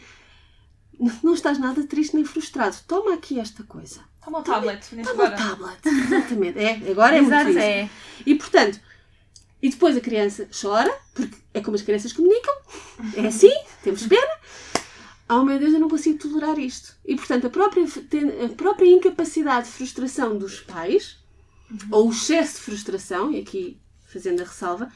não 1.23 1.33
estás 1.33 1.57
nada 1.57 1.83
triste 1.83 2.15
nem 2.15 2.25
frustrado. 2.25 2.75
Toma 2.87 3.13
aqui 3.13 3.39
esta 3.39 3.63
coisa. 3.63 4.01
Toma 4.23 4.39
o 4.39 4.43
tablet, 4.43 4.85
Toma 5.03 5.25
o 5.25 5.31
tablet. 5.31 5.79
Exatamente. 5.85 6.59
É, 6.59 6.91
agora 6.91 7.15
é 7.15 7.19
Exato, 7.19 7.45
muito 7.45 7.59
é. 7.59 7.89
E 8.25 8.35
portanto, 8.35 8.79
e 9.61 9.69
depois 9.69 9.95
a 9.95 10.01
criança 10.01 10.47
chora, 10.59 10.93
porque 11.13 11.35
é 11.53 11.61
como 11.61 11.75
as 11.75 11.81
crianças 11.81 12.13
comunicam. 12.13 12.53
É 13.15 13.27
assim, 13.27 13.53
temos 13.83 14.05
pena. 14.07 14.39
Oh 15.29 15.43
meu 15.43 15.59
Deus, 15.59 15.73
eu 15.73 15.79
não 15.79 15.89
consigo 15.89 16.17
tolerar 16.17 16.57
isto. 16.57 16.95
E 17.05 17.15
portanto, 17.15 17.47
a 17.47 17.49
própria, 17.49 17.85
a 17.85 18.49
própria 18.55 18.89
incapacidade 18.89 19.67
de 19.67 19.73
frustração 19.73 20.37
dos 20.37 20.59
pais, 20.59 21.17
ou 21.91 22.07
o 22.07 22.11
excesso 22.11 22.55
de 22.55 22.61
frustração, 22.61 23.31
e 23.31 23.39
aqui 23.39 23.79
fazendo 24.05 24.41
a 24.41 24.45
ressalva, 24.45 24.91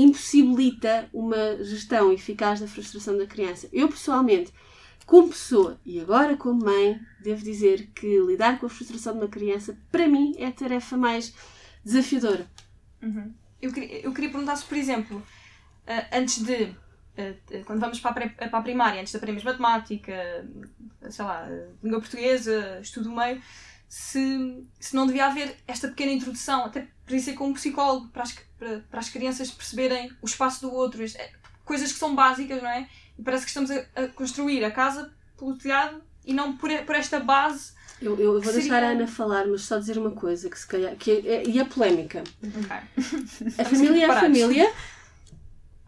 impossibilita 0.00 1.08
uma 1.12 1.62
gestão 1.64 2.12
eficaz 2.12 2.60
da 2.60 2.68
frustração 2.68 3.18
da 3.18 3.26
criança. 3.26 3.68
Eu 3.72 3.88
pessoalmente, 3.88 4.52
como 5.04 5.28
pessoa 5.28 5.80
e 5.84 6.00
agora 6.00 6.36
como 6.36 6.64
mãe, 6.64 7.00
devo 7.20 7.42
dizer 7.42 7.88
que 7.94 8.20
lidar 8.20 8.60
com 8.60 8.66
a 8.66 8.68
frustração 8.68 9.14
de 9.14 9.18
uma 9.18 9.28
criança, 9.28 9.76
para 9.90 10.06
mim, 10.06 10.34
é 10.38 10.46
a 10.46 10.52
tarefa 10.52 10.96
mais 10.96 11.34
desafiadora. 11.84 12.48
Eu 13.60 13.72
queria, 13.72 14.00
eu 14.06 14.14
queria 14.14 14.30
perguntar 14.30 14.54
se, 14.54 14.64
por 14.66 14.78
exemplo, 14.78 15.20
ah, 15.84 16.06
antes 16.12 16.44
de. 16.44 16.76
ah, 17.16 17.34
ah, 17.52 17.64
quando 17.66 17.80
vamos 17.80 17.98
para 17.98 18.26
a, 18.26 18.48
para 18.48 18.58
a 18.58 18.62
primária, 18.62 19.00
antes 19.00 19.10
de 19.10 19.16
aprendermos 19.16 19.42
matemática, 19.42 20.14
sei 21.10 21.24
lá, 21.24 21.48
língua 21.82 22.00
portuguesa, 22.00 22.78
estudo 22.80 23.08
do 23.08 23.16
meio, 23.16 23.42
se, 23.88 24.64
se 24.78 24.94
não 24.94 25.08
devia 25.08 25.26
haver 25.26 25.56
esta 25.66 25.88
pequena 25.88 26.12
introdução, 26.12 26.66
até 26.66 26.86
isso 27.16 27.26
ser 27.26 27.34
como 27.34 27.54
psicólogo, 27.54 28.08
para 28.08 28.22
as, 28.22 28.32
para, 28.58 28.80
para 28.90 29.00
as 29.00 29.08
crianças 29.08 29.50
perceberem 29.50 30.10
o 30.22 30.26
espaço 30.26 30.60
do 30.62 30.72
outro, 30.72 31.02
é, 31.04 31.30
coisas 31.64 31.92
que 31.92 31.98
são 31.98 32.14
básicas, 32.14 32.62
não 32.62 32.70
é? 32.70 32.88
E 33.18 33.22
parece 33.22 33.44
que 33.44 33.50
estamos 33.50 33.70
a, 33.70 33.84
a 33.96 34.08
construir 34.08 34.64
a 34.64 34.70
casa 34.70 35.12
pelo 35.36 35.56
telhado 35.56 36.02
e 36.24 36.32
não 36.32 36.56
por, 36.56 36.70
por 36.84 36.94
esta 36.94 37.18
base. 37.20 37.72
Eu, 38.00 38.16
eu 38.18 38.32
vou 38.34 38.40
Que 38.42 38.52
deixar 38.52 38.74
seria- 38.74 38.88
a 38.88 38.92
Ana 38.92 39.06
falar, 39.08 39.46
mas 39.46 39.62
só 39.62 39.78
dizer 39.78 39.98
uma 39.98 40.12
coisa 40.12 40.48
que 40.48 40.58
se 40.58 40.66
calhar 40.66 40.94
que 40.96 41.10
é, 41.10 41.26
é- 41.26 41.48
e 41.48 41.58
é 41.58 41.64
polémica. 41.64 42.22
Ok. 42.42 43.54
A 43.58 43.64
família 43.66 44.06
é 44.06 44.10
a 44.10 44.20
família, 44.20 44.72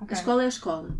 Ok. 0.01 0.09
a 0.16 0.18
escola 0.18 0.43
é 0.43 0.47
a 0.47 0.49
escola. 0.49 0.91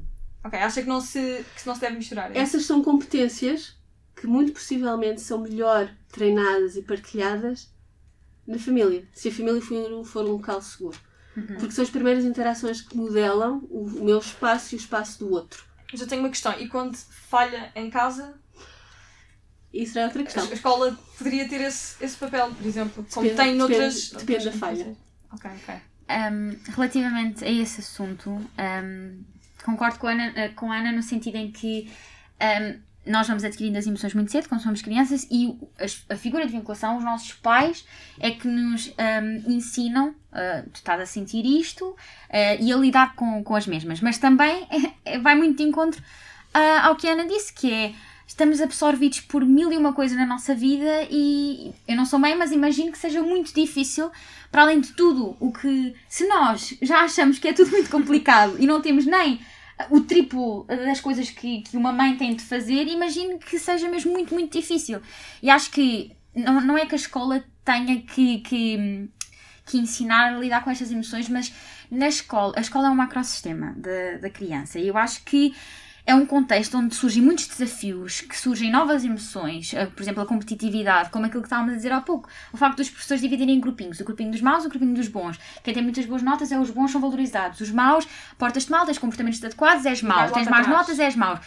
Ok, 0.45 0.59
acha 0.59 0.81
que 0.83 0.89
não 0.89 1.01
se, 1.01 1.45
que 1.57 1.67
não 1.67 1.75
se 1.75 1.81
deve 1.81 1.97
misturar? 1.97 2.31
é? 2.35 2.39
Essas 2.39 2.65
são 2.65 2.83
competências 2.83 3.77
que 4.17 4.27
muito 4.27 4.53
possivelmente 4.53 5.21
são 5.21 5.39
melhor 5.39 5.91
treinadas 6.13 6.77
e 6.77 6.83
partilhadas 6.83 7.71
na 8.47 8.59
família, 8.59 9.07
se 9.13 9.29
a 9.29 9.33
família 9.33 9.61
for, 9.61 10.05
for 10.05 10.25
um 10.25 10.33
local 10.33 10.61
seguro. 10.63 10.99
Porque 11.59 11.71
são 11.71 11.85
as 11.85 11.91
primeiras 11.91 12.25
interações 12.25 12.81
que 12.83 12.97
modelam 12.97 13.59
o, 13.71 13.85
o 13.87 14.05
meu 14.05 14.19
espaço 14.19 14.75
e 14.75 14.77
o 14.77 14.81
espaço 14.81 15.21
do 15.21 15.31
outro. 15.33 15.65
Mas 15.91 16.01
eu 16.01 16.07
tenho 16.07 16.23
uma 16.23 16.29
questão. 16.29 16.53
E 16.59 16.69
quando 16.69 16.97
falha 16.97 17.71
em 17.75 17.89
casa, 17.89 18.35
Isso 19.73 19.99
é 19.99 20.05
outra 20.05 20.23
a 20.23 20.25
questão. 20.25 20.45
a 20.45 20.53
escola 20.53 20.99
poderia 21.17 21.49
ter 21.49 21.61
esse, 21.61 22.03
esse 22.05 22.17
papel, 22.17 22.53
por 22.53 22.67
exemplo, 22.67 23.07
como 23.13 23.29
Depende- 23.29 23.49
tem 23.51 23.55
noutras. 23.57 24.11
depende- 24.11 24.27
depende 24.27 24.45
da 24.47 24.53
falha. 24.53 24.97
Ok, 25.33 25.51
ok. 25.63 25.75
Um, 26.11 26.73
relativamente 26.73 27.45
a 27.45 27.49
esse 27.51 27.81
assunto, 27.81 28.31
um, 28.31 29.25
concordo 29.65 29.99
com 30.01 30.09
a, 30.09 30.11
Ana, 30.13 30.49
com 30.57 30.73
a 30.73 30.77
Ana 30.79 30.91
no 30.91 31.03
sentido 31.05 31.37
em 31.37 31.53
que 31.53 31.89
um, 32.43 32.81
nós 33.11 33.27
vamos 33.27 33.45
adquirindo 33.45 33.79
as 33.79 33.87
emoções 33.87 34.15
muito 34.15 34.31
cedo, 34.31 34.49
quando 34.49 34.63
somos 34.63 34.83
crianças, 34.83 35.27
e 35.31 35.59
a, 36.09 36.17
figura 36.17 36.47
de 36.47 36.53
vinculação, 36.53 36.97
os 36.97 37.05
nossos 37.05 37.33
pais, 37.33 37.85
é 38.19 38.31
que 38.31 38.47
nos 38.47 38.89
um, 38.89 39.53
ensinam, 39.53 40.09
uh, 40.09 40.69
tu 40.73 40.77
estás 40.77 41.01
a 41.01 41.07
sentir 41.07 41.45
isto, 41.45 41.85
uh, 41.87 41.97
e 42.61 42.73
a 42.73 42.77
lidar 42.77 43.15
com, 43.15 43.43
com 43.43 43.55
as 43.55 43.67
mesmas. 43.67 44.01
Mas 44.01 44.19
também 44.19 44.67
vai 45.23 45.35
muito 45.35 45.59
de 45.59 45.65
encontro 45.65 46.01
uh, 46.01 46.87
ao 46.87 46.97
que 46.97 47.09
a 47.09 47.13
Ana 47.13 47.27
disse, 47.27 47.53
que 47.53 47.73
é 47.73 47.95
estamos 48.31 48.61
absorvidos 48.61 49.21
por 49.21 49.45
mil 49.45 49.73
e 49.73 49.77
uma 49.77 49.93
coisa 49.93 50.15
na 50.15 50.25
nossa 50.25 50.55
vida 50.55 51.05
e 51.11 51.73
eu 51.87 51.97
não 51.97 52.07
sou 52.07 52.17
mãe, 52.17 52.37
mas 52.37 52.53
imagino 52.53 52.93
que 52.93 52.99
seja 52.99 53.21
muito 53.21 53.53
difícil, 53.53 54.09
para 54.53 54.63
além 54.63 54.81
de 54.81 54.93
tudo, 54.93 55.37
o 55.41 55.53
que 55.53 55.97
se 56.09 56.29
nós 56.29 56.75
já 56.81 57.01
achamos 57.01 57.41
que 57.41 57.49
é 57.49 57.53
tudo 57.53 57.73
muito 57.73 57.91
complicado 57.91 58.55
e 58.61 58.69
não 58.69 58.81
temos 58.81 59.05
nem 59.05 59.41
o 59.89 60.01
triplo 60.01 60.65
das 60.65 61.01
coisas 61.01 61.31
que, 61.31 61.63
que 61.63 61.77
uma 61.77 61.93
mãe 61.93 62.17
tem 62.17 62.35
de 62.35 62.43
fazer, 62.43 62.87
imagino 62.87 63.39
que 63.39 63.59
seja 63.59 63.89
mesmo 63.89 64.13
muito, 64.13 64.35
muito 64.35 64.59
difícil. 64.59 65.01
E 65.43 65.49
acho 65.49 65.71
que 65.71 66.13
não, 66.35 66.61
não 66.61 66.79
é 66.79 66.87
que 66.87 66.95
a 66.95 66.99
escola 66.99 67.45
tenha 67.65 68.01
que, 68.03 68.39
que, 68.39 69.09
que 69.67 69.79
ensinar 69.79 70.35
a 70.35 70.39
lidar 70.39 70.63
com 70.63 70.71
estas 70.71 70.91
emoções, 70.91 71.29
mas 71.29 71.53
na 71.91 72.09
escola, 72.09 72.55
a 72.57 72.61
escola 72.61 72.89
é 72.89 72.91
um 72.91 72.95
macrosistema 72.95 73.75
da, 73.77 74.19
da 74.19 74.31
criança 74.31 74.79
e 74.79 74.89
eu 74.89 74.97
acho 74.97 75.25
que 75.25 75.55
é 76.11 76.15
um 76.15 76.27
contexto 76.27 76.77
onde 76.77 76.95
surgem 76.95 77.23
muitos 77.23 77.47
desafios, 77.47 78.21
que 78.21 78.37
surgem 78.37 78.71
novas 78.71 79.05
emoções, 79.05 79.73
eh, 79.73 79.87
por 79.87 80.03
exemplo, 80.03 80.23
a 80.23 80.27
competitividade, 80.27 81.11
como 81.11 81.27
aquilo 81.27 81.43
que 81.43 81.47
estávamos 81.47 81.73
a 81.73 81.77
dizer 81.77 81.93
há 81.93 82.01
pouco. 82.01 82.29
O 82.53 82.57
facto 82.57 82.79
dos 82.79 82.91
professores 82.91 83.23
dividirem 83.23 83.57
em 83.57 83.61
grupinhos, 83.61 84.01
o 84.01 84.05
grupinho 84.05 84.31
dos 84.31 84.41
maus 84.41 84.65
e 84.65 84.67
o 84.67 84.71
grupinho 84.71 84.95
dos 84.95 85.09
bons. 85.09 85.39
Quem 85.63 85.73
tem 85.73 85.83
muitas 85.83 86.05
boas 86.07 86.23
notas 86.23 86.51
é 86.51 86.59
os 86.59 86.71
bons, 86.71 86.91
são 86.91 87.01
valorizados. 87.01 87.61
Os 87.61 87.71
maus, 87.71 88.07
portas-te 88.37 88.71
mal, 88.71 88.85
tens 88.85 88.99
comportamentos 88.99 89.43
adequados, 89.43 89.87
és 89.87 90.03
mau. 90.03 90.31
Tens 90.31 90.49
más 90.49 90.67
notas, 90.67 90.99
és 90.99 91.15
mau. 91.15 91.39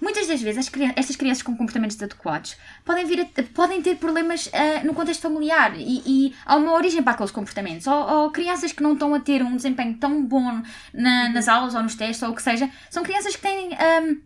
Muitas 0.00 0.26
das 0.28 0.40
vezes 0.40 0.58
as 0.58 0.68
crian- 0.68 0.92
estas 0.96 1.16
crianças 1.16 1.42
com 1.42 1.56
comportamentos 1.56 2.00
adequados 2.02 2.56
podem, 2.84 3.04
vir 3.04 3.20
a- 3.22 3.42
podem 3.54 3.82
ter 3.82 3.96
problemas 3.96 4.48
ah, 4.52 4.84
no 4.84 4.94
contexto 4.94 5.22
familiar 5.22 5.74
e, 5.76 6.02
e 6.06 6.34
há 6.46 6.56
uma 6.56 6.72
origem 6.72 7.02
para 7.02 7.12
aqueles 7.14 7.32
comportamentos. 7.32 7.86
Ou, 7.86 7.94
ou 8.10 8.30
crianças 8.30 8.72
que 8.72 8.82
não 8.82 8.92
estão 8.92 9.14
a 9.14 9.20
ter 9.20 9.42
um 9.42 9.56
desempenho 9.56 9.96
tão 9.98 10.24
bom 10.24 10.62
na- 10.94 11.28
nas 11.30 11.48
aulas 11.48 11.74
ou 11.74 11.82
nos 11.82 11.94
testes 11.94 12.22
ou 12.22 12.30
o 12.30 12.34
que 12.34 12.42
seja, 12.42 12.70
são 12.90 13.02
crianças 13.02 13.34
que 13.36 13.42
têm. 13.42 13.74
ahm, 13.74 14.20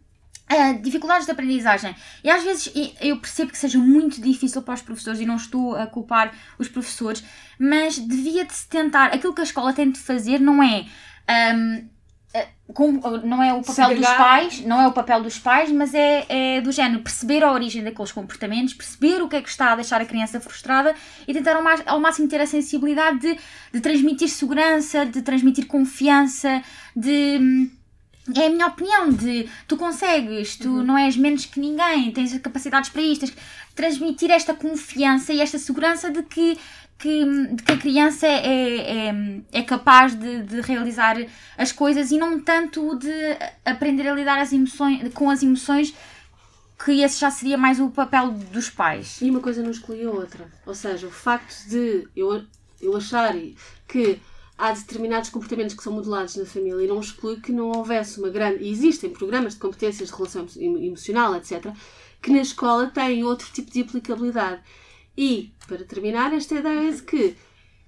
ah, 0.48 0.72
dificuldades 0.74 1.24
de 1.24 1.32
aprendizagem. 1.32 1.94
E 2.22 2.28
às 2.28 2.42
vezes 2.44 2.70
eu 3.00 3.16
percebo 3.18 3.50
que 3.52 3.56
seja 3.58 3.78
muito 3.78 4.20
difícil 4.20 4.60
para 4.60 4.74
os 4.74 4.82
professores 4.82 5.18
e 5.20 5.24
não 5.24 5.36
estou 5.36 5.74
a 5.74 5.86
culpar 5.86 6.32
os 6.58 6.68
professores, 6.68 7.24
mas 7.58 7.98
devia 7.98 8.44
de 8.44 8.52
se 8.52 8.68
tentar. 8.68 9.06
Aquilo 9.06 9.32
que 9.34 9.40
a 9.40 9.44
escola 9.44 9.72
tem 9.72 9.90
de 9.90 9.98
fazer 9.98 10.38
não 10.38 10.62
é. 10.62 10.84
ahm, 11.26 11.88
ah, 12.34 12.46
como- 12.72 13.00
não 13.18 13.42
é 13.42 13.52
o 13.52 13.60
papel 13.62 13.88
dos 13.96 14.06
pais, 14.16 14.60
não 14.64 14.80
é 14.80 14.86
o 14.86 14.92
papel 14.92 15.22
dos 15.22 15.38
pais, 15.38 15.70
mas 15.70 15.92
é, 15.94 16.24
é 16.28 16.60
do 16.60 16.72
género 16.72 17.02
perceber 17.02 17.42
a 17.44 17.52
origem 17.52 17.82
daqueles 17.84 18.12
comportamentos, 18.12 18.74
perceber 18.74 19.20
o 19.22 19.28
que 19.28 19.36
é 19.36 19.42
que 19.42 19.48
está 19.48 19.72
a 19.72 19.76
deixar 19.76 20.00
a 20.00 20.06
criança 20.06 20.40
frustrada 20.40 20.94
e 21.28 21.32
tentar 21.34 21.56
ao, 21.56 21.62
mais- 21.62 21.82
ao 21.86 22.00
máximo 22.00 22.28
ter 22.28 22.40
a 22.40 22.46
sensibilidade 22.46 23.18
de, 23.18 23.38
de 23.72 23.80
transmitir 23.80 24.28
segurança, 24.28 25.04
de 25.04 25.20
transmitir 25.22 25.66
confiança, 25.66 26.62
de 26.96 27.38
hum, 27.40 27.70
é 28.36 28.46
a 28.46 28.50
minha 28.50 28.68
opinião 28.68 29.10
de 29.10 29.48
tu 29.66 29.76
consegues, 29.76 30.56
tu 30.56 30.68
não 30.84 30.96
és 30.96 31.16
menos 31.16 31.44
que 31.44 31.58
ninguém, 31.58 32.10
tens 32.12 32.38
capacidades 32.38 32.88
para 32.88 33.02
isto, 33.02 33.26
transmitir 33.74 34.30
esta 34.30 34.54
confiança 34.54 35.32
e 35.32 35.40
esta 35.40 35.58
segurança 35.58 36.08
de 36.10 36.22
que, 36.22 36.56
que, 37.02 37.24
de 37.24 37.62
que 37.64 37.72
a 37.72 37.76
criança 37.76 38.28
é, 38.28 39.08
é, 39.08 39.14
é 39.50 39.62
capaz 39.62 40.14
de, 40.14 40.44
de 40.44 40.60
realizar 40.60 41.16
as 41.58 41.72
coisas 41.72 42.12
e 42.12 42.16
não 42.16 42.40
tanto 42.40 42.96
de 42.96 43.10
aprender 43.64 44.06
a 44.08 44.14
lidar 44.14 44.38
as 44.40 44.52
emoções, 44.52 45.12
com 45.12 45.28
as 45.28 45.42
emoções, 45.42 45.92
que 46.84 47.02
esse 47.02 47.18
já 47.18 47.28
seria 47.28 47.58
mais 47.58 47.80
o 47.80 47.90
papel 47.90 48.30
dos 48.30 48.70
pais. 48.70 49.20
E 49.20 49.28
uma 49.28 49.40
coisa 49.40 49.64
não 49.64 49.72
exclui 49.72 50.04
a 50.04 50.10
outra. 50.10 50.48
Ou 50.64 50.76
seja, 50.76 51.08
o 51.08 51.10
facto 51.10 51.68
de 51.68 52.06
eu, 52.14 52.44
eu 52.80 52.96
achar 52.96 53.34
que 53.88 54.20
há 54.56 54.70
determinados 54.70 55.28
comportamentos 55.28 55.74
que 55.74 55.82
são 55.82 55.92
modelados 55.92 56.36
na 56.36 56.46
família 56.46 56.86
não 56.86 57.00
exclui 57.00 57.40
que 57.40 57.50
não 57.50 57.72
houvesse 57.72 58.20
uma 58.20 58.28
grande. 58.28 58.62
E 58.62 58.70
existem 58.70 59.10
programas 59.10 59.54
de 59.54 59.58
competências 59.58 60.08
de 60.08 60.14
relação 60.14 60.46
emo- 60.56 60.78
emocional, 60.78 61.34
etc., 61.34 61.66
que 62.20 62.30
na 62.30 62.42
escola 62.42 62.86
têm 62.86 63.24
outro 63.24 63.48
tipo 63.52 63.72
de 63.72 63.80
aplicabilidade. 63.80 64.60
E, 65.16 65.52
para 65.66 65.84
terminar, 65.84 66.32
esta 66.32 66.54
ideia 66.54 66.92
de 66.92 67.02
que 67.02 67.36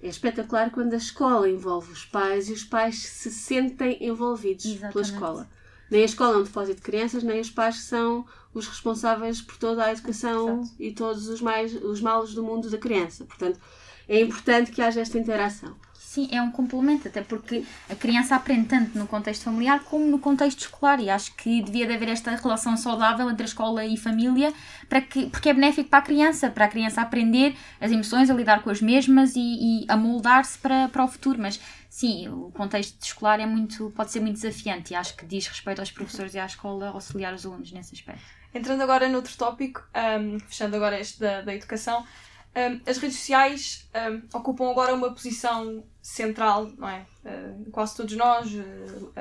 é 0.01 0.07
espetacular 0.07 0.69
quando 0.71 0.93
a 0.93 0.97
escola 0.97 1.49
envolve 1.49 1.91
os 1.91 2.05
pais 2.05 2.49
e 2.49 2.53
os 2.53 2.63
pais 2.63 2.99
se 2.99 3.31
sentem 3.31 3.97
envolvidos 4.01 4.65
pela 4.65 4.75
Exatamente. 4.75 5.11
escola. 5.11 5.49
Nem 5.89 6.01
a 6.01 6.05
escola 6.05 6.35
é 6.35 6.37
um 6.37 6.43
depósito 6.43 6.77
de 6.77 6.81
crianças, 6.81 7.23
nem 7.23 7.39
os 7.39 7.49
pais 7.49 7.81
são 7.81 8.25
os 8.53 8.67
responsáveis 8.67 9.41
por 9.41 9.57
toda 9.57 9.83
a 9.83 9.91
educação 9.91 10.61
Exato. 10.61 10.75
e 10.79 10.91
todos 10.91 11.27
os, 11.27 11.41
mais, 11.41 11.73
os 11.75 12.01
males 12.01 12.33
do 12.33 12.43
mundo 12.43 12.69
da 12.69 12.77
criança. 12.77 13.25
Portanto, 13.25 13.59
é 14.07 14.19
importante 14.21 14.71
que 14.71 14.81
haja 14.81 15.01
esta 15.01 15.17
interação. 15.17 15.75
Sim, 16.15 16.29
é 16.31 16.41
um 16.41 16.49
complemento, 16.49 17.09
até 17.09 17.21
porque 17.21 17.65
a 17.89 17.95
criança 17.95 18.37
aprende 18.37 18.69
tanto 18.69 18.97
no 18.97 19.05
contexto 19.05 19.43
familiar 19.43 19.81
como 19.83 20.05
no 20.05 20.17
contexto 20.17 20.59
escolar 20.59 20.97
e 21.01 21.09
acho 21.09 21.35
que 21.35 21.61
devia 21.61 21.85
de 21.85 21.93
haver 21.93 22.07
esta 22.07 22.33
relação 22.33 22.77
saudável 22.77 23.29
entre 23.29 23.43
a 23.43 23.45
escola 23.45 23.85
e 23.85 23.97
família 23.97 24.53
para 24.87 25.01
que, 25.01 25.25
porque 25.29 25.49
é 25.49 25.53
benéfico 25.53 25.89
para 25.89 25.99
a 25.99 26.01
criança, 26.01 26.49
para 26.49 26.63
a 26.63 26.67
criança 26.69 27.01
aprender 27.01 27.53
as 27.81 27.91
emoções, 27.91 28.29
a 28.29 28.33
lidar 28.33 28.63
com 28.63 28.69
as 28.69 28.81
mesmas 28.81 29.35
e, 29.35 29.41
e 29.41 29.85
a 29.89 29.97
moldar-se 29.97 30.57
para, 30.57 30.87
para 30.87 31.03
o 31.03 31.07
futuro. 31.09 31.37
Mas 31.41 31.59
sim, 31.89 32.29
o 32.29 32.49
contexto 32.51 32.95
escolar 33.03 33.41
é 33.41 33.45
muito, 33.45 33.91
pode 33.93 34.09
ser 34.09 34.21
muito 34.21 34.35
desafiante 34.35 34.93
e 34.93 34.95
acho 34.95 35.17
que 35.17 35.25
diz 35.25 35.45
respeito 35.47 35.79
aos 35.81 35.91
professores 35.91 36.33
e 36.33 36.39
à 36.39 36.45
escola 36.45 36.91
auxiliar 36.91 37.33
os 37.33 37.45
alunos 37.45 37.73
nesse 37.73 37.93
aspecto. 37.93 38.23
Entrando 38.53 38.79
agora 38.79 39.09
noutro 39.09 39.35
tópico, 39.35 39.85
um, 39.93 40.39
fechando 40.39 40.77
agora 40.77 40.97
este 40.97 41.19
da, 41.19 41.41
da 41.41 41.53
educação, 41.53 42.05
um, 42.55 42.89
as 42.89 42.99
redes 42.99 43.17
sociais 43.17 43.89
um, 43.93 44.37
ocupam 44.37 44.71
agora 44.71 44.95
uma 44.95 45.11
posição 45.11 45.83
central, 46.05 46.71
não 46.77 46.87
é? 46.87 47.05
Uh, 47.25 47.71
quase 47.71 47.95
todos 47.97 48.15
nós 48.15 48.51
uh, 48.53 49.11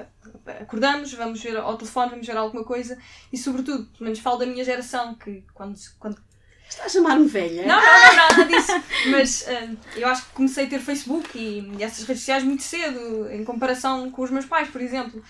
acordamos, 0.60 1.12
vamos 1.14 1.42
ver 1.42 1.56
ao 1.56 1.78
telefone, 1.78 2.10
vamos 2.10 2.26
ver 2.26 2.36
alguma 2.36 2.62
coisa 2.62 2.98
e, 3.32 3.38
sobretudo, 3.38 3.86
pelo 3.86 4.04
menos 4.04 4.18
falo 4.18 4.36
da 4.36 4.46
minha 4.46 4.62
geração, 4.64 5.14
que 5.14 5.42
quando, 5.54 5.78
quando 5.98 6.22
Está 6.68 6.84
a 6.84 6.88
chamar-me 6.88 7.26
velha? 7.26 7.66
não, 7.66 7.76
não, 7.76 7.82
não, 7.82 8.16
nada 8.16 8.44
disso. 8.48 8.72
Mas 9.10 9.46
ah, 9.48 9.74
eu 9.96 10.08
acho 10.08 10.26
que 10.26 10.32
comecei 10.32 10.66
a 10.66 10.68
ter 10.68 10.78
Facebook 10.80 11.38
e, 11.38 11.60
e 11.78 11.82
essas 11.82 12.04
redes 12.04 12.20
sociais 12.22 12.42
muito 12.44 12.62
cedo, 12.62 13.30
em 13.30 13.44
comparação 13.44 14.10
com 14.10 14.22
os 14.22 14.30
meus 14.30 14.44
pais, 14.44 14.68
por 14.68 14.80
exemplo, 14.82 15.22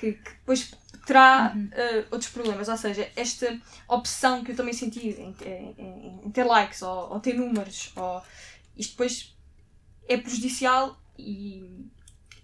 que, 0.00 0.12
que 0.14 0.30
depois 0.30 0.72
terá 1.06 1.54
ah, 1.54 2.04
outros 2.10 2.30
problemas. 2.30 2.68
Ou 2.68 2.76
seja, 2.76 3.08
esta 3.14 3.56
obsessão 3.86 4.42
que 4.42 4.50
eu 4.52 4.56
também 4.56 4.72
senti 4.74 5.10
em, 5.10 5.34
em- 5.44 5.74
em- 5.78 6.20
em 6.26 6.30
ter 6.30 6.44
likes 6.44 6.82
ou, 6.82 7.12
ou 7.12 7.20
ter 7.20 7.34
números, 7.34 7.92
ou, 7.94 8.20
isto 8.76 8.92
depois 8.92 9.32
é 10.08 10.16
prejudicial 10.16 11.00
e, 11.18 11.64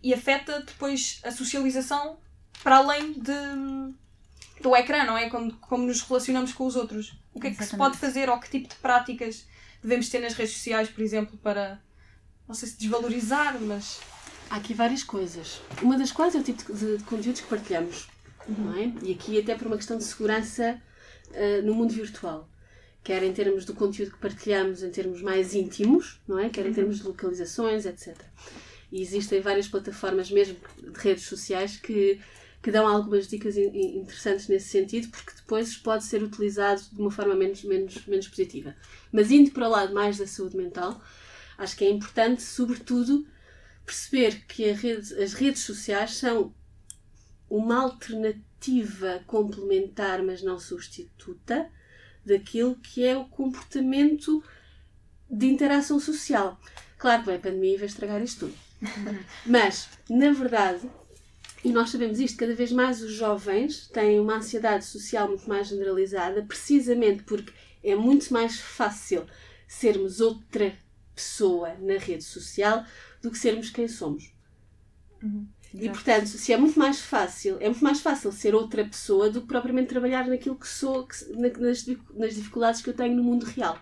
e 0.02 0.14
afeta 0.14 0.60
depois 0.60 1.20
a 1.24 1.30
socialização 1.30 2.18
para 2.62 2.76
além 2.76 3.12
de, 3.12 3.92
do 4.60 4.74
ecrã, 4.76 5.04
não 5.04 5.16
é? 5.16 5.28
Como, 5.28 5.52
como 5.56 5.86
nos 5.86 6.02
relacionamos 6.02 6.52
com 6.52 6.66
os 6.66 6.76
outros. 6.76 7.18
O 7.32 7.40
que 7.40 7.48
é 7.48 7.50
que 7.50 7.56
se 7.56 7.62
Exatamente. 7.62 7.90
pode 7.90 7.98
fazer 7.98 8.28
ou 8.28 8.38
que 8.38 8.50
tipo 8.50 8.68
de 8.68 8.76
práticas 8.76 9.46
devemos 9.82 10.08
ter 10.08 10.20
nas 10.20 10.34
redes 10.34 10.54
sociais, 10.54 10.88
por 10.88 11.02
exemplo, 11.02 11.38
para, 11.38 11.80
não 12.46 12.54
sei 12.54 12.68
se 12.68 12.78
desvalorizar, 12.78 13.60
mas... 13.60 14.00
Há 14.50 14.56
aqui 14.56 14.72
várias 14.72 15.02
coisas. 15.02 15.60
Uma 15.82 15.98
das 15.98 16.10
quais 16.10 16.34
é 16.34 16.38
o 16.38 16.42
tipo 16.42 16.72
de, 16.72 16.96
de 16.96 17.04
conteúdos 17.04 17.42
que 17.42 17.46
partilhamos. 17.48 18.08
Não 18.48 18.74
é? 18.74 18.90
E 19.02 19.12
aqui 19.12 19.38
até 19.38 19.54
por 19.54 19.66
uma 19.66 19.76
questão 19.76 19.98
de 19.98 20.04
segurança 20.04 20.80
ah, 21.34 21.62
no 21.62 21.74
mundo 21.74 21.92
virtual. 21.92 22.48
Quer 23.08 23.22
em 23.22 23.32
termos 23.32 23.64
do 23.64 23.72
conteúdo 23.72 24.12
que 24.12 24.18
partilhamos 24.18 24.82
em 24.82 24.90
termos 24.90 25.22
mais 25.22 25.54
íntimos, 25.54 26.20
não 26.28 26.38
é? 26.38 26.50
Quer 26.50 26.66
em 26.66 26.74
termos 26.74 26.98
de 26.98 27.04
localizações, 27.04 27.86
etc. 27.86 28.14
E 28.92 29.00
existem 29.00 29.40
várias 29.40 29.66
plataformas 29.66 30.30
mesmo 30.30 30.58
de 30.76 30.98
redes 31.00 31.24
sociais 31.24 31.78
que, 31.78 32.20
que 32.62 32.70
dão 32.70 32.86
algumas 32.86 33.26
dicas 33.26 33.56
in- 33.56 33.70
in- 33.74 34.00
interessantes 34.00 34.46
nesse 34.48 34.68
sentido, 34.68 35.08
porque 35.08 35.32
depois 35.34 35.74
pode 35.74 36.04
ser 36.04 36.22
utilizado 36.22 36.82
de 36.92 37.00
uma 37.00 37.10
forma 37.10 37.34
menos, 37.34 37.64
menos, 37.64 38.04
menos 38.06 38.28
positiva. 38.28 38.76
Mas 39.10 39.30
indo 39.30 39.52
para 39.52 39.66
o 39.66 39.70
lado 39.70 39.94
mais 39.94 40.18
da 40.18 40.26
saúde 40.26 40.58
mental, 40.58 41.02
acho 41.56 41.74
que 41.78 41.86
é 41.86 41.90
importante, 41.90 42.42
sobretudo, 42.42 43.26
perceber 43.86 44.44
que 44.46 44.70
rede- 44.72 45.14
as 45.22 45.32
redes 45.32 45.62
sociais 45.62 46.10
são 46.16 46.54
uma 47.48 47.84
alternativa 47.84 49.24
complementar, 49.26 50.22
mas 50.22 50.42
não 50.42 50.58
substituta, 50.58 51.70
daquilo 52.28 52.76
que 52.76 53.04
é 53.04 53.16
o 53.16 53.24
comportamento 53.24 54.42
de 55.28 55.46
interação 55.46 55.98
social. 55.98 56.58
Claro 56.96 57.24
que 57.24 57.30
a 57.30 57.38
pandemia 57.38 57.74
e 57.74 57.78
vai 57.78 57.86
estragar 57.86 58.22
isto 58.22 58.46
tudo. 58.46 58.54
Mas, 59.44 59.88
na 60.08 60.32
verdade, 60.32 60.88
e 61.64 61.72
nós 61.72 61.90
sabemos 61.90 62.20
isto, 62.20 62.38
cada 62.38 62.54
vez 62.54 62.70
mais 62.70 63.02
os 63.02 63.12
jovens 63.12 63.88
têm 63.88 64.20
uma 64.20 64.36
ansiedade 64.36 64.84
social 64.84 65.28
muito 65.28 65.48
mais 65.48 65.68
generalizada, 65.68 66.42
precisamente 66.42 67.24
porque 67.24 67.52
é 67.82 67.94
muito 67.94 68.32
mais 68.32 68.58
fácil 68.60 69.26
sermos 69.66 70.20
outra 70.20 70.76
pessoa 71.14 71.74
na 71.80 71.98
rede 71.98 72.24
social 72.24 72.84
do 73.20 73.30
que 73.30 73.38
sermos 73.38 73.70
quem 73.70 73.88
somos. 73.88 74.32
E 75.74 75.88
portanto, 75.90 76.26
se 76.26 76.52
é 76.52 76.56
muito 76.56 76.78
mais 76.78 77.00
fácil, 77.00 77.56
é 77.60 77.68
muito 77.68 77.84
mais 77.84 78.00
fácil 78.00 78.32
ser 78.32 78.54
outra 78.54 78.84
pessoa 78.84 79.28
do 79.30 79.42
que 79.42 79.46
propriamente 79.48 79.88
trabalhar 79.88 80.26
naquilo 80.26 80.56
que 80.56 80.66
sou, 80.66 81.06
que, 81.06 81.14
nas, 81.32 81.86
nas 82.14 82.34
dificuldades 82.34 82.80
que 82.80 82.90
eu 82.90 82.94
tenho 82.94 83.14
no 83.14 83.22
mundo 83.22 83.44
real. 83.44 83.78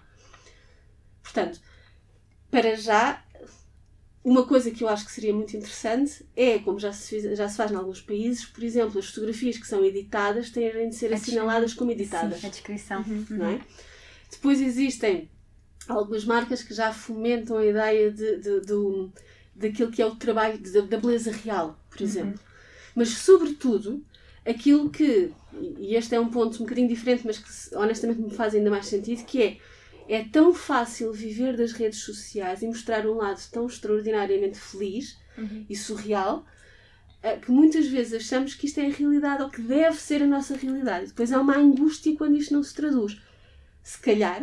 Portanto, 1.23 1.61
para 2.51 2.75
já, 2.77 3.25
uma 4.25 4.45
coisa 4.47 4.71
que 4.71 4.83
eu 4.83 4.89
acho 4.89 5.05
que 5.07 5.13
seria 5.13 5.33
muito 5.33 5.57
interessante 5.57 6.27
é, 6.35 6.59
como 6.59 6.79
já 6.81 6.93
se, 6.93 7.09
fiz- 7.09 7.39
já 7.39 7.49
se 7.49 7.57
faz 7.57 7.71
em 7.71 7.77
alguns 7.77 8.01
países, 8.01 8.45
por 8.45 8.65
exemplo, 8.65 8.99
as 8.99 9.07
fotografias 9.07 9.57
que 9.57 9.67
são 9.67 9.85
editadas 9.85 10.51
têm 10.51 10.89
de 10.89 10.95
ser 10.97 11.13
assinaladas 11.13 11.73
como 11.75 11.93
editadas 11.93 12.41
Sim, 12.41 12.47
a 12.49 12.51
descrição. 12.51 13.05
não 13.31 13.47
é? 13.47 13.61
Depois 14.31 14.61
existem 14.61 15.31
algumas 15.89 16.25
marcas 16.25 16.63
que 16.63 16.75
já 16.75 16.93
fomentam 16.93 17.59
a 17.59 17.65
ideia 17.67 18.11
de, 18.11 18.39
de, 18.39 18.61
do- 18.63 19.13
daquilo 19.57 19.91
que 19.91 20.03
é 20.03 20.07
o 20.07 20.15
trabalho 20.15 20.59
da 20.59 20.99
beleza 20.99 21.33
real, 21.33 21.79
por 21.91 22.01
exemplo. 22.03 22.39
Mas, 22.95 23.09
sobretudo, 23.11 24.05
aquilo 24.45 24.91
que, 24.91 25.33
e 25.79 25.95
este 25.95 26.15
é 26.15 26.21
um 26.21 26.29
ponto 26.29 26.57
um 26.57 26.67
bocadinho 26.67 26.89
diferente, 26.89 27.23
mas 27.27 27.39
que 27.39 27.75
honestamente 27.77 28.21
me 28.21 28.31
faz 28.31 28.55
ainda 28.55 28.71
mais 28.71 28.87
sentido, 28.87 29.25
que 29.25 29.43
é 29.43 29.59
é 30.09 30.25
tão 30.25 30.55
fácil 30.55 31.13
viver 31.13 31.57
das 31.57 31.73
redes 31.73 32.01
sociais 32.01 32.63
e 32.63 32.67
mostrar 32.67 33.07
um 33.07 33.15
lado 33.15 33.41
tão 33.51 33.67
extraordinariamente 33.67 34.59
feliz 34.59 35.19
e 35.69 35.77
surreal 35.77 36.47
eh, 37.23 37.37
que 37.37 37.51
muitas 37.51 37.87
vezes 37.89 38.15
achamos 38.15 38.55
que 38.55 38.67
isto 38.67 38.79
é 38.79 38.87
a 38.87 38.93
realidade 38.93 39.43
ou 39.43 39.51
que 39.51 39.61
deve 39.61 39.97
ser 39.97 40.23
a 40.23 40.27
nossa 40.27 40.57
realidade. 40.57 41.09
Depois 41.09 41.33
há 41.33 41.41
uma 41.41 41.57
angústia 41.57 42.17
quando 42.17 42.37
isto 42.37 42.55
não 42.55 42.63
se 42.63 42.75
traduz. 42.75 43.21
Se 43.83 43.99
calhar, 43.99 44.43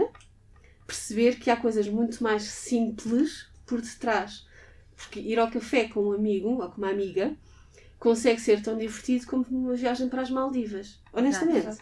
perceber 0.85 1.39
que 1.39 1.49
há 1.49 1.55
coisas 1.55 1.87
muito 1.87 2.21
mais 2.21 2.43
simples 2.43 3.47
por 3.65 3.79
detrás. 3.79 4.45
Porque 5.03 5.19
ir 5.19 5.39
ao 5.39 5.49
café 5.49 5.87
com 5.87 6.09
um 6.09 6.13
amigo 6.13 6.49
ou 6.49 6.69
com 6.69 6.77
uma 6.81 6.89
amiga 6.89 7.33
consegue 7.99 8.41
ser 8.41 8.61
tão 8.61 8.77
divertido 8.77 9.25
como 9.25 9.45
uma 9.49 9.75
viagem 9.75 10.09
para 10.09 10.21
as 10.21 10.29
Maldivas. 10.29 10.99
Honestamente. 11.13 11.77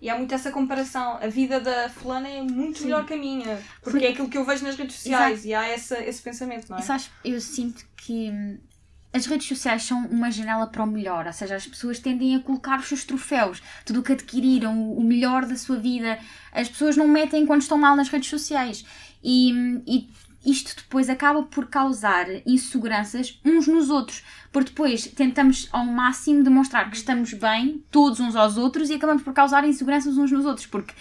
E 0.00 0.10
há 0.10 0.18
muito 0.18 0.34
essa 0.34 0.50
comparação. 0.50 1.16
A 1.22 1.28
vida 1.28 1.60
da 1.60 1.88
fulana 1.88 2.28
é 2.28 2.42
muito 2.42 2.82
melhor 2.82 3.06
que 3.06 3.14
a 3.14 3.16
minha. 3.16 3.56
Porque 3.80 3.98
Foi- 4.00 4.08
é 4.08 4.10
aquilo 4.10 4.28
que 4.28 4.36
eu 4.36 4.44
vejo 4.44 4.64
nas 4.64 4.74
redes 4.74 4.96
sociais. 4.96 5.44
E 5.44 5.54
há 5.54 5.68
essa, 5.68 6.02
esse 6.02 6.20
pensamento, 6.22 6.68
não 6.68 6.78
é? 6.78 6.82
Sabes, 6.82 7.08
eu 7.24 7.40
sinto 7.40 7.86
que 7.96 8.30
hum, 8.30 8.58
as 9.12 9.26
redes 9.26 9.46
sociais 9.46 9.84
são 9.84 10.04
uma 10.06 10.28
janela 10.30 10.66
para 10.66 10.82
o 10.82 10.86
melhor, 10.88 11.26
ou 11.26 11.32
seja, 11.32 11.54
as 11.54 11.66
pessoas 11.66 12.00
tendem 12.00 12.34
a 12.34 12.40
colocar 12.40 12.80
os 12.80 12.86
seus 12.88 13.04
troféus, 13.04 13.62
tudo 13.84 14.00
o 14.00 14.02
que 14.02 14.12
adquiriram, 14.12 14.92
o 14.92 15.04
melhor 15.04 15.46
da 15.46 15.56
sua 15.56 15.76
vida. 15.76 16.18
As 16.52 16.68
pessoas 16.68 16.96
não 16.96 17.06
metem 17.06 17.46
quando 17.46 17.62
estão 17.62 17.78
mal 17.78 17.94
nas 17.94 18.08
redes 18.08 18.28
sociais. 18.28 18.84
E, 19.22 19.52
hum, 19.52 19.82
e 19.86 20.08
isto 20.44 20.74
depois 20.76 21.08
acaba 21.08 21.42
por 21.42 21.66
causar 21.66 22.26
inseguranças 22.46 23.38
uns 23.44 23.66
nos 23.66 23.90
outros, 23.90 24.22
porque 24.52 24.70
depois 24.70 25.06
tentamos 25.08 25.68
ao 25.72 25.84
máximo 25.84 26.42
demonstrar 26.42 26.90
que 26.90 26.96
estamos 26.96 27.32
bem, 27.34 27.84
todos 27.90 28.20
uns 28.20 28.34
aos 28.34 28.56
outros, 28.56 28.90
e 28.90 28.94
acabamos 28.94 29.22
por 29.22 29.32
causar 29.32 29.64
inseguranças 29.66 30.16
uns 30.16 30.30
nos 30.30 30.44
outros, 30.44 30.66
porque 30.66 30.94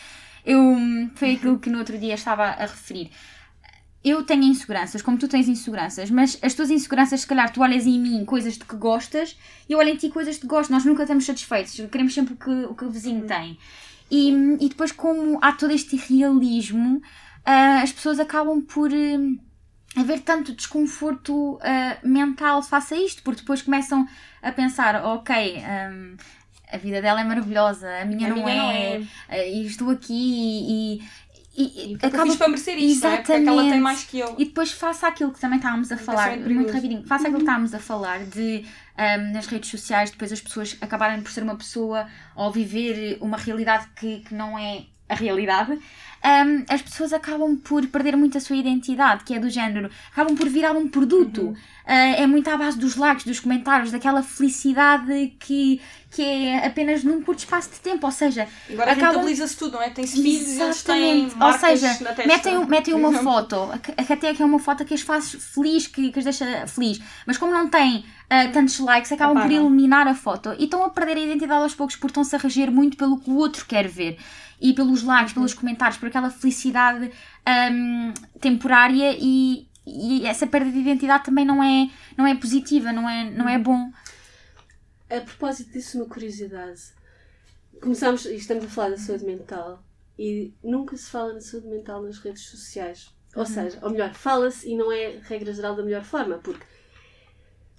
eu, 0.45 0.59
hum, 0.59 1.09
foi 1.15 1.33
aquilo 1.33 1.59
que 1.59 1.69
no 1.69 1.79
outro 1.79 1.97
dia 1.97 2.15
estava 2.15 2.43
a 2.43 2.65
referir 2.65 3.11
eu 4.03 4.23
tenho 4.23 4.43
inseguranças, 4.43 5.01
como 5.01 5.17
tu 5.17 5.27
tens 5.27 5.47
inseguranças, 5.47 6.09
mas 6.09 6.37
as 6.41 6.53
tuas 6.53 6.69
inseguranças, 6.69 7.21
se 7.21 7.27
calhar, 7.27 7.51
tu 7.51 7.61
olhas 7.61 7.85
em 7.85 7.99
mim 7.99 8.23
coisas 8.23 8.57
de 8.57 8.63
que 8.63 8.75
gostas 8.75 9.37
e 9.67 9.73
eu 9.73 9.79
olho 9.79 9.89
em 9.89 9.97
ti 9.97 10.09
coisas 10.09 10.35
de 10.35 10.41
que 10.41 10.47
gosto. 10.47 10.71
Nós 10.71 10.85
nunca 10.85 11.03
estamos 11.03 11.25
satisfeitos, 11.25 11.75
queremos 11.91 12.13
sempre 12.13 12.33
o 12.33 12.37
que 12.37 12.49
o, 12.49 12.75
que 12.75 12.85
o 12.85 12.89
vizinho 12.89 13.25
tem. 13.25 13.57
E, 14.09 14.31
e 14.59 14.69
depois, 14.69 14.91
como 14.91 15.37
há 15.41 15.51
todo 15.51 15.71
este 15.71 15.95
realismo, 15.95 17.01
ah, 17.45 17.81
as 17.81 17.91
pessoas 17.91 18.19
acabam 18.19 18.61
por 18.61 18.91
hum, 18.91 19.37
haver 19.95 20.19
tanto 20.21 20.53
desconforto 20.53 21.59
ah, 21.61 21.97
mental 22.03 22.61
face 22.61 22.93
a 22.93 22.97
isto, 22.97 23.23
porque 23.23 23.41
depois 23.41 23.61
começam 23.61 24.07
a 24.41 24.51
pensar: 24.51 25.03
ok. 25.03 25.57
hum, 25.57 26.15
a 26.71 26.77
vida 26.77 27.01
dela 27.01 27.21
é 27.21 27.23
maravilhosa, 27.23 27.89
a 27.99 28.05
minha, 28.05 28.27
A 28.27 28.29
não, 28.29 28.35
minha 28.35 28.51
é, 28.51 28.57
não 28.57 28.71
é. 28.71 29.07
ah, 29.29 29.43
e 29.43 29.65
estou 29.65 29.89
aqui 29.89 30.13
e, 30.13 31.03
e, 31.57 31.93
e 31.93 31.97
fiz 31.99 32.35
para 32.35 32.47
merecer 32.47 32.77
isto, 32.77 33.03
não 33.03 33.11
é? 33.11 33.17
Porque 33.17 33.31
é 33.31 33.41
que 33.41 33.47
ela 33.49 33.57
tem 33.57 33.65
Exatamente. 33.65 33.83
mais 33.83 34.03
que 34.05 34.19
eu. 34.19 34.35
e 34.37 34.45
depois 34.45 34.71
faça 34.71 35.07
aquilo 35.07 35.31
que 35.31 35.39
também 35.39 35.57
estávamos 35.57 35.91
a 35.91 35.97
falar, 35.97 36.29
pensamento 36.29 36.53
muito 36.53 36.71
rapidinho, 36.71 37.03
faça 37.05 37.23
aquilo 37.23 37.39
que 37.39 37.43
estávamos 37.43 37.73
a 37.73 37.79
falar 37.79 38.19
de 38.25 38.65
ahm, 38.97 39.33
nas 39.33 39.47
redes 39.47 39.69
sociais, 39.69 40.11
depois 40.11 40.31
as 40.31 40.39
pessoas 40.39 40.77
acabarem 40.79 41.21
por 41.21 41.31
ser 41.31 41.43
uma 41.43 41.55
pessoa 41.55 42.07
ou 42.35 42.51
viver 42.51 43.17
uma 43.19 43.35
realidade 43.37 43.87
que, 43.95 44.19
que 44.19 44.33
não 44.33 44.57
é 44.57 44.85
a 45.09 45.15
realidade, 45.15 45.77
ahm, 46.23 46.63
as 46.69 46.81
pessoas 46.81 47.11
acabam 47.13 47.57
por 47.57 47.85
perder 47.87 48.15
muito 48.15 48.37
a 48.37 48.41
sua 48.41 48.55
identidade, 48.55 49.23
que 49.23 49.33
é 49.33 49.39
do 49.39 49.49
género, 49.49 49.89
acabam 50.11 50.35
por 50.35 50.47
virar 50.47 50.73
um 50.73 50.87
produto. 50.87 51.41
Uhum. 51.41 51.55
Ah, 51.91 51.93
é 52.21 52.27
muito 52.27 52.47
à 52.47 52.55
base 52.55 52.77
dos 52.77 52.95
likes, 52.95 53.25
dos 53.25 53.39
comentários, 53.39 53.89
daquela 53.91 54.21
felicidade 54.21 55.33
que, 55.39 55.81
que 56.11 56.21
é 56.23 56.67
apenas 56.67 57.03
num 57.03 57.21
curto 57.23 57.39
espaço 57.39 57.69
de 57.71 57.79
tempo, 57.79 58.05
ou 58.05 58.11
seja, 58.11 58.47
Agora 58.69 58.91
acabam- 58.91 59.09
rentabiliza-se 59.13 59.57
tudo, 59.57 59.73
não 59.73 59.81
é? 59.81 59.89
Tem-se 59.89 60.21
filhos 60.21 60.59
eles 60.59 60.83
têm. 60.83 61.29
Ou 61.41 61.53
seja, 61.53 61.97
metem, 62.27 62.57
um- 62.57 62.65
metem 62.67 62.93
uma 62.93 63.09
exemplo. 63.09 63.23
foto, 63.23 63.55
até 64.07 64.33
que 64.35 64.41
é 64.41 64.45
uma 64.45 64.59
foto 64.59 64.85
que 64.85 64.93
as 64.93 65.01
faz 65.01 65.31
feliz, 65.31 65.87
que, 65.87 66.11
que 66.11 66.19
as 66.19 66.25
deixa 66.25 66.67
feliz, 66.67 66.99
mas 67.25 67.37
como 67.37 67.51
não 67.51 67.67
tem 67.69 68.05
ah, 68.29 68.47
tantos 68.49 68.79
likes, 68.79 69.11
acabam 69.11 69.41
por 69.41 69.51
eliminar 69.51 70.07
a 70.07 70.13
foto 70.13 70.53
e 70.59 70.65
estão 70.65 70.83
a 70.83 70.89
perder 70.91 71.17
a 71.17 71.21
identidade 71.21 71.63
aos 71.63 71.73
poucos 71.73 71.95
porque 71.95 72.11
estão-se 72.11 72.35
a 72.35 72.39
reger 72.39 72.69
muito 72.71 72.97
pelo 72.97 73.17
que 73.19 73.31
o 73.31 73.35
outro 73.35 73.65
quer 73.65 73.87
ver 73.87 74.19
e 74.61 74.73
pelos 74.73 75.03
likes, 75.03 75.33
pelos 75.33 75.53
comentários, 75.53 75.97
por 75.97 76.07
aquela 76.07 76.29
felicidade 76.29 77.11
ahm, 77.45 78.13
temporária 78.39 79.15
e, 79.19 79.67
e 79.85 80.25
essa 80.25 80.45
perda 80.45 80.71
de 80.71 80.79
identidade 80.79 81.25
também 81.25 81.45
não 81.45 81.63
é, 81.63 81.89
não 82.17 82.27
é 82.27 82.35
positiva, 82.35 82.91
não 82.91 83.09
é, 83.09 83.29
não 83.29 83.47
é 83.47 83.57
bom. 83.57 83.91
A 85.09 85.21
propósito 85.21 85.71
disso, 85.71 85.97
uma 85.97 86.07
curiosidade. 86.07 86.81
Começámos, 87.81 88.25
e 88.25 88.35
estamos 88.35 88.65
a 88.65 88.67
falar 88.67 88.89
da 88.89 88.97
saúde 88.97 89.25
mental, 89.25 89.83
e 90.17 90.53
nunca 90.63 90.97
se 90.97 91.09
fala 91.09 91.33
na 91.33 91.41
saúde 91.41 91.67
mental 91.67 92.03
nas 92.03 92.19
redes 92.19 92.43
sociais. 92.43 93.09
Ou 93.35 93.45
seja, 93.45 93.79
ou 93.81 93.89
melhor, 93.91 94.13
fala-se 94.13 94.69
e 94.69 94.75
não 94.75 94.91
é 94.91 95.19
regra 95.23 95.53
geral 95.53 95.75
da 95.75 95.83
melhor 95.83 96.03
forma, 96.03 96.39
porque 96.39 96.65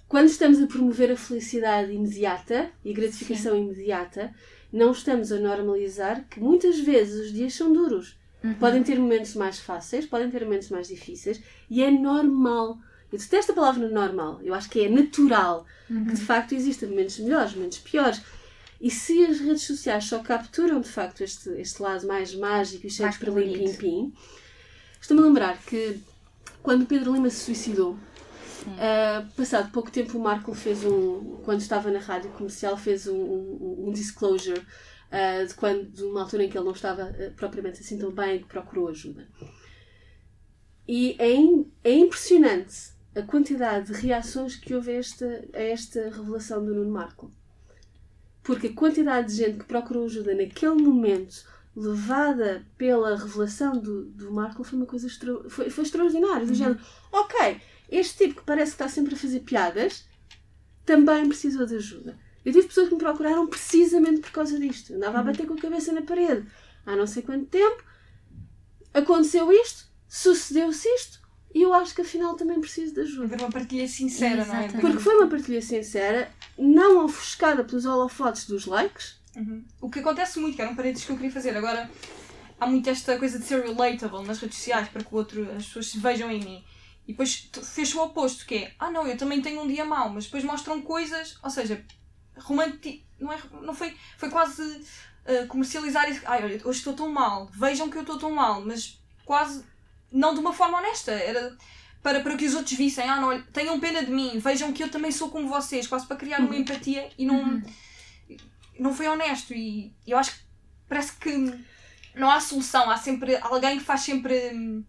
quando 0.07 0.27
estamos 0.27 0.61
a 0.61 0.67
promover 0.67 1.11
a 1.11 1.15
felicidade 1.15 1.91
imediata 1.93 2.69
e 2.83 2.91
a 2.91 2.93
gratificação 2.93 3.55
imediata, 3.55 4.33
não 4.71 4.91
estamos 4.91 5.31
a 5.31 5.39
normalizar 5.39 6.25
que 6.29 6.39
muitas 6.39 6.79
vezes 6.79 7.27
os 7.27 7.33
dias 7.33 7.53
são 7.53 7.71
duros. 7.71 8.17
Podem 8.59 8.81
ter 8.81 8.97
momentos 8.97 9.35
mais 9.35 9.59
fáceis, 9.59 10.05
podem 10.05 10.29
ter 10.31 10.43
momentos 10.43 10.69
mais 10.69 10.87
difíceis, 10.87 11.39
e 11.69 11.83
é 11.83 11.91
normal. 11.91 12.79
Eu 13.11 13.19
detesto 13.19 13.51
a 13.51 13.55
palavra 13.55 13.87
normal, 13.87 14.39
eu 14.41 14.53
acho 14.53 14.69
que 14.69 14.85
é 14.85 14.89
natural 14.89 15.65
que 15.87 16.13
de 16.13 16.21
facto 16.21 16.55
existem 16.55 16.89
momentos 16.89 17.19
melhores, 17.19 17.53
momentos 17.53 17.79
piores. 17.79 18.21
E 18.79 18.89
se 18.89 19.25
as 19.25 19.39
redes 19.39 19.63
sociais 19.63 20.05
só 20.05 20.19
capturam 20.19 20.81
de 20.81 20.89
facto 20.89 21.21
este, 21.21 21.49
este 21.51 21.83
lado 21.83 22.07
mais 22.07 22.33
mágico 22.33 22.87
e 22.87 22.89
cheio 22.89 23.11
de 23.11 23.19
perlim 23.19 23.53
colorido. 23.53 23.77
pim 23.77 24.13
estou-me 24.99 25.21
a 25.21 25.25
lembrar 25.25 25.57
que 25.59 25.99
quando 26.63 26.85
Pedro 26.85 27.13
Lima 27.13 27.29
se 27.29 27.45
suicidou, 27.45 27.97
ah, 28.79 29.27
passado 29.35 29.71
pouco 29.71 29.91
tempo 29.91 30.17
o 30.17 30.21
Marco 30.21 30.53
fez 30.53 30.83
um, 30.85 31.37
quando 31.43 31.61
estava 31.61 31.89
na 31.91 31.99
rádio 31.99 32.31
comercial, 32.31 32.77
fez 32.77 33.07
um, 33.07 33.15
um, 33.15 33.87
um 33.87 33.91
disclosure 33.91 34.61
ah, 35.11 35.43
de, 35.43 35.53
quando, 35.53 35.85
de 35.89 36.03
uma 36.03 36.21
altura 36.21 36.43
em 36.43 36.49
que 36.49 36.57
ele 36.57 36.65
não 36.65 36.73
estava 36.73 37.03
ah, 37.03 37.31
propriamente 37.35 37.79
assim 37.81 37.97
tão 37.97 38.11
bem 38.11 38.39
que 38.39 38.47
procurou 38.47 38.87
ajuda. 38.89 39.27
E 40.87 41.15
é, 41.19 41.31
im- 41.33 41.71
é 41.83 41.93
impressionante 41.93 42.91
a 43.15 43.21
quantidade 43.21 43.91
de 43.91 43.99
reações 43.99 44.55
que 44.55 44.73
houve 44.73 44.91
a 44.91 44.95
esta, 44.95 45.45
a 45.53 45.59
esta 45.61 46.03
revelação 46.09 46.63
do 46.63 46.73
Nuno 46.73 46.91
Marco. 46.91 47.31
Porque 48.43 48.67
a 48.67 48.73
quantidade 48.73 49.27
de 49.27 49.35
gente 49.35 49.59
que 49.59 49.65
procurou 49.65 50.05
ajuda 50.05 50.33
naquele 50.33 50.73
momento, 50.73 51.45
levada 51.75 52.65
pela 52.77 53.15
revelação 53.15 53.73
do, 53.77 54.05
do 54.05 54.31
Marco, 54.31 54.63
foi 54.63 54.77
uma 54.79 54.85
coisa 54.87 55.07
extra, 55.07 55.47
foi, 55.49 55.69
foi 55.69 55.83
extraordinária. 55.83 56.45
Do 56.45 56.53
género, 56.55 56.79
ok, 57.11 57.61
este 57.91 58.25
tipo 58.25 58.39
que 58.39 58.45
parece 58.45 58.71
que 58.71 58.75
está 58.75 58.87
sempre 58.87 59.13
a 59.13 59.17
fazer 59.17 59.41
piadas, 59.41 60.05
também 60.85 61.27
precisou 61.27 61.65
de 61.65 61.75
ajuda. 61.75 62.17
Eu 62.43 62.51
tive 62.51 62.67
pessoas 62.67 62.87
que 62.87 62.95
me 62.95 62.99
procuraram 62.99 63.45
precisamente 63.45 64.21
por 64.21 64.31
causa 64.31 64.57
disto. 64.57 64.95
Andava 64.95 65.19
a 65.19 65.23
bater 65.23 65.45
com 65.45 65.53
a 65.53 65.61
cabeça 65.61 65.91
na 65.91 66.01
parede 66.01 66.47
há 66.85 66.95
não 66.95 67.07
sei 67.07 67.21
quanto 67.23 67.45
tempo, 67.45 67.83
aconteceu 68.93 69.51
isto, 69.51 69.85
sucedeu-se 70.07 70.87
isto, 70.87 71.21
e 71.53 71.61
eu 71.61 71.73
acho 71.73 71.93
que 71.93 72.01
afinal 72.01 72.35
também 72.35 72.59
preciso 72.59 72.93
de 72.93 73.01
ajuda. 73.01 73.25
Haver 73.25 73.39
uma 73.39 73.49
partilha 73.49 73.87
sincera, 73.87 74.45
não 74.45 74.55
é? 74.55 74.65
Exatamente. 74.65 74.81
Porque 74.81 74.99
foi 74.99 75.15
uma 75.15 75.27
partilha 75.27 75.61
sincera, 75.61 76.31
não 76.57 77.03
ofuscada 77.05 77.63
pelos 77.63 77.85
holofotes 77.85 78.47
dos 78.47 78.65
likes. 78.65 79.19
Uhum. 79.35 79.63
O 79.81 79.89
que 79.89 79.99
acontece 79.99 80.39
muito, 80.39 80.55
que 80.55 80.61
era 80.61 80.71
um 80.71 80.75
parênteses 80.75 81.05
que 81.05 81.11
eu 81.11 81.17
queria 81.17 81.31
fazer. 81.31 81.55
Agora, 81.55 81.89
há 82.59 82.65
muito 82.65 82.89
esta 82.89 83.17
coisa 83.17 83.37
de 83.37 83.45
ser 83.45 83.63
relatable 83.63 84.25
nas 84.25 84.39
redes 84.39 84.57
sociais 84.57 84.87
para 84.87 85.03
que 85.03 85.13
o 85.13 85.17
outro, 85.17 85.43
as 85.51 85.65
pessoas 85.65 85.87
se 85.87 85.99
vejam 85.99 86.31
em 86.31 86.39
mim. 86.39 86.63
E 87.11 87.13
depois 87.13 87.49
fez 87.63 87.93
o 87.93 88.01
oposto, 88.01 88.45
que 88.45 88.55
é, 88.55 88.73
ah 88.79 88.89
não, 88.89 89.05
eu 89.05 89.17
também 89.17 89.41
tenho 89.41 89.61
um 89.61 89.67
dia 89.67 89.83
mau, 89.83 90.09
mas 90.09 90.25
depois 90.25 90.45
mostram 90.45 90.81
coisas, 90.81 91.37
ou 91.43 91.49
seja, 91.49 91.83
romanti... 92.37 93.05
não, 93.19 93.33
é, 93.33 93.37
não 93.61 93.73
foi, 93.73 93.93
foi 94.17 94.29
quase 94.29 94.61
uh, 94.61 95.45
comercializar 95.47 96.09
isso. 96.09 96.21
Ai, 96.25 96.41
olha, 96.43 96.61
hoje 96.63 96.79
estou 96.79 96.93
tão 96.93 97.09
mal, 97.11 97.49
vejam 97.53 97.89
que 97.89 97.97
eu 97.97 98.01
estou 98.01 98.17
tão 98.17 98.31
mal, 98.31 98.61
mas 98.65 98.97
quase 99.25 99.65
não 100.09 100.33
de 100.33 100.39
uma 100.39 100.53
forma 100.53 100.77
honesta, 100.77 101.11
era 101.11 101.57
para, 102.01 102.21
para 102.21 102.37
que 102.37 102.45
os 102.45 102.55
outros 102.55 102.77
vissem, 102.77 103.03
ah 103.09 103.19
não, 103.19 103.41
tenham 103.43 103.77
pena 103.79 104.03
de 104.05 104.11
mim, 104.11 104.39
vejam 104.39 104.71
que 104.71 104.83
eu 104.83 104.89
também 104.89 105.11
sou 105.11 105.29
como 105.29 105.49
vocês, 105.49 105.85
quase 105.85 106.07
para 106.07 106.15
criar 106.15 106.39
uma 106.39 106.55
empatia 106.55 107.09
e 107.17 107.25
não, 107.25 107.61
não 108.79 108.93
foi 108.93 109.07
honesto. 109.09 109.53
E 109.53 109.93
eu 110.07 110.17
acho 110.17 110.31
que 110.31 110.39
parece 110.87 111.11
que 111.17 111.59
não 112.15 112.31
há 112.31 112.39
solução, 112.39 112.89
há 112.89 112.95
sempre 112.95 113.35
alguém 113.37 113.77
que 113.79 113.83
faz 113.83 114.01
sempre. 114.01 114.51
hum, 114.53 114.83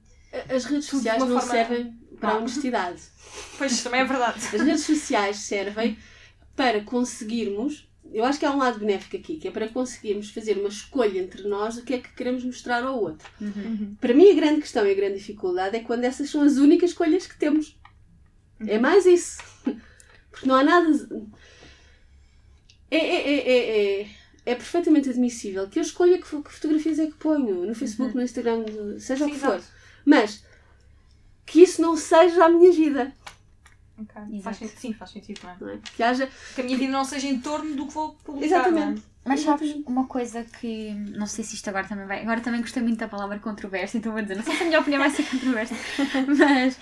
As 0.48 0.64
redes 0.64 0.86
sociais 0.86 1.18
não 1.18 1.26
forma- 1.28 1.50
servem 1.52 2.01
para 2.22 2.30
a 2.30 2.36
Ah. 2.36 2.38
honestidade. 2.38 3.02
Pois 3.58 3.82
também 3.82 4.00
é 4.00 4.04
verdade. 4.04 4.38
As 4.38 4.60
redes 4.62 4.82
sociais 4.84 5.36
servem 5.36 5.98
para 6.56 6.80
conseguirmos. 6.82 7.88
Eu 8.12 8.24
acho 8.24 8.38
que 8.38 8.44
há 8.46 8.50
um 8.50 8.58
lado 8.58 8.78
benéfico 8.78 9.16
aqui, 9.16 9.36
que 9.38 9.48
é 9.48 9.50
para 9.50 9.68
conseguirmos 9.68 10.30
fazer 10.30 10.58
uma 10.58 10.68
escolha 10.68 11.18
entre 11.18 11.48
nós 11.48 11.76
do 11.76 11.82
que 11.82 11.94
é 11.94 11.98
que 11.98 12.12
queremos 12.14 12.44
mostrar 12.44 12.82
ao 12.84 13.00
outro. 13.00 13.26
Para 14.00 14.12
mim, 14.14 14.30
a 14.30 14.34
grande 14.34 14.60
questão 14.60 14.86
e 14.86 14.90
a 14.90 14.94
grande 14.94 15.18
dificuldade 15.18 15.76
é 15.76 15.80
quando 15.80 16.04
essas 16.04 16.28
são 16.30 16.42
as 16.42 16.56
únicas 16.58 16.90
escolhas 16.90 17.26
que 17.26 17.38
temos. 17.38 17.76
É 18.66 18.78
mais 18.78 19.06
isso. 19.06 19.38
Porque 20.30 20.46
não 20.46 20.54
há 20.56 20.62
nada. 20.62 20.90
É, 22.90 22.96
é, 22.98 23.30
é, 23.32 23.48
é, 23.48 24.00
é, 24.02 24.08
é 24.44 24.54
perfeitamente 24.54 25.08
admissível 25.08 25.66
que 25.68 25.78
eu 25.78 25.82
escolha 25.82 26.18
que, 26.18 26.26
fo- 26.26 26.42
que 26.42 26.52
fotografias 26.52 26.98
é 26.98 27.06
que 27.06 27.14
ponho 27.14 27.64
no 27.66 27.74
Facebook, 27.74 28.14
no 28.14 28.22
Instagram, 28.22 28.64
seja 28.98 29.24
o 29.26 29.30
que 29.30 29.38
for. 29.38 29.60
Mas 30.04 30.44
que 31.52 31.62
isso 31.62 31.80
não 31.82 31.96
seja 31.96 32.44
a 32.44 32.48
minha 32.48 32.72
vida. 32.72 33.12
Ok, 33.98 34.22
Exato. 34.32 34.42
Faz, 34.42 34.56
sen- 34.56 34.68
sim, 34.68 34.92
faz 34.94 35.10
sentido, 35.10 35.40
não 35.44 35.50
é? 35.50 35.56
não 35.60 35.68
é? 35.68 35.78
Que 35.94 36.02
haja. 36.02 36.28
Que 36.54 36.60
a 36.62 36.64
minha 36.64 36.78
vida 36.78 36.90
não 36.92 37.04
seja 37.04 37.28
em 37.28 37.38
torno 37.40 37.76
do 37.76 37.86
que 37.86 37.92
vou 37.92 38.14
publicar. 38.24 38.46
Exatamente. 38.46 39.02
Mas 39.24 39.40
sabes, 39.40 39.76
uma 39.86 40.06
coisa 40.06 40.42
que 40.42 40.92
não 41.16 41.26
sei 41.26 41.44
se 41.44 41.54
isto 41.54 41.68
agora 41.68 41.86
também 41.86 42.06
vai. 42.06 42.22
Agora 42.22 42.40
também 42.40 42.60
gostei 42.60 42.82
muito 42.82 42.98
da 42.98 43.06
palavra 43.06 43.38
controvérsia, 43.38 43.98
então 43.98 44.10
vou 44.12 44.20
dizer, 44.20 44.34
não 44.34 44.42
sei 44.42 44.56
se 44.56 44.62
a 44.62 44.66
minha 44.66 44.80
opinião 44.80 45.00
vai 45.00 45.10
ser 45.10 45.22
controversa, 45.24 45.74
mas 46.36 46.76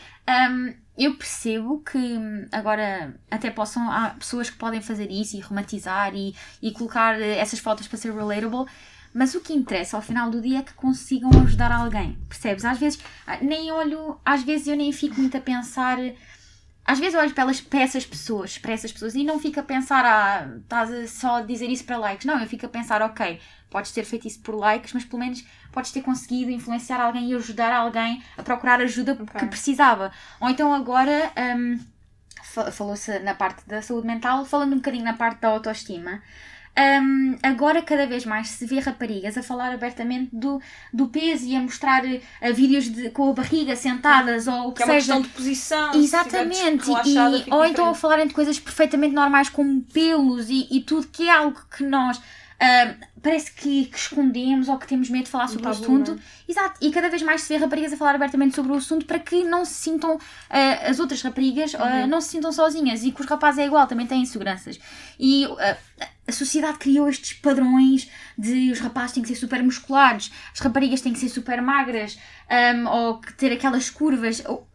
hum, 0.51 0.73
eu 0.97 1.17
percebo 1.19 1.81
que 1.81 2.19
agora 2.51 3.15
até 3.31 3.51
possam. 3.51 3.91
Há 3.91 4.11
pessoas 4.11 4.49
que 4.49 4.57
podem 4.57 4.81
fazer 4.81 5.11
isso 5.11 5.37
e 5.37 5.41
romantizar 5.41 6.15
e, 6.15 6.35
e 6.63 6.71
colocar 6.73 7.21
essas 7.21 7.59
fotos 7.59 7.87
para 7.89 7.99
ser 7.99 8.15
relatable. 8.15 8.65
Mas 9.13 9.35
o 9.35 9.41
que 9.41 9.53
interessa 9.53 9.97
ao 9.97 10.03
final 10.03 10.31
do 10.31 10.41
dia 10.41 10.61
é 10.61 10.63
que 10.63 10.73
consigam 10.75 11.31
ajudar 11.43 11.73
alguém, 11.73 12.17
percebes? 12.29 12.65
Às 12.65 12.79
vezes, 12.79 13.01
ah, 13.27 13.39
nem 13.43 13.73
olho, 13.73 14.21
às 14.25 14.43
vezes 14.45 14.69
eu 14.69 14.77
nem 14.77 14.93
fico 14.93 15.21
muito 15.21 15.37
a 15.37 15.41
pensar 15.41 15.99
às 16.85 16.99
vezes 16.99 17.15
eu 17.15 17.21
olho 17.21 17.33
para, 17.33 17.43
elas, 17.45 17.61
para 17.61 17.81
essas 17.81 18.05
pessoas, 18.05 18.59
para 18.59 18.73
essas 18.73 18.91
pessoas 18.91 19.15
e 19.15 19.23
não 19.23 19.39
fico 19.39 19.61
a 19.61 19.63
pensar, 19.63 20.05
ah, 20.05 20.57
estás 20.61 20.91
a 20.91 21.07
só 21.07 21.41
dizer 21.41 21.69
isso 21.69 21.85
para 21.85 21.97
likes. 21.99 22.25
Não, 22.27 22.41
eu 22.41 22.49
fico 22.49 22.67
a 22.67 22.69
pensar, 22.69 23.01
ok, 23.03 23.39
podes 23.69 23.93
ter 23.93 24.05
feito 24.05 24.27
isso 24.27 24.41
por 24.41 24.57
likes, 24.57 24.93
mas 24.93 25.05
pelo 25.05 25.21
menos 25.21 25.45
podes 25.71 25.93
ter 25.93 26.03
conseguido 26.03 26.51
influenciar 26.51 27.01
alguém 27.01 27.31
e 27.31 27.35
ajudar 27.35 27.73
alguém 27.73 28.21
a 28.37 28.43
procurar 28.43 28.81
ajuda 28.81 29.13
Ok. 29.13 29.27
que 29.41 29.47
precisava. 29.47 30.11
Ou 30.41 30.49
então 30.51 30.75
agora, 30.75 31.31
fa- 32.43 32.73
falou-se 32.73 33.19
na 33.21 33.35
parte 33.35 33.67
da 33.69 33.81
saúde 33.83 34.07
mental, 34.07 34.45
falando 34.45 34.73
um 34.73 34.77
bocadinho 34.77 35.05
na 35.05 35.13
parte 35.15 35.41
da 35.41 35.49
autoestima. 35.49 36.21
Hum, 37.03 37.37
agora 37.43 37.83
cada 37.83 38.07
vez 38.07 38.25
mais 38.25 38.49
se 38.49 38.65
vê 38.67 38.79
raparigas 38.79 39.37
a 39.37 39.43
falar 39.43 39.73
abertamente 39.73 40.31
do, 40.33 40.61
do 40.93 41.09
peso 41.09 41.47
e 41.47 41.57
a 41.57 41.61
mostrar 41.61 42.03
eh, 42.05 42.53
vídeos 42.53 42.85
de, 42.91 43.11
com 43.11 43.31
a 43.31 43.33
barriga 43.33 43.75
sentadas 43.77 44.47
ou 44.47 44.69
o 44.69 44.73
que, 44.73 44.79
Que 44.79 44.83
é 44.83 44.87
uma 44.87 44.95
seja. 44.95 45.15
questão 45.15 45.21
de 45.23 45.29
posição. 45.29 45.95
Exatamente, 45.95 46.89
e, 46.91 47.53
ou 47.53 47.65
então 47.65 47.87
a 47.87 47.93
diferente. 47.93 47.99
falarem 47.99 48.27
de 48.27 48.35
coisas 48.35 48.59
perfeitamente 48.59 49.15
normais 49.15 49.49
como 49.49 49.83
pelos 49.83 50.49
e, 50.49 50.67
e 50.71 50.81
tudo 50.81 51.07
que 51.09 51.29
é 51.29 51.33
algo 51.33 51.61
que 51.77 51.85
nós 51.85 52.21
parece 53.23 53.53
que, 53.53 53.87
que 53.87 53.97
escondemos 53.97 54.69
ou 54.69 54.79
que 54.79 54.87
temos 54.87 55.09
medo 55.09 55.25
de 55.25 55.31
falar 55.31 55.49
sobre 55.49 55.67
o 55.67 55.71
assunto. 55.71 56.13
não 56.13 56.19
é? 56.19 56.21
Exato, 56.49 56.75
e 56.83 56.91
cada 56.91 57.09
vez 57.09 57.23
mais 57.23 57.43
se 57.43 57.49
vê 57.49 57.57
raparigas 57.59 57.93
a 57.93 57.97
falar 57.97 58.15
abertamente 58.15 58.55
sobre 58.55 58.73
o 58.73 58.75
assunto 58.77 59.07
para 59.07 59.19
que 59.19 59.43
não 59.45 59.65
se 59.65 59.75
sintam, 59.75 60.19
ah, 60.51 60.89
as 60.91 60.99
outras 61.01 61.23
raparigas 61.23 61.75
ah, 61.75 62.03
Uhum. 62.03 62.07
não 62.07 62.21
se 62.21 62.29
sintam 62.29 62.53
sozinhas 62.53 63.03
e 63.05 63.13
que 63.13 63.21
os 63.21 63.27
rapazes 63.27 63.59
é 63.61 63.67
igual, 63.67 63.87
também 63.87 64.07
têm 64.07 64.23
inseguranças. 64.23 64.79
E 65.19 65.47
ah, 65.47 65.77
a 66.29 66.33
sociedade 66.33 66.79
criou 66.79 67.09
estes 67.09 67.33
padrões 67.35 68.09
de 68.37 68.71
os 68.71 68.79
rapazes 68.81 69.13
têm 69.13 69.23
que 69.23 69.29
ser 69.31 69.37
super 69.37 69.63
musculados, 69.63 70.31
as 70.53 70.61
raparigas 70.61 71.01
têm 71.01 71.13
que 71.13 71.19
ser 71.19 71.29
super 71.31 71.61
magras, 71.63 72.19
ahm, 72.49 72.87
ou 72.87 73.21
que 73.21 73.33
ter 73.35 73.53
aquelas 73.53 73.89
curvas. 73.91 74.43
ou- 74.47 74.67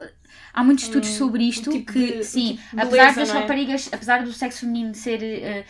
há 0.54 0.64
muitos 0.64 0.86
estudos 0.86 1.10
sobre 1.10 1.44
isto 1.44 1.70
tipo 1.70 1.92
que, 1.92 2.18
de- 2.20 2.24
sim, 2.24 2.56
tipo 2.56 2.76
de 2.78 2.82
apesar 2.82 3.14
beleza, 3.14 3.20
das 3.20 3.30
é? 3.30 3.34
raparigas, 3.40 3.90
apesar 3.92 4.24
do 4.24 4.32
sexo 4.32 4.62
feminino 4.62 4.96
ser 4.96 5.22
eh, 5.22 5.66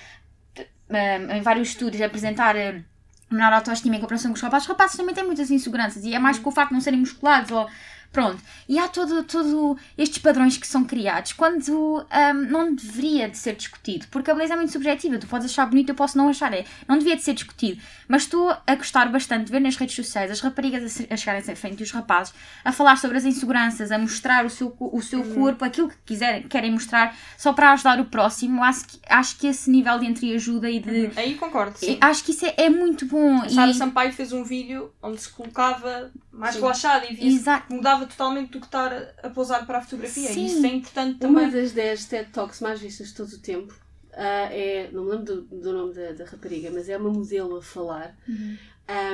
em 0.89 1.41
vários 1.41 1.69
estudos 1.69 1.99
apresentar 2.01 2.55
eh, 2.55 2.81
menor 3.29 3.53
autoestima 3.53 3.95
em 3.95 3.99
comparação 3.99 4.31
com 4.31 4.35
os 4.35 4.41
rapazes, 4.41 4.67
os 4.67 4.71
rapazes 4.71 4.97
também 4.97 5.15
têm 5.15 5.25
muitas 5.25 5.49
inseguranças 5.49 6.03
e 6.03 6.13
é 6.13 6.19
mais 6.19 6.37
com 6.37 6.49
o 6.49 6.51
facto 6.51 6.69
de 6.69 6.75
não 6.75 6.81
serem 6.81 6.99
musculados 6.99 7.51
ou 7.51 7.67
pronto. 8.15 8.41
E 8.69 8.79
há 8.79 8.87
todo, 8.87 9.23
todo 9.23 9.77
estes 9.97 10.19
padrões 10.19 10.57
que 10.57 10.65
são 10.65 10.85
criados 10.85 11.33
quando 11.33 12.05
ahm, 12.09 12.49
não 12.49 12.73
deveria 12.73 13.27
de 13.27 13.37
ser 13.37 13.55
discutido, 13.55 14.07
porque 14.09 14.31
a 14.31 14.33
beleza 14.33 14.53
é 14.53 14.55
muito 14.55 14.71
subjetiva, 14.71 15.17
tu 15.19 15.27
podes 15.27 15.51
achar 15.51 15.65
bonito, 15.65 15.89
eu 15.89 15.95
posso 15.95 16.17
não 16.17 16.29
achar, 16.29 16.53
é, 16.53 16.63
não 16.87 16.97
devia 16.97 17.17
de 17.17 17.21
ser 17.21 17.33
discutido, 17.33 17.81
mas 18.07 18.21
estou 18.23 18.55
a 18.65 18.75
gostar 18.75 19.11
bastante 19.11 19.47
de 19.47 19.51
ver 19.51 19.59
nas 19.59 19.75
redes 19.75 19.95
sociais 19.95 20.31
as 20.31 20.39
raparigas 20.39 21.01
a, 21.01 21.13
a 21.13 21.17
chegarem-se 21.17 21.51
à 21.51 21.55
frente 21.57 21.81
e 21.81 21.83
os 21.83 21.91
rapazes 21.91 22.33
a 22.63 22.71
falar 22.71 22.95
sobre 22.95 23.17
as 23.17 23.25
inseguranças, 23.25 23.91
a 23.91 23.97
mostrar 23.97 24.45
o 24.45 24.49
seu, 24.49 24.73
o 24.79 25.01
seu 25.01 25.21
corpo, 25.33 25.65
aquilo 25.65 25.89
que 25.89 25.97
quiserem, 26.05 26.43
querem 26.43 26.71
mostrar, 26.71 27.13
só 27.37 27.51
para 27.51 27.73
ajudar 27.73 27.99
o 27.99 28.05
próximo, 28.05 28.63
acho 28.63 28.87
que, 28.87 28.99
acho 29.09 29.37
que 29.37 29.47
esse 29.47 29.69
nível 29.69 29.99
de 29.99 30.05
entreajuda 30.05 30.69
e 30.69 30.79
de... 30.79 31.11
Aí 31.17 31.35
concordo, 31.35 31.77
sim. 31.77 31.97
Acho 31.99 32.23
que 32.23 32.31
isso 32.31 32.45
é, 32.45 32.53
é 32.57 32.69
muito 32.69 33.05
bom. 33.05 33.41
A 33.41 33.49
Sara 33.49 33.71
e- 33.71 33.73
Sampaio 33.73 34.13
fez 34.13 34.31
um 34.31 34.43
vídeo 34.45 34.93
onde 35.03 35.19
se 35.21 35.29
colocava 35.29 36.11
mais 36.31 36.55
Sim. 36.55 36.61
relaxada 36.61 37.05
e 37.09 37.15
via 37.15 37.27
Exato. 37.27 37.73
Mudava 38.06 38.07
totalmente 38.07 38.52
do 38.52 38.60
que 38.60 38.65
estar 38.65 38.91
a 39.22 39.30
pousar 39.30 39.65
para 39.65 39.80
a 39.80 39.82
fotografia. 39.82 40.30
Sim. 40.30 40.45
Isso 40.45 40.65
é 40.65 40.69
importante 40.69 41.26
Uma 41.26 41.41
também. 41.41 41.52
das 41.52 41.72
10 41.72 42.06
TED 42.06 42.32
Talks 42.32 42.61
mais 42.61 42.80
vistas 42.80 43.10
de 43.10 43.15
todo 43.15 43.34
o 43.34 43.40
tempo 43.40 43.73
ah, 44.15 44.49
é. 44.52 44.90
Não 44.91 45.03
me 45.03 45.11
lembro 45.11 45.26
do, 45.26 45.41
do 45.41 45.73
nome 45.73 45.94
da, 45.94 46.14
da 46.14 46.26
rapariga, 46.26 46.72
mas 46.72 46.88
é 46.88 46.98
uma 46.98 47.10
modelo 47.10 47.57
a 47.57 47.61
falar. 47.61 48.18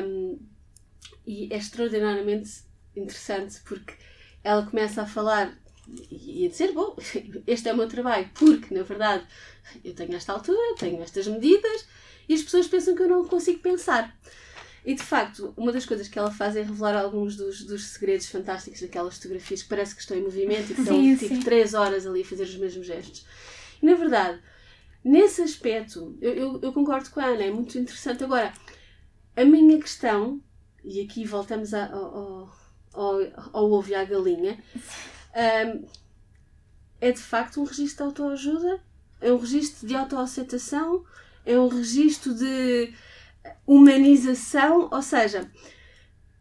Um, 0.04 0.40
e 1.26 1.52
é 1.52 1.58
extraordinariamente 1.58 2.64
interessante 2.96 3.62
porque 3.66 3.94
ela 4.44 4.66
começa 4.66 5.02
a 5.02 5.08
falar 5.08 5.58
e 6.12 6.46
a 6.46 6.50
dizer: 6.50 6.72
Bom, 6.74 6.96
este 7.48 7.70
é 7.70 7.74
o 7.74 7.78
meu 7.78 7.88
trabalho, 7.88 8.30
porque 8.36 8.74
na 8.74 8.84
verdade 8.84 9.26
eu 9.84 9.96
tenho 9.96 10.16
esta 10.16 10.34
altura, 10.34 10.76
tenho 10.78 11.02
estas 11.02 11.28
medidas 11.28 11.88
e 12.30 12.36
as 12.36 12.44
pessoas 12.44 12.68
pensam 12.68 12.96
que 12.96 13.02
eu 13.02 13.10
não 13.10 13.26
consigo 13.28 13.60
pensar. 13.60 14.16
E 14.84 14.96
de 14.96 15.04
facto, 15.04 15.54
uma 15.56 15.72
das 15.72 15.86
coisas 15.86 16.08
que 16.08 16.18
ela 16.18 16.32
faz 16.32 16.56
é 16.56 16.64
revelar 16.64 16.96
alguns 16.96 17.36
dos, 17.36 17.64
dos 17.64 17.86
segredos 17.86 18.28
fantásticos 18.28 18.82
daquelas 18.82 19.16
fotografias 19.16 19.62
que 19.62 19.70
parece 19.70 19.94
que 19.94 20.02
estão 20.02 20.18
em 20.18 20.24
movimento 20.24 20.72
e 20.72 20.74
que 20.74 20.82
estão 20.82 21.00
Sim, 21.00 21.16
tipo 21.16 21.36
sim. 21.36 21.42
3 21.42 21.74
horas 21.76 22.08
ali 22.08 22.22
a 22.22 22.26
fazer 22.26 22.44
os 22.44 22.56
mesmos 22.56 22.88
gestos. 22.88 23.26
E 23.82 23.86
na 23.86 23.94
verdade, 23.94 24.42
nesse 25.04 25.42
aspecto, 25.44 26.18
eu, 26.20 26.34
eu, 26.34 26.60
eu 26.64 26.74
concordo 26.74 27.10
com 27.12 27.20
a 27.20 27.26
Ana, 27.26 27.44
é 27.44 27.52
muito 27.52 27.78
interessante. 27.78 28.24
Agora, 28.24 28.52
a 29.36 29.46
minha 29.46 29.80
questão, 29.80 30.42
e 30.84 31.02
aqui 31.02 31.26
voltamos 31.26 31.74
a- 31.76 31.86
ao, 31.92 32.52
ao, 32.94 33.20
ao, 33.54 33.72
ovo 33.72 33.90
e 33.90 33.96
à 33.96 34.04
galinha, 34.04 34.62
hum, 35.76 35.86
é 37.00 37.12
de 37.12 37.20
facto 37.22 37.62
um 37.62 37.66
registro 37.66 37.98
de 37.98 38.04
autoajuda, 38.04 38.80
é 39.20 39.32
um 39.32 39.38
registro 39.38 39.88
de 39.88 39.96
autoaceitação, 39.96 41.06
é 41.46 41.58
um 41.58 41.68
registro 41.68 42.34
de 42.34 42.94
humanização, 43.66 44.90
ou 44.92 45.02
seja, 45.02 45.50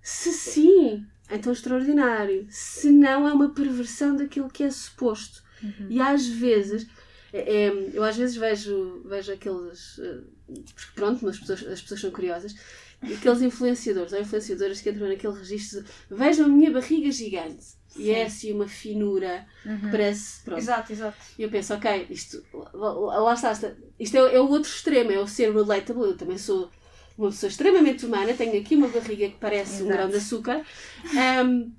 se 0.03 0.33
sim, 0.33 1.05
então 1.31 1.53
extraordinário, 1.53 2.47
se 2.51 2.91
não 2.91 3.29
é 3.29 3.33
uma 3.33 3.51
perversão 3.51 4.17
daquilo 4.17 4.49
que 4.51 4.63
é 4.63 4.71
suposto. 4.71 5.43
E 5.91 6.01
às 6.01 6.27
vezes, 6.27 6.87
é- 7.33 7.67
é, 7.67 7.91
eu 7.93 8.03
às 8.03 8.17
vezes 8.17 8.37
vejo, 8.37 9.03
vejo 9.05 9.33
aqueles, 9.33 9.99
eh, 9.99 10.21
porque 10.75 10.93
pronto, 10.95 11.25
mas 11.25 11.35
as 11.35 11.41
pessoas, 11.41 11.67
as 11.73 11.83
pessoas 11.83 12.01
são 12.01 12.11
curiosas, 12.11 12.55
aqueles 13.03 13.43
influenciadores 13.43 14.13
ou 14.13 14.21
influenciadoras 14.21 14.81
que 14.81 14.91
entram 14.91 15.09
naquele 15.09 15.35
registro 15.39 15.83
de 15.83 15.89
vejam 16.11 16.47
a 16.47 16.49
minha 16.49 16.71
barriga 16.71 17.11
gigante. 17.11 17.79
E 17.97 18.11
é 18.11 18.25
assim 18.25 18.53
uma 18.53 18.69
finura 18.69 19.47
que 19.63 19.91
parece. 19.91 20.43
Pronto. 20.45 20.59
Exato, 20.59 20.93
exato. 20.93 21.17
E 21.39 21.43
eu 21.43 21.51
penso, 21.51 21.75
ok, 21.75 22.07
isto, 22.09 22.43
lá, 22.73 23.19
lá 23.21 23.35
está, 23.35 23.53
está- 23.53 23.75
isto 23.99 24.17
é, 24.17 24.37
é 24.37 24.41
o 24.41 24.49
outro 24.49 24.71
extremo, 24.71 25.11
é 25.11 25.19
o 25.19 25.27
ser 25.27 25.53
relatable. 25.53 26.05
Eu 26.05 26.17
também 26.17 26.39
sou 26.39 26.71
uma 27.19 27.31
pessoa 27.31 27.49
extremamente 27.51 28.07
humana, 28.07 28.32
tenho 28.35 28.61
aqui 28.61 28.74
uma 28.77 28.89
barriga 28.89 29.28
que 29.28 29.39
parece 29.39 29.82
um 29.82 29.87
Exato. 29.87 29.93
grão 29.93 30.09
de 30.11 30.16
açúcar. 30.16 30.65
Ahm, 31.16 31.73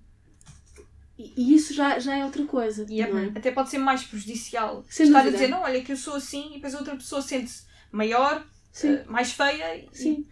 E, 1.18 1.34
e 1.38 1.56
isso 1.56 1.74
já, 1.74 2.00
já 2.00 2.16
é 2.18 2.26
outra 2.26 2.46
coisa. 2.46 2.86
E 2.90 3.02
é- 3.02 3.08
não 3.12 3.20
é? 3.20 3.26
até 3.36 3.52
pode 3.52 3.70
ser 3.70 3.78
mais 3.78 4.04
prejudicial. 4.04 4.84
Sem 4.90 5.06
Estar 5.08 5.20
a 5.20 5.22
dúvida. 5.24 5.38
dizer, 5.38 5.50
não, 5.50 5.62
olha 5.62 5.82
que 5.84 5.92
eu 5.92 5.98
sou 5.98 6.16
assim 6.16 6.50
e 6.52 6.54
depois 6.56 6.74
a 6.74 6.80
outra 6.80 6.96
pessoa 6.96 7.22
sente-se 7.22 7.64
maior, 7.92 8.46
Sim. 8.72 8.94
eh, 8.96 9.04
mais 9.06 9.32
feia 9.32 9.76
e, 9.76 9.90
Sim. 9.92 10.26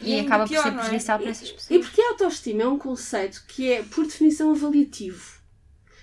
E, 0.00 0.14
é 0.14 0.20
acaba 0.20 0.46
pior, 0.46 0.62
por 0.62 0.68
ser 0.70 0.70
não 0.70 0.82
é? 0.82 0.82
prejudicial 0.82 1.18
para 1.18 1.30
essas 1.30 1.48
E 1.48 1.52
pessoas. 1.54 1.86
porque 1.86 2.00
a 2.02 2.08
autoestima 2.10 2.62
é 2.62 2.68
um 2.68 2.78
conceito 2.78 3.44
que 3.48 3.72
é, 3.72 3.82
por 3.82 4.04
definição, 4.06 4.50
avaliativo. 4.52 5.36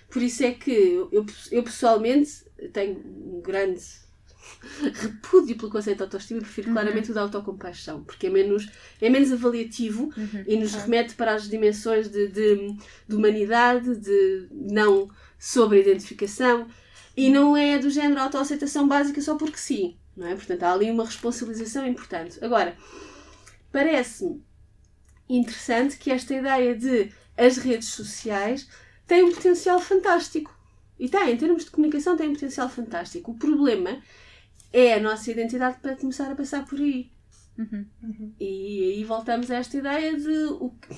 Por 0.09 0.21
isso 0.21 0.43
é 0.43 0.51
que 0.51 0.71
eu, 0.71 1.25
eu 1.51 1.63
pessoalmente 1.63 2.31
tenho 2.73 2.97
um 2.99 3.41
grande 3.41 3.81
repúdio 4.93 5.57
pelo 5.57 5.71
conceito 5.71 5.97
de 5.97 6.03
autoestima 6.03 6.39
e 6.39 6.43
prefiro 6.43 6.71
claramente 6.71 7.11
o 7.11 7.13
da 7.13 7.21
autocompaixão, 7.21 8.03
porque 8.03 8.27
é 8.27 8.29
menos, 8.29 8.69
é 9.01 9.09
menos 9.09 9.31
avaliativo 9.31 10.11
e 10.47 10.55
nos 10.57 10.73
remete 10.73 11.15
para 11.15 11.33
as 11.33 11.47
dimensões 11.49 12.09
de, 12.09 12.27
de, 12.27 12.75
de 13.07 13.15
humanidade, 13.15 13.95
de 13.97 14.47
não 14.51 15.09
sobre-identificação 15.37 16.67
e 17.15 17.29
não 17.29 17.55
é 17.55 17.77
do 17.77 17.89
género 17.89 18.21
autoaceitação 18.21 18.87
básica 18.87 19.21
só 19.21 19.35
porque 19.35 19.57
sim, 19.57 19.97
não 20.15 20.27
é? 20.27 20.35
Portanto, 20.35 20.63
há 20.63 20.73
ali 20.73 20.89
uma 20.89 21.05
responsabilização 21.05 21.85
importante. 21.85 22.43
Agora, 22.43 22.75
parece-me 23.71 24.43
interessante 25.29 25.97
que 25.97 26.11
esta 26.11 26.33
ideia 26.33 26.75
de 26.75 27.11
as 27.37 27.57
redes 27.57 27.89
sociais 27.89 28.67
têm 29.07 29.23
um 29.23 29.33
potencial 29.33 29.79
fantástico. 29.79 30.55
E 30.99 31.09
tem, 31.09 31.31
em 31.31 31.37
termos 31.37 31.65
de 31.65 31.71
comunicação, 31.71 32.15
tem 32.15 32.29
um 32.29 32.33
potencial 32.33 32.69
fantástico. 32.69 33.31
O 33.31 33.37
problema 33.37 33.89
é 33.89 34.01
a 34.73 34.99
nossa 34.99 35.29
identidade 35.31 35.77
para 35.81 35.95
começar 35.95 36.31
a 36.31 36.35
passar 36.35 36.65
por 36.65 36.79
aí. 36.79 37.11
E 38.39 38.93
aí 38.95 39.03
voltamos 39.03 39.51
a 39.51 39.55
esta 39.57 39.77
ideia 39.77 40.17
de 40.17 40.45
o 40.59 40.71
que- 40.71 40.95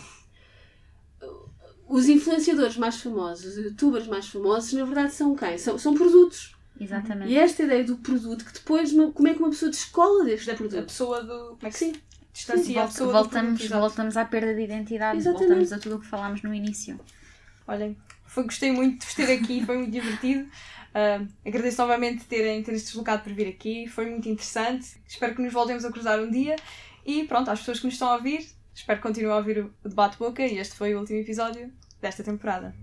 os 1.87 2.07
influenciadores 2.07 2.77
mais 2.77 2.99
famosos, 3.01 3.57
os 3.57 3.63
youtubers 3.65 4.07
mais 4.07 4.27
famosos, 4.27 4.73
na 4.73 4.85
verdade 4.85 5.13
são 5.13 5.35
quem? 5.35 5.57
São, 5.57 5.77
são 5.77 5.93
produtos. 5.93 6.55
Exatamente. 6.79 7.31
E 7.31 7.37
esta 7.37 7.63
ideia 7.63 7.83
do 7.83 7.97
produto, 7.97 8.43
que 8.43 8.53
depois, 8.53 8.91
como 8.91 9.27
é 9.27 9.33
que 9.33 9.39
uma 9.39 9.49
pessoa 9.49 9.69
descola 9.71 10.25
deste 10.25 10.47
da 10.47 10.53
a 10.53 10.55
produto? 10.55 10.85
pessoa 10.85 11.21
do. 11.23 11.55
Como 11.55 11.59
é 11.63 11.69
que 11.69 11.77
Sim. 11.77 11.93
distancia 12.33 12.71
a 12.71 12.85
Volta- 12.85 12.91
pessoa 12.91 13.07
do 13.07 13.13
voltamos, 13.13 13.45
produto, 13.45 13.63
exato. 13.65 13.81
voltamos 13.81 14.17
à 14.17 14.25
perda 14.25 14.53
de 14.55 14.61
identidade, 14.61 15.17
Exatamente. 15.19 15.47
voltamos 15.47 15.73
a 15.73 15.79
tudo 15.79 15.95
o 15.95 15.99
que 15.99 16.07
falámos 16.07 16.41
no 16.41 16.53
início. 16.53 16.99
Olhem, 17.67 17.95
foi, 18.25 18.43
gostei 18.43 18.71
muito 18.71 18.99
de 18.99 19.05
vos 19.05 19.13
ter 19.15 19.31
aqui, 19.31 19.65
foi 19.65 19.77
muito 19.77 19.91
divertido. 19.91 20.49
Ah, 20.95 21.25
agradeço 21.45 21.81
novamente 21.81 22.23
terem, 22.23 22.63
se 22.63 22.71
deslocado 22.71 23.21
para 23.21 23.33
vir 23.33 23.49
aqui, 23.49 23.85
foi 23.85 24.09
muito 24.09 24.29
interessante. 24.29 24.95
Espero 25.05 25.35
que 25.35 25.41
nos 25.41 25.51
voltemos 25.51 25.83
a 25.83 25.91
cruzar 25.91 26.17
um 26.21 26.31
dia. 26.31 26.55
E 27.05 27.25
pronto, 27.25 27.51
às 27.51 27.59
pessoas 27.59 27.79
que 27.79 27.85
nos 27.85 27.95
estão 27.95 28.09
a 28.09 28.15
ouvir, 28.15 28.47
espero 28.73 28.99
que 28.99 29.03
continuem 29.03 29.33
a 29.33 29.37
ouvir 29.37 29.59
o, 29.59 29.73
o 29.83 29.89
Debate 29.89 30.17
Boca 30.17 30.41
e 30.41 30.57
este 30.57 30.75
foi 30.75 30.95
o 30.95 30.99
último 30.99 31.19
episódio 31.19 31.69
desta 32.01 32.23
temporada. 32.23 32.73